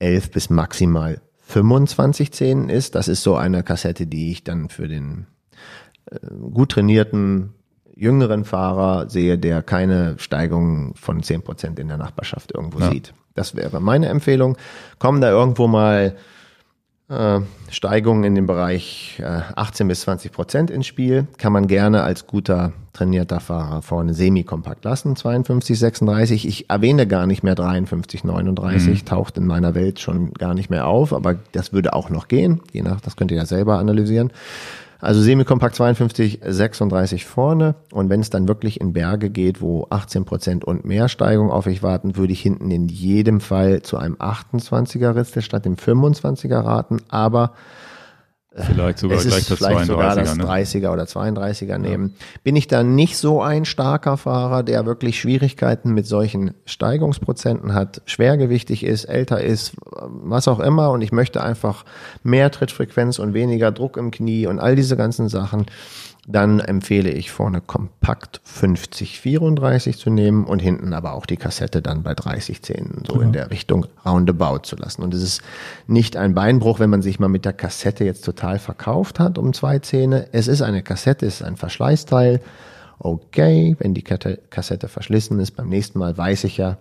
11 0.00 0.32
bis 0.32 0.50
maximal 0.50 1.22
25 1.46 2.30
Zähnen 2.32 2.68
ist. 2.68 2.94
Das 2.94 3.08
ist 3.08 3.22
so 3.22 3.36
eine 3.36 3.62
Kassette, 3.62 4.06
die 4.06 4.30
ich 4.32 4.44
dann 4.44 4.68
für 4.68 4.86
den 4.86 5.26
äh, 6.10 6.18
gut 6.52 6.72
trainierten 6.72 7.54
jüngeren 7.96 8.44
Fahrer 8.44 9.08
sehe, 9.08 9.38
der 9.38 9.62
keine 9.62 10.18
Steigung 10.18 10.94
von 10.94 11.22
zehn 11.22 11.40
Prozent 11.40 11.78
in 11.78 11.88
der 11.88 11.96
Nachbarschaft 11.96 12.52
irgendwo 12.54 12.80
ja. 12.80 12.90
sieht. 12.90 13.14
Das 13.34 13.56
wäre 13.56 13.80
meine 13.80 14.08
Empfehlung. 14.08 14.58
Kommen 14.98 15.22
da 15.22 15.30
irgendwo 15.30 15.68
mal 15.68 16.16
äh, 17.12 17.40
Steigungen 17.70 18.24
in 18.24 18.34
dem 18.34 18.46
Bereich 18.46 19.20
äh, 19.20 19.40
18 19.54 19.88
bis 19.88 20.02
20 20.02 20.32
Prozent 20.32 20.70
ins 20.70 20.86
Spiel, 20.86 21.26
kann 21.38 21.52
man 21.52 21.66
gerne 21.66 22.02
als 22.02 22.26
guter 22.26 22.72
trainierter 22.92 23.40
Fahrer 23.40 23.82
vorne 23.82 24.12
semi-kompakt 24.12 24.84
lassen, 24.84 25.16
52, 25.16 25.78
36. 25.78 26.46
Ich 26.46 26.68
erwähne 26.68 27.06
gar 27.06 27.26
nicht 27.26 27.42
mehr 27.42 27.54
53, 27.54 28.24
39, 28.24 29.02
mhm. 29.02 29.06
taucht 29.06 29.38
in 29.38 29.46
meiner 29.46 29.74
Welt 29.74 30.00
schon 30.00 30.34
gar 30.34 30.54
nicht 30.54 30.68
mehr 30.68 30.86
auf, 30.86 31.12
aber 31.12 31.36
das 31.52 31.72
würde 31.72 31.94
auch 31.94 32.10
noch 32.10 32.28
gehen, 32.28 32.60
je 32.72 32.82
nach, 32.82 33.00
das 33.00 33.16
könnt 33.16 33.30
ihr 33.30 33.38
ja 33.38 33.46
selber 33.46 33.78
analysieren. 33.78 34.30
Also 35.02 35.20
Semikompakt 35.20 35.74
52, 35.74 36.38
36 36.46 37.24
vorne. 37.24 37.74
Und 37.90 38.08
wenn 38.08 38.20
es 38.20 38.30
dann 38.30 38.46
wirklich 38.46 38.80
in 38.80 38.92
Berge 38.92 39.30
geht, 39.30 39.60
wo 39.60 39.88
18 39.90 40.24
Prozent 40.24 40.64
und 40.64 40.84
mehr 40.84 41.08
Steigung 41.08 41.50
auf 41.50 41.66
euch 41.66 41.82
warten, 41.82 42.16
würde 42.16 42.32
ich 42.32 42.40
hinten 42.40 42.70
in 42.70 42.86
jedem 42.86 43.40
Fall 43.40 43.82
zu 43.82 43.98
einem 43.98 44.14
28er 44.14 45.16
Ritzel 45.16 45.42
statt 45.42 45.64
dem 45.64 45.74
25er 45.74 46.64
raten. 46.64 46.98
Aber 47.08 47.54
Vielleicht 48.54 48.98
sogar 48.98 49.18
es 49.18 49.26
gleich 49.26 49.46
das 49.46 49.58
vielleicht 49.58 49.86
sogar 49.86 50.14
das 50.14 50.36
ne? 50.36 50.44
30er 50.44 50.92
oder 50.92 51.04
32er 51.04 51.78
nehmen. 51.78 52.14
Ja. 52.18 52.24
Bin 52.44 52.56
ich 52.56 52.66
da 52.66 52.82
nicht 52.82 53.16
so 53.16 53.40
ein 53.40 53.64
starker 53.64 54.18
Fahrer, 54.18 54.62
der 54.62 54.84
wirklich 54.84 55.18
Schwierigkeiten 55.18 55.94
mit 55.94 56.06
solchen 56.06 56.52
Steigungsprozenten 56.66 57.72
hat, 57.72 58.02
schwergewichtig 58.04 58.84
ist, 58.84 59.04
älter 59.04 59.40
ist, 59.40 59.72
was 59.80 60.48
auch 60.48 60.60
immer 60.60 60.90
und 60.90 61.00
ich 61.00 61.12
möchte 61.12 61.42
einfach 61.42 61.84
mehr 62.22 62.50
Trittfrequenz 62.50 63.18
und 63.18 63.32
weniger 63.32 63.72
Druck 63.72 63.96
im 63.96 64.10
Knie 64.10 64.46
und 64.46 64.58
all 64.58 64.76
diese 64.76 64.96
ganzen 64.96 65.28
Sachen, 65.30 65.66
dann 66.26 66.60
empfehle 66.60 67.10
ich 67.10 67.32
vorne 67.32 67.60
kompakt 67.60 68.40
50 68.44 69.18
34 69.20 69.98
zu 69.98 70.08
nehmen 70.08 70.44
und 70.44 70.60
hinten 70.60 70.92
aber 70.92 71.14
auch 71.14 71.26
die 71.26 71.36
Kassette 71.36 71.82
dann 71.82 72.04
bei 72.04 72.14
30 72.14 72.62
10 72.62 73.02
so 73.08 73.16
ja. 73.16 73.22
in 73.22 73.32
der 73.32 73.50
Richtung 73.50 73.86
roundabout 74.06 74.60
zu 74.62 74.76
lassen. 74.76 75.02
Und 75.02 75.14
es 75.14 75.22
ist 75.22 75.42
nicht 75.88 76.16
ein 76.16 76.34
Beinbruch, 76.34 76.78
wenn 76.78 76.90
man 76.90 77.02
sich 77.02 77.18
mal 77.18 77.28
mit 77.28 77.44
der 77.44 77.52
Kassette 77.52 78.04
jetzt 78.04 78.24
total 78.24 78.60
verkauft 78.60 79.18
hat 79.18 79.36
um 79.36 79.52
zwei 79.52 79.80
Zähne. 79.80 80.28
Es 80.30 80.46
ist 80.46 80.62
eine 80.62 80.82
Kassette, 80.82 81.26
es 81.26 81.40
ist 81.40 81.42
ein 81.42 81.56
Verschleißteil. 81.56 82.40
Okay, 83.00 83.74
wenn 83.80 83.94
die 83.94 84.02
Kassette 84.02 84.86
verschlissen 84.86 85.40
ist, 85.40 85.52
beim 85.52 85.68
nächsten 85.68 85.98
Mal 85.98 86.16
weiß 86.16 86.44
ich 86.44 86.56
ja, 86.56 86.78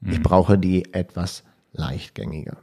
mhm. 0.00 0.12
ich 0.12 0.22
brauche 0.22 0.56
die 0.56 0.94
etwas 0.94 1.42
leichtgängiger. 1.72 2.58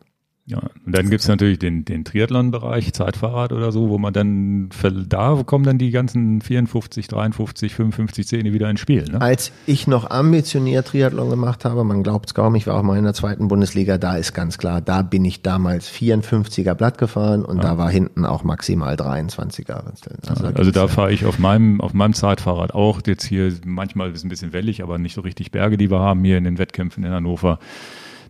Ja, 0.46 0.60
und 0.86 0.98
dann 0.98 1.10
gibt's 1.10 1.28
natürlich 1.28 1.60
den, 1.60 1.86
den 1.86 2.04
Triathlon-Bereich, 2.04 2.94
Zeitfahrrad 2.94 3.54
oder 3.54 3.72
so, 3.72 3.90
wo 3.90 4.00
man 4.00 4.12
dann, 4.12 4.70
da 5.08 5.44
kommen 5.46 5.64
dann 5.64 5.78
die 5.78 5.92
ganzen 5.92 6.42
54, 6.42 7.08
53, 7.08 7.74
55 7.76 8.28
Zähne 8.28 8.52
wieder 8.52 8.70
ins 8.70 8.80
Spiel. 8.80 9.04
Ne? 9.04 9.22
Als 9.22 9.52
ich 9.68 9.86
noch 9.86 10.10
ambitioniert 10.10 10.88
Triathlon 10.88 11.30
gemacht 11.30 11.64
habe, 11.64 11.84
man 11.84 12.02
glaubt 12.02 12.30
es 12.30 12.34
kaum, 12.34 12.56
ich 12.56 12.66
war 12.66 12.76
auch 12.76 12.84
mal 12.84 12.98
in 12.98 13.04
der 13.04 13.14
zweiten 13.14 13.48
Bundesliga, 13.50 14.00
da 14.00 14.18
ist 14.18 14.34
ganz 14.34 14.58
klar, 14.58 14.82
da 14.82 15.04
bin 15.04 15.24
ich 15.26 15.44
damals 15.44 15.90
54er 15.90 16.74
Blatt 16.74 16.98
gefahren 16.98 17.46
und 17.46 17.58
ja. 17.58 17.64
da 17.64 17.78
war 17.78 17.92
hinten 17.92 18.26
auch 18.26 18.44
maximal 18.44 18.96
23er. 18.96 19.84
Also, 20.28 20.44
ja, 20.44 20.52
also 20.56 20.72
da 20.72 20.88
fahre 20.88 21.14
ich 21.14 21.26
auf 21.26 21.38
meinem, 21.38 21.80
auf 21.82 21.94
meinem 21.94 22.14
Zeitfahrrad 22.14 22.74
auch, 22.74 23.02
jetzt 23.06 23.26
hier 23.26 23.54
manchmal 23.64 24.10
ist 24.10 24.18
es 24.18 24.24
ein 24.24 24.30
bisschen 24.30 24.54
wellig, 24.54 24.82
aber 24.82 24.98
nicht 24.98 25.14
so 25.14 25.22
richtig 25.22 25.52
Berge, 25.52 25.78
die 25.78 25.92
wir 25.92 26.00
haben 26.00 26.24
hier 26.24 26.40
in 26.40 26.46
den 26.46 26.58
Wettkämpfen 26.58 27.04
in 27.04 27.12
Hannover. 27.12 27.60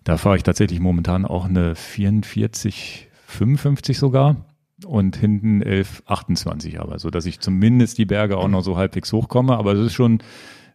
Da 0.04 0.18
fahre 0.18 0.38
ich 0.38 0.44
tatsächlich 0.44 0.80
momentan 0.80 1.26
auch 1.26 1.46
eine 1.46 1.76
44, 1.76 3.08
55 3.28 3.98
sogar 3.98 4.46
und 4.86 5.16
hinten 5.16 5.62
11, 5.62 6.04
28 6.08 6.80
aber, 6.80 6.98
so 6.98 7.10
dass 7.12 7.26
ich 7.26 7.40
zumindest 7.40 7.98
die 7.98 8.06
Berge 8.06 8.38
auch 8.38 8.48
noch 8.48 8.64
so 8.64 8.78
halbwegs 8.78 9.14
hochkomme. 9.14 9.56
Aber 9.56 9.74
es 9.74 9.80
ist 9.80 9.94
schon, 9.94 10.20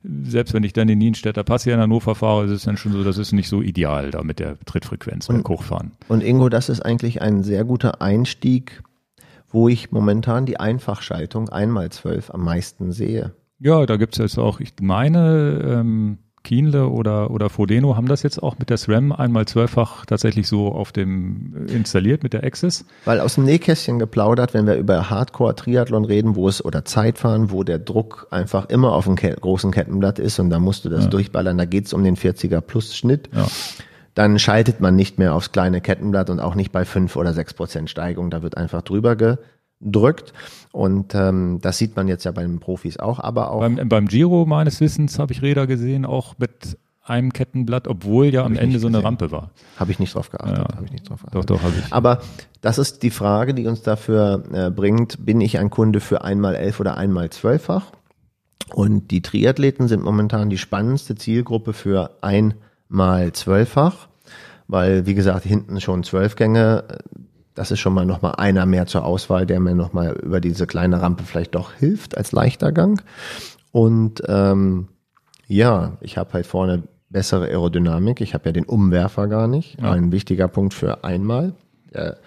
selbst 0.04 0.54
wenn 0.54 0.62
ich 0.62 0.72
dann 0.72 0.86
den 0.86 0.98
Nienstädter 0.98 1.42
Pass 1.42 1.64
hier 1.64 1.74
in 1.74 1.80
Hannover 1.80 2.14
fahre, 2.14 2.44
ist 2.44 2.52
es 2.52 2.62
dann 2.62 2.76
schon 2.76 2.92
so, 2.92 3.02
das 3.02 3.18
ist 3.18 3.32
nicht 3.32 3.48
so 3.48 3.62
ideal 3.62 4.12
da 4.12 4.22
mit 4.22 4.38
der 4.38 4.58
Trittfrequenz 4.64 5.28
und, 5.28 5.46
Hochfahren. 5.48 5.92
Und 6.08 6.22
Ingo, 6.22 6.48
das 6.48 6.68
ist 6.68 6.80
eigentlich 6.80 7.20
ein 7.20 7.42
sehr 7.42 7.64
guter 7.64 8.00
Einstieg, 8.00 8.82
wo 9.48 9.68
ich 9.68 9.90
momentan 9.90 10.46
die 10.46 10.60
Einfachschaltung 10.60 11.48
einmal 11.48 11.90
zwölf 11.90 12.30
am 12.30 12.44
meisten 12.44 12.92
sehe. 12.92 13.34
Ja, 13.58 13.86
da 13.86 13.96
gibt's 13.96 14.18
jetzt 14.18 14.38
auch, 14.38 14.60
ich 14.60 14.74
meine, 14.80 15.62
ähm, 15.64 16.18
Kienle 16.46 16.88
oder, 16.88 17.32
oder 17.32 17.50
Frodeno 17.50 17.96
haben 17.96 18.06
das 18.06 18.22
jetzt 18.22 18.40
auch 18.40 18.56
mit 18.56 18.70
der 18.70 18.76
SRAM 18.76 19.10
einmal 19.10 19.46
zwölffach 19.46 20.06
tatsächlich 20.06 20.46
so 20.46 20.68
auf 20.68 20.92
dem 20.92 21.66
installiert 21.66 22.22
mit 22.22 22.34
der 22.34 22.44
Access. 22.44 22.84
Weil 23.04 23.18
aus 23.18 23.34
dem 23.34 23.44
Nähkästchen 23.44 23.98
geplaudert, 23.98 24.54
wenn 24.54 24.64
wir 24.64 24.76
über 24.76 25.10
Hardcore-Triathlon 25.10 26.04
reden, 26.04 26.36
wo 26.36 26.48
es 26.48 26.64
oder 26.64 26.84
Zeitfahren, 26.84 27.50
wo 27.50 27.64
der 27.64 27.80
Druck 27.80 28.28
einfach 28.30 28.68
immer 28.68 28.92
auf 28.92 29.06
dem 29.06 29.16
großen 29.16 29.72
Kettenblatt 29.72 30.20
ist 30.20 30.38
und 30.38 30.50
da 30.50 30.60
musst 30.60 30.84
du 30.84 30.88
das 30.88 31.04
ja. 31.04 31.10
durchballern, 31.10 31.58
da 31.58 31.64
geht's 31.64 31.92
um 31.92 32.04
den 32.04 32.16
40er 32.16 32.60
Plus 32.60 32.96
Schnitt. 32.96 33.28
Ja 33.34 33.46
dann 34.14 34.38
schaltet 34.38 34.80
man 34.80 34.96
nicht 34.96 35.18
mehr 35.18 35.34
aufs 35.34 35.52
kleine 35.52 35.82
Kettenblatt 35.82 36.30
und 36.30 36.40
auch 36.40 36.54
nicht 36.54 36.72
bei 36.72 36.86
fünf 36.86 37.16
oder 37.16 37.34
sechs 37.34 37.52
Prozent 37.52 37.90
Steigung. 37.90 38.30
Da 38.30 38.42
wird 38.42 38.56
einfach 38.56 38.80
drüber 38.80 39.14
ge 39.14 39.36
drückt. 39.80 40.32
Und 40.72 41.14
ähm, 41.14 41.58
das 41.60 41.78
sieht 41.78 41.96
man 41.96 42.08
jetzt 42.08 42.24
ja 42.24 42.32
bei 42.32 42.42
den 42.42 42.60
Profis 42.60 42.98
auch, 42.98 43.20
aber 43.20 43.50
auch. 43.50 43.60
Beim, 43.60 43.88
beim 43.88 44.06
Giro 44.08 44.46
meines 44.46 44.80
Wissens 44.80 45.18
habe 45.18 45.32
ich 45.32 45.42
Räder 45.42 45.66
gesehen, 45.66 46.04
auch 46.04 46.34
mit 46.38 46.76
einem 47.02 47.32
Kettenblatt, 47.32 47.86
obwohl 47.86 48.26
ja 48.26 48.44
am 48.44 48.56
Ende 48.56 48.78
so 48.78 48.88
eine 48.88 49.02
Rampe 49.02 49.30
war. 49.30 49.50
Habe 49.76 49.92
ich 49.92 49.98
nicht 49.98 50.14
drauf 50.14 50.30
geachtet. 50.30 50.58
Ja. 50.58 50.76
Habe 50.76 50.86
ich 50.86 50.92
nicht 50.92 51.08
drauf 51.08 51.20
geachtet. 51.20 51.34
Doch, 51.38 51.44
doch, 51.44 51.62
habe 51.62 51.74
ich. 51.78 51.92
Aber 51.92 52.20
das 52.62 52.78
ist 52.78 53.02
die 53.02 53.10
Frage, 53.10 53.54
die 53.54 53.66
uns 53.66 53.82
dafür 53.82 54.42
äh, 54.52 54.70
bringt, 54.70 55.24
bin 55.24 55.40
ich 55.40 55.58
ein 55.58 55.70
Kunde 55.70 56.00
für 56.00 56.24
einmal 56.24 56.56
elf 56.56 56.80
oder 56.80 56.96
einmal 56.96 57.30
zwölffach? 57.30 57.92
Und 58.74 59.12
die 59.12 59.22
Triathleten 59.22 59.86
sind 59.86 60.02
momentan 60.02 60.50
die 60.50 60.58
spannendste 60.58 61.14
Zielgruppe 61.14 61.72
für 61.72 62.10
einmal 62.22 63.32
zwölffach, 63.32 64.08
weil, 64.66 65.06
wie 65.06 65.14
gesagt, 65.14 65.44
hinten 65.44 65.80
schon 65.80 66.02
zwölf 66.02 66.34
Gänge 66.34 66.84
das 67.56 67.70
ist 67.70 67.80
schon 67.80 67.94
mal 67.94 68.06
nochmal 68.06 68.34
einer 68.36 68.66
mehr 68.66 68.86
zur 68.86 69.04
Auswahl, 69.04 69.46
der 69.46 69.58
mir 69.58 69.74
nochmal 69.74 70.12
über 70.22 70.40
diese 70.40 70.66
kleine 70.66 71.02
Rampe 71.02 71.24
vielleicht 71.24 71.54
doch 71.54 71.72
hilft 71.72 72.16
als 72.16 72.30
leichter 72.30 72.70
Gang. 72.70 73.02
Und 73.72 74.22
ähm, 74.28 74.88
ja, 75.48 75.96
ich 76.00 76.18
habe 76.18 76.34
halt 76.34 76.46
vorne 76.46 76.84
bessere 77.08 77.46
Aerodynamik. 77.46 78.20
Ich 78.20 78.34
habe 78.34 78.46
ja 78.46 78.52
den 78.52 78.64
Umwerfer 78.66 79.26
gar 79.26 79.48
nicht. 79.48 79.80
Ja. 79.80 79.92
Ein 79.92 80.12
wichtiger 80.12 80.48
Punkt 80.48 80.74
für 80.74 81.02
einmal. 81.02 81.54
Der, 81.94 82.18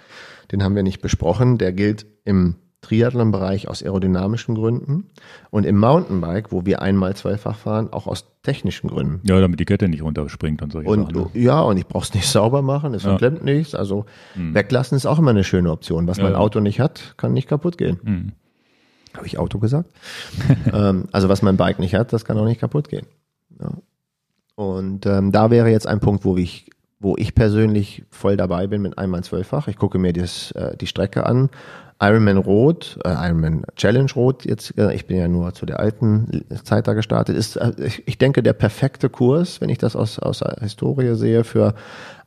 den 0.52 0.64
haben 0.64 0.76
wir 0.76 0.84
nicht 0.84 1.02
besprochen. 1.02 1.60
Der 1.60 1.74
gilt 1.74 2.08
im 2.26 2.56
Triathlon-Bereich 2.82 3.68
aus 3.68 3.84
aerodynamischen 3.84 4.56
Gründen 4.56 5.10
und 5.50 5.66
im 5.66 5.78
Mountainbike, 5.78 6.52
wo 6.52 6.66
wir 6.66 6.82
einmal 6.82 7.16
zweifach 7.16 7.58
fahren, 7.58 7.92
auch 7.92 8.08
aus 8.08 8.26
technischen 8.42 8.90
Gründen. 8.90 9.22
Ja, 9.24 9.40
damit 9.42 9.60
die 9.60 9.66
Kette 9.66 9.90
nicht 9.90 10.02
runterspringt 10.02 10.62
und 10.62 10.72
so. 10.72 10.80
und, 10.80 11.14
Sachen. 11.14 11.30
Ne? 11.34 11.42
Ja, 11.42 11.62
und 11.62 11.78
ich 11.78 11.88
brauch's 11.88 12.14
nicht 12.14 12.28
sauber 12.32 12.62
machen, 12.62 12.94
es 12.94 13.04
ja. 13.04 13.10
verklemmt 13.10 13.44
nichts. 13.44 13.76
Also 13.76 14.06
hm. 14.34 14.54
weglassen 14.54 14.96
ist 14.96 15.06
auch 15.06 15.20
immer 15.20 15.32
eine 15.32 15.44
schöne 15.44 15.72
Option. 15.72 16.08
Was 16.08 16.18
ja, 16.18 16.24
mein 16.24 16.36
Auto 16.36 16.62
nicht 16.62 16.80
hat, 16.80 17.16
kann 17.18 17.34
nicht 17.34 17.50
kaputt 17.50 17.78
gehen. 17.78 18.00
Hm. 18.04 18.32
Habe 19.16 19.28
ich 19.28 19.38
Auto 19.38 19.60
gesagt? 19.60 19.92
ähm, 20.74 21.06
also 21.12 21.28
was 21.28 21.42
mein 21.42 21.58
Bike 21.58 21.80
nicht 21.80 21.96
hat, 21.96 22.14
das 22.14 22.24
kann 22.24 22.38
auch 22.38 22.46
nicht 22.46 22.62
kaputt 22.62 22.88
gehen. 22.88 23.08
Ja. 23.60 23.72
Und 24.56 25.06
ähm, 25.06 25.32
da 25.32 25.52
wäre 25.52 25.70
jetzt 25.70 25.88
ein 25.88 26.00
Punkt, 26.00 26.24
wo 26.24 26.38
ich 26.38 26.70
wo 27.00 27.16
ich 27.18 27.34
persönlich 27.34 28.04
voll 28.10 28.36
dabei 28.36 28.68
bin 28.68 28.82
mit 28.82 28.98
einmal 28.98 29.24
zwölffach. 29.24 29.70
Ich 29.70 29.78
gucke 29.78 29.98
mir 29.98 30.12
das, 30.12 30.52
äh, 30.52 30.76
die 30.76 30.88
Strecke 30.88 31.26
an, 31.26 31.50
Ironman 32.02 32.38
Rot, 32.38 32.98
äh, 33.04 33.10
Ironman 33.10 33.64
Challenge 33.76 34.12
Rot 34.16 34.46
jetzt, 34.46 34.78
äh, 34.78 34.94
ich 34.94 35.06
bin 35.06 35.18
ja 35.18 35.28
nur 35.28 35.54
zu 35.54 35.66
der 35.66 35.80
alten 35.80 36.46
Zeit 36.64 36.88
da 36.88 36.94
gestartet, 36.94 37.36
ist, 37.36 37.58
äh, 37.58 37.74
ich, 37.78 38.08
ich 38.08 38.18
denke, 38.18 38.42
der 38.42 38.54
perfekte 38.54 39.10
Kurs, 39.10 39.60
wenn 39.60 39.70
ich 39.70 39.78
das 39.78 39.96
aus, 39.96 40.18
aus 40.20 40.40
der 40.40 40.58
Historie 40.62 41.16
sehe, 41.16 41.44
für 41.44 41.76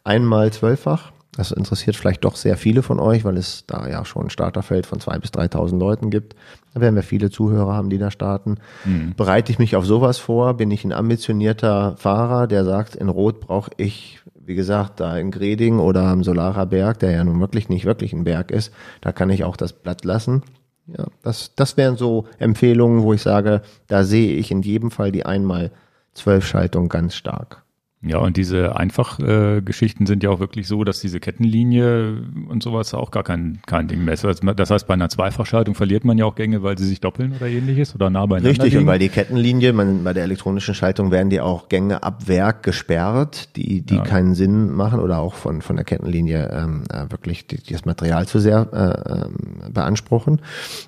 einmal 0.04 0.52
zwölffach. 0.52 1.12
Das 1.34 1.50
interessiert 1.50 1.96
vielleicht 1.96 2.24
doch 2.26 2.36
sehr 2.36 2.58
viele 2.58 2.82
von 2.82 3.00
euch, 3.00 3.24
weil 3.24 3.38
es 3.38 3.64
da 3.66 3.88
ja 3.88 4.04
schon 4.04 4.24
ein 4.24 4.30
Starterfeld 4.30 4.84
von 4.84 5.00
zwei 5.00 5.18
bis 5.18 5.30
3.000 5.30 5.78
Leuten 5.78 6.10
gibt. 6.10 6.36
Da 6.74 6.82
werden 6.82 6.94
wir 6.94 7.02
viele 7.02 7.30
Zuhörer 7.30 7.72
haben, 7.72 7.88
die 7.88 7.96
da 7.96 8.10
starten. 8.10 8.56
Mhm. 8.84 9.14
Bereite 9.16 9.50
ich 9.50 9.58
mich 9.58 9.74
auf 9.74 9.86
sowas 9.86 10.18
vor? 10.18 10.54
Bin 10.58 10.70
ich 10.70 10.84
ein 10.84 10.92
ambitionierter 10.92 11.96
Fahrer, 11.96 12.46
der 12.46 12.66
sagt, 12.66 12.96
in 12.96 13.08
Rot 13.08 13.40
brauche 13.40 13.70
ich 13.78 14.20
wie 14.44 14.54
gesagt, 14.54 15.00
da 15.00 15.16
in 15.16 15.30
Greding 15.30 15.78
oder 15.78 16.02
am 16.02 16.24
Solarer 16.24 16.66
Berg, 16.66 16.98
der 16.98 17.12
ja 17.12 17.24
nun 17.24 17.40
wirklich 17.40 17.68
nicht 17.68 17.84
wirklich 17.84 18.12
ein 18.12 18.24
Berg 18.24 18.50
ist, 18.50 18.72
da 19.00 19.12
kann 19.12 19.30
ich 19.30 19.44
auch 19.44 19.56
das 19.56 19.72
Blatt 19.72 20.04
lassen. 20.04 20.42
Ja, 20.86 21.06
das, 21.22 21.54
das 21.54 21.76
wären 21.76 21.96
so 21.96 22.26
Empfehlungen, 22.38 23.02
wo 23.02 23.12
ich 23.12 23.22
sage, 23.22 23.62
da 23.86 24.02
sehe 24.02 24.34
ich 24.34 24.50
in 24.50 24.62
jedem 24.62 24.90
Fall 24.90 25.12
die 25.12 25.24
einmal 25.24 25.70
zwölf 26.12 26.44
Schaltung 26.44 26.88
ganz 26.88 27.14
stark. 27.14 27.61
Ja, 28.04 28.18
und 28.18 28.36
diese 28.36 28.74
Einfachgeschichten 28.74 30.06
äh, 30.06 30.08
sind 30.08 30.24
ja 30.24 30.30
auch 30.30 30.40
wirklich 30.40 30.66
so, 30.66 30.82
dass 30.82 30.98
diese 30.98 31.20
Kettenlinie 31.20 32.20
und 32.48 32.60
sowas 32.60 32.94
auch 32.94 33.12
gar 33.12 33.22
kein, 33.22 33.60
kein 33.64 33.86
Ding 33.86 34.04
mehr 34.04 34.14
ist. 34.14 34.24
Das 34.24 34.70
heißt, 34.70 34.88
bei 34.88 34.94
einer 34.94 35.08
Zweifachschaltung 35.08 35.76
verliert 35.76 36.04
man 36.04 36.18
ja 36.18 36.24
auch 36.24 36.34
Gänge, 36.34 36.64
weil 36.64 36.76
sie 36.76 36.86
sich 36.86 37.00
doppeln 37.00 37.32
oder 37.36 37.46
ähnliches 37.46 37.94
oder 37.94 38.10
nah 38.10 38.26
beieinander 38.26 38.50
Richtig, 38.50 38.72
liegen. 38.72 38.78
und 38.80 38.86
weil 38.88 38.98
die 38.98 39.08
Kettenlinie, 39.08 39.72
man, 39.72 40.02
bei 40.02 40.12
der 40.12 40.24
elektronischen 40.24 40.74
Schaltung 40.74 41.12
werden 41.12 41.30
die 41.30 41.40
auch 41.40 41.68
Gänge 41.68 42.02
ab 42.02 42.26
Werk 42.26 42.64
gesperrt, 42.64 43.54
die, 43.54 43.82
die 43.82 43.94
ja. 43.94 44.02
keinen 44.02 44.34
Sinn 44.34 44.72
machen 44.72 44.98
oder 44.98 45.18
auch 45.18 45.34
von, 45.34 45.62
von 45.62 45.76
der 45.76 45.84
Kettenlinie 45.84 46.50
ähm, 46.52 46.82
äh, 46.90 47.08
wirklich 47.08 47.46
die, 47.46 47.62
das 47.72 47.84
Material 47.84 48.26
zu 48.26 48.40
sehr 48.40 48.68
äh, 48.72 49.26
ähm, 49.26 49.72
beanspruchen. 49.72 50.40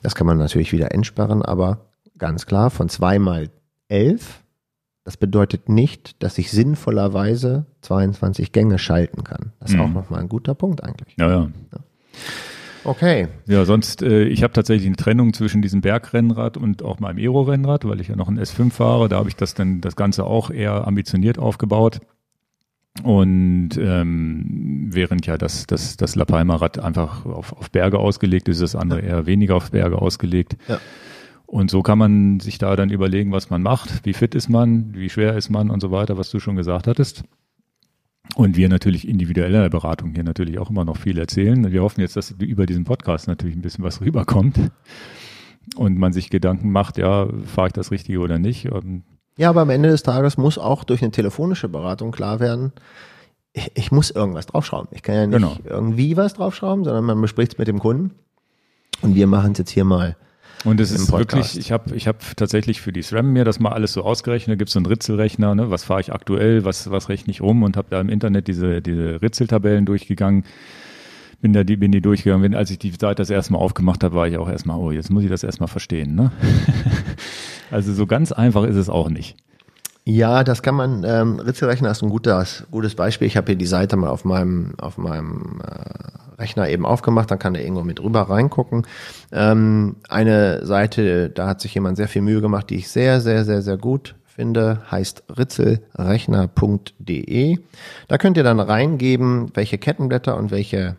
Das 0.02 0.16
kann 0.16 0.26
man 0.26 0.38
natürlich 0.38 0.72
wieder 0.72 0.92
entsperren, 0.92 1.42
aber 1.42 1.92
ganz 2.18 2.46
klar 2.46 2.70
von 2.70 2.88
2 2.88 3.20
mal 3.20 3.50
11. 3.88 4.43
Das 5.04 5.16
bedeutet 5.18 5.68
nicht, 5.68 6.22
dass 6.22 6.38
ich 6.38 6.50
sinnvollerweise 6.50 7.66
22 7.82 8.52
Gänge 8.52 8.78
schalten 8.78 9.22
kann. 9.22 9.52
Das 9.60 9.70
ist 9.70 9.76
Mhm. 9.76 9.82
auch 9.82 9.90
nochmal 9.92 10.20
ein 10.20 10.28
guter 10.30 10.54
Punkt 10.54 10.82
eigentlich. 10.82 11.14
Ja, 11.18 11.28
ja. 11.30 11.50
Okay. 12.84 13.28
Ja, 13.46 13.64
sonst, 13.64 14.02
äh, 14.02 14.24
ich 14.24 14.42
habe 14.42 14.52
tatsächlich 14.52 14.86
eine 14.86 14.96
Trennung 14.96 15.32
zwischen 15.32 15.62
diesem 15.62 15.80
Bergrennrad 15.80 16.56
und 16.56 16.82
auch 16.82 17.00
meinem 17.00 17.18
Aero-Rennrad, 17.18 17.86
weil 17.86 18.00
ich 18.00 18.08
ja 18.08 18.16
noch 18.16 18.28
ein 18.28 18.38
S5 18.38 18.70
fahre. 18.72 19.08
Da 19.08 19.16
habe 19.16 19.28
ich 19.28 19.36
das 19.36 19.54
dann 19.54 19.80
das 19.80 19.96
Ganze 19.96 20.24
auch 20.24 20.50
eher 20.50 20.86
ambitioniert 20.86 21.38
aufgebaut. 21.38 22.00
Und 23.02 23.70
ähm, 23.78 24.88
während 24.92 25.26
ja 25.26 25.36
das, 25.36 25.66
das, 25.66 25.96
das 25.96 26.14
La 26.14 26.24
Palma-Rad 26.24 26.78
einfach 26.78 27.24
auf, 27.26 27.52
auf 27.54 27.70
Berge 27.70 27.98
ausgelegt 27.98 28.48
ist, 28.48 28.60
das 28.62 28.76
andere 28.76 29.00
eher 29.00 29.26
weniger 29.26 29.56
auf 29.56 29.70
Berge 29.70 30.00
ausgelegt. 30.00 30.56
Ja. 30.68 30.78
Und 31.46 31.70
so 31.70 31.82
kann 31.82 31.98
man 31.98 32.40
sich 32.40 32.58
da 32.58 32.74
dann 32.74 32.90
überlegen, 32.90 33.30
was 33.32 33.50
man 33.50 33.62
macht, 33.62 34.04
wie 34.04 34.12
fit 34.14 34.34
ist 34.34 34.48
man, 34.48 34.94
wie 34.94 35.10
schwer 35.10 35.36
ist 35.36 35.50
man 35.50 35.70
und 35.70 35.80
so 35.80 35.90
weiter, 35.90 36.16
was 36.16 36.30
du 36.30 36.40
schon 36.40 36.56
gesagt 36.56 36.86
hattest. 36.86 37.22
Und 38.34 38.56
wir 38.56 38.68
natürlich 38.68 39.06
individuell 39.06 39.54
in 39.54 39.60
der 39.60 39.68
Beratung 39.68 40.12
hier 40.14 40.24
natürlich 40.24 40.58
auch 40.58 40.70
immer 40.70 40.84
noch 40.84 40.96
viel 40.96 41.18
erzählen. 41.18 41.70
Wir 41.70 41.82
hoffen 41.82 42.00
jetzt, 42.00 42.16
dass 42.16 42.30
über 42.32 42.66
diesen 42.66 42.84
Podcast 42.84 43.28
natürlich 43.28 43.54
ein 43.54 43.62
bisschen 43.62 43.84
was 43.84 44.00
rüberkommt 44.00 44.58
und 45.76 45.98
man 45.98 46.12
sich 46.12 46.30
Gedanken 46.30 46.72
macht, 46.72 46.96
ja, 46.98 47.28
fahre 47.44 47.68
ich 47.68 47.72
das 47.74 47.90
Richtige 47.90 48.18
oder 48.20 48.38
nicht. 48.38 48.72
Und 48.72 49.04
Ja, 49.36 49.50
aber 49.50 49.60
am 49.60 49.70
Ende 49.70 49.90
des 49.90 50.02
Tages 50.02 50.38
muss 50.38 50.58
auch 50.58 50.84
durch 50.84 51.02
eine 51.02 51.12
telefonische 51.12 51.68
Beratung 51.68 52.10
klar 52.10 52.40
werden, 52.40 52.72
ich, 53.52 53.70
ich 53.74 53.92
muss 53.92 54.10
irgendwas 54.10 54.46
draufschrauben. 54.46 54.88
Ich 54.92 55.02
kann 55.02 55.14
ja 55.14 55.26
nicht 55.26 55.36
Genau. 55.36 55.56
irgendwie 55.64 56.16
was 56.16 56.34
draufschrauben, 56.34 56.84
sondern 56.84 57.04
man 57.04 57.20
bespricht 57.20 57.52
es 57.52 57.58
mit 57.58 57.68
dem 57.68 57.78
Kunden. 57.78 58.12
Und 59.02 59.14
wir 59.14 59.26
machen 59.26 59.52
es 59.52 59.58
jetzt 59.58 59.70
hier 59.70 59.84
mal. 59.84 60.16
Und 60.64 60.80
es 60.80 60.90
ist 60.90 61.10
Podcast. 61.10 61.54
wirklich, 61.54 61.58
ich 61.58 61.72
habe 61.72 61.94
ich 61.94 62.08
hab 62.08 62.36
tatsächlich 62.36 62.80
für 62.80 62.92
die 62.92 63.02
SRAM 63.02 63.32
mir 63.32 63.44
das 63.44 63.60
mal 63.60 63.72
alles 63.72 63.92
so 63.92 64.02
ausgerechnet. 64.02 64.54
Da 64.54 64.56
gibt 64.56 64.68
es 64.68 64.72
so 64.72 64.78
einen 64.78 64.86
Ritzelrechner, 64.86 65.54
ne? 65.54 65.70
was 65.70 65.84
fahre 65.84 66.00
ich 66.00 66.12
aktuell, 66.12 66.64
was, 66.64 66.90
was 66.90 67.10
rechne 67.10 67.30
ich 67.30 67.42
um 67.42 67.62
und 67.62 67.76
habe 67.76 67.88
da 67.90 68.00
im 68.00 68.08
Internet 68.08 68.48
diese, 68.48 68.80
diese 68.80 69.20
Ritzeltabellen 69.20 69.84
durchgegangen. 69.84 70.44
Bin 71.42 71.52
da 71.52 71.64
die, 71.64 71.76
bin 71.76 71.92
die 71.92 72.00
durchgegangen. 72.00 72.42
Wenn, 72.42 72.54
als 72.54 72.70
ich 72.70 72.78
die 72.78 72.90
Seite 72.90 73.16
das 73.16 73.28
erste 73.28 73.52
Mal 73.52 73.58
aufgemacht 73.58 74.02
habe, 74.02 74.14
war 74.14 74.26
ich 74.26 74.38
auch 74.38 74.48
erstmal, 74.48 74.78
oh, 74.78 74.90
jetzt 74.90 75.10
muss 75.10 75.22
ich 75.22 75.28
das 75.28 75.44
erstmal 75.44 75.68
verstehen. 75.68 76.14
Ne? 76.14 76.32
also 77.70 77.92
so 77.92 78.06
ganz 78.06 78.32
einfach 78.32 78.64
ist 78.64 78.76
es 78.76 78.88
auch 78.88 79.10
nicht. 79.10 79.36
Ja, 80.06 80.44
das 80.44 80.62
kann 80.62 80.74
man, 80.74 81.02
ähm, 81.04 81.40
Ritzelrechner 81.40 81.90
ist 81.90 82.02
ein 82.02 82.10
gutes, 82.10 82.66
gutes 82.70 82.94
Beispiel. 82.94 83.26
Ich 83.26 83.38
habe 83.38 83.46
hier 83.46 83.56
die 83.56 83.64
Seite 83.64 83.96
mal 83.96 84.10
auf 84.10 84.26
meinem, 84.26 84.74
auf 84.78 84.98
meinem 84.98 85.62
äh, 85.62 86.36
Rechner 86.38 86.68
eben 86.68 86.84
aufgemacht, 86.84 87.30
dann 87.30 87.38
kann 87.38 87.54
der 87.54 87.62
irgendwo 87.62 87.84
mit 87.84 88.02
rüber 88.02 88.28
reingucken. 88.28 88.86
Ähm, 89.32 89.96
eine 90.08 90.66
Seite, 90.66 91.30
da 91.30 91.46
hat 91.46 91.62
sich 91.62 91.72
jemand 91.74 91.96
sehr 91.96 92.08
viel 92.08 92.20
Mühe 92.20 92.42
gemacht, 92.42 92.68
die 92.68 92.76
ich 92.76 92.88
sehr, 92.88 93.22
sehr, 93.22 93.46
sehr, 93.46 93.62
sehr 93.62 93.78
gut 93.78 94.14
finde, 94.26 94.82
heißt 94.90 95.22
ritzelrechner.de. 95.38 97.58
Da 98.08 98.18
könnt 98.18 98.36
ihr 98.36 98.42
dann 98.42 98.60
reingeben, 98.60 99.52
welche 99.54 99.78
Kettenblätter 99.78 100.36
und 100.36 100.50
welche 100.50 100.96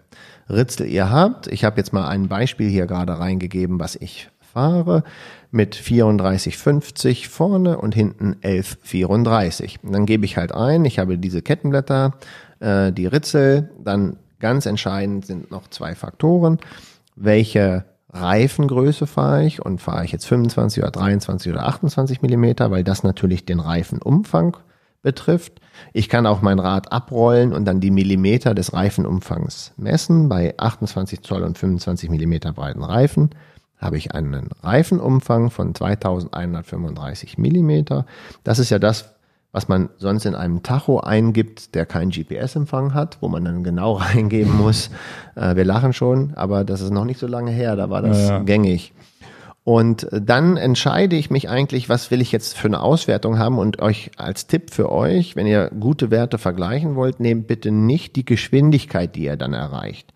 Ritzel 0.49 0.87
ihr 0.87 1.11
habt. 1.11 1.45
Ich 1.47 1.63
habe 1.63 1.77
jetzt 1.77 1.93
mal 1.93 2.07
ein 2.07 2.27
Beispiel 2.27 2.69
hier 2.69 2.87
gerade 2.87 3.19
reingegeben, 3.19 3.79
was 3.79 3.95
ich 3.95 4.29
fahre 4.55 5.03
mit 5.51 5.75
34,50 5.75 7.27
vorne 7.27 7.77
und 7.77 7.93
hinten 7.93 8.37
11,34. 8.41 9.83
Und 9.83 9.91
Dann 9.91 10.05
gebe 10.05 10.25
ich 10.25 10.37
halt 10.37 10.53
ein, 10.53 10.85
ich 10.85 10.97
habe 10.97 11.17
diese 11.17 11.41
Kettenblätter, 11.41 12.13
äh, 12.61 12.93
die 12.93 13.05
Ritzel, 13.05 13.69
dann 13.83 14.17
ganz 14.39 14.65
entscheidend 14.65 15.25
sind 15.25 15.51
noch 15.51 15.67
zwei 15.67 15.93
Faktoren. 15.93 16.59
Welche 17.17 17.83
Reifengröße 18.11 19.07
fahre 19.07 19.45
ich 19.45 19.61
und 19.61 19.81
fahre 19.81 20.05
ich 20.05 20.13
jetzt 20.13 20.25
25 20.25 20.81
oder 20.81 20.91
23 20.91 21.51
oder 21.51 21.67
28 21.67 22.21
Millimeter, 22.21 22.71
weil 22.71 22.85
das 22.85 23.03
natürlich 23.03 23.45
den 23.45 23.59
Reifenumfang 23.59 24.55
betrifft. 25.01 25.59
Ich 25.91 26.07
kann 26.07 26.25
auch 26.25 26.41
mein 26.41 26.59
Rad 26.59 26.93
abrollen 26.93 27.51
und 27.51 27.65
dann 27.65 27.81
die 27.81 27.91
Millimeter 27.91 28.55
des 28.55 28.71
Reifenumfangs 28.71 29.73
messen. 29.75 30.29
Bei 30.29 30.57
28 30.57 31.23
Zoll 31.23 31.43
und 31.43 31.57
25 31.57 32.09
Millimeter 32.09 32.53
breiten 32.53 32.83
Reifen 32.83 33.31
habe 33.77 33.97
ich 33.97 34.13
einen 34.13 34.49
Reifenumfang 34.61 35.51
von 35.51 35.75
2135 35.75 37.37
Millimeter. 37.37 38.05
Das 38.43 38.59
ist 38.59 38.69
ja 38.69 38.79
das, 38.79 39.15
was 39.51 39.67
man 39.69 39.89
sonst 39.97 40.25
in 40.25 40.35
einem 40.35 40.63
Tacho 40.63 40.99
eingibt, 40.99 41.75
der 41.75 41.85
keinen 41.85 42.11
GPS-Empfang 42.11 42.93
hat, 42.93 43.17
wo 43.21 43.29
man 43.29 43.45
dann 43.45 43.63
genau 43.63 43.93
reingeben 43.93 44.57
muss. 44.57 44.89
Äh, 45.35 45.55
wir 45.55 45.63
lachen 45.63 45.93
schon, 45.93 46.33
aber 46.35 46.63
das 46.63 46.81
ist 46.81 46.91
noch 46.91 47.05
nicht 47.05 47.19
so 47.19 47.27
lange 47.27 47.51
her, 47.51 47.75
da 47.75 47.89
war 47.89 48.01
das 48.01 48.27
ja. 48.27 48.39
gängig. 48.39 48.93
Und 49.63 50.07
dann 50.11 50.57
entscheide 50.57 51.15
ich 51.15 51.31
mich 51.31 51.49
eigentlich, 51.49 51.89
was 51.89 52.11
will 52.11 52.21
ich 52.21 52.31
jetzt 52.31 52.55
für 52.55 52.67
eine 52.67 52.81
Auswertung 52.81 53.39
haben 53.39 53.57
und 53.57 53.81
euch 53.81 54.11
als 54.15 54.45
Tipp 54.45 54.69
für 54.69 54.91
euch, 54.91 55.35
wenn 55.35 55.47
ihr 55.47 55.71
gute 55.79 56.11
Werte 56.11 56.37
vergleichen 56.37 56.95
wollt, 56.95 57.19
nehmt 57.19 57.47
bitte 57.47 57.71
nicht 57.71 58.15
die 58.15 58.25
Geschwindigkeit, 58.25 59.15
die 59.15 59.23
ihr 59.23 59.37
dann 59.37 59.53
erreicht. 59.53 60.13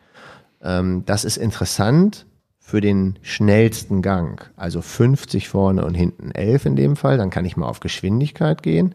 Ähm, 0.61 1.03
das 1.05 1.25
ist 1.25 1.37
interessant 1.37 2.27
für 2.69 2.81
den 2.81 3.17
schnellsten 3.23 4.03
Gang, 4.03 4.47
also 4.55 4.81
50 4.81 5.49
vorne 5.49 5.83
und 5.83 5.95
hinten 5.95 6.29
11 6.29 6.67
in 6.67 6.75
dem 6.75 6.95
Fall, 6.95 7.17
dann 7.17 7.31
kann 7.31 7.43
ich 7.43 7.57
mal 7.57 7.67
auf 7.67 7.79
Geschwindigkeit 7.79 8.61
gehen. 8.61 8.93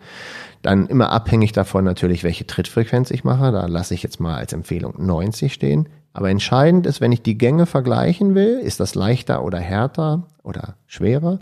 Dann 0.62 0.86
immer 0.86 1.10
abhängig 1.10 1.50
davon 1.50 1.84
natürlich, 1.84 2.22
welche 2.22 2.46
Trittfrequenz 2.46 3.10
ich 3.10 3.24
mache, 3.24 3.50
da 3.50 3.66
lasse 3.66 3.92
ich 3.92 4.04
jetzt 4.04 4.20
mal 4.20 4.36
als 4.36 4.52
Empfehlung 4.52 4.94
90 5.04 5.52
stehen. 5.52 5.88
Aber 6.12 6.30
entscheidend 6.30 6.86
ist, 6.86 7.00
wenn 7.00 7.10
ich 7.10 7.22
die 7.22 7.36
Gänge 7.36 7.66
vergleichen 7.66 8.36
will, 8.36 8.60
ist 8.60 8.78
das 8.78 8.94
leichter 8.94 9.42
oder 9.42 9.58
härter 9.58 10.28
oder 10.44 10.76
schwerer, 10.86 11.40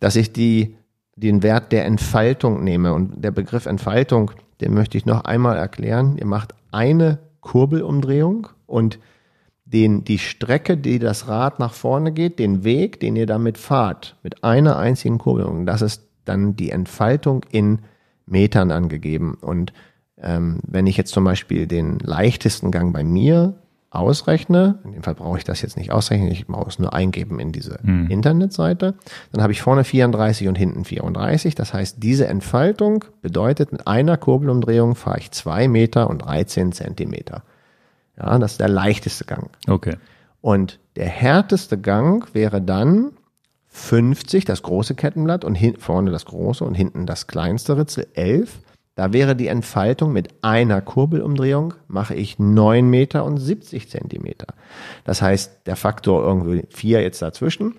dass 0.00 0.16
ich 0.16 0.32
die, 0.32 0.74
den 1.16 1.42
Wert 1.42 1.70
der 1.72 1.84
Entfaltung 1.84 2.64
nehme. 2.64 2.94
Und 2.94 3.22
der 3.22 3.30
Begriff 3.30 3.66
Entfaltung, 3.66 4.30
den 4.62 4.72
möchte 4.72 4.96
ich 4.96 5.04
noch 5.04 5.24
einmal 5.24 5.58
erklären. 5.58 6.16
Ihr 6.16 6.26
macht 6.26 6.54
eine 6.72 7.18
Kurbelumdrehung 7.42 8.48
und 8.66 8.98
den, 9.72 10.04
die 10.04 10.18
Strecke, 10.18 10.76
die 10.76 10.98
das 10.98 11.28
Rad 11.28 11.58
nach 11.58 11.74
vorne 11.74 12.12
geht, 12.12 12.38
den 12.38 12.64
Weg, 12.64 13.00
den 13.00 13.16
ihr 13.16 13.26
damit 13.26 13.58
fahrt, 13.58 14.16
mit 14.22 14.42
einer 14.42 14.78
einzigen 14.78 15.18
Kurbelung, 15.18 15.66
das 15.66 15.82
ist 15.82 16.04
dann 16.24 16.56
die 16.56 16.70
Entfaltung 16.70 17.44
in 17.50 17.80
Metern 18.26 18.70
angegeben. 18.70 19.36
Und 19.40 19.72
ähm, 20.16 20.60
wenn 20.66 20.86
ich 20.86 20.96
jetzt 20.96 21.12
zum 21.12 21.24
Beispiel 21.24 21.66
den 21.66 21.98
leichtesten 21.98 22.70
Gang 22.70 22.92
bei 22.92 23.04
mir 23.04 23.54
ausrechne, 23.90 24.78
in 24.84 24.92
dem 24.92 25.02
Fall 25.02 25.14
brauche 25.14 25.38
ich 25.38 25.44
das 25.44 25.62
jetzt 25.62 25.76
nicht 25.76 25.92
ausrechnen, 25.92 26.30
ich 26.30 26.46
brauche 26.46 26.68
es 26.68 26.78
nur 26.78 26.92
eingeben 26.92 27.40
in 27.40 27.52
diese 27.52 27.78
Internetseite, 28.10 28.94
dann 29.32 29.42
habe 29.42 29.52
ich 29.52 29.62
vorne 29.62 29.82
34 29.82 30.46
und 30.48 30.56
hinten 30.56 30.84
34. 30.84 31.54
Das 31.54 31.72
heißt, 31.72 32.02
diese 32.02 32.26
Entfaltung 32.26 33.06
bedeutet, 33.22 33.72
mit 33.72 33.86
einer 33.86 34.18
Kurbelumdrehung 34.18 34.94
fahre 34.94 35.20
ich 35.20 35.30
zwei 35.30 35.68
Meter 35.68 36.10
und 36.10 36.18
13 36.18 36.72
Zentimeter. 36.72 37.42
Ja, 38.18 38.38
das 38.38 38.52
ist 38.52 38.60
der 38.60 38.68
leichteste 38.68 39.24
Gang. 39.24 39.50
Okay. 39.68 39.96
Und 40.40 40.80
der 40.96 41.06
härteste 41.06 41.78
Gang 41.78 42.28
wäre 42.34 42.60
dann 42.60 43.12
50, 43.68 44.44
das 44.44 44.62
große 44.62 44.94
Kettenblatt 44.94 45.44
und 45.44 45.54
hin, 45.54 45.76
vorne 45.78 46.10
das 46.10 46.24
große 46.24 46.64
und 46.64 46.74
hinten 46.74 47.06
das 47.06 47.26
kleinste 47.26 47.76
Ritzel 47.76 48.06
11. 48.14 48.60
Da 48.94 49.12
wäre 49.12 49.36
die 49.36 49.46
Entfaltung 49.46 50.12
mit 50.12 50.30
einer 50.42 50.80
Kurbelumdrehung, 50.80 51.74
mache 51.86 52.16
ich 52.16 52.40
9 52.40 52.88
Meter 52.88 53.24
und 53.24 53.38
70 53.38 53.88
Zentimeter. 53.88 54.48
Das 55.04 55.22
heißt, 55.22 55.66
der 55.66 55.76
Faktor 55.76 56.24
irgendwie 56.24 56.66
4 56.70 57.02
jetzt 57.02 57.22
dazwischen. 57.22 57.76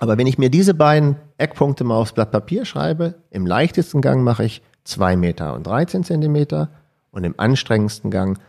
Aber 0.00 0.18
wenn 0.18 0.26
ich 0.26 0.38
mir 0.38 0.50
diese 0.50 0.74
beiden 0.74 1.14
Eckpunkte 1.38 1.84
mal 1.84 1.94
aufs 1.94 2.12
Blatt 2.12 2.32
Papier 2.32 2.64
schreibe, 2.64 3.14
im 3.30 3.46
leichtesten 3.46 4.00
Gang 4.00 4.24
mache 4.24 4.44
ich 4.44 4.62
2 4.82 5.16
Meter 5.16 5.54
und 5.54 5.64
13 5.64 6.02
Zentimeter 6.02 6.70
und 7.12 7.22
im 7.22 7.38
anstrengendsten 7.38 8.10
Gang 8.10 8.40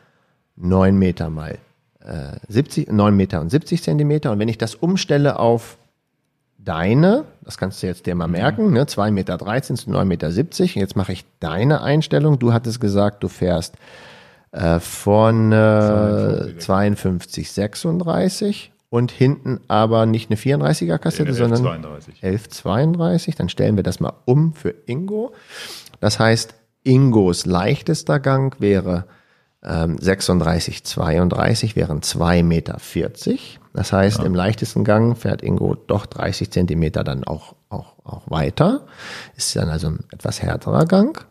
9 0.56 0.98
Meter 0.98 1.30
mal 1.30 1.58
äh, 2.02 2.38
70, 2.48 2.92
9 2.92 3.16
Meter 3.16 3.42
und 3.42 3.50
70 3.50 3.84
Zentimeter. 3.84 4.32
Und 4.32 4.40
wenn 4.40 4.48
ich 4.48 4.58
das 4.58 4.76
umstelle 4.76 5.40
auf 5.40 5.78
deine, 6.58 7.26
das 7.44 7.58
kannst 7.58 7.84
du 7.84 7.88
jetzt 7.88 8.06
dir 8.06 8.16
mal 8.16 8.28
merken, 8.28 8.72
ne, 8.72 8.86
2 8.86 9.12
Meter 9.12 9.38
13 9.38 9.76
zu 9.76 9.92
9 9.92 10.08
Meter 10.08 10.32
70. 10.32 10.76
Und 10.76 10.82
jetzt 10.82 10.96
mache 10.96 11.14
ich 11.14 11.26
deine 11.40 11.82
Einstellung. 11.82 12.40
Du 12.40 12.54
hattest 12.54 12.80
gesagt, 12.80 13.24
du 13.24 13.28
fährst 13.28 13.76
äh, 14.52 14.80
von 14.80 15.52
äh, 15.52 16.58
52, 16.58 17.52
36 17.52 18.72
und 18.90 19.12
hinten 19.12 19.60
aber 19.68 20.06
nicht 20.06 20.30
eine 20.30 20.38
34er 20.38 21.00
Kassette, 21.00 21.34
sondern 21.34 21.62
32. 21.62 22.24
1132, 22.24 23.36
dann 23.36 23.50
stellen 23.50 23.76
wir 23.76 23.84
das 23.84 24.00
mal 24.00 24.14
um 24.26 24.54
für 24.54 24.76
Ingo. 24.86 25.34
Das 26.00 26.20
heißt, 26.20 26.54
Ingos 26.84 27.46
leichtester 27.46 28.20
Gang 28.20 28.60
wäre 28.60 29.06
ähm, 29.64 29.98
36, 29.98 30.84
32, 30.84 31.76
wären 31.76 32.02
2,40 32.02 32.44
Meter. 32.44 32.78
Das 33.74 33.92
heißt, 33.92 34.20
im 34.20 34.36
leichtesten 34.36 34.84
Gang 34.84 35.18
fährt 35.18 35.42
Ingo 35.42 35.76
doch 35.76 36.06
30 36.06 36.52
Zentimeter 36.52 37.04
dann 37.04 37.24
auch, 37.24 37.56
auch, 37.70 37.94
auch 38.04 38.30
weiter. 38.30 38.86
Ist 39.36 39.56
dann 39.56 39.70
also 39.70 39.88
ein 39.88 40.00
etwas 40.12 40.42
härterer 40.42 40.86
Gang. 40.86 41.26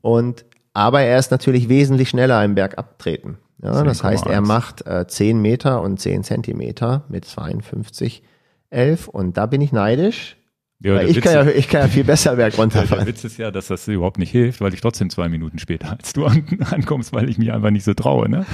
Und, 0.00 0.44
aber 0.72 1.02
er 1.02 1.18
ist 1.18 1.30
natürlich 1.30 1.68
wesentlich 1.68 2.08
schneller 2.10 2.42
im 2.44 2.54
Berg 2.54 2.78
abtreten. 2.78 3.38
Ja, 3.62 3.82
das 3.82 4.02
heißt, 4.02 4.26
er 4.26 4.40
10,1. 4.40 4.46
macht 4.46 4.86
äh, 4.86 5.06
10 5.06 5.40
Meter 5.40 5.82
und 5.82 5.98
10 5.98 6.24
Zentimeter 6.24 7.04
mit 7.08 7.24
52, 7.24 8.22
11. 8.70 9.08
Und 9.08 9.36
da 9.36 9.46
bin 9.46 9.60
ich 9.60 9.72
neidisch 9.72 10.35
Ja, 10.80 11.00
ich, 11.00 11.20
kann 11.22 11.32
ja, 11.32 11.46
ich 11.46 11.68
kann 11.68 11.82
ja 11.82 11.88
viel 11.88 12.04
besser 12.04 12.36
Berg 12.36 12.52
der, 12.56 12.56
der 12.56 12.64
runterfahren. 12.64 13.06
Witz 13.06 13.24
ist 13.24 13.38
ja, 13.38 13.50
dass 13.50 13.68
das 13.68 13.88
überhaupt 13.88 14.18
nicht 14.18 14.30
hilft, 14.30 14.60
weil 14.60 14.74
ich 14.74 14.80
trotzdem 14.80 15.08
zwei 15.08 15.28
Minuten 15.28 15.58
später 15.58 15.92
als 15.92 16.12
du 16.12 16.26
an, 16.26 16.44
ankommst, 16.70 17.12
weil 17.12 17.28
ich 17.28 17.38
mich 17.38 17.52
einfach 17.52 17.70
nicht 17.70 17.84
so 17.84 17.94
traue. 17.94 18.28
Ne? 18.28 18.44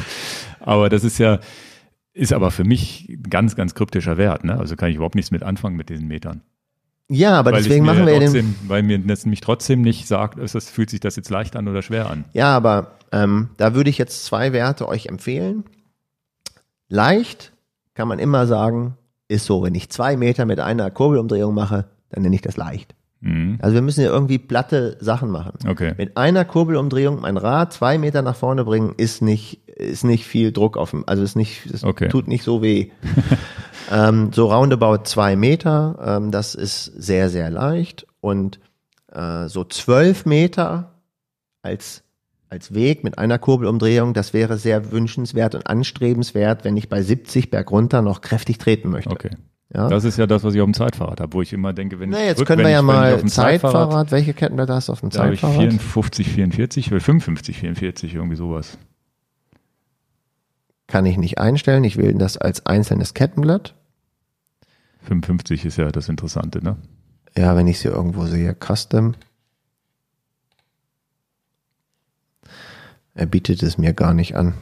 Aber 0.60 0.88
das 0.88 1.04
ist 1.04 1.18
ja, 1.18 1.40
ist 2.12 2.32
aber 2.32 2.50
für 2.50 2.64
mich 2.64 3.08
ein 3.08 3.24
ganz, 3.24 3.56
ganz 3.56 3.74
kryptischer 3.74 4.18
Wert. 4.18 4.44
Ne? 4.44 4.56
Also 4.56 4.76
kann 4.76 4.90
ich 4.90 4.96
überhaupt 4.96 5.16
nichts 5.16 5.30
mit 5.30 5.42
anfangen 5.42 5.76
mit 5.76 5.88
diesen 5.88 6.06
Metern. 6.06 6.42
Ja, 7.08 7.38
aber 7.38 7.52
weil 7.52 7.62
deswegen 7.62 7.84
machen 7.84 8.06
wir 8.06 8.12
ja 8.14 8.20
den. 8.20 8.32
trotzdem, 8.32 8.54
Weil 8.68 8.82
mir 8.82 8.98
das 8.98 9.24
nämlich 9.24 9.40
trotzdem 9.40 9.82
nicht 9.82 10.06
sagt, 10.06 10.38
ist 10.38 10.54
das, 10.54 10.70
fühlt 10.70 10.90
sich 10.90 11.00
das 11.00 11.16
jetzt 11.16 11.28
leicht 11.28 11.56
an 11.56 11.68
oder 11.68 11.82
schwer 11.82 12.08
an. 12.08 12.24
Ja, 12.32 12.54
aber 12.56 12.92
ähm, 13.10 13.50
da 13.56 13.74
würde 13.74 13.90
ich 13.90 13.98
jetzt 13.98 14.24
zwei 14.24 14.52
Werte 14.52 14.88
euch 14.88 15.06
empfehlen. 15.06 15.64
Leicht 16.88 17.52
kann 17.94 18.08
man 18.08 18.18
immer 18.18 18.46
sagen, 18.46 18.96
ist 19.28 19.44
so, 19.44 19.62
wenn 19.62 19.74
ich 19.74 19.90
zwei 19.90 20.16
Meter 20.16 20.46
mit 20.46 20.60
einer 20.60 20.90
Kurbelumdrehung 20.90 21.54
mache, 21.54 21.86
dann 22.12 22.22
nenne 22.22 22.34
ich 22.34 22.42
das 22.42 22.56
leicht. 22.56 22.94
Mhm. 23.20 23.58
Also 23.62 23.74
wir 23.74 23.82
müssen 23.82 24.02
ja 24.02 24.10
irgendwie 24.10 24.38
platte 24.38 24.96
Sachen 25.00 25.30
machen. 25.30 25.52
Okay. 25.68 25.94
Mit 25.96 26.16
einer 26.16 26.44
Kurbelumdrehung 26.44 27.20
mein 27.20 27.36
Rad 27.36 27.72
zwei 27.72 27.96
Meter 27.96 28.22
nach 28.22 28.36
vorne 28.36 28.64
bringen, 28.64 28.94
ist 28.96 29.22
nicht, 29.22 29.68
ist 29.68 30.04
nicht 30.04 30.26
viel 30.26 30.52
Druck 30.52 30.76
auf 30.76 30.90
dem, 30.90 31.04
also 31.06 31.22
ist 31.22 31.36
nicht, 31.36 31.66
es 31.66 31.84
Okay. 31.84 32.08
tut 32.08 32.26
nicht 32.28 32.42
so 32.42 32.62
weh. 32.62 32.90
ähm, 33.92 34.30
so 34.32 34.52
roundabout 34.52 35.04
zwei 35.04 35.36
Meter, 35.36 35.98
ähm, 36.04 36.30
das 36.32 36.54
ist 36.54 36.84
sehr, 36.84 37.30
sehr 37.30 37.48
leicht. 37.50 38.06
Und 38.20 38.58
äh, 39.12 39.46
so 39.48 39.64
zwölf 39.64 40.26
Meter 40.26 41.00
als, 41.62 42.02
als 42.48 42.74
Weg 42.74 43.04
mit 43.04 43.18
einer 43.18 43.38
Kurbelumdrehung, 43.38 44.14
das 44.14 44.32
wäre 44.32 44.58
sehr 44.58 44.90
wünschenswert 44.90 45.54
und 45.54 45.68
anstrebenswert, 45.68 46.64
wenn 46.64 46.76
ich 46.76 46.88
bei 46.88 47.02
70 47.02 47.50
bergunter 47.50 48.02
noch 48.02 48.20
kräftig 48.20 48.58
treten 48.58 48.90
möchte. 48.90 49.10
Okay. 49.10 49.30
Ja? 49.74 49.88
Das 49.88 50.04
ist 50.04 50.18
ja 50.18 50.26
das, 50.26 50.44
was 50.44 50.54
ich 50.54 50.60
auf 50.60 50.66
dem 50.66 50.74
Zeitfahrrad 50.74 51.20
habe, 51.20 51.32
wo 51.32 51.40
ich 51.42 51.52
immer 51.52 51.72
denke, 51.72 51.98
wenn 51.98 52.10
Na, 52.10 52.18
ich 52.20 52.24
jetzt 52.26 52.40
rück- 52.42 52.46
können 52.46 52.62
wir 52.62 52.68
ja 52.70 52.78
ich, 52.78 52.82
ich 52.82 52.86
mal 52.86 53.14
auf 53.14 53.20
dem 53.20 53.28
Zeitfahrrad, 53.28 54.10
welche 54.10 54.34
Kettenblätter 54.34 54.74
hast 54.74 54.88
du 54.88 54.92
auf 54.92 55.00
dem 55.00 55.10
Da 55.10 55.24
habe 55.24 55.34
ich 55.34 55.40
Zeitfahrrad? 55.40 55.70
54, 55.72 56.28
44 56.30 56.92
oder 56.92 57.00
55, 57.00 57.58
44, 57.58 58.14
irgendwie 58.14 58.36
sowas. 58.36 58.76
Kann 60.88 61.06
ich 61.06 61.16
nicht 61.16 61.38
einstellen, 61.38 61.84
ich 61.84 61.96
wähle 61.96 62.14
das 62.16 62.36
als 62.36 62.66
einzelnes 62.66 63.14
Kettenblatt. 63.14 63.74
55 65.04 65.64
ist 65.64 65.78
ja 65.78 65.90
das 65.90 66.08
Interessante, 66.10 66.62
ne? 66.62 66.76
Ja, 67.36 67.56
wenn 67.56 67.66
ich 67.66 67.78
sie 67.78 67.88
irgendwo 67.88 68.26
sehe, 68.26 68.54
Custom. 68.54 69.14
Er 73.14 73.26
bietet 73.26 73.62
es 73.62 73.78
mir 73.78 73.92
gar 73.94 74.14
nicht 74.14 74.36
an, 74.36 74.54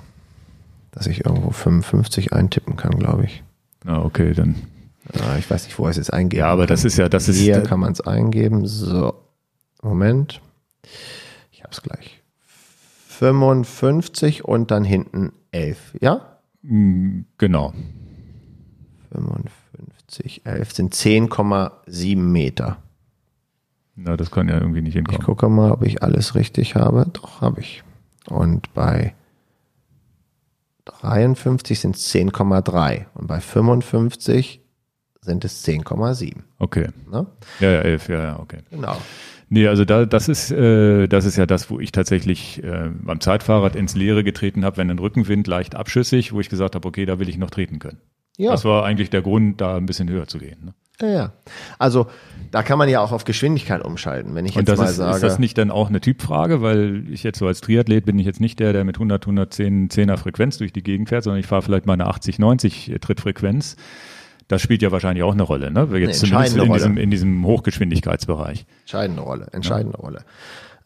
dass 0.92 1.06
ich 1.06 1.24
irgendwo 1.24 1.50
55 1.50 2.32
eintippen 2.32 2.76
kann, 2.76 2.92
glaube 2.98 3.24
ich. 3.24 3.42
Ah, 3.84 4.00
okay, 4.02 4.32
dann. 4.34 4.54
Ja, 5.18 5.36
ich 5.36 5.50
weiß 5.50 5.64
nicht, 5.64 5.78
wo 5.78 5.88
es 5.88 5.96
jetzt 5.96 6.12
eingeben 6.12 6.38
Ja, 6.40 6.46
aber 6.52 6.66
das 6.66 6.84
ist 6.84 6.96
ja, 6.96 7.08
das 7.08 7.28
ist. 7.28 7.38
Hier 7.38 7.62
kann 7.62 7.80
man 7.80 7.92
es 7.92 8.00
eingeben. 8.00 8.66
So, 8.66 9.14
Moment. 9.82 10.40
Ich 11.50 11.62
habe 11.62 11.72
es 11.72 11.82
gleich. 11.82 12.22
55 13.08 14.44
und 14.44 14.70
dann 14.70 14.84
hinten 14.84 15.32
11, 15.52 15.96
ja? 16.00 16.38
Mm, 16.62 17.22
Genau. 17.38 17.72
55, 19.12 20.46
11 20.46 20.72
sind 20.72 20.94
10,7 20.94 22.16
Meter. 22.16 22.78
Na, 23.96 24.16
das 24.16 24.30
kann 24.30 24.48
ja 24.48 24.54
irgendwie 24.58 24.80
nicht 24.80 24.90
Ich 24.94 24.96
hinkommen. 24.96 25.22
gucke 25.22 25.48
mal, 25.48 25.72
ob 25.72 25.82
ich 25.82 26.02
alles 26.02 26.34
richtig 26.34 26.76
habe. 26.76 27.06
Doch, 27.12 27.40
habe 27.40 27.60
ich. 27.60 27.82
Und 28.28 28.72
bei 28.72 29.14
53 30.84 31.78
sind 31.80 31.96
es 31.96 32.08
10,3 32.14 33.06
und 33.14 33.26
bei 33.26 33.40
55 33.40 34.60
sind 35.22 35.44
es 35.44 35.66
10,7. 35.66 36.34
Okay. 36.58 36.88
Ne? 37.10 37.26
Ja, 37.60 37.70
ja, 37.70 37.80
11, 37.80 38.08
ja, 38.08 38.22
ja, 38.22 38.38
okay. 38.38 38.58
Genau. 38.70 38.96
Nee, 39.48 39.66
also 39.66 39.84
da, 39.84 40.06
das 40.06 40.28
ist, 40.28 40.52
äh, 40.52 41.08
das 41.08 41.24
ist 41.24 41.36
ja 41.36 41.44
das, 41.44 41.70
wo 41.70 41.80
ich 41.80 41.90
tatsächlich 41.90 42.62
äh, 42.62 42.88
beim 42.92 43.20
Zeitfahrrad 43.20 43.74
ins 43.74 43.96
Leere 43.96 44.22
getreten 44.22 44.64
habe, 44.64 44.76
wenn 44.76 44.90
ein 44.90 44.98
Rückenwind 44.98 45.46
leicht 45.46 45.74
abschüssig, 45.74 46.32
wo 46.32 46.40
ich 46.40 46.48
gesagt 46.48 46.76
habe, 46.76 46.86
okay, 46.86 47.04
da 47.04 47.18
will 47.18 47.28
ich 47.28 47.36
noch 47.36 47.50
treten 47.50 47.80
können. 47.80 47.98
Ja. 48.36 48.52
Das 48.52 48.64
war 48.64 48.84
eigentlich 48.84 49.10
der 49.10 49.22
Grund, 49.22 49.60
da 49.60 49.76
ein 49.76 49.86
bisschen 49.86 50.08
höher 50.08 50.28
zu 50.28 50.38
gehen. 50.38 50.64
Ne? 50.64 50.74
Ja, 51.00 51.08
ja. 51.08 51.32
Also 51.78 52.06
da 52.50 52.62
kann 52.62 52.78
man 52.78 52.88
ja 52.88 53.00
auch 53.00 53.12
auf 53.12 53.24
Geschwindigkeit 53.24 53.84
umschalten. 53.84 54.34
Wenn 54.34 54.46
ich 54.46 54.54
jetzt 54.54 54.68
das 54.68 54.78
mal 54.78 54.84
ist, 54.86 54.96
sage, 54.96 55.16
ist 55.16 55.22
das 55.22 55.38
nicht 55.38 55.58
dann 55.58 55.70
auch 55.70 55.88
eine 55.88 56.00
Typfrage, 56.00 56.62
weil 56.62 57.04
ich 57.10 57.22
jetzt 57.22 57.38
so 57.38 57.46
als 57.46 57.60
Triathlet 57.60 58.04
bin 58.04 58.18
ich 58.18 58.26
jetzt 58.26 58.40
nicht 58.40 58.60
der, 58.60 58.72
der 58.72 58.84
mit 58.84 58.96
100, 58.96 59.24
110 59.24 59.88
10er 59.88 60.16
Frequenz 60.16 60.58
durch 60.58 60.72
die 60.72 60.82
Gegend 60.82 61.08
fährt, 61.08 61.24
sondern 61.24 61.40
ich 61.40 61.46
fahre 61.46 61.62
vielleicht 61.62 61.86
mal 61.86 61.94
eine 61.94 62.06
80, 62.06 62.38
90 62.38 62.96
Trittfrequenz. 63.00 63.76
Das 64.50 64.60
spielt 64.62 64.82
ja 64.82 64.90
wahrscheinlich 64.90 65.22
auch 65.22 65.32
eine 65.32 65.44
Rolle, 65.44 65.70
ne? 65.70 65.82
Jetzt 65.92 66.24
Eine 66.24 66.30
zumindest 66.32 66.54
in 66.56 66.60
Rolle. 66.62 66.72
diesem, 66.74 66.96
in 66.96 67.10
diesem 67.12 67.46
Hochgeschwindigkeitsbereich. 67.46 68.66
entscheidende 68.80 69.22
Rolle, 69.22 69.46
entscheidende 69.52 69.96
Rolle. 69.96 70.24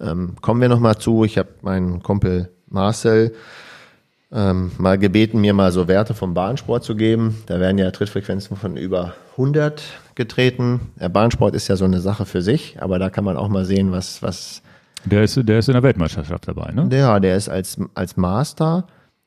Ähm, 0.01 0.35
kommen 0.43 0.61
wir 0.61 0.69
noch 0.69 0.81
mal 0.81 0.99
zu. 0.99 1.25
Ich 1.25 1.39
habe 1.39 1.49
meinen 1.63 2.03
Kumpel 2.03 2.51
Marcel 2.69 3.35
ähm, 4.31 4.73
mal 4.77 4.99
gebeten, 4.99 5.41
mir 5.41 5.55
mal 5.55 5.73
so 5.73 5.89
Werte 5.89 6.13
vom 6.13 6.35
Bahnsport 6.35 6.85
zu 6.85 6.95
geben. 6.95 7.43
Da 7.47 7.59
werden 7.59 7.79
ja 7.79 7.91
Trittfrequenzen 7.91 8.55
von 8.59 8.77
über 8.77 9.15
100 9.33 9.83
getreten. 10.15 10.93
Der 11.01 11.09
Bahnsport 11.09 11.55
ist 11.55 11.69
ja 11.69 11.77
so 11.77 11.87
eine 11.87 12.01
Sache 12.01 12.27
für 12.27 12.43
sich, 12.43 12.77
aber 12.83 12.99
da 12.99 13.09
kann 13.09 13.25
man 13.25 13.39
auch 13.39 13.49
mal 13.49 13.65
sehen, 13.65 13.93
was 13.93 14.23
was 14.23 14.61
Der 15.07 15.23
ist, 15.25 15.41
der 15.43 15.59
ist 15.61 15.69
in 15.69 15.73
der 15.73 15.83
Weltmeisterschaft 15.83 16.49
dabei, 16.49 16.71
ne? 16.73 16.87
Ja, 16.95 17.19
der 17.19 17.35
ist 17.37 17.49
als, 17.49 17.79
als 17.95 18.19
Master 18.19 18.87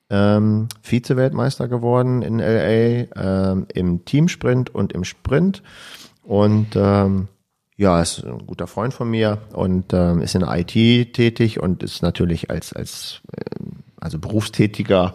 ähm, 0.09 0.67
Vize-Weltmeister 0.81 1.67
geworden 1.67 2.21
in 2.21 2.39
LA 2.39 3.07
ähm, 3.15 3.67
im 3.73 4.05
Teamsprint 4.05 4.73
und 4.73 4.93
im 4.93 5.03
Sprint. 5.03 5.63
Und 6.23 6.75
ähm, 6.75 7.27
ja, 7.77 8.01
ist 8.01 8.23
ein 8.25 8.45
guter 8.47 8.67
Freund 8.67 8.93
von 8.93 9.09
mir 9.09 9.39
und 9.53 9.93
ähm, 9.93 10.21
ist 10.21 10.35
in 10.35 10.41
der 10.41 10.57
IT 10.57 11.13
tätig 11.13 11.59
und 11.59 11.83
ist 11.83 12.01
natürlich 12.01 12.49
als, 12.49 12.73
als 12.73 13.21
ähm, 13.37 13.83
also 13.99 14.17
Berufstätiger, 14.17 15.13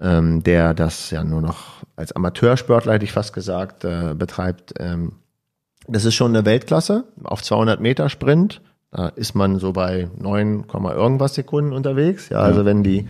ähm, 0.00 0.42
der 0.42 0.74
das 0.74 1.10
ja 1.10 1.22
nur 1.22 1.40
noch 1.40 1.84
als 1.96 2.12
Amateursportler, 2.12 2.94
hätte 2.94 3.04
ich 3.04 3.12
fast 3.12 3.32
gesagt, 3.32 3.84
äh, 3.84 4.14
betreibt. 4.14 4.74
Ähm, 4.80 5.12
das 5.86 6.04
ist 6.04 6.14
schon 6.14 6.34
eine 6.34 6.44
Weltklasse 6.44 7.04
auf 7.22 7.42
200 7.42 7.80
Meter 7.80 8.08
Sprint. 8.08 8.60
Da 8.90 9.08
ist 9.08 9.34
man 9.34 9.58
so 9.58 9.72
bei 9.72 10.08
9, 10.18 10.66
Komma 10.66 10.92
irgendwas 10.92 11.34
Sekunden 11.34 11.72
unterwegs. 11.72 12.28
Ja, 12.28 12.38
also 12.38 12.64
wenn 12.64 12.82
die 12.82 13.08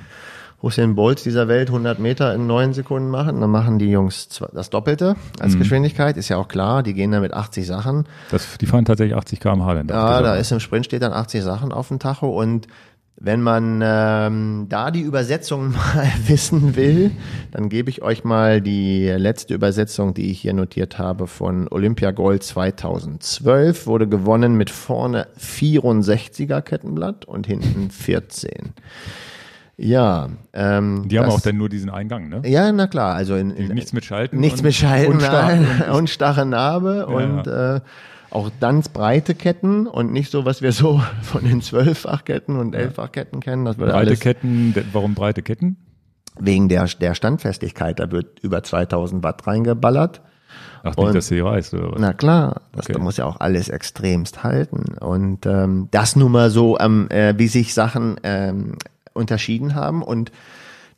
Hussein 0.63 0.95
Bolt 0.95 1.25
dieser 1.25 1.49
Welt 1.49 1.69
100 1.69 1.99
Meter 1.99 2.35
in 2.35 2.47
9 2.47 2.75
Sekunden 2.75 3.09
machen, 3.09 3.41
dann 3.41 3.51
machen 3.51 3.79
die 3.79 3.91
Jungs 3.91 4.29
das 4.53 4.69
Doppelte 4.69 5.17
als 5.39 5.59
Geschwindigkeit. 5.59 6.17
Ist 6.17 6.29
ja 6.29 6.37
auch 6.37 6.49
klar, 6.49 6.83
die 6.83 6.93
gehen 6.93 7.13
da 7.13 7.21
mit 7.21 7.33
80 7.33 7.67
Sachen. 7.67 8.05
Das, 8.31 8.59
die 8.59 8.67
fahren 8.67 8.85
tatsächlich 8.85 9.17
80 9.17 9.41
km/h. 9.41 9.75
dann. 9.75 9.89
Ja, 9.89 10.21
da 10.21 10.37
ist 10.37 10.53
im 10.53 10.61
Sprint 10.61 10.85
steht 10.85 11.03
dann 11.03 11.13
80 11.13 11.43
Sachen 11.43 11.73
auf 11.73 11.89
dem 11.89 11.99
Tacho 11.99 12.29
und 12.29 12.67
wenn 13.23 13.43
man 13.43 13.83
ähm, 13.85 14.67
da 14.71 14.91
die 14.91 15.03
Übersetzung 15.03 15.73
mal 15.73 16.11
wissen 16.27 16.75
will, 16.75 17.11
dann 17.53 17.69
gebe 17.69 17.91
ich 17.91 18.03
euch 18.03 18.25
mal 18.25 18.63
die 18.63 19.09
letzte 19.09 19.55
Übersetzung, 19.55 20.15
die 20.15 20.31
ich 20.31 20.41
hier 20.41 20.55
notiert 20.55 20.99
habe 20.99 21.27
von 21.27 21.69
Olympia 21.69 22.13
Gold 22.13 22.43
2012. 22.43 23.87
Wurde 23.87 24.09
gewonnen 24.09 24.55
mit 24.55 24.71
vorne 24.71 25.27
64er 25.39 26.63
Kettenblatt 26.63 27.27
und 27.27 27.47
hinten 27.47 27.91
14. 27.91 28.73
Ja, 29.83 30.29
ähm, 30.53 31.05
Die 31.09 31.19
haben 31.19 31.27
das- 31.27 31.35
auch 31.37 31.41
dann 31.41 31.57
nur 31.57 31.69
diesen 31.71 31.89
Eingang, 31.91 32.29
ne? 32.29 32.43
ja, 32.45 32.71
na 32.71 32.87
klar, 32.87 33.15
also 33.15 33.35
in, 33.35 33.51
in 33.51 33.73
Nichts 33.73 33.93
mit 33.95 34.05
Schalten. 34.05 34.39
Nichts 34.39 34.61
und- 34.61 34.67
mit 34.67 34.75
Schalten, 34.75 35.13
und 35.13 35.23
nein. 35.23 35.67
Und, 35.93 36.11
starre 36.11 36.45
Narbe 36.45 37.07
und 37.07 37.47
äh, 37.47 37.81
auch 38.31 38.51
ganz 38.61 38.89
breite 38.91 39.35
Ketten 39.35 39.87
und 39.87 40.13
nicht 40.13 40.31
so, 40.31 40.45
was 40.45 40.61
wir 40.63 40.73
so 40.73 41.01
von 41.23 41.45
den 41.45 41.63
Zwölffachketten 41.63 42.57
und 42.57 42.75
Elffachketten 42.75 43.41
kennen. 43.41 43.65
Das 43.65 43.77
Breite 43.77 43.95
alles 43.95 44.21
Ketten, 44.21 44.75
warum 44.93 45.15
breite 45.15 45.43
Ketten? 45.43 45.77
wegen 46.39 46.69
der, 46.69 46.85
der 46.87 47.15
Standfestigkeit. 47.15 47.99
Da 47.99 48.11
wird 48.13 48.39
über 48.41 48.63
2000 48.63 49.23
Watt 49.25 49.47
reingeballert. 49.47 50.21
Ach, 50.83 50.97
Und- 50.97 51.07
nicht, 51.07 51.17
dass 51.17 51.27
sie 51.29 51.41
reißt, 51.41 51.75
oder 51.75 51.93
was? 51.93 51.99
Na 52.01 52.13
klar, 52.13 52.63
das 52.73 52.87
Okay. 52.87 52.93
da 52.95 52.99
muss 53.01 53.17
ja 53.17 53.25
auch 53.27 53.41
alles 53.41 53.69
extremst 53.69 54.43
halten. 54.45 54.95
Und 54.99 55.45
ähm, 55.47 55.89
das 55.91 56.17
nun 56.17 56.33
mal 56.33 56.51
so, 56.51 56.79
ähm, 56.79 57.09
äh, 57.11 57.35
wie 57.37 57.49
sich 57.49 57.75
Sachen 57.75 58.17
ähm, 58.23 58.77
unterschieden 59.13 59.75
haben. 59.75 60.03
Und 60.03 60.33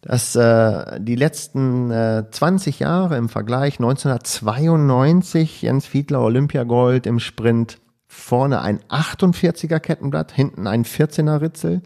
dass 0.01 0.35
äh, 0.35 0.99
die 1.01 1.15
letzten 1.15 1.91
äh, 1.91 2.25
20 2.31 2.81
Jahre 2.81 3.17
im 3.17 3.29
Vergleich 3.29 3.79
1992 3.79 5.63
Jens 5.63 5.87
Fiedler 5.87 6.21
Olympiagold 6.23 7.07
im 7.07 7.21
Sprint 7.21 7.79
vorne 8.09 8.61
ein 8.61 8.81
48er 8.91 9.79
Kettenblatt, 9.79 10.33
hinten 10.33 10.67
ein 10.67 10.85
14er 10.85 11.41
Ritzel 11.41 11.83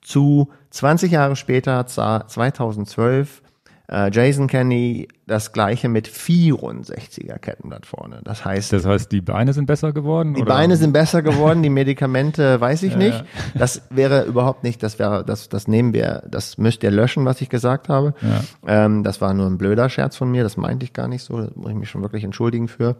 zu 0.00 0.48
20 0.70 1.12
Jahre 1.12 1.36
später, 1.36 1.86
za- 1.86 2.26
2012, 2.26 3.42
äh, 3.42 3.49
Jason 4.12 4.46
Kenny 4.46 5.08
das 5.26 5.52
gleiche 5.52 5.88
mit 5.88 6.08
64er 6.08 7.38
Kettenblatt 7.38 7.86
vorne. 7.86 8.20
Das 8.24 8.44
heißt, 8.44 8.72
Das 8.72 8.86
heißt, 8.86 9.10
die 9.10 9.20
Beine 9.20 9.52
sind 9.52 9.66
besser 9.66 9.92
geworden? 9.92 10.34
die 10.34 10.42
oder? 10.42 10.54
Beine 10.54 10.76
sind 10.76 10.92
besser 10.92 11.22
geworden, 11.22 11.62
die 11.62 11.70
Medikamente 11.70 12.60
weiß 12.60 12.84
ich 12.84 12.92
Ja, 12.92 12.98
nicht. 12.98 13.18
ja. 13.18 13.24
Das 13.54 13.82
wäre 13.90 14.24
überhaupt 14.24 14.62
nicht, 14.62 14.82
das 14.82 14.98
wäre, 14.98 15.24
das, 15.24 15.48
das 15.48 15.66
nehmen 15.66 15.92
wir, 15.92 16.22
das 16.30 16.56
müsst 16.58 16.82
ihr 16.84 16.90
löschen, 16.92 17.24
was 17.24 17.40
ich 17.40 17.48
gesagt 17.48 17.88
habe. 17.88 18.14
Ähm, 18.66 19.02
das 19.02 19.20
war 19.20 19.34
nur 19.34 19.46
ein 19.46 19.58
blöder 19.58 19.88
Scherz 19.88 20.16
von 20.16 20.30
mir, 20.30 20.44
das 20.44 20.56
meinte 20.56 20.84
ich 20.84 20.92
gar 20.92 21.08
nicht 21.08 21.24
so, 21.24 21.40
da 21.40 21.50
muss 21.56 21.70
ich 21.70 21.76
mich 21.76 21.90
schon 21.90 22.02
wirklich 22.02 22.22
entschuldigen 22.24 22.68
für. 22.68 22.96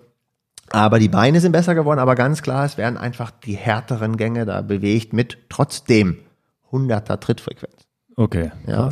Aber 0.72 0.98
die 0.98 1.08
Beine 1.08 1.40
sind 1.40 1.52
besser 1.52 1.74
geworden, 1.74 1.98
aber 2.00 2.14
ganz 2.14 2.42
klar, 2.42 2.64
es 2.64 2.76
werden 2.78 2.96
einfach 2.96 3.30
die 3.30 3.56
härteren 3.56 4.16
Gänge 4.16 4.44
da 4.46 4.60
bewegt 4.62 5.12
mit 5.12 5.38
trotzdem 5.48 6.18
100er 6.72 7.18
Trittfrequenz. 7.20 7.74
Okay, 8.16 8.50
Ja. 8.66 8.88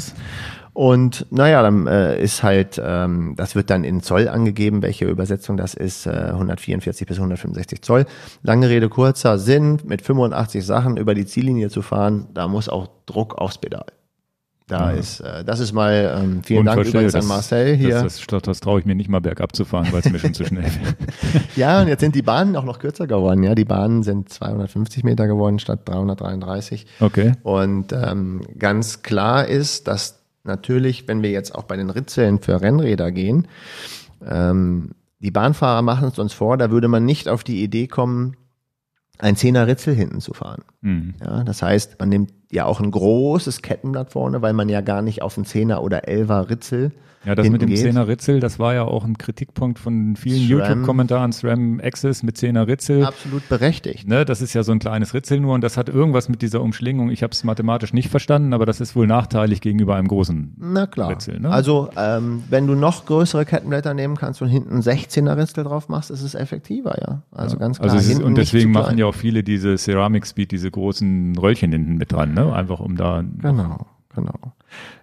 Und 0.78 1.26
naja, 1.30 1.60
dann 1.62 1.88
äh, 1.88 2.22
ist 2.22 2.44
halt, 2.44 2.80
ähm, 2.80 3.34
das 3.36 3.56
wird 3.56 3.68
dann 3.68 3.82
in 3.82 4.00
Zoll 4.00 4.28
angegeben, 4.28 4.80
welche 4.80 5.06
Übersetzung 5.06 5.56
das 5.56 5.74
ist, 5.74 6.06
äh, 6.06 6.10
144 6.30 7.04
bis 7.04 7.16
165 7.16 7.82
Zoll. 7.82 8.06
Lange 8.44 8.68
Rede, 8.68 8.88
kurzer 8.88 9.40
Sinn, 9.40 9.80
mit 9.84 10.02
85 10.02 10.64
Sachen 10.64 10.96
über 10.96 11.16
die 11.16 11.26
Ziellinie 11.26 11.68
zu 11.68 11.82
fahren, 11.82 12.28
da 12.32 12.46
muss 12.46 12.68
auch 12.68 12.86
Druck 13.06 13.34
aufs 13.38 13.58
Pedal. 13.58 13.86
Da 14.68 14.92
Ja. 14.92 14.96
ist, 14.98 15.18
äh, 15.18 15.42
das 15.42 15.58
ist 15.58 15.72
mal, 15.72 16.16
ähm, 16.16 16.42
vielen 16.44 16.64
Dank 16.64 16.86
übrigens 16.86 17.16
an 17.16 17.26
Marcel 17.26 17.74
hier. 17.74 18.00
Das, 18.04 18.24
das, 18.24 18.42
das 18.42 18.60
traue 18.60 18.78
ich 18.78 18.86
mir 18.86 18.94
nicht 18.94 19.08
mal 19.10 19.20
bergab 19.20 19.56
zu 19.56 19.64
fahren, 19.64 19.88
weil 19.90 20.00
es 20.00 20.12
mir 20.12 20.20
schon 20.20 20.34
zu 20.34 20.44
schnell 20.44 20.62
wird. 20.62 20.96
Ja, 21.56 21.80
und 21.82 21.88
jetzt 21.88 22.02
sind 22.02 22.14
die 22.14 22.22
Bahnen 22.22 22.54
auch 22.54 22.62
noch 22.64 22.78
kürzer 22.78 23.08
geworden. 23.08 23.42
Ja, 23.42 23.56
die 23.56 23.64
Bahnen 23.64 24.04
sind 24.04 24.28
250 24.28 25.02
Meter 25.02 25.26
geworden 25.26 25.58
statt 25.58 25.80
333. 25.86 26.86
Okay. 27.00 27.32
Und 27.42 27.92
ähm, 27.92 28.42
ganz 28.60 29.02
klar 29.02 29.46
ist, 29.48 29.88
dass 29.88 30.17
natürlich, 30.48 31.06
wenn 31.06 31.22
wir 31.22 31.30
jetzt 31.30 31.54
auch 31.54 31.64
bei 31.64 31.76
den 31.76 31.90
Ritzeln 31.90 32.40
für 32.40 32.60
Rennräder 32.60 33.12
gehen, 33.12 33.46
ähm, 34.26 34.90
die 35.20 35.30
Bahnfahrer 35.30 35.82
machen 35.82 36.08
es 36.08 36.18
uns 36.18 36.32
vor, 36.32 36.56
da 36.56 36.70
würde 36.70 36.88
man 36.88 37.04
nicht 37.04 37.28
auf 37.28 37.44
die 37.44 37.62
Idee 37.62 37.86
kommen, 37.86 38.36
ein 39.18 39.36
Zehner 39.36 39.66
Ritzel 39.66 39.94
hinten 39.94 40.20
zu 40.20 40.32
fahren. 40.32 40.62
Hm. 40.82 41.14
Ja, 41.20 41.44
das 41.44 41.62
heißt, 41.62 41.98
man 41.98 42.08
nimmt 42.08 42.32
ja 42.50 42.64
auch 42.64 42.80
ein 42.80 42.90
großes 42.90 43.62
Kettenblatt 43.62 44.12
vorne, 44.12 44.42
weil 44.42 44.52
man 44.52 44.68
ja 44.68 44.80
gar 44.80 45.02
nicht 45.02 45.22
auf 45.22 45.36
einen 45.36 45.44
Zehner 45.44 45.82
oder 45.82 46.08
Elfer 46.08 46.48
Ritzel 46.48 46.92
Ja, 47.24 47.34
das 47.34 47.48
mit 47.48 47.60
dem 47.60 47.68
geht. 47.68 47.78
Zehner 47.78 48.08
Ritzel, 48.08 48.40
das 48.40 48.58
war 48.58 48.74
ja 48.74 48.84
auch 48.84 49.04
ein 49.04 49.18
Kritikpunkt 49.18 49.78
von 49.78 50.16
vielen. 50.16 50.48
YouTube-Kommentaren. 50.48 51.32
SRAM 51.32 51.80
Access 51.82 52.22
mit 52.22 52.38
Zehner 52.38 52.66
Ritzel. 52.66 53.04
Absolut 53.04 53.46
berechtigt. 53.48 54.08
Ne, 54.08 54.24
das 54.24 54.40
ist 54.40 54.54
ja 54.54 54.62
so 54.62 54.72
ein 54.72 54.78
kleines 54.78 55.14
Ritzel 55.14 55.40
nur 55.40 55.54
und 55.54 55.62
das 55.62 55.76
hat 55.76 55.88
irgendwas 55.88 56.28
mit 56.28 56.42
dieser 56.42 56.62
Umschlingung. 56.62 57.10
Ich 57.10 57.22
habe 57.22 57.32
es 57.32 57.44
mathematisch 57.44 57.92
nicht 57.92 58.08
verstanden, 58.08 58.54
aber 58.54 58.66
das 58.66 58.80
ist 58.80 58.96
wohl 58.96 59.06
nachteilig 59.06 59.60
gegenüber 59.60 59.96
einem 59.96 60.08
großen. 60.08 60.54
Na 60.58 60.86
klar. 60.86 61.10
Ritzel, 61.10 61.40
ne? 61.40 61.50
Also, 61.50 61.90
ähm, 61.96 62.44
wenn 62.48 62.66
du 62.66 62.74
noch 62.74 63.04
größere 63.04 63.44
Kettenblätter 63.44 63.94
nehmen 63.94 64.16
kannst 64.16 64.40
und 64.40 64.48
hinten 64.48 64.80
16er 64.80 65.36
Ritzel 65.36 65.64
drauf 65.64 65.88
machst, 65.88 66.10
ist 66.10 66.22
es 66.22 66.34
effektiver, 66.34 66.96
ja. 67.00 67.22
Also 67.32 67.58
ganz 67.58 67.78
klar. 67.78 67.92
Also 67.92 68.10
ist, 68.10 68.22
und 68.22 68.36
deswegen 68.36 68.70
machen 68.70 68.96
ja 68.96 69.06
auch 69.06 69.14
viele 69.14 69.42
diese 69.42 69.76
Ceramic 69.76 70.26
Speed, 70.26 70.52
diese 70.52 70.70
großen 70.70 71.36
Röllchen 71.36 71.72
hinten 71.72 71.96
mit 71.96 72.12
dran, 72.12 72.32
ne? 72.46 72.52
Einfach 72.52 72.80
um 72.80 72.96
da. 72.96 73.22
Genau, 73.38 73.86
genau. 74.14 74.52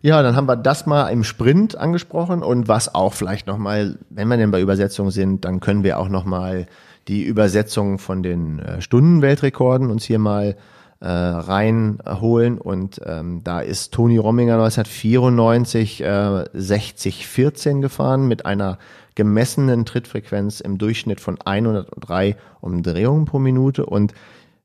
Ja, 0.01 0.21
dann 0.21 0.35
haben 0.35 0.47
wir 0.47 0.55
das 0.55 0.85
mal 0.85 1.09
im 1.09 1.23
Sprint 1.23 1.75
angesprochen 1.75 2.43
und 2.43 2.67
was 2.67 2.93
auch 2.93 3.13
vielleicht 3.13 3.47
nochmal, 3.47 3.97
wenn 4.09 4.27
wir 4.27 4.37
denn 4.37 4.51
bei 4.51 4.61
Übersetzungen 4.61 5.11
sind, 5.11 5.45
dann 5.45 5.59
können 5.59 5.83
wir 5.83 5.99
auch 5.99 6.09
nochmal 6.09 6.67
die 7.07 7.23
Übersetzung 7.23 7.97
von 7.97 8.23
den 8.23 8.59
äh, 8.59 8.81
Stundenweltrekorden 8.81 9.89
uns 9.89 10.03
hier 10.03 10.19
mal 10.19 10.55
äh, 11.01 11.07
reinholen 11.07 12.57
und 12.57 13.01
ähm, 13.05 13.41
da 13.43 13.59
ist 13.59 13.93
Toni 13.93 14.17
Romminger 14.17 14.53
1994 14.53 16.03
äh, 16.03 16.45
60 16.53 17.27
14 17.27 17.81
gefahren 17.81 18.27
mit 18.27 18.45
einer 18.45 18.77
gemessenen 19.15 19.85
Trittfrequenz 19.85 20.59
im 20.61 20.77
Durchschnitt 20.77 21.19
von 21.19 21.39
103 21.41 22.35
Umdrehungen 22.61 23.25
pro 23.25 23.39
Minute 23.39 23.85
und 23.85 24.13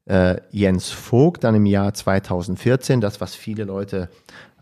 äh, 0.07 0.37
Jens 0.51 0.91
Vogt 0.91 1.45
dann 1.45 1.55
im 1.55 1.67
Jahr 1.67 1.95
2014, 1.95 3.01
das 3.01 3.21
was 3.21 3.35
viele 3.35 3.65
Leute 3.65 4.09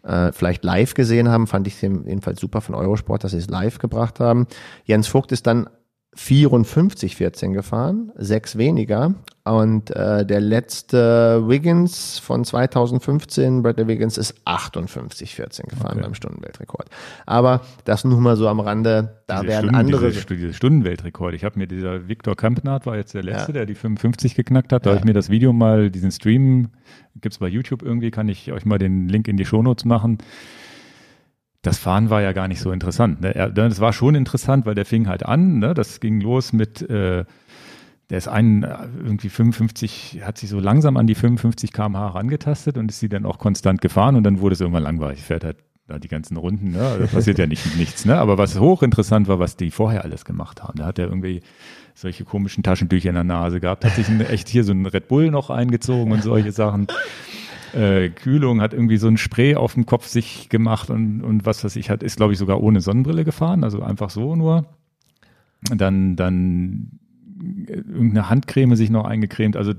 äh, 0.03 0.33
vielleicht 0.33 0.65
live 0.65 0.95
gesehen 0.95 1.29
haben, 1.29 1.47
fand 1.47 1.67
ich 1.67 1.81
jedenfalls 1.81 2.41
super 2.41 2.61
von 2.61 2.75
Eurosport, 2.75 3.25
dass 3.25 3.33
sie 3.33 3.39
es 3.39 3.49
live 3.49 3.79
gebracht 3.79 4.21
haben. 4.21 4.47
Jens 4.85 5.07
Vogt 5.07 5.33
ist 5.33 5.47
dann 5.47 5.69
54-14 6.19 7.53
gefahren, 7.53 8.11
sechs 8.17 8.59
weniger. 8.59 9.15
Und 9.45 9.91
äh, 9.97 10.27
der 10.27 10.41
letzte 10.41 11.43
Wiggins 11.49 12.19
von 12.19 12.45
2015, 12.45 13.63
Bradley 13.63 13.87
Wiggins, 13.89 14.19
ist 14.19 14.35
58-14 14.45 15.69
gefahren 15.71 15.93
Okay. 15.93 16.01
beim 16.03 16.15
Stundenweltrekord. 16.15 16.91
Aber 17.25 17.63
das 17.85 18.05
nur 18.05 18.21
mal 18.21 18.37
so 18.37 18.47
am 18.49 18.61
Rande, 18.61 19.23
da 19.27 19.37
diese 19.37 19.49
werden 19.49 19.59
Stunden- 19.71 19.75
andere. 19.77 20.11
Diese, 20.11 20.27
diese 20.27 20.53
Stundenweltrekord. 20.53 21.35
Ich 21.35 21.45
habe 21.45 21.59
mir 21.59 21.67
dieser 21.67 22.09
Viktor 22.09 22.37
Kampnat 22.37 22.85
war 22.85 22.97
jetzt 22.97 23.15
der 23.15 23.23
letzte, 23.23 23.53
Ja. 23.53 23.59
der 23.59 23.67
die 23.67 23.75
55 23.75 24.35
geknackt 24.35 24.73
hat. 24.73 24.85
Da 24.85 24.91
Ja. 24.91 24.97
habe 24.97 25.01
ich 25.01 25.07
mir 25.07 25.15
das 25.15 25.31
Video 25.31 25.53
mal, 25.55 25.91
diesen 25.91 26.11
Stream, 26.11 26.69
gibt's 27.21 27.39
bei 27.39 27.49
YouTube 27.49 27.83
irgendwie, 27.83 28.11
kann 28.11 28.29
ich 28.29 28.53
euch 28.53 28.67
mal 28.67 28.79
den 28.79 29.09
Link 29.09 29.29
in 29.29 29.37
die 29.39 29.47
Shownotes 29.47 29.85
machen. 29.87 30.19
Das 31.63 31.79
Fahren 31.79 32.09
war 32.11 32.23
ja 32.23 32.33
gar 32.33 32.47
nicht 32.49 32.61
so 32.61 32.71
interessant. 32.71 33.21
Ne? 33.21 33.35
Er- 33.35 33.51
Das 33.51 33.81
war 33.81 33.93
schon 33.93 34.15
interessant, 34.15 34.65
weil 34.67 34.75
der 34.75 34.85
fing 34.85 35.09
halt 35.09 35.25
an. 35.27 35.59
Ne? 35.59 35.75
Das 35.75 36.01
ging 36.01 36.21
los 36.21 36.53
mit, 36.53 36.83
äh, 36.89 37.25
der 38.11 38.19
ist 38.19 38.29
einen 38.29 38.63
irgendwie 38.63 39.29
55, 39.29 40.21
hat 40.25 40.39
sich 40.39 40.49
so 40.49 40.61
langsam 40.61 40.97
an 40.97 41.07
die 41.07 41.15
55 41.15 41.73
km/h 41.73 42.13
herangetastet 42.15 42.79
und 42.79 42.91
ist 42.91 43.01
sie 43.01 43.09
dann 43.09 43.27
auch 43.27 43.39
konstant 43.39 43.81
gefahren 43.81 44.17
und 44.17 44.23
dann 44.23 44.41
wurde 44.41 44.55
es 44.55 44.61
irgendwann 44.61 44.85
langweilig. 44.85 45.21
Fährt 45.23 45.45
halt 45.45 45.57
da 45.89 45.99
die 45.99 46.09
ganzen 46.09 46.37
Runden, 46.37 46.71
ne? 46.73 46.97
Da 47.01 47.07
passiert 47.07 47.39
ja 47.39 47.47
nicht, 47.47 47.77
nichts. 47.77 48.05
Ne? 48.05 48.17
Aber 48.19 48.39
was 48.39 48.59
hochinteressant 48.61 49.27
war, 49.27 49.39
was 49.39 49.57
die 49.57 49.71
vorher 49.71 50.05
alles 50.05 50.25
gemacht 50.25 50.63
haben. 50.63 50.79
Da 50.79 50.87
hat 50.87 50.99
er 50.99 51.07
irgendwie 51.07 51.41
solche 51.95 52.25
komischen 52.25 52.63
Taschentücher 52.63 53.09
in 53.09 53.15
der 53.15 53.25
Nase 53.25 53.59
gehabt, 53.59 53.85
hat 53.85 53.95
sich 53.97 54.09
ein, 54.09 54.21
echt 54.21 54.49
hier 54.49 54.65
so 54.65 54.73
ein 54.73 54.87
Red 54.87 55.09
Bull 55.09 55.31
noch 55.31 55.51
eingezogen 55.51 56.13
und 56.13 56.23
solche 56.23 56.53
Sachen. 56.53 56.87
Äh, 57.75 58.11
Kühlung 58.11 58.61
hat 58.61 58.73
irgendwie 58.73 58.97
so 58.97 59.09
ein 59.09 59.17
Spray 59.17 59.55
auf 59.55 59.75
dem 59.75 59.87
Kopf 59.87 60.07
sich 60.07 60.49
gemacht 60.49 60.91
und, 60.91 61.23
und 61.23 61.47
was 61.47 61.65
weiß 61.65 61.77
ich, 61.77 61.91
hat, 61.91 62.03
ist 62.03 62.17
glaube 62.17 62.33
ich 62.33 62.39
sogar 62.39 62.63
ohne 62.63 62.81
Sonnenbrille 62.81 63.25
gefahren, 63.25 63.65
also 63.65 63.83
einfach 63.83 64.11
so 64.11 64.37
nur. 64.37 64.67
Dann, 65.63 66.17
dann 66.17 66.99
äh, 67.67 67.73
irgendeine 67.75 68.31
Handcreme 68.31 68.77
sich 68.77 68.91
noch 68.91 69.05
eingecremt, 69.05 69.57
also 69.57 69.73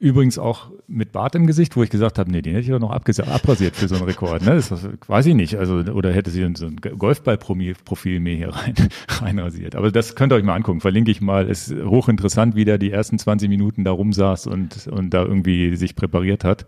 Übrigens 0.00 0.38
auch 0.38 0.70
mit 0.86 1.10
Bart 1.10 1.34
im 1.34 1.48
Gesicht, 1.48 1.76
wo 1.76 1.82
ich 1.82 1.90
gesagt 1.90 2.20
habe, 2.20 2.30
nee, 2.30 2.40
den 2.40 2.54
hätte 2.54 2.64
ich 2.64 2.70
doch 2.70 2.78
noch 2.78 2.92
abrasiert 2.92 3.74
für 3.74 3.88
so 3.88 3.96
einen 3.96 4.04
Rekord. 4.04 4.42
Ne? 4.42 4.54
Das, 4.54 4.72
weiß 5.08 5.26
ich 5.26 5.34
nicht. 5.34 5.56
Also, 5.58 5.78
oder 5.78 6.12
hätte 6.12 6.30
sie 6.30 6.48
so 6.54 6.66
ein 6.66 6.76
Golfball-Profil 6.76 8.20
mehr 8.20 8.36
hier 8.36 8.50
rein, 8.50 8.74
reinrasiert. 9.08 9.74
Aber 9.74 9.90
das 9.90 10.14
könnt 10.14 10.32
ihr 10.32 10.36
euch 10.36 10.44
mal 10.44 10.54
angucken. 10.54 10.80
Verlinke 10.80 11.10
ich 11.10 11.20
mal. 11.20 11.48
Ist 11.48 11.74
hochinteressant, 11.74 12.54
wie 12.54 12.64
der 12.64 12.78
die 12.78 12.92
ersten 12.92 13.18
20 13.18 13.48
Minuten 13.48 13.82
da 13.82 13.90
rumsaß 13.90 14.46
und, 14.46 14.86
und 14.86 15.10
da 15.10 15.24
irgendwie 15.24 15.74
sich 15.74 15.96
präpariert 15.96 16.44
hat 16.44 16.66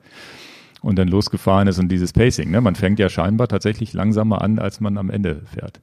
und 0.82 0.98
dann 0.98 1.06
losgefahren 1.06 1.68
ist 1.68 1.78
und 1.78 1.88
dieses 1.88 2.12
Pacing. 2.12 2.50
Ne? 2.50 2.60
Man 2.60 2.74
fängt 2.74 2.98
ja 2.98 3.08
scheinbar 3.08 3.46
tatsächlich 3.46 3.92
langsamer 3.92 4.42
an, 4.42 4.58
als 4.58 4.80
man 4.80 4.98
am 4.98 5.08
Ende 5.08 5.42
fährt. 5.44 5.80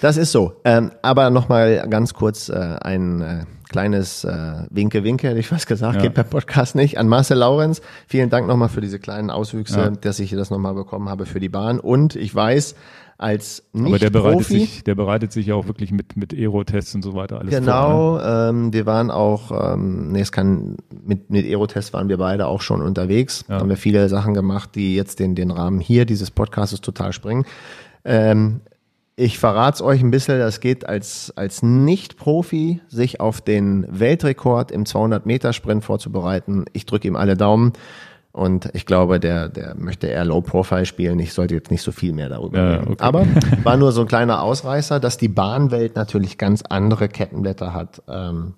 Das 0.00 0.16
ist 0.16 0.32
so. 0.32 0.60
Ähm, 0.64 0.90
aber 1.02 1.30
nochmal 1.30 1.86
ganz 1.88 2.14
kurz 2.14 2.48
äh, 2.48 2.54
ein 2.54 3.20
äh, 3.20 3.44
kleines 3.68 4.24
äh, 4.24 4.62
Winke, 4.70 5.04
Winke, 5.04 5.28
hätte 5.28 5.38
ich 5.38 5.48
fast 5.48 5.66
gesagt, 5.66 5.96
Ja. 5.96 6.02
geht 6.02 6.14
per 6.14 6.24
Podcast 6.24 6.74
nicht. 6.74 6.98
An 6.98 7.08
Marcel 7.08 7.38
Laurenz, 7.38 7.80
vielen 8.06 8.30
Dank 8.30 8.46
nochmal 8.46 8.68
für 8.68 8.80
diese 8.80 8.98
kleinen 8.98 9.30
Auswüchse, 9.30 9.78
Ja. 9.78 9.90
dass 9.90 10.18
ich 10.20 10.30
das 10.30 10.50
nochmal 10.50 10.74
bekommen 10.74 11.08
habe 11.08 11.26
für 11.26 11.40
die 11.40 11.48
Bahn. 11.48 11.78
Und 11.80 12.16
ich 12.16 12.34
weiß, 12.34 12.74
als 13.20 13.64
Aber 13.74 13.98
der 13.98 14.10
bereitet 14.10 14.38
Nicht-Profi, 14.38 14.60
sich, 14.60 14.84
der 14.84 14.94
bereitet 14.94 15.32
sich 15.32 15.46
ja 15.46 15.56
auch 15.56 15.66
wirklich 15.66 15.90
mit, 15.90 16.16
mit 16.16 16.32
Aero-Tests 16.32 16.94
und 16.94 17.02
so 17.02 17.14
weiter 17.14 17.40
alles 17.40 17.52
vor. 17.52 17.60
Ne? 17.60 17.66
Genau, 17.66 18.20
ähm, 18.20 18.72
wir 18.72 18.86
waren 18.86 19.10
auch, 19.10 19.74
ähm, 19.74 20.12
nee, 20.12 20.20
es 20.20 20.30
kann, 20.30 20.76
mit, 21.04 21.28
mit 21.28 21.44
Aerotest 21.44 21.92
waren 21.92 22.08
wir 22.08 22.18
beide 22.18 22.46
auch 22.46 22.60
schon 22.60 22.80
unterwegs. 22.80 23.44
Ja. 23.48 23.58
Haben 23.58 23.70
wir 23.70 23.76
viele 23.76 24.08
Sachen 24.08 24.34
gemacht, 24.34 24.70
die 24.76 24.94
jetzt 24.94 25.18
den, 25.18 25.34
den 25.34 25.50
Rahmen 25.50 25.80
hier 25.80 26.04
dieses 26.04 26.30
Podcasts 26.30 26.80
total 26.80 27.12
springen. 27.12 27.44
Ähm, 28.04 28.60
ich 29.20 29.38
verrat's 29.38 29.82
euch 29.82 30.00
ein 30.00 30.12
bisschen, 30.12 30.38
das 30.38 30.60
geht 30.60 30.88
als, 30.88 31.32
als 31.34 31.60
Nicht-Profi, 31.62 32.80
sich 32.86 33.20
auf 33.20 33.40
den 33.40 33.84
Weltrekord 33.90 34.70
im 34.70 34.84
200-Meter-Sprint 34.84 35.84
vorzubereiten. 35.84 36.66
Ich 36.72 36.86
drücke 36.86 37.08
ihm 37.08 37.16
alle 37.16 37.36
Daumen. 37.36 37.72
Und 38.30 38.70
ich 38.74 38.86
glaube, 38.86 39.18
der, 39.18 39.48
der 39.48 39.74
möchte 39.74 40.06
eher 40.06 40.24
Low 40.24 40.40
Profile 40.40 40.86
spielen. 40.86 41.18
Ich 41.18 41.32
sollte 41.32 41.54
jetzt 41.54 41.72
nicht 41.72 41.82
so 41.82 41.90
viel 41.90 42.12
mehr 42.12 42.28
darüber 42.28 42.58
Ja, 42.58 42.70
reden. 42.76 42.92
okay. 42.92 43.02
Aber 43.02 43.26
war 43.64 43.76
nur 43.76 43.90
so 43.90 44.02
ein 44.02 44.06
kleiner 44.06 44.40
Ausreißer, 44.40 45.00
dass 45.00 45.16
die 45.18 45.26
Bahnwelt 45.28 45.96
natürlich 45.96 46.38
ganz 46.38 46.62
andere 46.62 47.08
Kettenblätter 47.08 47.72
hat, 47.74 48.00
ähm, 48.06 48.54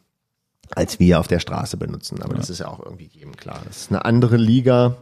als 0.74 1.00
wir 1.00 1.20
auf 1.20 1.26
der 1.28 1.38
Straße 1.38 1.78
benutzen. 1.78 2.20
Aber 2.22 2.34
das 2.34 2.50
ist 2.50 2.58
ja 2.58 2.68
auch 2.68 2.84
irgendwie 2.84 3.08
jedem 3.10 3.34
klar. 3.34 3.60
Das 3.66 3.78
ist 3.78 3.90
eine 3.90 4.04
andere 4.04 4.36
Liga. 4.36 4.96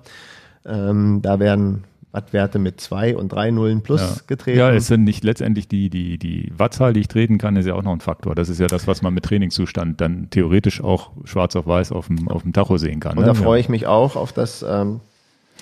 Ähm, 0.65 1.21
da 1.21 1.41
werden 1.41 1.83
Wattwerte 2.13 2.59
mit 2.59 2.81
zwei 2.81 3.17
und 3.17 3.29
drei 3.31 3.51
Nullen 3.51 3.83
plus 3.83 4.01
Ja. 4.01 4.17
getreten. 4.27 4.59
Ja, 4.59 4.71
es 4.73 4.87
sind 4.87 5.05
nicht 5.05 5.25
letztendlich 5.25 5.69
die, 5.69 5.91
die, 5.91 6.17
die 6.19 6.51
Wattzahl, 6.57 6.93
die 6.95 7.01
ich 7.01 7.09
treten 7.09 7.37
kann, 7.39 7.57
ist 7.57 7.67
ja 7.67 7.75
auch 7.75 7.83
noch 7.83 7.93
ein 7.93 8.01
Faktor. 8.01 8.35
Das 8.35 8.49
ist 8.49 8.59
ja 8.61 8.67
das, 8.67 8.87
was 8.87 9.03
man 9.03 9.13
mit 9.13 9.25
Trainingszustand 9.25 10.01
dann 10.01 10.31
theoretisch 10.31 10.83
auch 10.83 11.11
schwarz 11.25 11.55
auf 11.57 11.67
weiß 11.67 11.93
auf 11.93 12.07
dem, 12.07 12.29
auf 12.29 12.43
dem 12.43 12.53
Tacho 12.55 12.79
sehen 12.79 13.01
kann. 13.01 13.13
Und 13.19 13.21
ne? 13.25 13.27
da 13.27 13.35
freue 13.35 13.61
ich 13.61 13.69
mich 13.69 13.87
auch 13.87 14.17
auf 14.17 14.33
das, 14.33 14.65
ähm, 14.67 15.01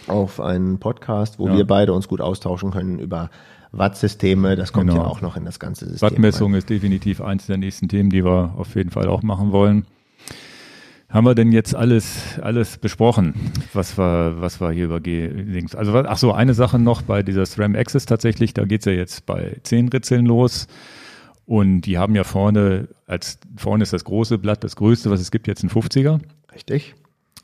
auf 0.07 0.41
einen 0.41 0.79
Podcast, 0.79 1.39
wo 1.41 1.49
Ja. 1.49 1.57
wir 1.57 1.67
beide 1.67 1.93
uns 1.93 2.07
gut 2.07 2.21
austauschen 2.21 2.71
können 2.71 3.01
über 3.01 3.29
Wattsysteme. 3.73 4.55
Das 4.57 4.73
kommt 4.73 4.89
Genau. 4.91 5.03
ja 5.03 5.09
auch 5.09 5.21
noch 5.21 5.37
in 5.37 5.45
das 5.45 5.59
ganze 5.59 5.87
System. 5.87 6.09
Wattmessung 6.11 6.55
ist 6.55 6.71
definitiv 6.71 7.21
eins 7.21 7.47
der 7.47 7.57
nächsten 7.57 7.89
Themen, 7.89 8.11
die 8.11 8.25
wir 8.25 8.55
auf 8.57 8.75
jeden 8.77 8.91
Fall 8.91 9.09
auch 9.09 9.23
machen 9.23 9.51
wollen. 9.53 9.85
Haben 11.17 11.25
wir 11.25 11.35
denn 11.35 11.51
jetzt 11.51 11.75
alles, 11.75 12.39
alles 12.43 12.77
besprochen, 12.77 13.33
was 13.73 13.97
wir, 13.97 14.35
was 14.39 14.61
wir 14.61 14.71
hier 14.71 14.85
über 14.85 15.01
G 15.01 15.29
links? 15.29 15.75
Also, 15.75 15.97
ach 15.97 16.19
so, 16.19 16.33
eine 16.33 16.53
Sache 16.53 16.79
noch 16.79 17.01
bei 17.01 17.23
dieser 17.23 17.47
SRAM 17.47 17.75
Access 17.75 18.05
tatsächlich, 18.05 18.53
da 18.53 18.67
geht's 18.67 18.85
ja 18.85 18.93
jetzt 18.93 19.25
bei 19.25 19.57
10 19.63 19.89
Ritzeln 19.89 20.27
los. 20.27 20.67
Und 21.47 21.81
die 21.83 21.97
haben 21.97 22.15
ja 22.15 22.23
vorne, 22.23 22.89
als 23.07 23.39
vorne 23.57 23.85
ist 23.85 23.95
das 23.95 24.05
große 24.05 24.37
Blatt, 24.37 24.63
das 24.63 24.77
größte, 24.77 25.11
was 25.11 25.23
es 25.23 25.31
gibt, 25.31 25.47
jetzt 25.47 25.63
ein 25.63 25.71
50er. 25.71 26.21
Richtig. 26.55 26.95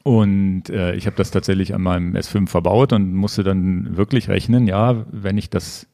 Und 0.03 0.69
äh, 0.69 0.95
ich 0.95 1.07
habe 1.07 1.17
das 1.17 1.31
tatsächlich 1.31 1.75
an 1.75 1.81
meinem 1.81 2.15
S5 2.15 2.49
verbaut 2.49 2.93
und 2.93 3.15
musste 3.15 3.43
dann 3.43 3.97
wirklich 3.97 4.29
rechnen, 4.29 4.67
ja, 4.67 5.07
wenn 5.11 5.39
ich 5.39 5.49
das 5.49 5.87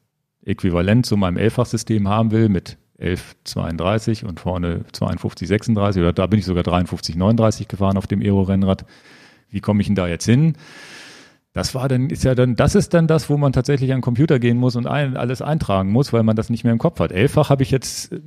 Äquivalent 0.43 1.05
zu 1.05 1.15
meinem 1.15 1.37
Elffachsystem 1.37 2.09
haben 2.09 2.31
will 2.31 2.49
mit 2.49 2.77
1132 2.99 4.25
und 4.25 4.39
vorne 4.39 4.85
5236 4.93 6.01
oder 6.01 6.13
da 6.13 6.27
bin 6.27 6.39
ich 6.39 6.45
sogar 6.45 6.63
5339 6.63 7.67
gefahren 7.67 7.97
auf 7.97 8.07
dem 8.07 8.21
Aero-Rennrad. 8.21 8.85
Wie 9.49 9.61
komme 9.61 9.81
ich 9.81 9.87
denn 9.87 9.95
da 9.95 10.07
jetzt 10.07 10.25
hin? 10.25 10.55
Das 11.53 11.73
war 11.73 11.87
dann, 11.87 12.09
ist 12.09 12.23
ja 12.23 12.35
dann, 12.35 12.55
das 12.55 12.75
ist 12.75 12.93
dann 12.93 13.07
das, 13.07 13.29
wo 13.29 13.37
man 13.37 13.53
tatsächlich 13.53 13.91
an 13.91 13.97
den 13.97 14.03
Computer 14.03 14.37
gehen 14.39 14.57
muss 14.57 14.75
und 14.75 14.85
ein, 14.85 15.17
alles 15.17 15.41
eintragen 15.41 15.91
muss, 15.91 16.13
weil 16.13 16.23
man 16.23 16.35
das 16.35 16.49
nicht 16.49 16.63
mehr 16.63 16.73
im 16.73 16.79
Kopf 16.79 16.99
hat. 16.99 17.11
Elffach 17.11 17.49
habe 17.49 17.63
ich 17.63 17.71
jetzt 17.71 18.13
äh, 18.13 18.19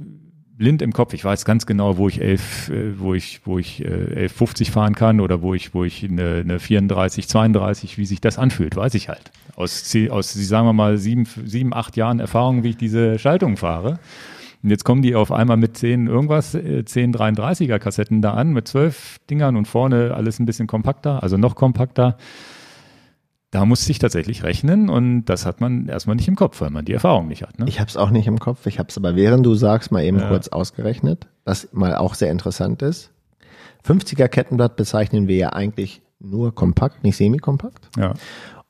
blind 0.57 0.83
im 0.83 0.93
Kopf. 0.93 1.15
Ich 1.15 1.25
weiß 1.25 1.45
ganz 1.45 1.65
genau, 1.65 1.99
wo 1.99 2.09
ich 2.09 2.21
elf, 2.21 2.69
äh, 2.71 2.99
wo 2.99 3.15
ich, 3.15 3.43
wo 3.45 3.59
ich 3.59 3.85
äh, 3.85 4.27
11,50 4.27 4.71
fahren 4.73 4.95
kann 4.97 5.21
oder 5.21 5.41
wo 5.41 5.55
ich, 5.55 5.73
wo 5.73 5.85
ich 5.85 6.03
eine, 6.03 6.41
eine 6.41 6.59
34, 6.59 7.29
32, 7.29 7.97
wie 7.97 8.07
sich 8.07 8.21
das 8.21 8.39
anfühlt, 8.39 8.75
weiß 8.75 8.95
ich 8.95 9.09
halt. 9.09 9.31
Aus, 9.55 9.95
aus, 10.11 10.33
sagen 10.33 10.67
wir 10.67 10.73
mal, 10.73 10.99
sieben, 10.99 11.27
sieben, 11.45 11.73
acht 11.73 11.97
Jahren 11.97 12.19
Erfahrung, 12.19 12.65
wie 12.65 12.71
ich 12.71 12.77
diese 12.77 13.19
Schaltung 13.21 13.57
fahre. 13.57 14.01
Und 14.63 14.71
jetzt 14.71 14.85
kommen 14.85 15.03
die 15.03 15.15
auf 15.15 15.33
einmal 15.33 15.57
mit 15.57 15.77
zehn 15.77 16.07
irgendwas, 16.07 16.55
äh, 16.55 16.85
zehn 16.85 17.13
33er 17.13 17.79
Kassetten 17.79 18.23
da 18.23 18.35
an, 18.35 18.53
mit 18.53 18.69
zwölf 18.69 19.19
Dingern 19.29 19.57
und 19.57 19.67
vorne 19.67 20.15
alles 20.15 20.39
ein 20.39 20.47
bisschen 20.47 20.67
kompakter, 20.67 21.23
also 21.23 21.37
noch 21.37 21.55
kompakter 21.55 22.17
da 23.53 23.67
musste 23.67 23.93
ich 23.93 23.99
tatsächlich 23.99 24.45
rechnen 24.45 24.89
und 24.89 25.27
das 25.27 25.45
hat 25.45 25.61
man 25.61 25.87
erstmal 25.87 26.17
nicht 26.17 26.27
im 26.27 26.37
Kopf, 26.37 26.63
weil 26.63 26.71
man 26.71 26.87
die 26.87 26.95
Erfahrung 26.95 27.29
nicht 27.29 27.43
hat. 27.43 27.59
Ne? 27.59 27.67
Ich 27.69 27.81
habe 27.81 27.89
es 27.89 27.99
auch 27.99 28.09
nicht 28.09 28.27
im 28.27 28.39
Kopf. 28.41 28.67
Ich 28.67 28.79
habe 28.79 28.89
es 28.89 28.97
aber 28.97 29.15
während 29.15 29.45
du 29.45 29.55
sagst 29.55 29.93
mal 29.93 30.03
eben 30.03 30.19
ja. 30.19 30.29
kurz 30.29 30.49
ausgerechnet, 30.49 31.29
was 31.45 31.69
mal 31.73 31.95
auch 31.95 32.15
sehr 32.15 32.31
interessant 32.31 32.81
ist. 32.81 33.13
50er 33.87 34.29
Kettenblatt 34.29 34.77
bezeichnen 34.77 35.29
wir 35.29 35.37
ja 35.37 35.49
eigentlich 35.51 36.01
nur 36.19 36.55
kompakt, 36.55 37.05
nicht 37.05 37.17
semi-kompakt. 37.17 37.91
Ja. 37.99 38.15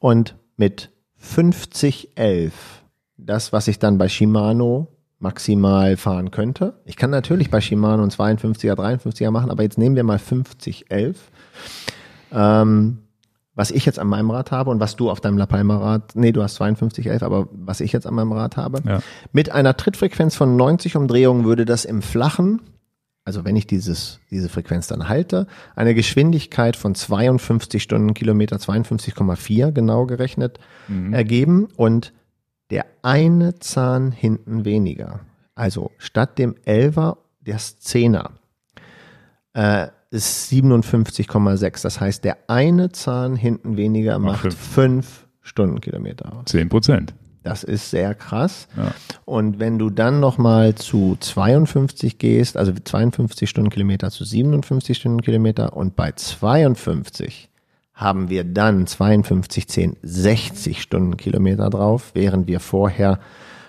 Und 0.00 0.34
mit 0.56 0.90
5011, 1.14 2.82
das, 3.16 3.52
was 3.52 3.68
ich 3.68 3.78
dann 3.78 3.98
bei 3.98 4.08
Shimano 4.08 4.88
maximal 5.22 5.96
fahren 5.96 6.30
könnte. 6.30 6.74
Ich 6.84 6.96
kann 6.96 7.10
natürlich 7.10 7.50
bei 7.50 7.60
Shimano 7.60 8.02
einen 8.02 8.10
52er, 8.10 8.74
53er 8.74 9.30
machen, 9.30 9.50
aber 9.50 9.62
jetzt 9.62 9.78
nehmen 9.78 9.96
wir 9.96 10.04
mal 10.04 10.18
5011. 10.18 11.16
Ähm, 12.32 12.98
was 13.54 13.70
ich 13.70 13.84
jetzt 13.84 13.98
an 13.98 14.08
meinem 14.08 14.30
Rad 14.30 14.50
habe 14.50 14.70
und 14.70 14.80
was 14.80 14.96
du 14.96 15.10
auf 15.10 15.20
deinem 15.20 15.36
La 15.36 15.46
Palma 15.46 15.76
Rad, 15.76 16.16
nee, 16.16 16.32
du 16.32 16.42
hast 16.42 16.56
5211, 16.56 17.22
aber 17.22 17.48
was 17.52 17.80
ich 17.80 17.92
jetzt 17.92 18.06
an 18.06 18.14
meinem 18.14 18.32
Rad 18.32 18.56
habe, 18.56 18.80
ja. 18.86 19.00
mit 19.32 19.50
einer 19.50 19.76
Trittfrequenz 19.76 20.34
von 20.34 20.56
90 20.56 20.96
Umdrehungen 20.96 21.44
würde 21.44 21.64
das 21.66 21.84
im 21.84 22.02
Flachen, 22.02 22.60
also 23.24 23.44
wenn 23.44 23.54
ich 23.54 23.66
dieses, 23.66 24.20
diese 24.30 24.48
Frequenz 24.48 24.86
dann 24.86 25.08
halte, 25.08 25.46
eine 25.76 25.94
Geschwindigkeit 25.94 26.76
von 26.76 26.94
52 26.94 27.82
Stundenkilometer, 27.82 28.56
52,4 28.56 29.70
genau 29.70 30.06
gerechnet, 30.06 30.58
mhm. 30.88 31.12
ergeben 31.12 31.68
und 31.76 32.12
der 32.72 32.86
eine 33.02 33.58
Zahn 33.58 34.10
hinten 34.12 34.64
weniger. 34.64 35.20
Also 35.54 35.90
statt 35.98 36.38
dem 36.38 36.56
Elfer 36.64 37.18
der 37.40 37.58
Zehner. 37.58 38.30
Äh, 39.52 39.88
ist 40.10 40.50
57,6. 40.50 41.82
Das 41.82 42.00
heißt, 42.00 42.24
der 42.24 42.38
eine 42.48 42.90
Zahn 42.90 43.36
hinten 43.36 43.76
weniger 43.76 44.18
macht 44.18 44.40
fünf. 44.40 44.56
fünf 44.56 45.26
Stundenkilometer 45.42 46.32
aus. 46.32 46.44
Zehn 46.46 46.68
Prozent. 46.70 47.14
Das 47.42 47.62
ist 47.62 47.90
sehr 47.90 48.14
krass. 48.14 48.68
Ja. 48.76 48.94
Und 49.26 49.58
wenn 49.58 49.78
du 49.78 49.90
dann 49.90 50.20
nochmal 50.20 50.74
zu 50.74 51.16
52 51.20 52.18
gehst, 52.18 52.56
also 52.56 52.72
52 52.72 53.50
Stundenkilometer 53.50 54.10
zu 54.10 54.24
57 54.24 54.96
Stundenkilometer 54.96 55.76
und 55.76 55.94
bei 55.94 56.12
52 56.12 57.50
haben 57.94 58.30
wir 58.30 58.44
dann 58.44 58.86
52, 58.86 59.68
10, 59.68 59.96
60 60.02 60.82
Stundenkilometer 60.82 61.70
drauf, 61.70 62.12
während 62.14 62.46
wir 62.46 62.60
vorher 62.60 63.18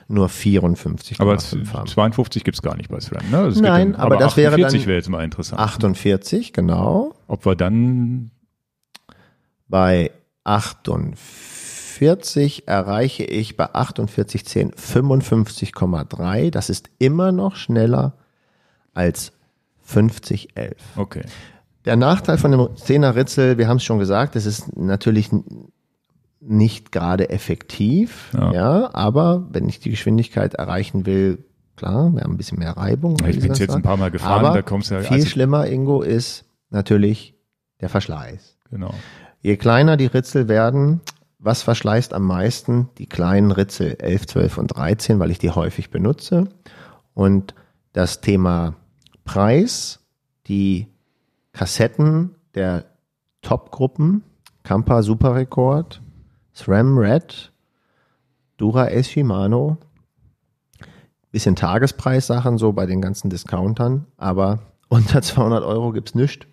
nur 0.08 0.28
54,5 0.28 1.20
Aber 1.20 1.38
52 1.86 2.44
gibt 2.44 2.56
es 2.56 2.62
gar 2.62 2.76
nicht 2.76 2.90
bei 2.90 3.00
SRAM, 3.00 3.32
ne? 3.32 3.46
Das 3.46 3.60
Nein, 3.60 3.94
dann, 3.94 4.02
aber, 4.02 4.16
aber 4.16 4.24
das 4.24 4.38
wäre 4.38 4.56
dann 4.58 4.72
wäre 4.72 4.96
jetzt 4.96 5.10
mal 5.10 5.24
interessant. 5.24 5.60
48, 5.60 6.54
genau. 6.54 7.16
Ob 7.28 7.46
wir 7.46 7.56
dann 7.56 8.30
bei 9.68 10.12
48 10.44 12.68
erreiche 12.68 13.24
ich 13.24 13.58
bei 13.58 13.74
48,10 13.74 14.76
55,3. 14.76 16.52
Das 16.52 16.70
ist 16.70 16.92
immer 17.00 17.32
noch 17.32 17.56
schneller 17.56 18.14
als 18.94 19.32
50,11. 19.88 20.76
Okay. 20.96 21.24
Der 21.86 21.96
Nachteil 21.96 22.38
von 22.38 22.52
dem 22.52 22.62
10er 22.62 23.16
Ritzel, 23.16 23.58
wir 23.58 23.68
haben 23.68 23.78
es 23.78 23.84
schon 23.84 24.00
gesagt, 24.00 24.36
es 24.36 24.46
ist 24.46 24.76
natürlich 24.78 25.30
nicht 26.40 26.92
gerade 26.92 27.30
effektiv, 27.30 28.32
ja. 28.34 28.54
ja. 28.54 28.90
aber 28.94 29.48
wenn 29.52 29.68
ich 29.68 29.80
die 29.80 29.90
Geschwindigkeit 29.90 30.54
erreichen 30.54 31.06
will, 31.06 31.46
klar, 31.76 32.12
wir 32.12 32.22
haben 32.22 32.34
ein 32.34 32.38
bisschen 32.38 32.60
mehr 32.60 32.76
Reibung. 32.78 33.18
ich 33.26 33.40
bin 33.40 33.54
jetzt 33.54 33.72
ein 33.72 33.82
paar 33.82 33.98
Mal 33.98 34.12
gefahren, 34.12 34.46
aber 34.46 34.56
da 34.56 34.62
kommst 34.62 34.92
du 34.92 34.96
ja. 34.96 35.02
Viel 35.02 35.18
also 35.18 35.28
schlimmer, 35.28 35.68
Ingo, 35.68 36.02
ist 36.02 36.46
natürlich 36.70 37.36
der 37.82 37.90
Verschleiß. 37.90 38.58
Genau. 38.70 38.94
Je 39.42 39.58
kleiner 39.58 39.98
die 39.98 40.06
Ritzel 40.06 40.48
werden, 40.48 41.02
was 41.40 41.62
verschleißt 41.62 42.14
am 42.14 42.24
meisten? 42.24 42.90
Die 42.98 43.08
kleinen 43.08 43.52
Ritzel 43.52 43.98
11, 44.00 44.28
12 44.28 44.58
und 44.58 44.68
13, 44.68 45.20
weil 45.20 45.32
ich 45.32 45.40
die 45.40 45.52
häufig 45.52 45.92
benutze. 45.92 46.48
Und 47.14 47.54
das 47.92 48.22
Thema 48.22 48.76
Preis, 49.26 50.00
die 50.48 50.88
Kassetten 51.54 52.36
der 52.56 52.86
Top-Gruppen, 53.42 54.24
Kampa 54.64 55.04
Super 55.04 55.36
Rekord, 55.36 56.02
SRAM 56.54 56.98
Red, 56.98 57.52
Dura 58.58 58.88
S 58.88 59.10
Shimano, 59.10 59.78
bisschen 61.32 61.56
Tagespreissachen 61.56 62.58
so 62.58 62.74
bei 62.74 62.86
den 62.86 63.02
ganzen 63.02 63.30
Discountern, 63.30 64.06
aber 64.18 64.60
unter 64.90 65.22
200 65.22 65.64
Euro 65.64 65.92
gibt's 65.92 66.16
nichts. 66.16 66.46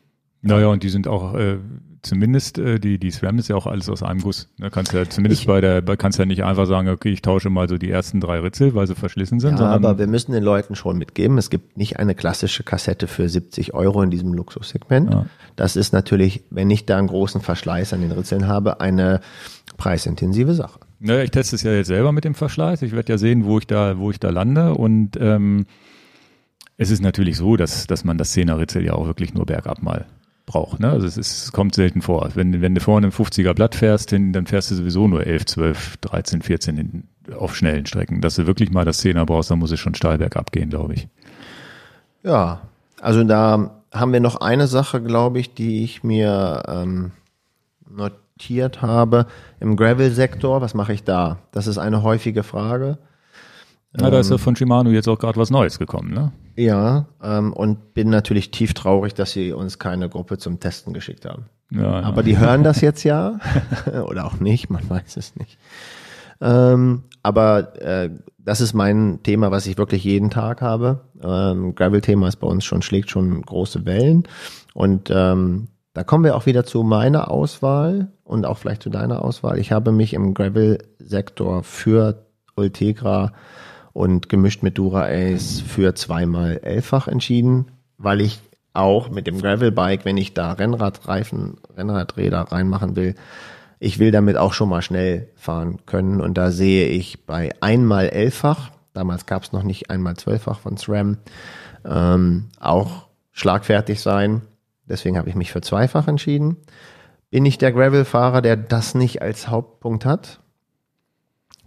Naja, 0.43 0.68
und 0.68 0.82
die 0.82 0.89
sind 0.89 1.06
auch 1.06 1.35
äh, 1.35 1.59
zumindest, 2.02 2.59
äh, 2.59 2.78
die, 2.78 2.98
die 2.98 3.10
SRAM 3.10 3.39
ist 3.39 3.48
ja 3.48 3.56
auch 3.56 3.66
alles 3.66 3.89
aus 3.89 4.02
einem 4.02 4.20
Guss. 4.20 4.48
Ne? 4.59 4.70
Kannst 4.70 4.93
ja 4.93 5.09
zumindest 5.09 5.43
ich, 5.43 5.47
bei 5.47 5.60
der, 5.60 5.82
kannst 5.97 6.18
ja 6.18 6.27
nicht 6.27 6.44
einfach 6.44 6.66
sagen, 6.66 6.89
okay, 6.89 7.10
ich 7.10 7.22
tausche 7.22 7.51
mal 7.51 7.68
so 7.68 7.78
die 7.78 7.90
ersten 7.90 8.20
drei 8.20 8.40
Ritzel, 8.40 8.74
weil 8.74 8.86
sie 8.86 8.94
verschlissen 8.94 9.40
sind. 9.40 9.59
Ja, 9.59 9.66
aber 9.66 9.98
wir 9.98 10.06
müssen 10.06 10.32
den 10.32 10.43
Leuten 10.43 10.74
schon 10.74 10.98
mitgeben, 10.98 11.39
es 11.39 11.51
gibt 11.51 11.77
nicht 11.77 11.98
eine 11.98 12.14
klassische 12.14 12.62
Kassette 12.62 13.06
für 13.06 13.28
70 13.28 13.74
Euro 13.74 14.02
in 14.02 14.10
diesem 14.10 14.32
Luxussegment. 14.32 15.12
Ja. 15.12 15.27
Das 15.56 15.77
ist 15.77 15.93
natürlich, 15.93 16.43
wenn 16.51 16.70
ich 16.70 16.86
da 16.86 16.98
einen 16.98 17.09
großen 17.09 17.40
Verschleiß 17.40 17.93
an 17.93 18.01
den 18.01 18.12
Ritzeln 18.12 18.48
habe, 18.48 18.81
eine 18.81 19.20
preisintensive 19.77 20.55
Sache. 20.55 20.81
Naja, 21.01 21.22
ich 21.22 21.31
teste 21.31 21.56
es 21.56 21.62
ja 21.62 21.72
jetzt 21.72 21.86
selber 21.86 22.12
mit 22.12 22.24
dem 22.24 22.35
Verschleiß. 22.35 22.82
Ich 22.82 22.93
werde 22.93 23.12
ja 23.12 23.18
sehen, 23.18 23.44
wo 23.44 23.59
ich 23.59 23.66
da, 23.66 23.98
wo 23.98 24.10
ich 24.10 24.20
da 24.20 24.28
lande. 24.28 24.74
Und 24.74 25.16
ähm, 25.18 25.64
es 26.77 26.90
ist 26.90 27.01
natürlich 27.01 27.39
so, 27.39 27.56
dass, 27.56 27.86
dass 27.86 28.05
man 28.05 28.18
das 28.18 28.35
10er 28.36 28.59
Ritzel 28.59 28.85
ja 28.85 28.93
auch 28.93 29.06
wirklich 29.06 29.32
nur 29.32 29.47
bergab 29.47 29.82
mal 29.82 30.06
braucht. 30.51 30.81
Ne? 30.81 30.90
Also 30.90 31.06
es, 31.06 31.16
ist, 31.16 31.44
es 31.44 31.52
kommt 31.52 31.74
selten 31.74 32.02
vor. 32.02 32.28
Wenn, 32.35 32.60
wenn 32.60 32.74
du 32.74 32.81
vorne 32.81 33.06
ein 33.06 33.12
50er 33.12 33.55
Blatt 33.55 33.74
fährst, 33.74 34.12
dann 34.12 34.47
fährst 34.47 34.70
du 34.70 34.74
sowieso 34.74 35.06
nur 35.06 35.27
11, 35.27 35.47
12, 35.47 35.97
13, 35.98 36.43
14 36.43 36.78
in, 36.78 37.05
auf 37.36 37.56
schnellen 37.56 37.86
Strecken. 37.86 38.20
Dass 38.20 38.35
du 38.35 38.47
wirklich 38.47 38.72
mal 38.72 38.85
das 38.85 39.05
10er 39.05 39.24
brauchst, 39.24 39.51
dann 39.51 39.60
muss 39.60 39.70
es 39.70 39.78
schon 39.78 39.94
steil 39.94 40.18
bergab 40.18 40.51
gehen, 40.51 40.70
glaube 40.70 40.94
ich. 40.94 41.09
Ja, 42.24 42.62
also 43.01 43.22
da 43.22 43.82
haben 43.93 44.12
wir 44.12 44.20
noch 44.20 44.40
eine 44.40 44.66
Sache, 44.66 45.01
glaube 45.01 45.39
ich, 45.39 45.55
die 45.55 45.85
ich 45.85 46.02
mir 46.02 46.62
ähm, 46.66 47.12
notiert 47.89 48.82
habe. 48.82 49.27
Im 49.60 49.77
Gravel-Sektor, 49.77 50.60
was 50.60 50.74
mache 50.74 50.93
ich 50.93 51.05
da? 51.05 51.39
Das 51.52 51.66
ist 51.66 51.78
eine 51.78 52.02
häufige 52.02 52.43
Frage. 52.43 52.98
Ja, 53.98 54.08
da 54.10 54.20
ist 54.20 54.30
ja 54.30 54.36
ähm, 54.36 54.40
von 54.40 54.56
Shimano 54.56 54.90
jetzt 54.90 55.08
auch 55.08 55.18
gerade 55.18 55.38
was 55.38 55.50
Neues 55.50 55.78
gekommen, 55.78 56.12
ne? 56.14 56.32
Ja, 56.56 57.06
ähm, 57.22 57.52
und 57.52 57.94
bin 57.94 58.08
natürlich 58.10 58.50
tief 58.50 58.74
traurig, 58.74 59.14
dass 59.14 59.32
sie 59.32 59.52
uns 59.52 59.78
keine 59.78 60.08
Gruppe 60.08 60.38
zum 60.38 60.60
Testen 60.60 60.92
geschickt 60.92 61.24
haben. 61.24 61.46
Ja, 61.70 62.00
Aber 62.00 62.18
ja. 62.18 62.22
die 62.22 62.38
hören 62.38 62.62
das 62.62 62.80
jetzt 62.80 63.02
ja 63.04 63.40
oder 64.06 64.26
auch 64.26 64.38
nicht, 64.38 64.70
man 64.70 64.88
weiß 64.88 65.16
es 65.16 65.34
nicht. 65.36 65.58
Ähm, 66.40 67.04
aber 67.22 67.80
äh, 67.80 68.10
das 68.38 68.60
ist 68.60 68.74
mein 68.74 69.20
Thema, 69.22 69.50
was 69.50 69.66
ich 69.66 69.76
wirklich 69.76 70.04
jeden 70.04 70.30
Tag 70.30 70.62
habe. 70.62 71.00
Ähm, 71.22 71.74
Gravel-Thema 71.74 72.28
ist 72.28 72.36
bei 72.36 72.46
uns 72.46 72.64
schon, 72.64 72.82
schlägt 72.82 73.10
schon 73.10 73.42
große 73.42 73.84
Wellen. 73.84 74.24
Und 74.72 75.10
ähm, 75.14 75.68
da 75.92 76.04
kommen 76.04 76.24
wir 76.24 76.36
auch 76.36 76.46
wieder 76.46 76.64
zu 76.64 76.82
meiner 76.82 77.30
Auswahl 77.30 78.12
und 78.24 78.46
auch 78.46 78.58
vielleicht 78.58 78.82
zu 78.82 78.90
deiner 78.90 79.22
Auswahl. 79.22 79.58
Ich 79.58 79.72
habe 79.72 79.92
mich 79.92 80.14
im 80.14 80.34
Gravel-Sektor 80.34 81.62
für 81.62 82.26
Ultegra 82.56 83.32
und 83.92 84.28
gemischt 84.28 84.62
mit 84.62 84.78
Dura 84.78 85.06
Ace 85.06 85.60
für 85.60 85.94
zweimal 85.94 86.60
elffach 86.62 87.08
entschieden, 87.08 87.66
weil 87.98 88.20
ich 88.20 88.40
auch 88.72 89.10
mit 89.10 89.26
dem 89.26 89.40
Gravel-Bike, 89.40 90.04
wenn 90.04 90.16
ich 90.16 90.34
da 90.34 90.52
Rennradreifen, 90.52 91.56
Rennradräder 91.76 92.40
reinmachen 92.40 92.96
will, 92.96 93.14
ich 93.78 93.98
will 93.98 94.10
damit 94.10 94.36
auch 94.36 94.52
schon 94.52 94.68
mal 94.68 94.82
schnell 94.82 95.28
fahren 95.34 95.78
können. 95.86 96.20
Und 96.20 96.36
da 96.38 96.50
sehe 96.50 96.88
ich 96.88 97.24
bei 97.26 97.50
einmal 97.60 98.08
elffach 98.10 98.70
damals 98.92 99.26
gab 99.26 99.42
es 99.42 99.52
noch 99.52 99.62
nicht 99.62 99.90
einmal 99.90 100.16
zwölffach 100.16 100.60
von 100.60 100.76
SRAM, 100.76 101.18
ähm, 101.84 102.48
auch 102.58 103.08
schlagfertig 103.32 104.00
sein. 104.00 104.42
Deswegen 104.84 105.16
habe 105.16 105.28
ich 105.28 105.34
mich 105.34 105.52
für 105.52 105.60
zweifach 105.60 106.08
entschieden. 106.08 106.56
Bin 107.30 107.46
ich 107.46 107.58
der 107.58 107.72
Gravel-Fahrer, 107.72 108.42
der 108.42 108.56
das 108.56 108.94
nicht 108.94 109.22
als 109.22 109.48
Hauptpunkt 109.48 110.04
hat? 110.04 110.40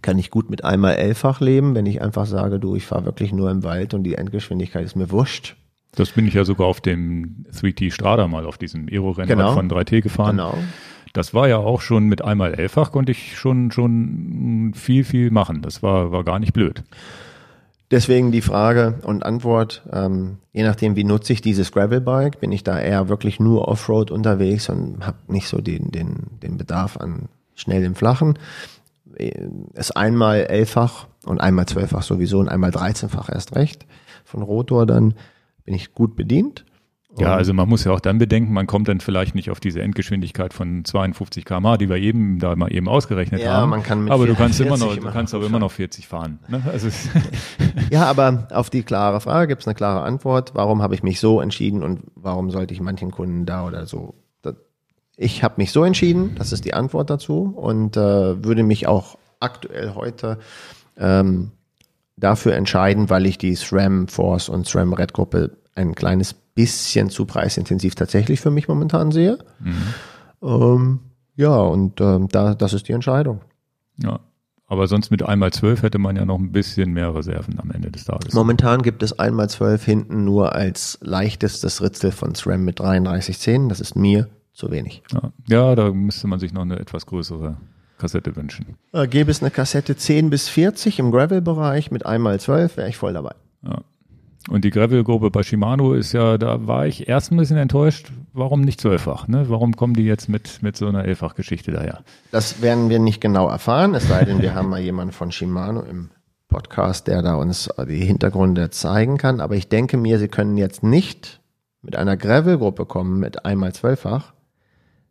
Kann 0.04 0.18
ich 0.18 0.30
gut 0.30 0.50
mit 0.50 0.64
einmal 0.64 0.96
elffach 0.96 1.40
leben, 1.40 1.74
wenn 1.74 1.86
ich 1.86 2.02
einfach 2.02 2.26
sage, 2.26 2.60
du, 2.60 2.76
ich 2.76 2.84
fahre 2.84 3.06
wirklich 3.06 3.32
nur 3.32 3.50
im 3.50 3.62
Wald 3.64 3.94
und 3.94 4.02
die 4.04 4.16
Endgeschwindigkeit 4.16 4.84
ist 4.84 4.96
mir 4.96 5.10
wurscht. 5.10 5.56
Das 5.96 6.10
bin 6.10 6.26
ich 6.28 6.34
ja 6.34 6.44
sogar 6.44 6.66
auf 6.66 6.82
dem 6.82 7.46
3T 7.50 7.90
Strada 7.90 8.28
mal 8.28 8.44
auf 8.44 8.58
diesem 8.58 8.86
Aero-Rennen 8.86 9.30
Genau. 9.30 9.54
von 9.54 9.66
3T 9.70 10.02
gefahren. 10.02 10.36
Genau. 10.36 10.58
Das 11.14 11.32
war 11.32 11.48
ja 11.48 11.56
auch 11.56 11.80
schon 11.80 12.04
mit 12.04 12.22
einmal 12.22 12.52
elffach 12.52 12.92
konnte 12.92 13.12
ich 13.12 13.38
schon, 13.38 13.70
schon 13.70 14.72
viel, 14.74 15.04
viel 15.04 15.30
machen. 15.30 15.62
Das 15.62 15.82
war, 15.82 16.12
war 16.12 16.22
gar 16.22 16.38
nicht 16.38 16.52
blöd. 16.52 16.82
Deswegen 17.90 18.30
die 18.30 18.42
Frage 18.42 18.98
und 19.04 19.24
Antwort, 19.24 19.84
ähm, 19.90 20.36
je 20.52 20.64
nachdem, 20.64 20.96
wie 20.96 21.04
nutze 21.04 21.32
ich 21.32 21.40
dieses 21.40 21.72
Gravelbike, 21.72 22.40
bin 22.40 22.52
ich 22.52 22.62
da 22.62 22.78
eher 22.78 23.08
wirklich 23.08 23.40
nur 23.40 23.68
Offroad 23.68 24.10
unterwegs 24.10 24.68
und 24.68 25.06
habe 25.06 25.16
nicht 25.28 25.48
so 25.48 25.62
den, 25.62 25.90
den, 25.92 26.16
den 26.42 26.58
Bedarf 26.58 26.98
an 26.98 27.30
schnell 27.54 27.84
im 27.84 27.94
Flachen. 27.94 28.38
Äh, 29.16 29.48
Ist 29.74 29.96
einmal 29.96 30.40
elffach 30.44 31.06
und 31.24 31.40
einmal 31.40 31.66
zwölffach 31.66 32.02
sowieso 32.02 32.38
und 32.38 32.48
einmal 32.48 32.70
dreizehnfach 32.70 33.28
erst 33.30 33.54
recht. 33.56 33.86
Von 34.24 34.42
Rotor 34.42 34.86
dann 34.86 35.14
bin 35.64 35.74
ich 35.74 35.92
gut 35.94 36.16
bedient. 36.16 36.64
Ja, 37.16 37.36
also 37.36 37.54
man 37.54 37.68
muss 37.68 37.84
ja 37.84 37.92
auch 37.92 38.00
dann 38.00 38.18
bedenken, 38.18 38.52
man 38.52 38.66
kommt 38.66 38.88
dann 38.88 38.98
vielleicht 38.98 39.36
nicht 39.36 39.48
auf 39.50 39.60
diese 39.60 39.80
Endgeschwindigkeit 39.80 40.52
von 40.52 40.84
52 40.84 41.44
km/h, 41.44 41.76
die 41.76 41.88
wir 41.88 41.96
eben 41.96 42.40
da 42.40 42.56
mal 42.56 42.72
eben 42.72 42.88
ausgerechnet 42.88 43.40
Ja, 43.40 43.52
haben. 43.58 43.70
man 43.70 43.84
kann 43.84 44.02
mit 44.02 44.12
aber 44.12 44.26
du 44.26 44.34
kannst 44.34 44.60
immer 44.60 44.76
40 44.76 44.96
noch, 45.00 45.04
du 45.06 45.12
kannst 45.12 45.32
aber 45.32 45.46
immer 45.46 45.60
noch 45.60 45.70
40 45.70 46.08
fahren. 46.08 46.40
Ne? 46.48 46.60
Also 46.66 46.88
Ja, 47.90 48.06
aber 48.06 48.48
auf 48.50 48.68
die 48.68 48.82
klare 48.82 49.20
Frage 49.20 49.46
gibt 49.46 49.60
es 49.62 49.68
eine 49.68 49.76
klare 49.76 50.02
Antwort. 50.02 50.56
Warum 50.56 50.82
habe 50.82 50.96
ich 50.96 51.04
mich 51.04 51.20
so 51.20 51.40
entschieden 51.40 51.84
und 51.84 52.00
warum 52.16 52.50
sollte 52.50 52.74
ich 52.74 52.80
manchen 52.80 53.12
Kunden 53.12 53.46
da 53.46 53.64
oder 53.64 53.86
so? 53.86 54.14
Ich 55.16 55.42
habe 55.42 55.54
mich 55.58 55.70
so 55.70 55.84
entschieden, 55.84 56.34
das 56.36 56.52
ist 56.52 56.64
die 56.64 56.74
Antwort 56.74 57.10
dazu 57.10 57.52
und 57.56 57.96
äh, 57.96 58.44
würde 58.44 58.62
mich 58.62 58.86
auch 58.86 59.16
aktuell 59.40 59.94
heute 59.94 60.38
ähm, 60.96 61.52
dafür 62.16 62.54
entscheiden, 62.54 63.10
weil 63.10 63.26
ich 63.26 63.38
die 63.38 63.54
SRAM 63.54 64.08
Force 64.08 64.48
und 64.48 64.66
SRAM 64.66 64.92
Red 64.92 65.12
Gruppe 65.12 65.56
ein 65.74 65.94
kleines 65.94 66.34
bisschen 66.34 67.10
zu 67.10 67.26
preisintensiv 67.26 67.94
tatsächlich 67.94 68.40
für 68.40 68.50
mich 68.50 68.68
momentan 68.68 69.10
sehe. 69.10 69.38
Ähm, 70.42 71.00
ja, 71.36 71.56
und 71.56 72.00
ähm, 72.00 72.28
da, 72.28 72.54
das 72.54 72.72
ist 72.72 72.88
die 72.88 72.92
Entscheidung. 72.92 73.40
ja. 73.96 74.20
Aber 74.66 74.86
sonst 74.86 75.10
mit 75.10 75.22
einmal 75.22 75.52
12 75.52 75.82
hätte 75.82 75.98
man 75.98 76.16
ja 76.16 76.24
noch 76.24 76.38
ein 76.38 76.50
bisschen 76.50 76.92
mehr 76.92 77.14
Reserven 77.14 77.60
am 77.60 77.70
Ende 77.70 77.90
des 77.90 78.06
Tages. 78.06 78.32
Momentan 78.32 78.80
gibt 78.80 79.02
es 79.02 79.16
einmal 79.18 79.48
12 79.50 79.84
hinten 79.84 80.24
nur 80.24 80.54
als 80.54 80.98
leichtestes 81.02 81.82
Ritzel 81.82 82.12
von 82.12 82.34
SRAM 82.34 82.64
mit 82.64 82.80
33 82.80 83.38
Zähnen. 83.38 83.68
Das 83.68 83.80
ist 83.80 83.94
mir 83.94 84.30
zu 84.54 84.70
wenig. 84.70 85.02
Ja. 85.12 85.32
ja, 85.48 85.74
da 85.74 85.90
müsste 85.92 86.26
man 86.28 86.38
sich 86.38 86.52
noch 86.52 86.62
eine 86.62 86.78
etwas 86.78 87.06
größere 87.06 87.56
Kassette 87.98 88.34
wünschen. 88.36 88.76
Äh, 88.92 89.06
gäbe 89.06 89.30
es 89.30 89.42
eine 89.42 89.50
Kassette 89.50 89.96
10 89.96 90.30
bis 90.30 90.48
40 90.48 90.98
im 90.98 91.10
Gravel-Bereich 91.10 91.90
mit 91.90 92.06
einmal 92.06 92.40
12, 92.40 92.76
wäre 92.76 92.88
ich 92.88 92.96
voll 92.96 93.12
dabei. 93.12 93.34
Ja. 93.62 93.80
Und 94.50 94.64
die 94.64 94.70
Gravel-Gruppe 94.70 95.30
bei 95.30 95.42
Shimano 95.42 95.94
ist 95.94 96.12
ja, 96.12 96.36
da 96.36 96.66
war 96.66 96.86
ich 96.86 97.08
erst 97.08 97.32
ein 97.32 97.38
bisschen 97.38 97.56
enttäuscht, 97.56 98.12
warum 98.34 98.60
nicht 98.60 98.78
zwölffach? 98.78 99.26
Ne? 99.26 99.48
Warum 99.48 99.74
kommen 99.74 99.94
die 99.94 100.04
jetzt 100.04 100.28
mit, 100.28 100.62
mit 100.62 100.76
so 100.76 100.86
einer 100.86 101.04
Elffach-Geschichte 101.06 101.72
daher? 101.72 102.00
Das 102.30 102.60
werden 102.60 102.90
wir 102.90 102.98
nicht 102.98 103.22
genau 103.22 103.48
erfahren, 103.48 103.94
es 103.94 104.06
sei 104.06 104.24
denn, 104.24 104.42
wir 104.42 104.54
haben 104.54 104.68
mal 104.68 104.80
jemanden 104.80 105.12
von 105.12 105.32
Shimano 105.32 105.80
im 105.80 106.10
Podcast, 106.48 107.06
der 107.06 107.22
da 107.22 107.36
uns 107.36 107.70
die 107.88 108.04
Hintergründe 108.04 108.68
zeigen 108.68 109.16
kann. 109.16 109.40
Aber 109.40 109.56
ich 109.56 109.68
denke 109.68 109.96
mir, 109.96 110.18
sie 110.18 110.28
können 110.28 110.58
jetzt 110.58 110.82
nicht 110.82 111.40
mit 111.80 111.96
einer 111.96 112.16
Gravel-Gruppe 112.16 112.84
kommen 112.84 113.18
mit 113.18 113.46
einmal 113.46 113.72
zwölffach, 113.72 114.33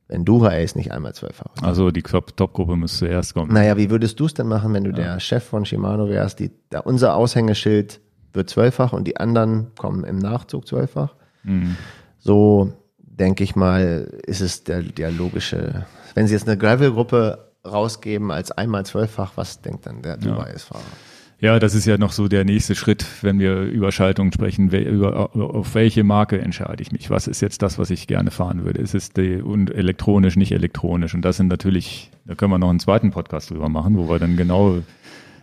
wenn 0.07 0.25
Dura 0.25 0.49
Ace 0.49 0.75
nicht 0.75 0.91
einmal 0.91 1.13
zwölffach 1.15 1.55
ist. 1.55 1.63
Also 1.63 1.91
die 1.91 2.03
Top- 2.03 2.35
Top-Gruppe 2.35 2.75
muss 2.75 2.97
zuerst 2.97 3.33
kommen. 3.33 3.53
Naja, 3.53 3.77
wie 3.77 3.89
würdest 3.89 4.19
du 4.19 4.25
es 4.25 4.33
denn 4.33 4.47
machen, 4.47 4.73
wenn 4.73 4.83
du 4.83 4.91
der 4.91 5.19
Chef 5.19 5.43
von 5.43 5.65
Shimano 5.65 6.07
wärst? 6.09 6.39
Die, 6.39 6.51
da 6.69 6.79
unser 6.79 7.15
Aushängeschild 7.15 7.99
wird 8.33 8.49
zwölffach 8.49 8.93
und 8.93 9.05
die 9.07 9.17
anderen 9.17 9.71
kommen 9.75 10.03
im 10.03 10.17
Nachzug 10.17 10.67
zwölffach. 10.67 11.15
Mhm. 11.43 11.77
So 12.19 12.73
denke 12.97 13.43
ich 13.43 13.55
mal, 13.55 14.09
ist 14.25 14.41
es 14.41 14.63
der, 14.63 14.81
der 14.81 15.11
logische. 15.11 15.85
Wenn 16.15 16.27
sie 16.27 16.33
jetzt 16.33 16.47
eine 16.47 16.57
Gravel-Gruppe 16.57 17.51
rausgeben 17.65 18.31
als 18.31 18.51
einmal 18.51 18.85
zwölffach, 18.85 19.33
was 19.35 19.61
denkt 19.61 19.85
dann 19.85 20.01
der 20.01 20.17
Dubai-Fahrer? 20.17 20.81
Ja, 20.81 21.12
das 21.59 21.75
ist 21.75 21.85
ja 21.85 21.97
noch 21.97 22.13
so 22.13 22.29
der 22.29 22.45
nächste 22.45 22.73
Schritt, 22.73 23.05
wenn 23.21 23.37
wir 23.37 23.63
über 23.63 23.91
Schaltungen 23.91 24.31
sprechen. 24.31 24.71
Wer, 24.71 24.89
über, 24.89 25.35
auf 25.35 25.75
welche 25.75 26.05
Marke 26.05 26.39
entscheide 26.39 26.81
ich 26.81 26.93
mich? 26.93 27.09
Was 27.09 27.27
ist 27.27 27.41
jetzt 27.41 27.61
das, 27.61 27.77
was 27.77 27.89
ich 27.89 28.07
gerne 28.07 28.31
fahren 28.31 28.63
würde? 28.63 28.79
Ist 28.79 28.95
es 28.95 29.09
die, 29.09 29.41
und 29.41 29.69
elektronisch, 29.69 30.37
nicht 30.37 30.53
elektronisch? 30.53 31.13
Und 31.13 31.23
das 31.23 31.35
sind 31.35 31.47
natürlich, 31.47 32.11
da 32.23 32.35
können 32.35 32.51
wir 32.51 32.59
noch 32.59 32.69
einen 32.69 32.79
zweiten 32.79 33.11
Podcast 33.11 33.49
drüber 33.49 33.67
machen, 33.67 33.97
wo 33.97 34.07
wir 34.07 34.19
dann 34.19 34.37
genau 34.37 34.83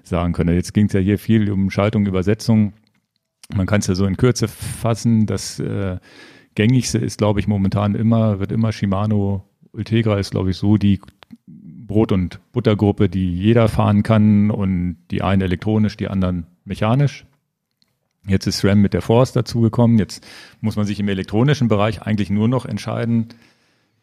sagen 0.02 0.32
können. 0.32 0.55
Jetzt 0.55 0.72
ging 0.72 0.86
es 0.86 0.94
ja 0.94 1.01
hier 1.01 1.18
viel 1.18 1.52
um 1.52 1.68
Schaltung, 1.68 2.06
Übersetzung. 2.06 2.72
Man 3.55 3.66
kann 3.66 3.81
es 3.81 3.86
ja 3.86 3.94
so 3.94 4.06
in 4.06 4.16
Kürze 4.16 4.48
fassen. 4.48 5.27
Das 5.27 5.60
äh, 5.60 5.98
gängigste 6.55 6.97
ist, 6.97 7.18
glaube 7.18 7.40
ich, 7.40 7.47
momentan 7.47 7.94
immer, 7.94 8.40
wird 8.40 8.52
immer 8.52 8.72
Shimano 8.72 9.44
Ultegra 9.72 10.18
ist, 10.18 10.31
glaube 10.31 10.51
ich, 10.51 10.56
so 10.56 10.78
die 10.78 10.98
Brot- 11.90 12.12
und 12.12 12.38
Buttergruppe, 12.52 13.08
die 13.08 13.34
jeder 13.34 13.68
fahren 13.68 14.04
kann 14.04 14.52
und 14.52 14.96
die 15.10 15.22
einen 15.22 15.42
elektronisch, 15.42 15.96
die 15.96 16.06
anderen 16.06 16.46
mechanisch. 16.64 17.26
Jetzt 18.28 18.46
ist 18.46 18.58
SRAM 18.58 18.80
mit 18.80 18.94
der 18.94 19.02
Force 19.02 19.32
dazugekommen. 19.32 19.98
Jetzt 19.98 20.24
muss 20.60 20.76
man 20.76 20.86
sich 20.86 21.00
im 21.00 21.08
elektronischen 21.08 21.66
Bereich 21.66 22.02
eigentlich 22.02 22.30
nur 22.30 22.46
noch 22.46 22.64
entscheiden, 22.64 23.30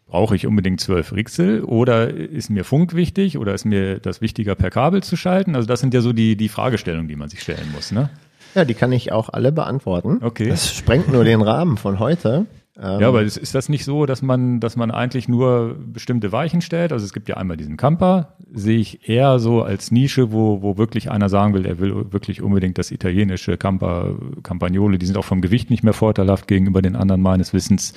brauche 0.05 0.35
ich 0.35 0.45
unbedingt 0.45 0.81
zwölf 0.81 1.13
Rixel 1.13 1.63
oder 1.63 2.09
ist 2.09 2.49
mir 2.49 2.65
Funk 2.65 2.93
wichtig 2.93 3.37
oder 3.37 3.53
ist 3.53 3.63
mir 3.63 3.99
das 3.99 4.19
wichtiger 4.19 4.55
per 4.55 4.69
Kabel 4.69 5.01
zu 5.01 5.15
schalten? 5.15 5.55
Also 5.55 5.65
das 5.65 5.79
sind 5.79 5.93
ja 5.93 6.01
so 6.01 6.11
die, 6.11 6.35
die 6.35 6.49
Fragestellungen, 6.49 7.07
die 7.07 7.15
man 7.15 7.29
sich 7.29 7.41
stellen 7.41 7.71
muss. 7.73 7.93
Ne? 7.93 8.09
Ja, 8.53 8.65
die 8.65 8.73
kann 8.73 8.91
ich 8.91 9.13
auch 9.13 9.29
alle 9.29 9.53
beantworten. 9.53 10.19
Okay. 10.21 10.49
Das 10.49 10.75
sprengt 10.75 11.09
nur 11.09 11.23
den 11.23 11.41
Rahmen 11.41 11.77
von 11.77 11.99
heute. 11.99 12.47
Ähm, 12.79 12.99
Ja, 12.99 13.07
aber 13.07 13.23
ist, 13.23 13.37
ist 13.37 13.55
das 13.55 13.69
nicht 13.69 13.85
so, 13.85 14.05
dass 14.05 14.21
man, 14.21 14.59
dass 14.59 14.75
man 14.75 14.91
eigentlich 14.91 15.27
nur 15.27 15.75
bestimmte 15.79 16.31
Weichen 16.31 16.61
stellt? 16.61 16.91
Also 16.91 17.05
es 17.05 17.13
gibt 17.13 17.27
ja 17.27 17.37
einmal 17.37 17.57
diesen 17.57 17.77
Camper, 17.77 18.35
sehe 18.53 18.77
ich 18.77 19.09
eher 19.09 19.39
so 19.39 19.63
als 19.63 19.91
Nische, 19.91 20.31
wo, 20.31 20.61
wo 20.61 20.77
wirklich 20.77 21.09
einer 21.09 21.29
sagen 21.29 21.53
will, 21.53 21.65
er 21.65 21.79
will 21.79 22.11
wirklich 22.11 22.41
unbedingt 22.41 22.77
das 22.77 22.91
italienische 22.91 23.57
Camper, 23.57 24.15
Campagnole, 24.43 24.97
die 24.97 25.05
sind 25.05 25.17
auch 25.17 25.25
vom 25.25 25.41
Gewicht 25.41 25.69
nicht 25.69 25.83
mehr 25.83 25.93
vorteilhaft 25.93 26.47
gegenüber 26.47 26.81
den 26.81 26.95
anderen 26.95 27.21
meines 27.21 27.53
Wissens. 27.53 27.93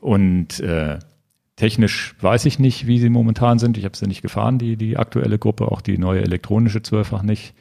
Und 0.00 0.60
äh, 0.60 0.98
technisch 1.56 2.14
weiß 2.20 2.44
ich 2.44 2.58
nicht, 2.58 2.86
wie 2.86 2.98
sie 2.98 3.10
momentan 3.10 3.58
sind. 3.58 3.78
Ich 3.78 3.84
habe 3.84 3.96
sie 3.96 4.06
nicht 4.06 4.22
gefahren, 4.22 4.58
die, 4.58 4.76
die 4.76 4.96
aktuelle 4.96 5.38
Gruppe, 5.38 5.72
auch 5.72 5.80
die 5.80 5.98
neue 5.98 6.22
elektronische 6.22 6.82
Zwölffach 6.82 7.22
nicht. 7.22 7.54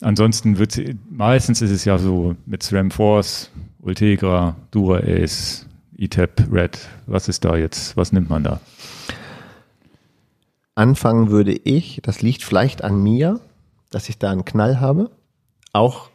Ansonsten 0.00 0.58
wird 0.58 0.72
sie, 0.72 0.96
meistens 1.08 1.62
ist 1.62 1.70
es 1.70 1.84
ja 1.84 1.96
so 1.98 2.36
mit 2.44 2.62
SRAM 2.62 2.90
Force, 2.90 3.50
Ultegra, 3.84 4.56
Dura 4.70 5.00
Ace, 5.00 5.66
ETAP, 5.98 6.48
Red. 6.50 6.78
Was 7.06 7.28
ist 7.28 7.44
da 7.44 7.54
jetzt? 7.54 7.98
Was 7.98 8.12
nimmt 8.12 8.30
man 8.30 8.42
da? 8.42 8.60
Anfangen 10.74 11.30
würde 11.30 11.52
ich, 11.52 12.00
das 12.02 12.22
liegt 12.22 12.42
vielleicht 12.42 12.82
an 12.82 13.02
mir, 13.02 13.40
dass 13.90 14.08
ich 14.08 14.18
da 14.18 14.30
einen 14.30 14.46
Knall 14.46 14.80
habe, 14.80 15.10
auch 15.74 16.08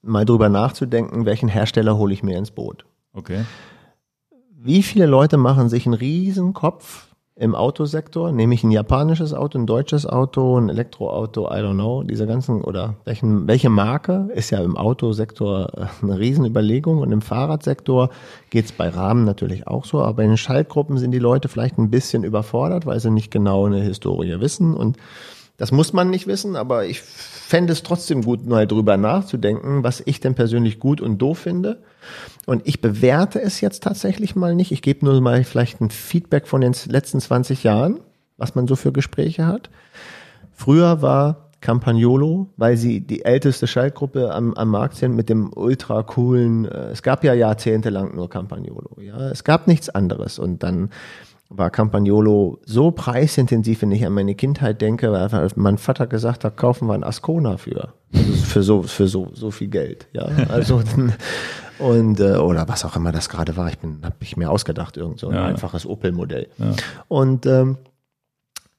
mal 0.00 0.24
drüber 0.24 0.48
nachzudenken, 0.48 1.26
welchen 1.26 1.50
Hersteller 1.50 1.98
hole 1.98 2.14
ich 2.14 2.22
mir 2.22 2.38
ins 2.38 2.50
Boot. 2.50 2.86
Okay. 3.12 3.44
Wie 4.50 4.82
viele 4.82 5.04
Leute 5.04 5.36
machen 5.36 5.68
sich 5.68 5.84
einen 5.84 5.94
riesen 5.94 6.54
Kopf 6.54 7.08
im 7.40 7.54
Autosektor? 7.54 8.32
Nehme 8.32 8.54
ich 8.54 8.62
ein 8.62 8.70
japanisches 8.70 9.32
Auto, 9.32 9.58
ein 9.58 9.66
deutsches 9.66 10.06
Auto, 10.06 10.58
ein 10.58 10.68
Elektroauto, 10.68 11.48
I 11.48 11.60
don't 11.62 11.72
know, 11.72 12.02
diese 12.02 12.26
ganzen, 12.26 12.60
oder 12.60 12.96
welchen, 13.06 13.48
welche 13.48 13.70
Marke 13.70 14.28
ist 14.34 14.50
ja 14.50 14.58
im 14.60 14.76
Autosektor 14.76 15.70
äh, 15.74 15.86
eine 16.02 16.18
Riesenüberlegung. 16.18 16.98
Und 16.98 17.12
im 17.12 17.22
Fahrradsektor 17.22 18.10
geht's 18.50 18.72
bei 18.72 18.90
Rahmen 18.90 19.24
natürlich 19.24 19.66
auch 19.66 19.86
so, 19.86 20.02
aber 20.02 20.22
in 20.22 20.28
den 20.28 20.36
Schaltgruppen 20.36 20.98
sind 20.98 21.12
die 21.12 21.18
Leute 21.18 21.48
vielleicht 21.48 21.78
ein 21.78 21.90
bisschen 21.90 22.24
überfordert, 22.24 22.84
weil 22.84 23.00
sie 23.00 23.10
nicht 23.10 23.30
genau 23.30 23.64
eine 23.64 23.80
Historie 23.80 24.38
wissen. 24.38 24.74
Und 24.74 24.98
das 25.60 25.72
muss 25.72 25.92
man 25.92 26.08
nicht 26.08 26.26
wissen, 26.26 26.56
aber 26.56 26.86
ich 26.86 27.02
fände 27.02 27.74
es 27.74 27.82
trotzdem 27.82 28.22
gut, 28.22 28.46
mal 28.46 28.66
drüber 28.66 28.96
nachzudenken, 28.96 29.84
was 29.84 30.02
ich 30.06 30.18
denn 30.18 30.34
persönlich 30.34 30.78
gut 30.78 31.02
und 31.02 31.18
doof 31.18 31.40
finde. 31.40 31.82
Und 32.46 32.66
ich 32.66 32.80
bewerte 32.80 33.42
es 33.42 33.60
jetzt 33.60 33.82
tatsächlich 33.82 34.34
mal 34.34 34.54
nicht. 34.54 34.72
Ich 34.72 34.80
gebe 34.80 35.04
nur 35.04 35.20
mal 35.20 35.44
vielleicht 35.44 35.82
ein 35.82 35.90
Feedback 35.90 36.48
von 36.48 36.62
den 36.62 36.74
letzten 36.86 37.20
20 37.20 37.62
Jahren, 37.62 38.00
was 38.38 38.54
man 38.54 38.66
so 38.66 38.74
für 38.74 38.90
Gespräche 38.90 39.46
hat. 39.46 39.68
Früher 40.54 41.02
war 41.02 41.50
Campagnolo, 41.60 42.48
weil 42.56 42.78
sie 42.78 43.02
die 43.02 43.26
älteste 43.26 43.66
Schaltgruppe 43.66 44.32
am, 44.32 44.54
am 44.54 44.70
Markt 44.70 44.96
sind 44.96 45.14
mit 45.14 45.28
dem 45.28 45.52
ultra 45.54 46.02
coolen, 46.04 46.64
äh, 46.64 46.86
es 46.92 47.02
gab 47.02 47.22
ja 47.22 47.34
jahrzehntelang 47.34 48.14
nur 48.14 48.30
Campagnolo, 48.30 48.96
ja. 48.98 49.28
Es 49.28 49.44
gab 49.44 49.66
nichts 49.66 49.90
anderes. 49.90 50.38
Und 50.38 50.62
dann 50.62 50.88
war 51.50 51.68
Campagnolo 51.70 52.60
so 52.64 52.92
preisintensiv, 52.92 53.82
wenn 53.82 53.90
ich 53.90 54.06
an 54.06 54.12
meine 54.12 54.36
Kindheit 54.36 54.80
denke, 54.80 55.10
weil 55.12 55.48
mein 55.56 55.78
Vater 55.78 56.06
gesagt 56.06 56.44
hat, 56.44 56.56
kaufen 56.56 56.86
wir 56.86 56.94
einen 56.94 57.02
Ascona 57.02 57.56
für. 57.56 57.92
Also 58.14 58.32
für 58.32 58.62
so, 58.62 58.82
für 58.82 59.08
so, 59.08 59.28
so 59.34 59.50
viel 59.50 59.68
Geld. 59.68 60.06
Ja, 60.12 60.26
also, 60.48 60.80
und, 61.80 62.20
äh, 62.20 62.36
oder 62.36 62.68
was 62.68 62.84
auch 62.84 62.94
immer 62.94 63.10
das 63.10 63.28
gerade 63.28 63.56
war. 63.56 63.68
Ich 63.68 63.78
bin, 63.78 63.98
habe 64.04 64.14
ich 64.20 64.36
mir 64.36 64.48
ausgedacht, 64.48 64.96
irgend 64.96 65.18
so 65.18 65.28
ein 65.28 65.34
Ja, 65.34 65.44
einfaches 65.44 65.86
Opel-Modell. 65.86 66.48
Ja. 66.58 66.72
Und, 67.08 67.46
ähm, 67.46 67.78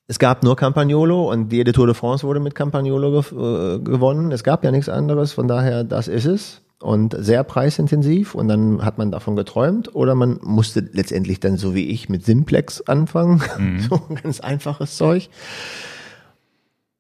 es 0.08 0.20
gab 0.20 0.44
nur 0.44 0.58
Campagnolo 0.58 1.32
und 1.32 1.54
jede 1.54 1.72
Tour 1.72 1.86
de 1.86 1.96
France 1.96 2.28
wurde 2.28 2.42
mit 2.42 2.54
Campagnolo 2.54 3.22
gew 3.22 3.76
äh, 3.76 3.80
gewonnen. 3.80 4.32
Es 4.32 4.44
gab 4.44 4.64
ja 4.64 4.72
nichts 4.72 4.90
anderes, 4.90 5.32
von 5.32 5.48
daher, 5.48 5.86
das 5.86 6.10
ist 6.10 6.26
es. 6.26 6.62
Und 6.82 7.16
sehr 7.18 7.44
preisintensiv 7.44 8.34
und 8.34 8.48
dann 8.48 8.84
hat 8.84 8.98
man 8.98 9.12
davon 9.12 9.36
geträumt 9.36 9.94
oder 9.94 10.16
man 10.16 10.40
musste 10.42 10.80
letztendlich 10.80 11.40
dann 11.40 11.58
so 11.58 11.76
wie 11.76 11.90
ich 11.90 12.10
mit 12.10 12.26
Simplex 12.26 12.82
anfangen. 12.82 13.42
So 13.90 14.02
ein 14.10 14.16
ganz 14.16 14.40
einfaches 14.40 14.98
Zeug. 14.98 15.30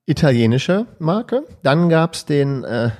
Italienische 0.05 0.85
Marke. 0.99 1.43
Dann 1.63 1.89
gab's 1.89 2.25
den, 2.25 2.63
äh, 2.63 2.91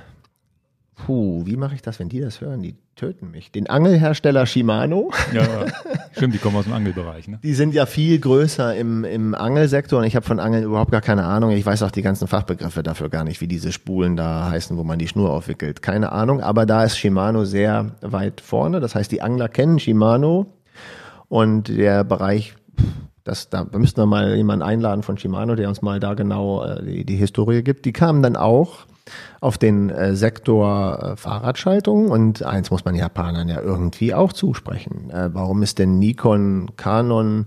puh, 0.94 1.46
wie 1.46 1.56
mache 1.56 1.74
ich 1.74 1.82
das, 1.82 1.98
wenn 2.00 2.08
die 2.08 2.20
das 2.20 2.40
hören? 2.40 2.62
Die 2.62 2.76
töten 3.02 3.32
mich. 3.32 3.50
Den 3.50 3.68
Angelhersteller 3.68 4.46
Shimano. 4.46 5.10
Ja, 5.32 5.42
ja. 5.42 5.66
stimmt, 6.12 6.34
die 6.34 6.38
kommen 6.38 6.56
aus 6.56 6.66
dem 6.66 6.72
Angelbereich. 6.72 7.26
Ne? 7.26 7.40
Die 7.42 7.54
sind 7.54 7.74
ja 7.74 7.84
viel 7.84 8.20
größer 8.20 8.76
im, 8.76 9.02
im 9.04 9.34
Angelsektor 9.34 9.98
und 9.98 10.04
ich 10.04 10.14
habe 10.14 10.24
von 10.24 10.38
Angeln 10.38 10.62
überhaupt 10.62 10.92
gar 10.92 11.00
keine 11.00 11.24
Ahnung. 11.24 11.50
Ich 11.50 11.66
weiß 11.66 11.82
auch 11.82 11.90
die 11.90 12.02
ganzen 12.02 12.28
Fachbegriffe 12.28 12.84
dafür 12.84 13.08
gar 13.08 13.24
nicht, 13.24 13.40
wie 13.40 13.48
diese 13.48 13.72
Spulen 13.72 14.16
da 14.16 14.48
heißen, 14.50 14.76
wo 14.76 14.84
man 14.84 15.00
die 15.00 15.08
Schnur 15.08 15.30
aufwickelt. 15.30 15.82
Keine 15.82 16.12
Ahnung, 16.12 16.42
aber 16.42 16.64
da 16.64 16.84
ist 16.84 16.96
Shimano 16.96 17.44
sehr 17.44 17.96
weit 18.02 18.40
vorne. 18.40 18.78
Das 18.78 18.94
heißt, 18.94 19.10
die 19.10 19.20
Angler 19.20 19.48
kennen 19.48 19.80
Shimano 19.80 20.46
und 21.28 21.66
der 21.66 22.04
Bereich, 22.04 22.54
das, 23.24 23.50
da 23.50 23.66
müssten 23.72 24.00
wir 24.00 24.06
mal 24.06 24.36
jemanden 24.36 24.62
einladen 24.62 25.02
von 25.02 25.18
Shimano, 25.18 25.56
der 25.56 25.68
uns 25.68 25.82
mal 25.82 25.98
da 25.98 26.14
genau 26.14 26.64
äh, 26.64 26.84
die, 26.84 27.04
die 27.04 27.16
Historie 27.16 27.62
gibt. 27.62 27.84
Die 27.84 27.92
kamen 27.92 28.22
dann 28.22 28.36
auch 28.36 28.86
auf 29.40 29.58
den 29.58 29.90
äh, 29.90 30.14
Sektor 30.14 31.02
äh, 31.02 31.16
Fahrradschaltung 31.16 32.10
und 32.10 32.42
eins 32.42 32.70
muss 32.70 32.84
man 32.84 32.94
Japanern 32.94 33.48
ja 33.48 33.60
irgendwie 33.60 34.14
auch 34.14 34.32
zusprechen. 34.32 35.10
Äh, 35.10 35.30
warum 35.32 35.62
ist 35.62 35.78
denn 35.78 35.98
Nikon, 35.98 36.70
Canon, 36.76 37.46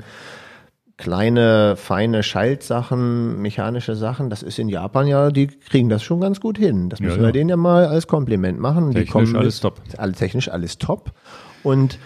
kleine, 0.98 1.76
feine 1.76 2.24
Schaltsachen, 2.24 3.42
mechanische 3.42 3.96
Sachen, 3.96 4.30
das 4.30 4.44
ist 4.44 4.60
in 4.60 4.70
Japan 4.70 5.08
ja, 5.08 5.30
die 5.30 5.48
kriegen 5.48 5.90
das 5.90 6.04
schon 6.04 6.22
ganz 6.22 6.40
gut 6.40 6.58
hin. 6.58 6.90
Das 6.90 7.00
Ja, 7.00 7.08
müssen 7.08 7.20
ja. 7.20 7.26
wir 7.28 7.32
denen 7.32 7.50
ja 7.50 7.58
mal 7.58 7.86
als 7.88 8.08
Kompliment 8.08 8.60
machen. 8.60 8.90
die 8.92 9.00
Technisch 9.00 9.12
kommen 9.12 9.36
alles 9.36 9.60
top. 9.60 9.82
Alle 9.98 10.14
technisch 10.14 10.50
alles 10.50 10.78
top. 10.78 11.12
Und 11.64 12.00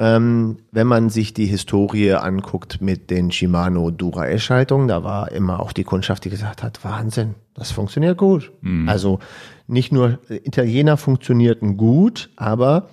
ähm, 0.00 0.56
wenn 0.72 0.86
man 0.88 1.10
sich 1.10 1.34
die 1.34 1.46
Historie 1.46 2.14
anguckt 2.14 2.80
mit 2.80 3.10
den 3.10 3.30
Shimano 3.30 3.90
Dura-S-Schaltungen, 3.92 4.88
da 4.88 5.04
war 5.04 5.30
immer 5.30 5.60
auch 5.60 5.72
die 5.72 5.84
Kundschaft, 5.84 6.24
die 6.24 6.30
gesagt 6.30 6.62
hat, 6.64 6.84
Wahnsinn, 6.84 7.36
das 7.54 7.70
funktioniert 7.70 8.18
gut. 8.18 8.52
Also 8.86 9.18
nicht 9.66 9.92
nur 9.92 10.18
äh, 10.28 10.36
Italiener 10.36 10.96
funktionierten 10.96 11.76
gut, 11.76 12.30
aber 12.36 12.88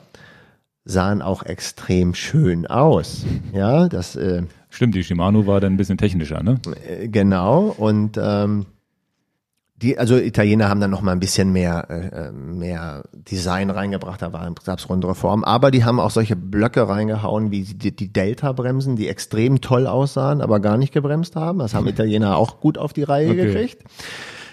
sahen 0.86 1.22
auch 1.22 1.44
extrem 1.44 2.14
schön 2.14 2.68
aus. 2.68 3.26
Ja, 3.53 3.88
das 3.90 4.15
äh, 4.15 4.44
Stimmt, 4.69 4.95
die 4.95 5.03
Shimano 5.03 5.48
war 5.48 5.60
dann 5.60 5.73
ein 5.73 5.77
bisschen 5.77 5.98
technischer, 5.98 6.44
ne? 6.44 6.60
äh, 6.88 7.07
genau 7.07 7.73
und 7.77 8.19
ähm, 8.22 8.65
die, 9.81 9.98
also 9.98 10.18
Italiener 10.18 10.68
haben 10.68 10.81
dann 10.81 10.91
noch 10.91 11.02
mal 11.02 11.14
ein 11.14 11.19
bisschen 11.19 11.52
mehr, 11.52 11.88
äh, 11.90 12.27
äh, 12.27 12.31
mehr 12.31 13.03
Design 13.14 13.69
reingebracht, 13.69 14.22
da 14.22 14.34
war 14.34 14.53
gab's 14.65 14.90
rundere 14.90 15.15
Formen, 15.15 15.44
aber 15.45 15.72
die 15.72 15.86
haben 15.86 15.99
auch 15.99 16.11
solche 16.11 16.36
Blöcke 16.36 16.88
reingehauen 16.90 17.49
wie 17.52 17.64
die, 17.64 17.95
die 17.95 18.11
Delta-Bremsen, 18.11 18.98
die 18.98 19.07
extrem 19.07 19.61
toll 19.61 19.88
aussahen, 19.88 20.41
aber 20.41 20.60
gar 20.60 20.77
nicht 20.77 20.94
gebremst 20.94 21.36
haben. 21.36 21.60
Das 21.60 21.73
haben 21.73 21.88
Italiener 21.88 22.38
auch 22.38 22.60
gut 22.60 22.77
auf 22.77 22.91
die 22.94 23.03
Reihe 23.03 23.30
Okay. 23.31 23.45
gekriegt. 23.45 23.84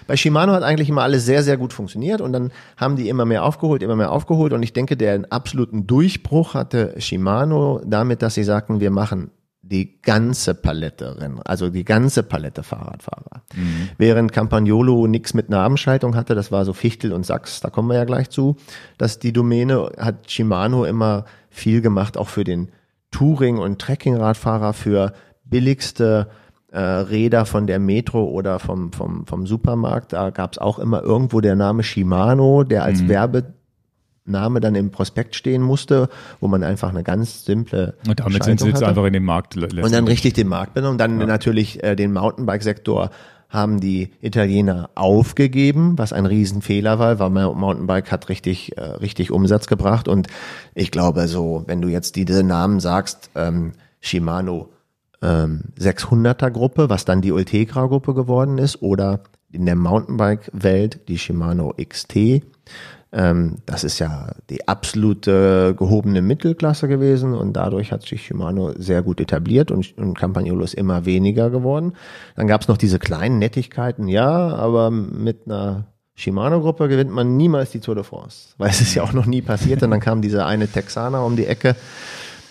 Bei 0.07 0.16
Shimano 0.16 0.53
hat 0.53 0.62
eigentlich 0.62 0.89
immer 0.89 1.03
alles 1.03 1.27
sehr, 1.27 1.43
sehr 1.43 1.57
gut 1.57 1.73
funktioniert 1.73 2.20
und 2.20 2.33
dann 2.33 2.53
haben 2.77 2.97
die 2.97 3.09
immer 3.09 3.24
mehr 3.24 3.45
aufgeholt, 3.45 3.83
immer 3.83 3.97
mehr 3.97 4.12
aufgeholt 4.12 4.53
und 4.53 4.62
ich 4.62 4.73
denke, 4.73 4.97
der 4.97 5.24
absoluten 5.31 5.87
Durchbruch 5.87 6.55
hatte 6.55 6.95
Shimano 6.99 7.81
damit, 7.85 8.23
dass 8.23 8.35
sie 8.35 8.45
sagten, 8.45 8.81
wir 8.81 8.91
machen 8.91 9.31
die 9.69 10.01
ganze 10.01 10.55
Palette 10.55 11.20
Rennen, 11.20 11.41
also 11.45 11.70
die 11.70 11.85
ganze 11.85 12.23
Palette 12.23 12.62
Fahrradfahrer. 12.62 13.43
Während 13.99 14.33
Campagnolo 14.33 15.07
nichts 15.09 15.35
mit 15.35 15.49
Nabenschaltung 15.51 16.15
hatte, 16.15 16.35
das 16.35 16.53
war 16.53 16.65
so 16.65 16.73
Fichtel 16.73 17.12
und 17.12 17.27
Sachs, 17.27 17.61
da 17.61 17.70
kommen 17.70 17.89
wir 17.89 17.97
ja 17.97 18.05
gleich 18.05 18.31
zu, 18.31 18.57
dass 18.97 19.19
die 19.19 19.33
Domäne 19.33 19.91
hat 19.99 20.31
Shimano 20.31 20.85
immer 20.85 21.24
viel 21.51 21.81
gemacht, 21.81 22.16
auch 22.16 22.28
für 22.28 22.45
den 22.45 22.70
Touring- 23.11 23.59
und 23.59 23.81
Trekkingradfahrer, 23.81 24.73
für 24.73 25.12
billigste 25.45 26.28
äh, 26.72 26.80
Räder 26.80 27.47
von 27.47 27.66
der 27.66 27.78
Metro 27.78 28.24
oder 28.24 28.59
vom, 28.59 28.93
vom, 28.93 29.26
vom 29.26 29.47
Supermarkt. 29.47 30.12
Da 30.12 30.30
gab 30.30 30.52
es 30.52 30.59
auch 30.59 30.78
immer 30.78 31.02
irgendwo 31.02 31.40
der 31.40 31.56
Name 31.56 31.82
Shimano, 31.82 32.64
der 32.64 32.84
als 32.84 33.09
Werbename 33.09 34.60
dann 34.60 34.74
im 34.74 34.90
Prospekt 34.90 35.36
stehen 35.36 35.62
musste, 35.62 36.09
wo 36.40 36.48
man 36.48 36.62
einfach 36.64 36.90
eine 36.90 37.02
ganz 37.02 37.44
simple 37.44 37.94
Und 38.09 38.20
damit 38.20 38.43
sind 38.44 38.60
sie 38.60 38.66
jetzt 38.66 38.76
hatte. 38.76 38.88
einfach 38.88 39.05
in 39.05 39.12
den 39.12 39.24
Markt 39.24 39.56
Und 39.56 39.93
dann 39.93 40.06
richtig 40.06 40.34
den 40.34 40.48
Markt 40.48 40.74
benommen. 40.74 40.94
Und 40.94 40.98
dann 40.98 41.18
natürlich 41.18 41.82
äh, 41.82 41.94
den 41.94 42.12
Mountainbike-Sektor 42.12 43.10
haben 43.48 43.80
die 43.80 44.10
Italiener 44.20 44.90
aufgegeben, 44.97 45.97
was 45.97 46.12
ein 46.12 46.26
Riesenfehler 46.26 46.98
war, 46.98 47.18
weil 47.20 47.30
Mountainbike 47.30 48.10
hat 48.10 48.28
richtig, 48.28 48.76
äh, 48.76 48.82
richtig 48.82 49.30
Umsatz 49.30 49.68
gebracht. 49.68 50.09
Und 50.09 50.26
ich 50.74 50.90
glaube 50.90 51.28
so, 51.28 51.62
wenn 51.66 51.80
du 51.80 51.88
jetzt 51.88 52.16
diese 52.16 52.43
Namen 52.43 52.80
sagst, 52.80 53.30
ähm, 53.36 53.72
Shimano 54.01 54.68
ähm, 55.22 55.64
600er 55.78 56.51
Gruppe, 56.51 56.88
was 56.90 57.05
dann 57.05 57.22
die 57.22 57.32
Ultegra 57.32 57.86
Gruppe 57.86 58.14
geworden 58.14 58.59
ist, 58.59 58.82
oder 58.82 59.20
in 59.52 59.66
der 59.66 59.76
Mountainbike-Welt 59.76 61.09
die 61.09 61.18
Shimano 61.18 61.74
XT, 61.82 62.43
ähm, 63.12 63.56
das 63.64 63.84
ist 63.84 63.98
ja 63.98 64.32
die 64.51 64.66
absolute 64.68 65.74
gehobene 65.78 66.22
Mittelklasse 66.22 66.88
gewesen 66.88 67.34
und 67.34 67.55
dadurch 67.55 67.93
hat 67.93 68.02
sich 68.02 68.26
Shimano 68.26 68.72
sehr 68.76 69.02
gut 69.02 69.20
etabliert 69.20 69.70
und, 69.70 69.97
und 69.97 70.18
Campagnolo 70.18 70.64
ist 70.64 70.74
immer 70.74 71.06
weniger 71.06 71.48
geworden. 71.51 71.93
Dann 72.34 72.47
gab 72.47 72.62
es 72.62 72.68
noch 72.68 72.76
diese 72.76 72.98
kleinen 72.98 73.38
Nettigkeiten, 73.38 74.09
ja, 74.09 74.55
aber 74.55 74.90
mit 74.90 75.47
einer 75.47 75.86
Shimano-Gruppe 76.16 76.88
gewinnt 76.88 77.10
man 77.10 77.36
niemals 77.36 77.70
die 77.70 77.80
Tour 77.80 77.94
de 77.94 78.05
France, 78.05 78.55
weil 78.59 78.70
es 78.70 78.80
ist 78.80 78.94
ja 78.94 79.02
auch 79.02 79.12
noch 79.12 79.26
nie 79.26 79.43
passiert 79.43 79.82
und 79.82 79.93
dann 79.93 80.01
kam 80.01 80.20
dieser 80.20 80.47
eine 80.47 80.66
Texaner 80.66 81.24
um 81.24 81.36
die 81.36 81.47
Ecke, 81.47 81.76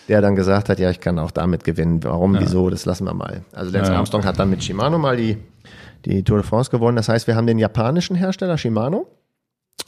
der 0.08 0.20
dann 0.20 0.36
gesagt 0.36 0.68
hat, 0.68 0.78
ja, 0.78 0.90
ich 0.90 1.00
kann 1.00 1.18
auch 1.18 1.30
damit 1.30 1.64
gewinnen. 1.64 2.02
Warum, 2.04 2.38
wieso, 2.38 2.70
das 2.70 2.84
lassen 2.84 3.04
wir 3.04 3.14
mal. 3.14 3.42
Also 3.52 3.72
Lance 3.72 3.88
Ja, 3.88 3.94
ja. 3.94 3.98
Armstrong 3.98 4.24
hat 4.24 4.38
dann 4.38 4.50
mit 4.50 4.62
Shimano 4.62 4.98
mal 4.98 5.16
die, 5.16 5.38
die 6.04 6.22
Tour 6.22 6.38
de 6.38 6.46
France 6.46 6.70
gewonnen. 6.70 6.96
Das 6.96 7.08
heißt, 7.08 7.26
wir 7.26 7.36
haben 7.36 7.46
den 7.46 7.58
japanischen 7.58 8.16
Hersteller 8.16 8.58
Shimano 8.58 9.06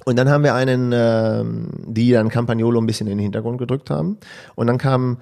und 0.05 0.17
dann 0.17 0.29
haben 0.29 0.45
wir 0.45 0.55
einen, 0.55 0.93
ähm, 0.95 1.69
die 1.87 2.13
dann 2.13 2.29
Campagnolo 2.29 2.81
ein 2.81 2.87
bisschen 2.87 3.07
in 3.07 3.19
den 3.19 3.23
Hintergrund 3.23 3.59
gedrückt 3.59 3.91
haben. 3.91 4.19
Und 4.55 4.67
dann 4.67 4.79
kam 4.79 5.19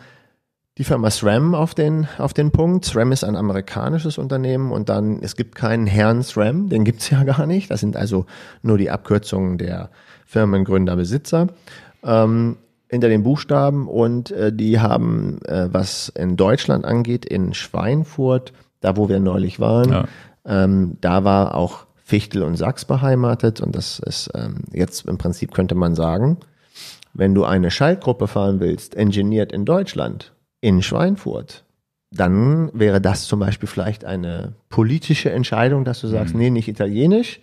die 0.79 0.85
Firma 0.85 1.11
SRAM 1.11 1.55
auf 1.55 1.75
den, 1.75 2.07
auf 2.19 2.35
den 2.35 2.51
Punkt. 2.51 2.85
SRAM 2.85 3.11
ist 3.13 3.25
ein 3.25 3.37
amerikanisches 3.37 4.19
Unternehmen 4.19 4.73
und 4.73 4.89
dann, 4.89 5.21
es 5.23 5.35
gibt 5.37 5.55
keinen 5.55 5.87
Herrn 5.87 6.23
SRAM, 6.23 6.69
den 6.69 6.85
gibt's 6.85 7.09
ja 7.11 7.25
gar 7.25 7.47
nicht. 7.47 7.71
Das 7.71 7.81
sind 7.81 7.97
also 7.97 8.27
nur 8.63 8.79
die 8.79 8.91
Abkürzungen 8.91 9.59
der 9.59 9.91
Firmengründer, 10.27 10.97
Besitzer. 10.97 11.49
Ähm, 12.05 12.57
hinter 12.89 13.09
den 13.09 13.23
Buchstaben 13.23 13.89
und 13.89 14.31
äh, 14.31 14.53
die 14.53 14.81
haben, 14.81 15.41
äh, 15.47 15.69
was 15.73 16.09
in 16.11 16.37
Deutschland 16.37 16.85
angeht, 16.85 17.25
in 17.25 17.53
Schweinfurt, 17.55 18.53
da 18.81 18.97
wo 18.97 19.09
wir 19.09 19.19
neulich 19.21 19.59
waren, 19.61 19.91
Ja. 19.91 20.05
ähm, 20.45 20.97
da 21.01 21.25
war 21.25 21.55
auch 21.55 21.87
Fichtel 21.97 22.43
und 22.45 22.57
Sachs 22.57 22.85
beheimatet 22.85 23.61
und 23.61 23.75
das 23.75 23.99
ist 23.99 24.31
ähm, 24.35 24.59
jetzt 24.73 25.07
im 25.07 25.19
Prinzip 25.19 25.53
könnte 25.53 25.75
man 25.75 25.95
sagen, 25.97 26.37
wenn 27.15 27.35
du 27.35 27.45
eine 27.45 27.71
Schaltgruppe 27.73 28.29
fahren 28.29 28.61
willst, 28.61 28.95
engineert 28.95 29.51
in 29.53 29.65
Deutschland, 29.65 30.33
in 30.61 30.83
Schweinfurt, 30.83 31.65
dann 32.13 32.71
wäre 32.73 33.01
das 33.01 33.25
zum 33.27 33.41
Beispiel 33.41 33.69
vielleicht 33.69 34.05
eine 34.05 34.53
politische 34.69 35.31
Entscheidung, 35.31 35.85
dass 35.85 36.01
du 36.01 36.07
sagst, 36.07 36.35
nee, 36.37 36.51
nicht 36.51 36.69
italienisch, 36.69 37.41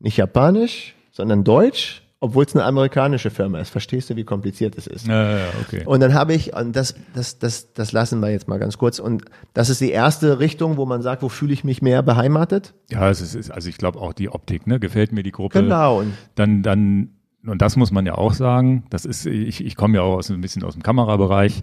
nicht 0.00 0.18
japanisch, 0.18 0.94
sondern 1.10 1.42
deutsch, 1.44 2.02
obwohl 2.24 2.44
es 2.44 2.56
eine 2.56 2.64
amerikanische 2.64 3.28
Firma 3.28 3.60
ist. 3.60 3.68
Verstehst 3.68 4.08
du, 4.08 4.16
wie 4.16 4.24
kompliziert 4.24 4.78
es 4.78 4.86
ist? 4.86 5.06
Ja, 5.06 5.38
ja, 5.38 5.46
okay. 5.60 5.82
Und 5.84 6.00
dann 6.00 6.14
habe 6.14 6.32
ich, 6.32 6.54
und 6.56 6.74
das, 6.74 6.94
das, 7.14 7.38
das, 7.38 7.74
das 7.74 7.92
lassen 7.92 8.20
wir 8.20 8.30
jetzt 8.30 8.48
mal 8.48 8.58
ganz 8.58 8.78
kurz. 8.78 8.98
Und 8.98 9.26
das 9.52 9.68
ist 9.68 9.82
die 9.82 9.90
erste 9.90 10.38
Richtung, 10.38 10.78
wo 10.78 10.86
man 10.86 11.02
sagt, 11.02 11.22
wo 11.22 11.28
fühle 11.28 11.52
ich 11.52 11.64
mich 11.64 11.82
mehr 11.82 12.02
beheimatet? 12.02 12.72
Ja, 12.90 13.10
es 13.10 13.20
ist, 13.20 13.50
also 13.50 13.68
ich 13.68 13.76
glaube 13.76 14.00
auch 14.00 14.14
die 14.14 14.30
Optik, 14.30 14.66
ne? 14.66 14.80
Gefällt 14.80 15.12
mir 15.12 15.22
die 15.22 15.32
Gruppe. 15.32 15.60
Genau. 15.62 16.00
Und 16.00 16.14
Dann, 16.34 16.62
dann, 16.62 17.10
und 17.46 17.60
das 17.60 17.76
muss 17.76 17.90
man 17.90 18.06
ja 18.06 18.14
auch 18.14 18.32
sagen, 18.32 18.84
das 18.88 19.04
ist, 19.04 19.26
ich, 19.26 19.62
ich 19.62 19.76
komme 19.76 19.96
ja 19.98 20.02
auch 20.02 20.16
aus, 20.16 20.30
ein 20.30 20.40
bisschen 20.40 20.64
aus 20.64 20.72
dem 20.72 20.82
Kamerabereich 20.82 21.60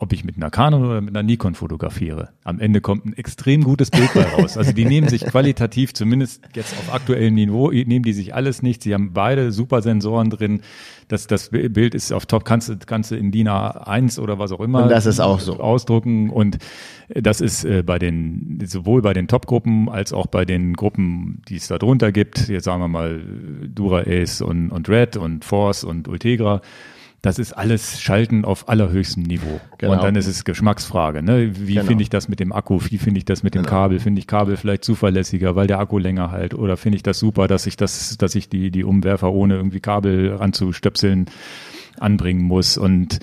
ob 0.00 0.12
ich 0.12 0.24
mit 0.24 0.36
einer 0.36 0.50
Canon 0.50 0.84
oder 0.84 1.00
mit 1.00 1.16
einer 1.16 1.24
Nikon 1.24 1.56
fotografiere. 1.56 2.28
Am 2.44 2.60
Ende 2.60 2.80
kommt 2.80 3.04
ein 3.04 3.14
extrem 3.14 3.64
gutes 3.64 3.90
Bild 3.90 4.14
bei 4.14 4.22
raus. 4.22 4.56
Also 4.56 4.70
die 4.72 4.84
nehmen 4.84 5.08
sich 5.08 5.24
qualitativ, 5.24 5.92
zumindest 5.92 6.40
jetzt 6.54 6.72
auf 6.78 6.94
aktuellem 6.94 7.34
Niveau, 7.34 7.72
nehmen 7.72 8.04
die 8.04 8.12
sich 8.12 8.32
alles 8.32 8.62
nicht. 8.62 8.84
Sie 8.84 8.94
haben 8.94 9.12
beide 9.12 9.50
super 9.50 9.82
Sensoren 9.82 10.30
drin. 10.30 10.60
Das, 11.08 11.26
das 11.26 11.48
Bild 11.50 11.96
ist 11.96 12.12
auf 12.12 12.26
Top, 12.26 12.44
kannst 12.44 12.68
du, 12.68 12.76
kannst 12.78 13.10
du 13.10 13.16
in 13.16 13.32
DIN 13.32 13.48
A1 13.48 14.20
oder 14.20 14.38
was 14.38 14.52
auch 14.52 14.60
immer. 14.60 14.84
Und 14.84 14.90
das 14.90 15.06
ist 15.06 15.18
auch 15.18 15.40
so. 15.40 15.58
Ausdrucken. 15.58 16.30
Und 16.30 16.58
das 17.08 17.40
ist 17.40 17.64
äh, 17.64 17.82
bei 17.82 17.98
den, 17.98 18.60
sowohl 18.66 19.02
bei 19.02 19.14
den 19.14 19.26
Top-Gruppen 19.26 19.88
als 19.88 20.12
auch 20.12 20.28
bei 20.28 20.44
den 20.44 20.74
Gruppen, 20.74 21.42
die 21.48 21.56
es 21.56 21.66
da 21.66 21.76
drunter 21.76 22.12
gibt. 22.12 22.48
Jetzt 22.48 22.64
sagen 22.64 22.80
wir 22.80 22.88
mal 22.88 23.20
Dura 23.74 24.02
Ace 24.06 24.42
und, 24.42 24.70
und 24.70 24.88
Red 24.88 25.16
und 25.16 25.44
Force 25.44 25.82
und 25.82 26.06
Ultegra 26.06 26.60
das 27.22 27.38
ist 27.38 27.52
alles 27.52 28.00
Schalten 28.00 28.44
auf 28.44 28.68
allerhöchstem 28.68 29.24
Niveau. 29.24 29.60
Genau. 29.78 29.94
Und 29.94 30.02
dann 30.02 30.14
ist 30.14 30.28
es 30.28 30.44
Geschmacksfrage. 30.44 31.22
Ne? 31.22 31.50
Wie 31.58 31.74
genau. 31.74 31.86
finde 31.86 32.02
ich 32.02 32.10
das 32.10 32.28
mit 32.28 32.38
dem 32.38 32.52
Akku? 32.52 32.80
Wie 32.88 32.98
finde 32.98 33.18
ich 33.18 33.24
das 33.24 33.42
mit 33.42 33.54
dem 33.54 33.62
genau. 33.62 33.74
Kabel? 33.74 33.98
Finde 33.98 34.20
ich 34.20 34.28
Kabel 34.28 34.56
vielleicht 34.56 34.84
zuverlässiger, 34.84 35.56
weil 35.56 35.66
der 35.66 35.80
Akku 35.80 35.98
länger 35.98 36.30
halt? 36.30 36.54
Oder 36.54 36.76
finde 36.76 36.96
ich 36.96 37.02
das 37.02 37.18
super, 37.18 37.48
dass 37.48 37.66
ich 37.66 37.76
das, 37.76 38.16
dass 38.18 38.36
ich 38.36 38.48
die, 38.48 38.70
die 38.70 38.84
Umwerfer 38.84 39.32
ohne 39.32 39.56
irgendwie 39.56 39.80
Kabel 39.80 40.36
anzustöpseln 40.38 41.26
anbringen 41.98 42.42
muss? 42.42 42.78
Und 42.78 43.18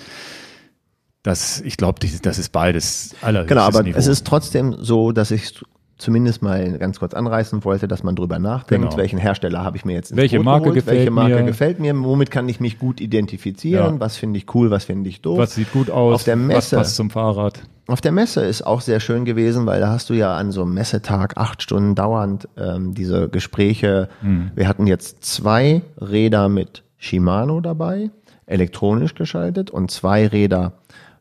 das, 1.22 1.62
ich 1.62 1.78
glaube, 1.78 1.98
das 2.22 2.38
ist 2.38 2.52
beides 2.52 3.16
allerhöchstes 3.22 3.48
Genau, 3.48 3.66
aber 3.66 3.82
Niveau. 3.82 3.98
es 3.98 4.06
ist 4.06 4.26
trotzdem 4.26 4.76
so, 4.78 5.12
dass 5.12 5.30
ich 5.30 5.58
zumindest 5.98 6.42
mal 6.42 6.78
ganz 6.78 6.98
kurz 6.98 7.14
anreißen 7.14 7.64
wollte, 7.64 7.88
dass 7.88 8.02
man 8.02 8.16
drüber 8.16 8.38
nachdenkt, 8.38 8.90
genau. 8.90 8.96
welchen 8.96 9.18
Hersteller 9.18 9.64
habe 9.64 9.76
ich 9.76 9.84
mir 9.84 9.94
jetzt 9.94 10.10
ins 10.10 10.18
welche 10.18 10.40
Marke 10.40 10.64
geholt, 10.64 10.74
gefällt 10.76 10.98
welche 10.98 11.10
Marke 11.10 11.36
mir. 11.36 11.44
gefällt 11.44 11.80
mir, 11.80 11.94
womit 12.04 12.30
kann 12.30 12.48
ich 12.48 12.60
mich 12.60 12.78
gut 12.78 13.00
identifizieren, 13.00 13.94
ja. 13.94 14.00
was 14.00 14.16
finde 14.16 14.38
ich 14.38 14.54
cool, 14.54 14.70
was 14.70 14.84
finde 14.84 15.08
ich 15.08 15.22
doof. 15.22 15.38
Was 15.38 15.54
sieht 15.54 15.72
gut 15.72 15.90
aus, 15.90 16.14
auf 16.16 16.24
der 16.24 16.36
Messe, 16.36 16.56
was 16.56 16.70
passt 16.70 16.96
zum 16.96 17.10
Fahrrad. 17.10 17.62
Auf 17.88 18.00
der 18.00 18.12
Messe 18.12 18.44
ist 18.44 18.66
auch 18.66 18.80
sehr 18.80 18.98
schön 19.00 19.24
gewesen, 19.24 19.64
weil 19.66 19.80
da 19.80 19.88
hast 19.88 20.10
du 20.10 20.14
ja 20.14 20.36
an 20.36 20.50
so 20.50 20.62
einem 20.62 20.74
Messetag 20.74 21.36
acht 21.36 21.62
Stunden 21.62 21.94
dauernd 21.94 22.48
ähm, 22.56 22.94
diese 22.94 23.28
Gespräche. 23.28 24.08
Hm. 24.20 24.50
Wir 24.56 24.66
hatten 24.68 24.86
jetzt 24.86 25.24
zwei 25.24 25.82
Räder 26.00 26.48
mit 26.48 26.82
Shimano 26.98 27.60
dabei, 27.60 28.10
elektronisch 28.46 29.14
geschaltet 29.14 29.70
und 29.70 29.90
zwei 29.92 30.26
Räder 30.26 30.72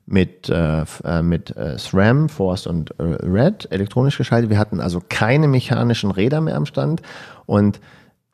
mit, 0.05 0.49
äh, 0.49 0.85
äh, 1.03 1.21
mit 1.21 1.55
äh, 1.57 1.77
SRAM, 1.77 2.29
Force 2.29 2.67
und 2.67 2.91
äh, 2.99 3.03
Red 3.03 3.67
elektronisch 3.71 4.17
geschaltet. 4.17 4.49
Wir 4.49 4.59
hatten 4.59 4.79
also 4.79 5.01
keine 5.07 5.47
mechanischen 5.47 6.11
Räder 6.11 6.41
mehr 6.41 6.55
am 6.55 6.65
Stand 6.65 7.01
und 7.45 7.79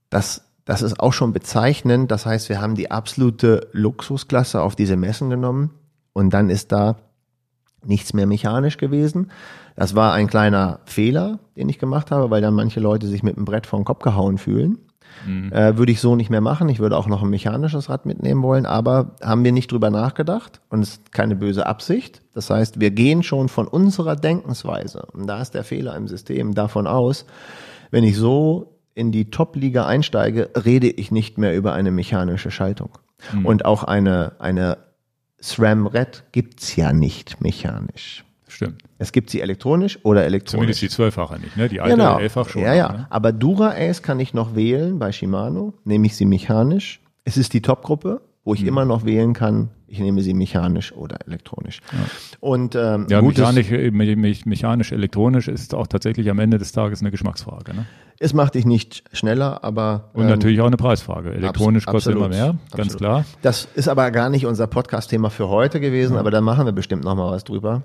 das, 0.10 0.43
das 0.65 0.81
ist 0.81 0.99
auch 0.99 1.14
schon 1.14 1.31
bezeichnend. 1.31 2.11
Das 2.11 2.26
heißt, 2.26 2.49
wir 2.49 2.61
haben 2.61 2.76
die 2.76 2.91
absolute 2.91 3.69
Luxusklasse 3.72 4.61
auf 4.61 4.76
diese 4.76 4.98
Messen 4.98 5.30
genommen 5.30 5.72
und 6.14 6.34
dann 6.34 6.49
ist 6.49 6.72
da 6.72 6.98
nichts 7.85 8.14
mehr 8.14 8.27
mechanisch 8.27 8.77
gewesen. 8.77 9.31
Das 9.76 9.95
war 9.95 10.14
ein 10.14 10.27
kleiner 10.27 10.81
Fehler, 10.85 11.39
den 11.56 11.69
ich 11.69 11.80
gemacht 11.80 12.11
habe, 12.11 12.30
weil 12.30 12.41
dann 12.41 12.53
manche 12.53 12.81
Leute 12.81 13.07
sich 13.07 13.23
mit 13.23 13.38
dem 13.38 13.45
Brett 13.45 13.65
vor 13.65 13.80
den 13.80 13.85
Kopf 13.85 14.03
gehauen 14.03 14.38
fühlen. 14.38 14.77
Mhm. 15.25 15.51
Äh, 15.51 15.77
würde 15.77 15.91
ich 15.91 16.01
so 16.01 16.15
nicht 16.15 16.29
mehr 16.29 16.41
machen. 16.41 16.69
Ich 16.69 16.79
würde 16.79 16.97
auch 16.97 17.07
noch 17.07 17.23
ein 17.23 17.29
mechanisches 17.29 17.89
Rad 17.89 18.05
mitnehmen 18.05 18.41
wollen, 18.41 18.65
aber 18.65 19.15
haben 19.21 19.43
wir 19.43 19.51
nicht 19.51 19.71
drüber 19.71 19.89
nachgedacht 19.89 20.61
und 20.69 20.81
es 20.81 20.93
ist 20.93 21.11
keine 21.11 21.35
böse 21.35 21.65
Absicht. 21.65 22.21
Das 22.33 22.49
heißt, 22.49 22.79
wir 22.79 22.91
gehen 22.91 23.23
schon 23.23 23.49
von 23.49 23.67
unserer 23.67 24.15
Denkensweise, 24.15 25.07
und 25.13 25.27
da 25.27 25.41
ist 25.41 25.53
der 25.53 25.63
Fehler 25.63 25.95
im 25.95 26.07
System, 26.07 26.53
davon 26.53 26.88
aus, 26.88 27.25
wenn 27.91 28.03
ich 28.03 28.17
so 28.17 28.79
in 28.93 29.11
die 29.11 29.29
Top-Liga 29.31 29.85
einsteige, 29.85 30.49
rede 30.65 30.89
ich 30.89 31.11
nicht 31.11 31.38
mehr 31.38 31.55
über 31.55 31.73
eine 31.73 31.91
mechanische 31.91 32.51
Schaltung. 32.51 32.97
Mhm. 33.33 33.45
Und 33.45 33.65
auch 33.65 33.83
eine, 33.83 34.33
eine 34.39 34.77
SRAM 35.41 35.88
Red 35.88 36.23
gibt's 36.31 36.75
ja 36.75 36.93
nicht 36.93 37.41
mechanisch. 37.41 38.23
Stimmt. 38.61 38.83
Es 38.99 39.11
gibt 39.11 39.29
sie 39.31 39.41
elektronisch 39.41 39.99
oder 40.03 40.23
elektronisch. 40.23 40.51
Zumindest 40.51 40.81
die 40.81 40.89
zwölffache 40.89 41.39
nicht, 41.39 41.57
ne? 41.57 41.67
Die 41.67 41.81
alte 41.81 41.95
genau. 41.95 42.19
elffach 42.19 42.49
schon. 42.49 42.61
Ja, 42.61 42.73
ja. 42.73 42.91
Ne? 42.91 43.07
Aber 43.09 43.31
Dura 43.31 43.73
Ace 43.75 44.03
kann 44.03 44.19
ich 44.19 44.33
noch 44.33 44.55
wählen 44.55 44.99
bei 44.99 45.11
Shimano. 45.11 45.73
Nehme 45.83 46.05
ich 46.05 46.15
sie 46.15 46.25
mechanisch. 46.25 47.01
Es 47.23 47.38
ist 47.38 47.53
die 47.53 47.61
Top-Gruppe, 47.61 48.21
wo 48.43 48.53
ich 48.53 48.61
hm. 48.61 48.67
immer 48.67 48.85
noch 48.85 49.03
wählen 49.05 49.33
kann, 49.33 49.69
ich 49.91 49.99
nehme 49.99 50.21
sie 50.21 50.33
mechanisch 50.33 50.93
oder 50.93 51.17
elektronisch. 51.27 51.81
Ja. 51.91 51.99
Und 52.39 52.75
ähm, 52.75 53.07
ja, 53.09 53.21
mechanisch, 53.21 53.69
äh, 53.71 53.91
mechanisch, 53.91 54.93
elektronisch 54.93 55.49
ist 55.49 55.75
auch 55.75 55.85
tatsächlich 55.88 56.29
am 56.29 56.39
Ende 56.39 56.57
des 56.57 56.71
Tages 56.71 57.01
eine 57.01 57.11
Geschmacksfrage. 57.11 57.73
Ne? 57.73 57.85
Es 58.17 58.33
macht 58.33 58.55
dich 58.55 58.65
nicht 58.65 59.03
schneller, 59.11 59.65
aber 59.65 60.11
und 60.13 60.23
ähm, 60.23 60.29
natürlich 60.29 60.61
auch 60.61 60.67
eine 60.67 60.77
Preisfrage. 60.77 61.33
Elektronisch 61.33 61.88
abs 61.88 61.93
kostet 61.93 62.13
absolut, 62.13 62.33
immer 62.33 62.43
mehr, 62.43 62.55
ganz 62.71 62.93
absolut. 62.93 62.99
klar. 62.99 63.25
Das 63.41 63.67
ist 63.75 63.89
aber 63.89 64.09
gar 64.11 64.29
nicht 64.29 64.45
unser 64.45 64.67
Podcast-Thema 64.67 65.29
für 65.29 65.49
heute 65.49 65.81
gewesen, 65.81 66.13
ja. 66.13 66.19
aber 66.21 66.31
da 66.31 66.39
machen 66.39 66.65
wir 66.65 66.71
bestimmt 66.71 67.03
noch 67.03 67.15
mal 67.15 67.29
was 67.29 67.43
drüber. 67.43 67.83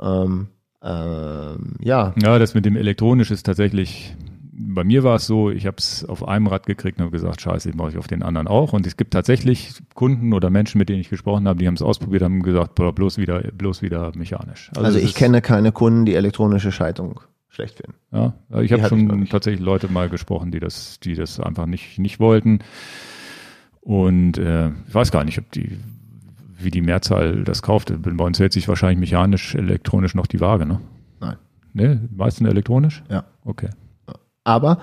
Ähm, 0.00 0.48
ähm, 0.82 1.74
ja. 1.80 2.14
Ja, 2.22 2.38
das 2.38 2.54
mit 2.54 2.64
dem 2.64 2.76
elektronisch 2.76 3.30
ist 3.30 3.44
tatsächlich, 3.44 4.14
bei 4.52 4.84
mir 4.84 5.02
war 5.02 5.16
es 5.16 5.26
so, 5.26 5.50
ich 5.50 5.66
habe 5.66 5.76
es 5.78 6.04
auf 6.04 6.26
einem 6.26 6.46
Rad 6.46 6.66
gekriegt 6.66 6.98
und 6.98 7.04
habe 7.04 7.12
gesagt, 7.12 7.40
scheiße, 7.40 7.70
ich 7.70 7.74
mache 7.74 7.90
ich 7.90 7.98
auf 7.98 8.06
den 8.06 8.22
anderen 8.22 8.46
auch. 8.46 8.72
Und 8.72 8.86
es 8.86 8.96
gibt 8.96 9.12
tatsächlich 9.12 9.74
Kunden 9.94 10.32
oder 10.32 10.50
Menschen, 10.50 10.78
mit 10.78 10.88
denen 10.88 11.00
ich 11.00 11.08
gesprochen 11.08 11.48
habe, 11.48 11.58
die 11.58 11.66
haben 11.66 11.74
es 11.74 11.82
ausprobiert, 11.82 12.22
haben 12.22 12.42
gesagt, 12.42 12.74
bloß 12.74 13.18
wieder, 13.18 13.40
bloß 13.40 13.82
wieder 13.82 14.12
mechanisch. 14.16 14.70
Also, 14.74 14.86
also 14.86 14.98
ich 14.98 15.14
kenne 15.14 15.42
keine 15.42 15.72
Kunden, 15.72 16.04
die 16.04 16.14
elektronische 16.14 16.72
Schaltung 16.72 17.20
schlecht 17.48 17.76
finden. 17.76 17.94
Ja, 18.12 18.34
ich 18.60 18.72
habe 18.72 18.86
schon 18.86 19.22
ich 19.22 19.30
tatsächlich 19.30 19.64
Leute 19.64 19.88
mal 19.90 20.08
gesprochen, 20.08 20.50
die 20.50 20.60
das, 20.60 21.00
die 21.00 21.14
das 21.14 21.40
einfach 21.40 21.66
nicht, 21.66 21.98
nicht 21.98 22.20
wollten. 22.20 22.60
Und 23.80 24.36
äh, 24.36 24.68
ich 24.88 24.94
weiß 24.94 25.10
gar 25.10 25.24
nicht, 25.24 25.38
ob 25.38 25.50
die 25.52 25.78
wie 26.58 26.70
die 26.70 26.82
Mehrzahl 26.82 27.44
das 27.44 27.62
kauft. 27.62 27.92
Bei 28.02 28.24
uns 28.24 28.38
hält 28.38 28.52
sich 28.52 28.68
wahrscheinlich 28.68 28.98
mechanisch, 28.98 29.54
elektronisch 29.54 30.14
noch 30.14 30.26
die 30.26 30.40
Waage, 30.40 30.66
ne? 30.66 30.80
Nein. 31.20 31.36
Ne? 31.72 32.08
Meistens 32.14 32.48
elektronisch? 32.48 33.02
Ja. 33.10 33.24
Okay. 33.44 33.70
Aber 34.44 34.78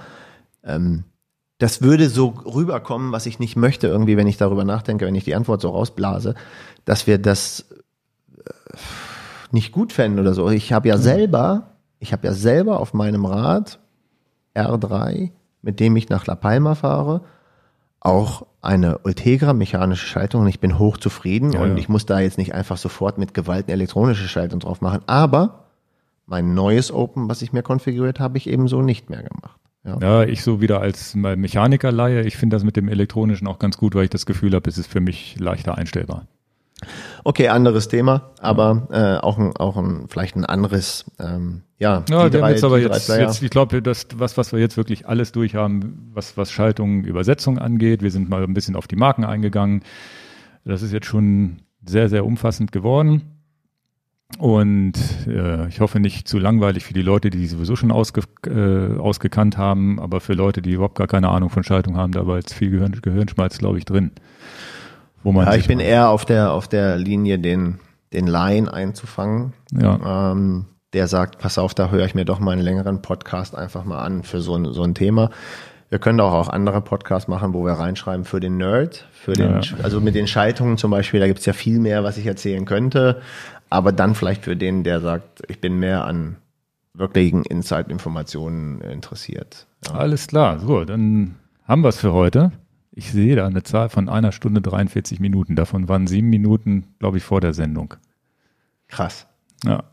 ähm, 0.64 1.04
das 1.58 1.82
würde 1.82 2.10
so 2.10 2.28
rüberkommen, 2.28 3.12
was 3.12 3.26
ich 3.26 3.40
nicht 3.40 3.56
möchte, 3.56 3.88
irgendwie, 3.88 4.18
wenn 4.18 4.28
ich 4.28 4.38
darüber 4.38 4.66
nachdenke, 4.66 5.06
wenn 5.06 5.16
ich 5.16 5.24
die 5.24 5.36
Antwort 5.36 5.62
so 5.62 5.70
rausblase, 5.70 6.36
dass 6.86 7.08
wir 7.08 7.18
das 7.18 7.72
äh, 8.38 8.52
nicht 9.52 9.72
gut 9.72 9.94
fänden 9.94 10.20
oder 10.20 10.34
so. 10.34 10.50
Ich 10.50 10.74
habe 10.74 10.90
ja 10.90 10.98
selber, 10.98 11.78
ich 12.00 12.12
habe 12.12 12.28
ja 12.28 12.34
selber 12.34 12.80
auf 12.80 12.94
meinem 12.94 13.26
Rad 13.26 13.80
R3, 14.56 15.32
mit 15.62 15.80
dem 15.80 15.96
ich 15.96 16.10
nach 16.10 16.26
La 16.26 16.36
Palma 16.36 16.76
fahre, 16.76 17.22
auch 18.04 18.46
eine 18.62 19.00
Ultegra 19.00 19.54
mechanische 19.54 20.06
Schaltung 20.06 20.42
und 20.42 20.48
ich 20.48 20.60
bin 20.60 20.78
hochzufrieden 20.78 21.54
ja, 21.54 21.62
und 21.62 21.72
ja. 21.72 21.78
ich 21.78 21.90
muss 21.90 22.06
da 22.06 22.20
jetzt 22.20 22.38
nicht 22.38 22.54
einfach 22.54 22.78
sofort 22.78 23.18
mit 23.18 23.34
Gewalt 23.34 23.66
eine 23.66 23.74
elektronische 23.74 24.28
Schaltung 24.28 24.60
drauf 24.60 24.82
machen. 24.82 25.02
Aber 25.08 25.66
mein 26.26 26.54
neues 26.54 26.92
Open, 26.92 27.30
was 27.30 27.42
ich 27.42 27.54
mir 27.54 27.64
konfiguriert 27.64 28.20
habe, 28.20 28.38
ich 28.38 28.48
eben 28.48 28.68
so 28.68 28.82
nicht 28.82 29.10
mehr 29.10 29.24
gemacht. 29.24 29.60
Ja. 29.86 29.98
ja, 30.02 30.24
ich 30.24 30.44
so 30.44 30.62
wieder 30.62 30.80
als 30.80 31.14
Mechanikerleihe, 31.14 32.22
ich 32.22 32.38
finde 32.38 32.56
das 32.56 32.64
mit 32.64 32.78
dem 32.78 32.88
elektronischen 32.88 33.48
auch 33.48 33.60
ganz 33.60 33.78
gut, 33.78 33.96
weil 33.96 34.06
ich 34.06 34.10
das 34.10 34.26
Gefühl 34.26 34.54
habe, 34.54 34.70
es 34.70 34.78
ist 34.78 34.88
für 34.88 35.02
mich 35.02 35.38
leichter 35.40 35.78
einstellbar. 35.78 36.28
Okay, 37.24 37.48
anderes 37.48 37.88
Thema, 37.88 38.32
aber 38.40 38.88
äh, 38.92 39.24
auch 39.24 39.38
ein, 39.38 39.56
auch 39.58 39.78
ein 39.78 40.08
vielleicht 40.08 40.36
ein 40.36 40.46
anderes, 40.46 41.06
ähm, 41.20 41.62
ja. 41.80 42.04
Ja, 42.10 42.30
die 42.30 42.38
drei, 42.38 42.52
jetzt 42.52 42.64
aber 42.64 42.80
jetzt, 42.80 43.10
jetzt, 43.10 43.42
ich 43.42 43.50
glaube, 43.50 43.82
das 43.82 44.08
was 44.16 44.38
was 44.38 44.52
wir 44.52 44.60
jetzt 44.60 44.78
wirklich 44.78 45.08
alles 45.08 45.32
durch 45.32 45.56
haben, 45.56 46.12
was 46.14 46.38
was 46.38 46.52
Schaltung, 46.52 47.04
Übersetzung 47.04 47.58
angeht, 47.60 48.02
wir 48.02 48.12
sind 48.12 48.30
mal 48.30 48.44
ein 48.44 48.54
bisschen 48.54 48.76
auf 48.76 48.88
die 48.88 48.96
Marken 48.96 49.24
eingegangen. 49.24 49.84
Das 50.66 50.82
ist 50.82 50.94
jetzt 50.94 51.08
schon 51.08 51.58
sehr 51.86 52.10
sehr 52.10 52.26
umfassend 52.26 52.72
geworden. 52.72 53.34
Und 54.40 54.94
äh, 55.28 55.68
ich 55.68 55.80
hoffe 55.80 56.00
nicht 56.00 56.28
zu 56.28 56.40
langweilig 56.40 56.84
für 56.84 56.94
die 56.94 57.02
Leute, 57.02 57.30
die 57.30 57.46
sowieso 57.46 57.76
schon 57.76 57.92
ausge, 57.92 58.22
äh, 58.48 58.98
ausgekannt 58.98 59.58
haben, 59.58 60.00
aber 60.00 60.22
für 60.22 60.34
Leute, 60.34 60.62
die 60.62 60.72
überhaupt 60.72 60.98
gar 60.98 61.08
keine 61.08 61.30
Ahnung 61.30 61.50
von 61.50 61.64
Schaltung 61.64 61.98
haben, 61.98 62.14
da 62.14 62.26
war 62.26 62.38
jetzt 62.38 62.54
viel 62.54 62.72
Gehirn, 62.72 62.94
Gehirnschmalz, 63.00 63.60
glaube 63.60 63.78
ich, 63.78 63.86
drin. 63.86 64.12
Wo 65.24 65.32
man 65.32 65.46
ja, 65.46 65.56
ich 65.56 65.68
bin 65.68 65.80
eher 65.80 66.10
auf 66.10 66.26
der, 66.26 66.52
auf 66.52 66.68
der 66.68 66.98
Linie, 66.98 67.40
den, 67.40 67.80
den 68.12 68.28
Laien 68.28 68.68
einzufangen. 68.68 69.54
Ja. 69.72 70.32
Ähm, 70.32 70.66
der 70.94 71.08
sagt, 71.08 71.40
pass 71.40 71.58
auf, 71.58 71.74
da 71.74 71.90
höre 71.90 72.06
ich 72.06 72.16
mir 72.16 72.26
doch 72.26 72.40
mal 72.40 72.52
einen 72.52 72.62
längeren 72.62 73.02
Podcast 73.02 73.56
einfach 73.56 73.84
mal 73.84 74.04
an 74.04 74.24
für 74.24 74.42
so 74.42 74.56
ein, 74.56 74.72
so 74.74 74.84
ein 74.84 74.94
Thema. 74.94 75.32
Wir 75.90 76.00
können 76.00 76.20
auch, 76.20 76.34
auch 76.34 76.50
andere 76.50 76.82
Podcasts 76.82 77.28
machen, 77.28 77.54
wo 77.54 77.66
wir 77.66 77.74
reinschreiben 77.74 78.26
für 78.26 78.40
den 78.40 78.58
Nerd, 78.58 79.08
für 79.12 79.34
den, 79.34 79.62
ja. 79.62 79.78
also 79.84 80.02
mit 80.02 80.16
den 80.16 80.28
Schaltungen 80.28 80.78
zum 80.78 80.92
Beispiel, 80.92 81.20
da 81.20 81.28
gibt's 81.28 81.46
ja 81.46 81.54
viel 81.54 81.80
mehr, 81.80 82.04
was 82.04 82.18
ich 82.18 82.26
erzählen 82.26 82.66
könnte. 82.66 83.22
Aber 83.70 83.92
dann 83.92 84.16
vielleicht 84.16 84.44
für 84.44 84.56
den, 84.56 84.84
der 84.84 85.02
sagt, 85.02 85.44
ich 85.48 85.60
bin 85.60 85.78
mehr 85.80 86.06
an 86.06 86.38
wirklichen 86.94 87.44
Insight-Informationen 87.44 88.82
interessiert. 88.82 89.68
Ja. 89.86 89.96
Alles 89.96 90.28
klar, 90.28 90.60
so, 90.60 90.86
dann 90.86 91.36
haben 91.68 91.82
wir 91.82 91.90
es 91.90 91.98
für 91.98 92.14
heute. 92.14 92.52
Ich 92.96 93.12
sehe 93.12 93.36
da 93.36 93.48
eine 93.48 93.64
Zahl 93.64 93.90
von 93.90 94.08
einer 94.08 94.32
Stunde 94.32 94.62
43 94.62 95.20
Minuten. 95.20 95.56
Davon 95.56 95.90
waren 95.90 96.06
sieben 96.06 96.30
Minuten, 96.30 96.86
glaube 97.00 97.18
ich, 97.18 97.24
vor 97.24 97.42
der 97.42 97.54
Sendung. 97.54 97.96
Krass. 98.88 99.26
Ja. 99.66 99.84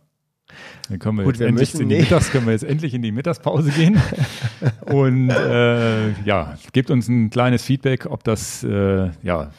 Dann 0.89 0.98
können 0.98 1.18
wir, 1.18 1.24
Gut, 1.24 1.35
jetzt 1.35 1.40
wir 1.40 1.47
endlich 1.48 1.74
in 1.74 1.89
die 1.89 1.97
Mittags, 1.97 2.31
können 2.31 2.47
wir 2.47 2.52
jetzt 2.52 2.64
endlich 2.64 2.93
in 2.93 3.01
die 3.01 3.12
Mittagspause 3.12 3.70
gehen. 3.70 4.01
Und 4.86 5.31
äh, 5.31 6.10
ja, 6.22 6.59
gebt 6.72 6.90
uns 6.90 7.09
ein 7.09 7.31
kleines 7.31 7.62
Feedback, 7.62 8.06
ob 8.06 8.24
das, 8.24 8.64
äh, 8.64 9.10
ja, 9.22 9.51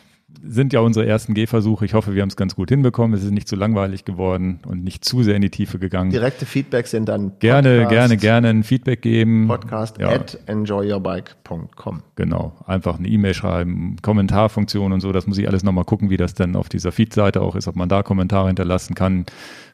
sind 0.43 0.73
ja 0.73 0.79
unsere 0.79 1.05
ersten 1.05 1.33
Gehversuche. 1.33 1.85
Ich 1.85 1.93
hoffe, 1.93 2.15
wir 2.15 2.21
haben 2.21 2.29
es 2.29 2.35
ganz 2.35 2.55
gut 2.55 2.69
hinbekommen. 2.69 3.17
Es 3.17 3.23
ist 3.23 3.31
nicht 3.31 3.47
zu 3.47 3.55
langweilig 3.55 4.05
geworden 4.05 4.59
und 4.65 4.83
nicht 4.83 5.05
zu 5.05 5.23
sehr 5.23 5.35
in 5.35 5.41
die 5.41 5.49
Tiefe 5.49 5.79
gegangen. 5.79 6.11
Direkte 6.11 6.45
Feedbacks 6.45 6.91
sind 6.91 7.07
dann 7.09 7.33
gerne, 7.39 7.81
Podcast, 7.81 7.89
gerne, 7.89 8.17
gerne 8.17 8.49
ein 8.49 8.63
Feedback 8.63 9.01
geben. 9.01 9.47
Podcast 9.47 9.97
ja. 9.99 10.09
at 10.09 10.39
enjoyyourbike.com. 10.47 12.03
Genau, 12.15 12.55
einfach 12.65 12.97
eine 12.97 13.07
E-Mail 13.07 13.33
schreiben, 13.33 13.97
Kommentarfunktion 14.01 14.91
und 14.91 15.01
so. 15.01 15.11
Das 15.11 15.27
muss 15.27 15.37
ich 15.37 15.47
alles 15.47 15.63
nochmal 15.63 15.85
gucken, 15.85 16.09
wie 16.09 16.17
das 16.17 16.33
dann 16.33 16.55
auf 16.55 16.69
dieser 16.69 16.91
Feed-Seite 16.91 17.41
auch 17.41 17.55
ist, 17.55 17.67
ob 17.67 17.75
man 17.75 17.89
da 17.89 18.03
Kommentare 18.03 18.47
hinterlassen 18.47 18.95
kann. 18.95 19.25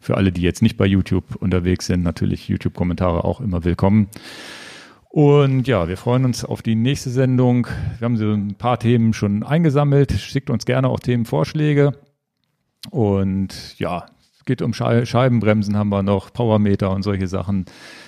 Für 0.02 0.18
alle, 0.18 0.32
die 0.32 0.42
jetzt 0.42 0.62
nicht 0.62 0.78
bei 0.78 0.86
YouTube 0.86 1.36
unterwegs 1.36 1.88
sind, 1.88 2.04
natürlich 2.04 2.48
YouTube-Kommentare 2.50 3.24
auch 3.24 3.42
immer 3.42 3.64
willkommen. 3.64 4.10
Und 5.10 5.68
ja, 5.68 5.88
wir 5.88 5.98
freuen 5.98 6.26
uns 6.26 6.44
auf 6.44 6.62
die 6.62 6.76
nächste 6.76 7.10
Sendung. 7.10 7.68
Wir 7.98 8.06
haben 8.06 8.18
so 8.18 8.32
ein 8.32 8.56
paar 8.56 8.78
Themen 8.78 9.14
schon 9.14 9.44
eingesammelt. 9.44 10.12
Schickt 10.12 10.50
uns 10.50 10.66
gerne 10.66 10.90
auch 10.90 11.00
Themenvorschläge. 11.00 11.94
Und 12.92 13.78
ja, 13.80 14.06
es 14.38 14.46
geht 14.46 14.62
um 14.62 14.74
Scheibenbremsen 14.74 15.76
haben 15.76 15.90
wir 15.90 16.04
noch, 16.04 16.32
Powermeter 16.32 16.92
und 16.92 17.04
solche 17.04 17.28
Sachen, 17.28 17.66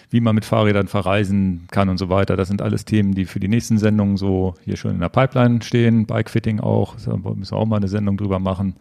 wie 0.10 0.22
man 0.22 0.36
mit 0.36 0.46
Fahrrädern 0.46 0.88
verreisen 0.88 1.68
kann 1.72 1.90
und 1.90 1.98
so 1.98 2.10
weiter. 2.10 2.36
Das 2.36 2.48
sind 2.48 2.62
alles 2.62 2.86
Themen, 2.86 3.14
die 3.14 3.26
für 3.26 3.40
die 3.40 3.48
nächsten 3.48 3.78
Sendungen 3.78 4.18
so 4.18 4.56
hier 4.64 4.78
schon 4.78 4.92
in 4.92 5.00
der 5.00 5.10
Pipeline 5.10 5.62
stehen. 5.62 6.06
Bikefitting 6.06 6.60
auch, 6.60 6.96
da 7.04 7.16
müssen 7.18 7.52
wir 7.52 7.58
auch 7.58 7.66
mal 7.66 7.78
eine 7.78 7.88
Sendung 7.88 8.18
drüber 8.18 8.40
machen. 8.40 8.76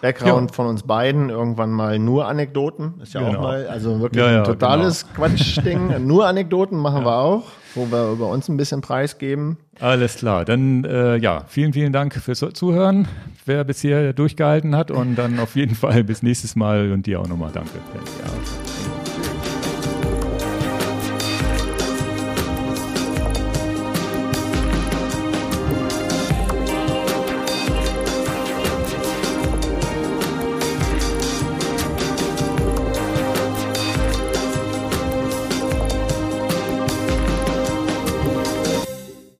Background 0.00 0.50
ja. 0.50 0.54
von 0.54 0.66
uns 0.66 0.82
beiden, 0.82 1.30
irgendwann 1.30 1.70
mal 1.70 1.98
nur 1.98 2.26
Anekdoten. 2.26 2.94
Ist 3.02 3.14
ja 3.14 3.20
genau. 3.20 3.38
auch 3.38 3.42
mal, 3.42 3.66
also 3.66 4.00
wirklich 4.00 4.22
ja, 4.22 4.30
ja, 4.30 4.38
ein 4.38 4.44
totales 4.44 5.06
genau. 5.06 5.28
Quatschding. 5.28 6.06
nur 6.06 6.26
Anekdoten 6.26 6.78
machen 6.78 7.04
wir 7.04 7.16
auch, 7.16 7.44
wo 7.74 7.90
wir 7.90 8.12
über 8.12 8.28
uns 8.28 8.48
ein 8.48 8.56
bisschen 8.56 8.80
preisgeben. 8.80 9.56
Alles 9.80 10.16
klar. 10.16 10.44
Dann 10.44 10.84
äh, 10.84 11.16
ja, 11.16 11.44
vielen, 11.46 11.72
vielen 11.72 11.92
Dank 11.92 12.14
fürs 12.14 12.44
Zuhören, 12.54 13.08
wer 13.46 13.64
bisher 13.64 14.12
durchgehalten 14.12 14.76
hat 14.76 14.90
und 14.90 15.16
dann 15.16 15.38
auf 15.38 15.56
jeden 15.56 15.74
Fall 15.76 16.04
bis 16.04 16.22
nächstes 16.22 16.56
Mal 16.56 16.92
und 16.92 17.06
dir 17.06 17.20
auch 17.20 17.28
nochmal 17.28 17.50
danke. 17.52 17.78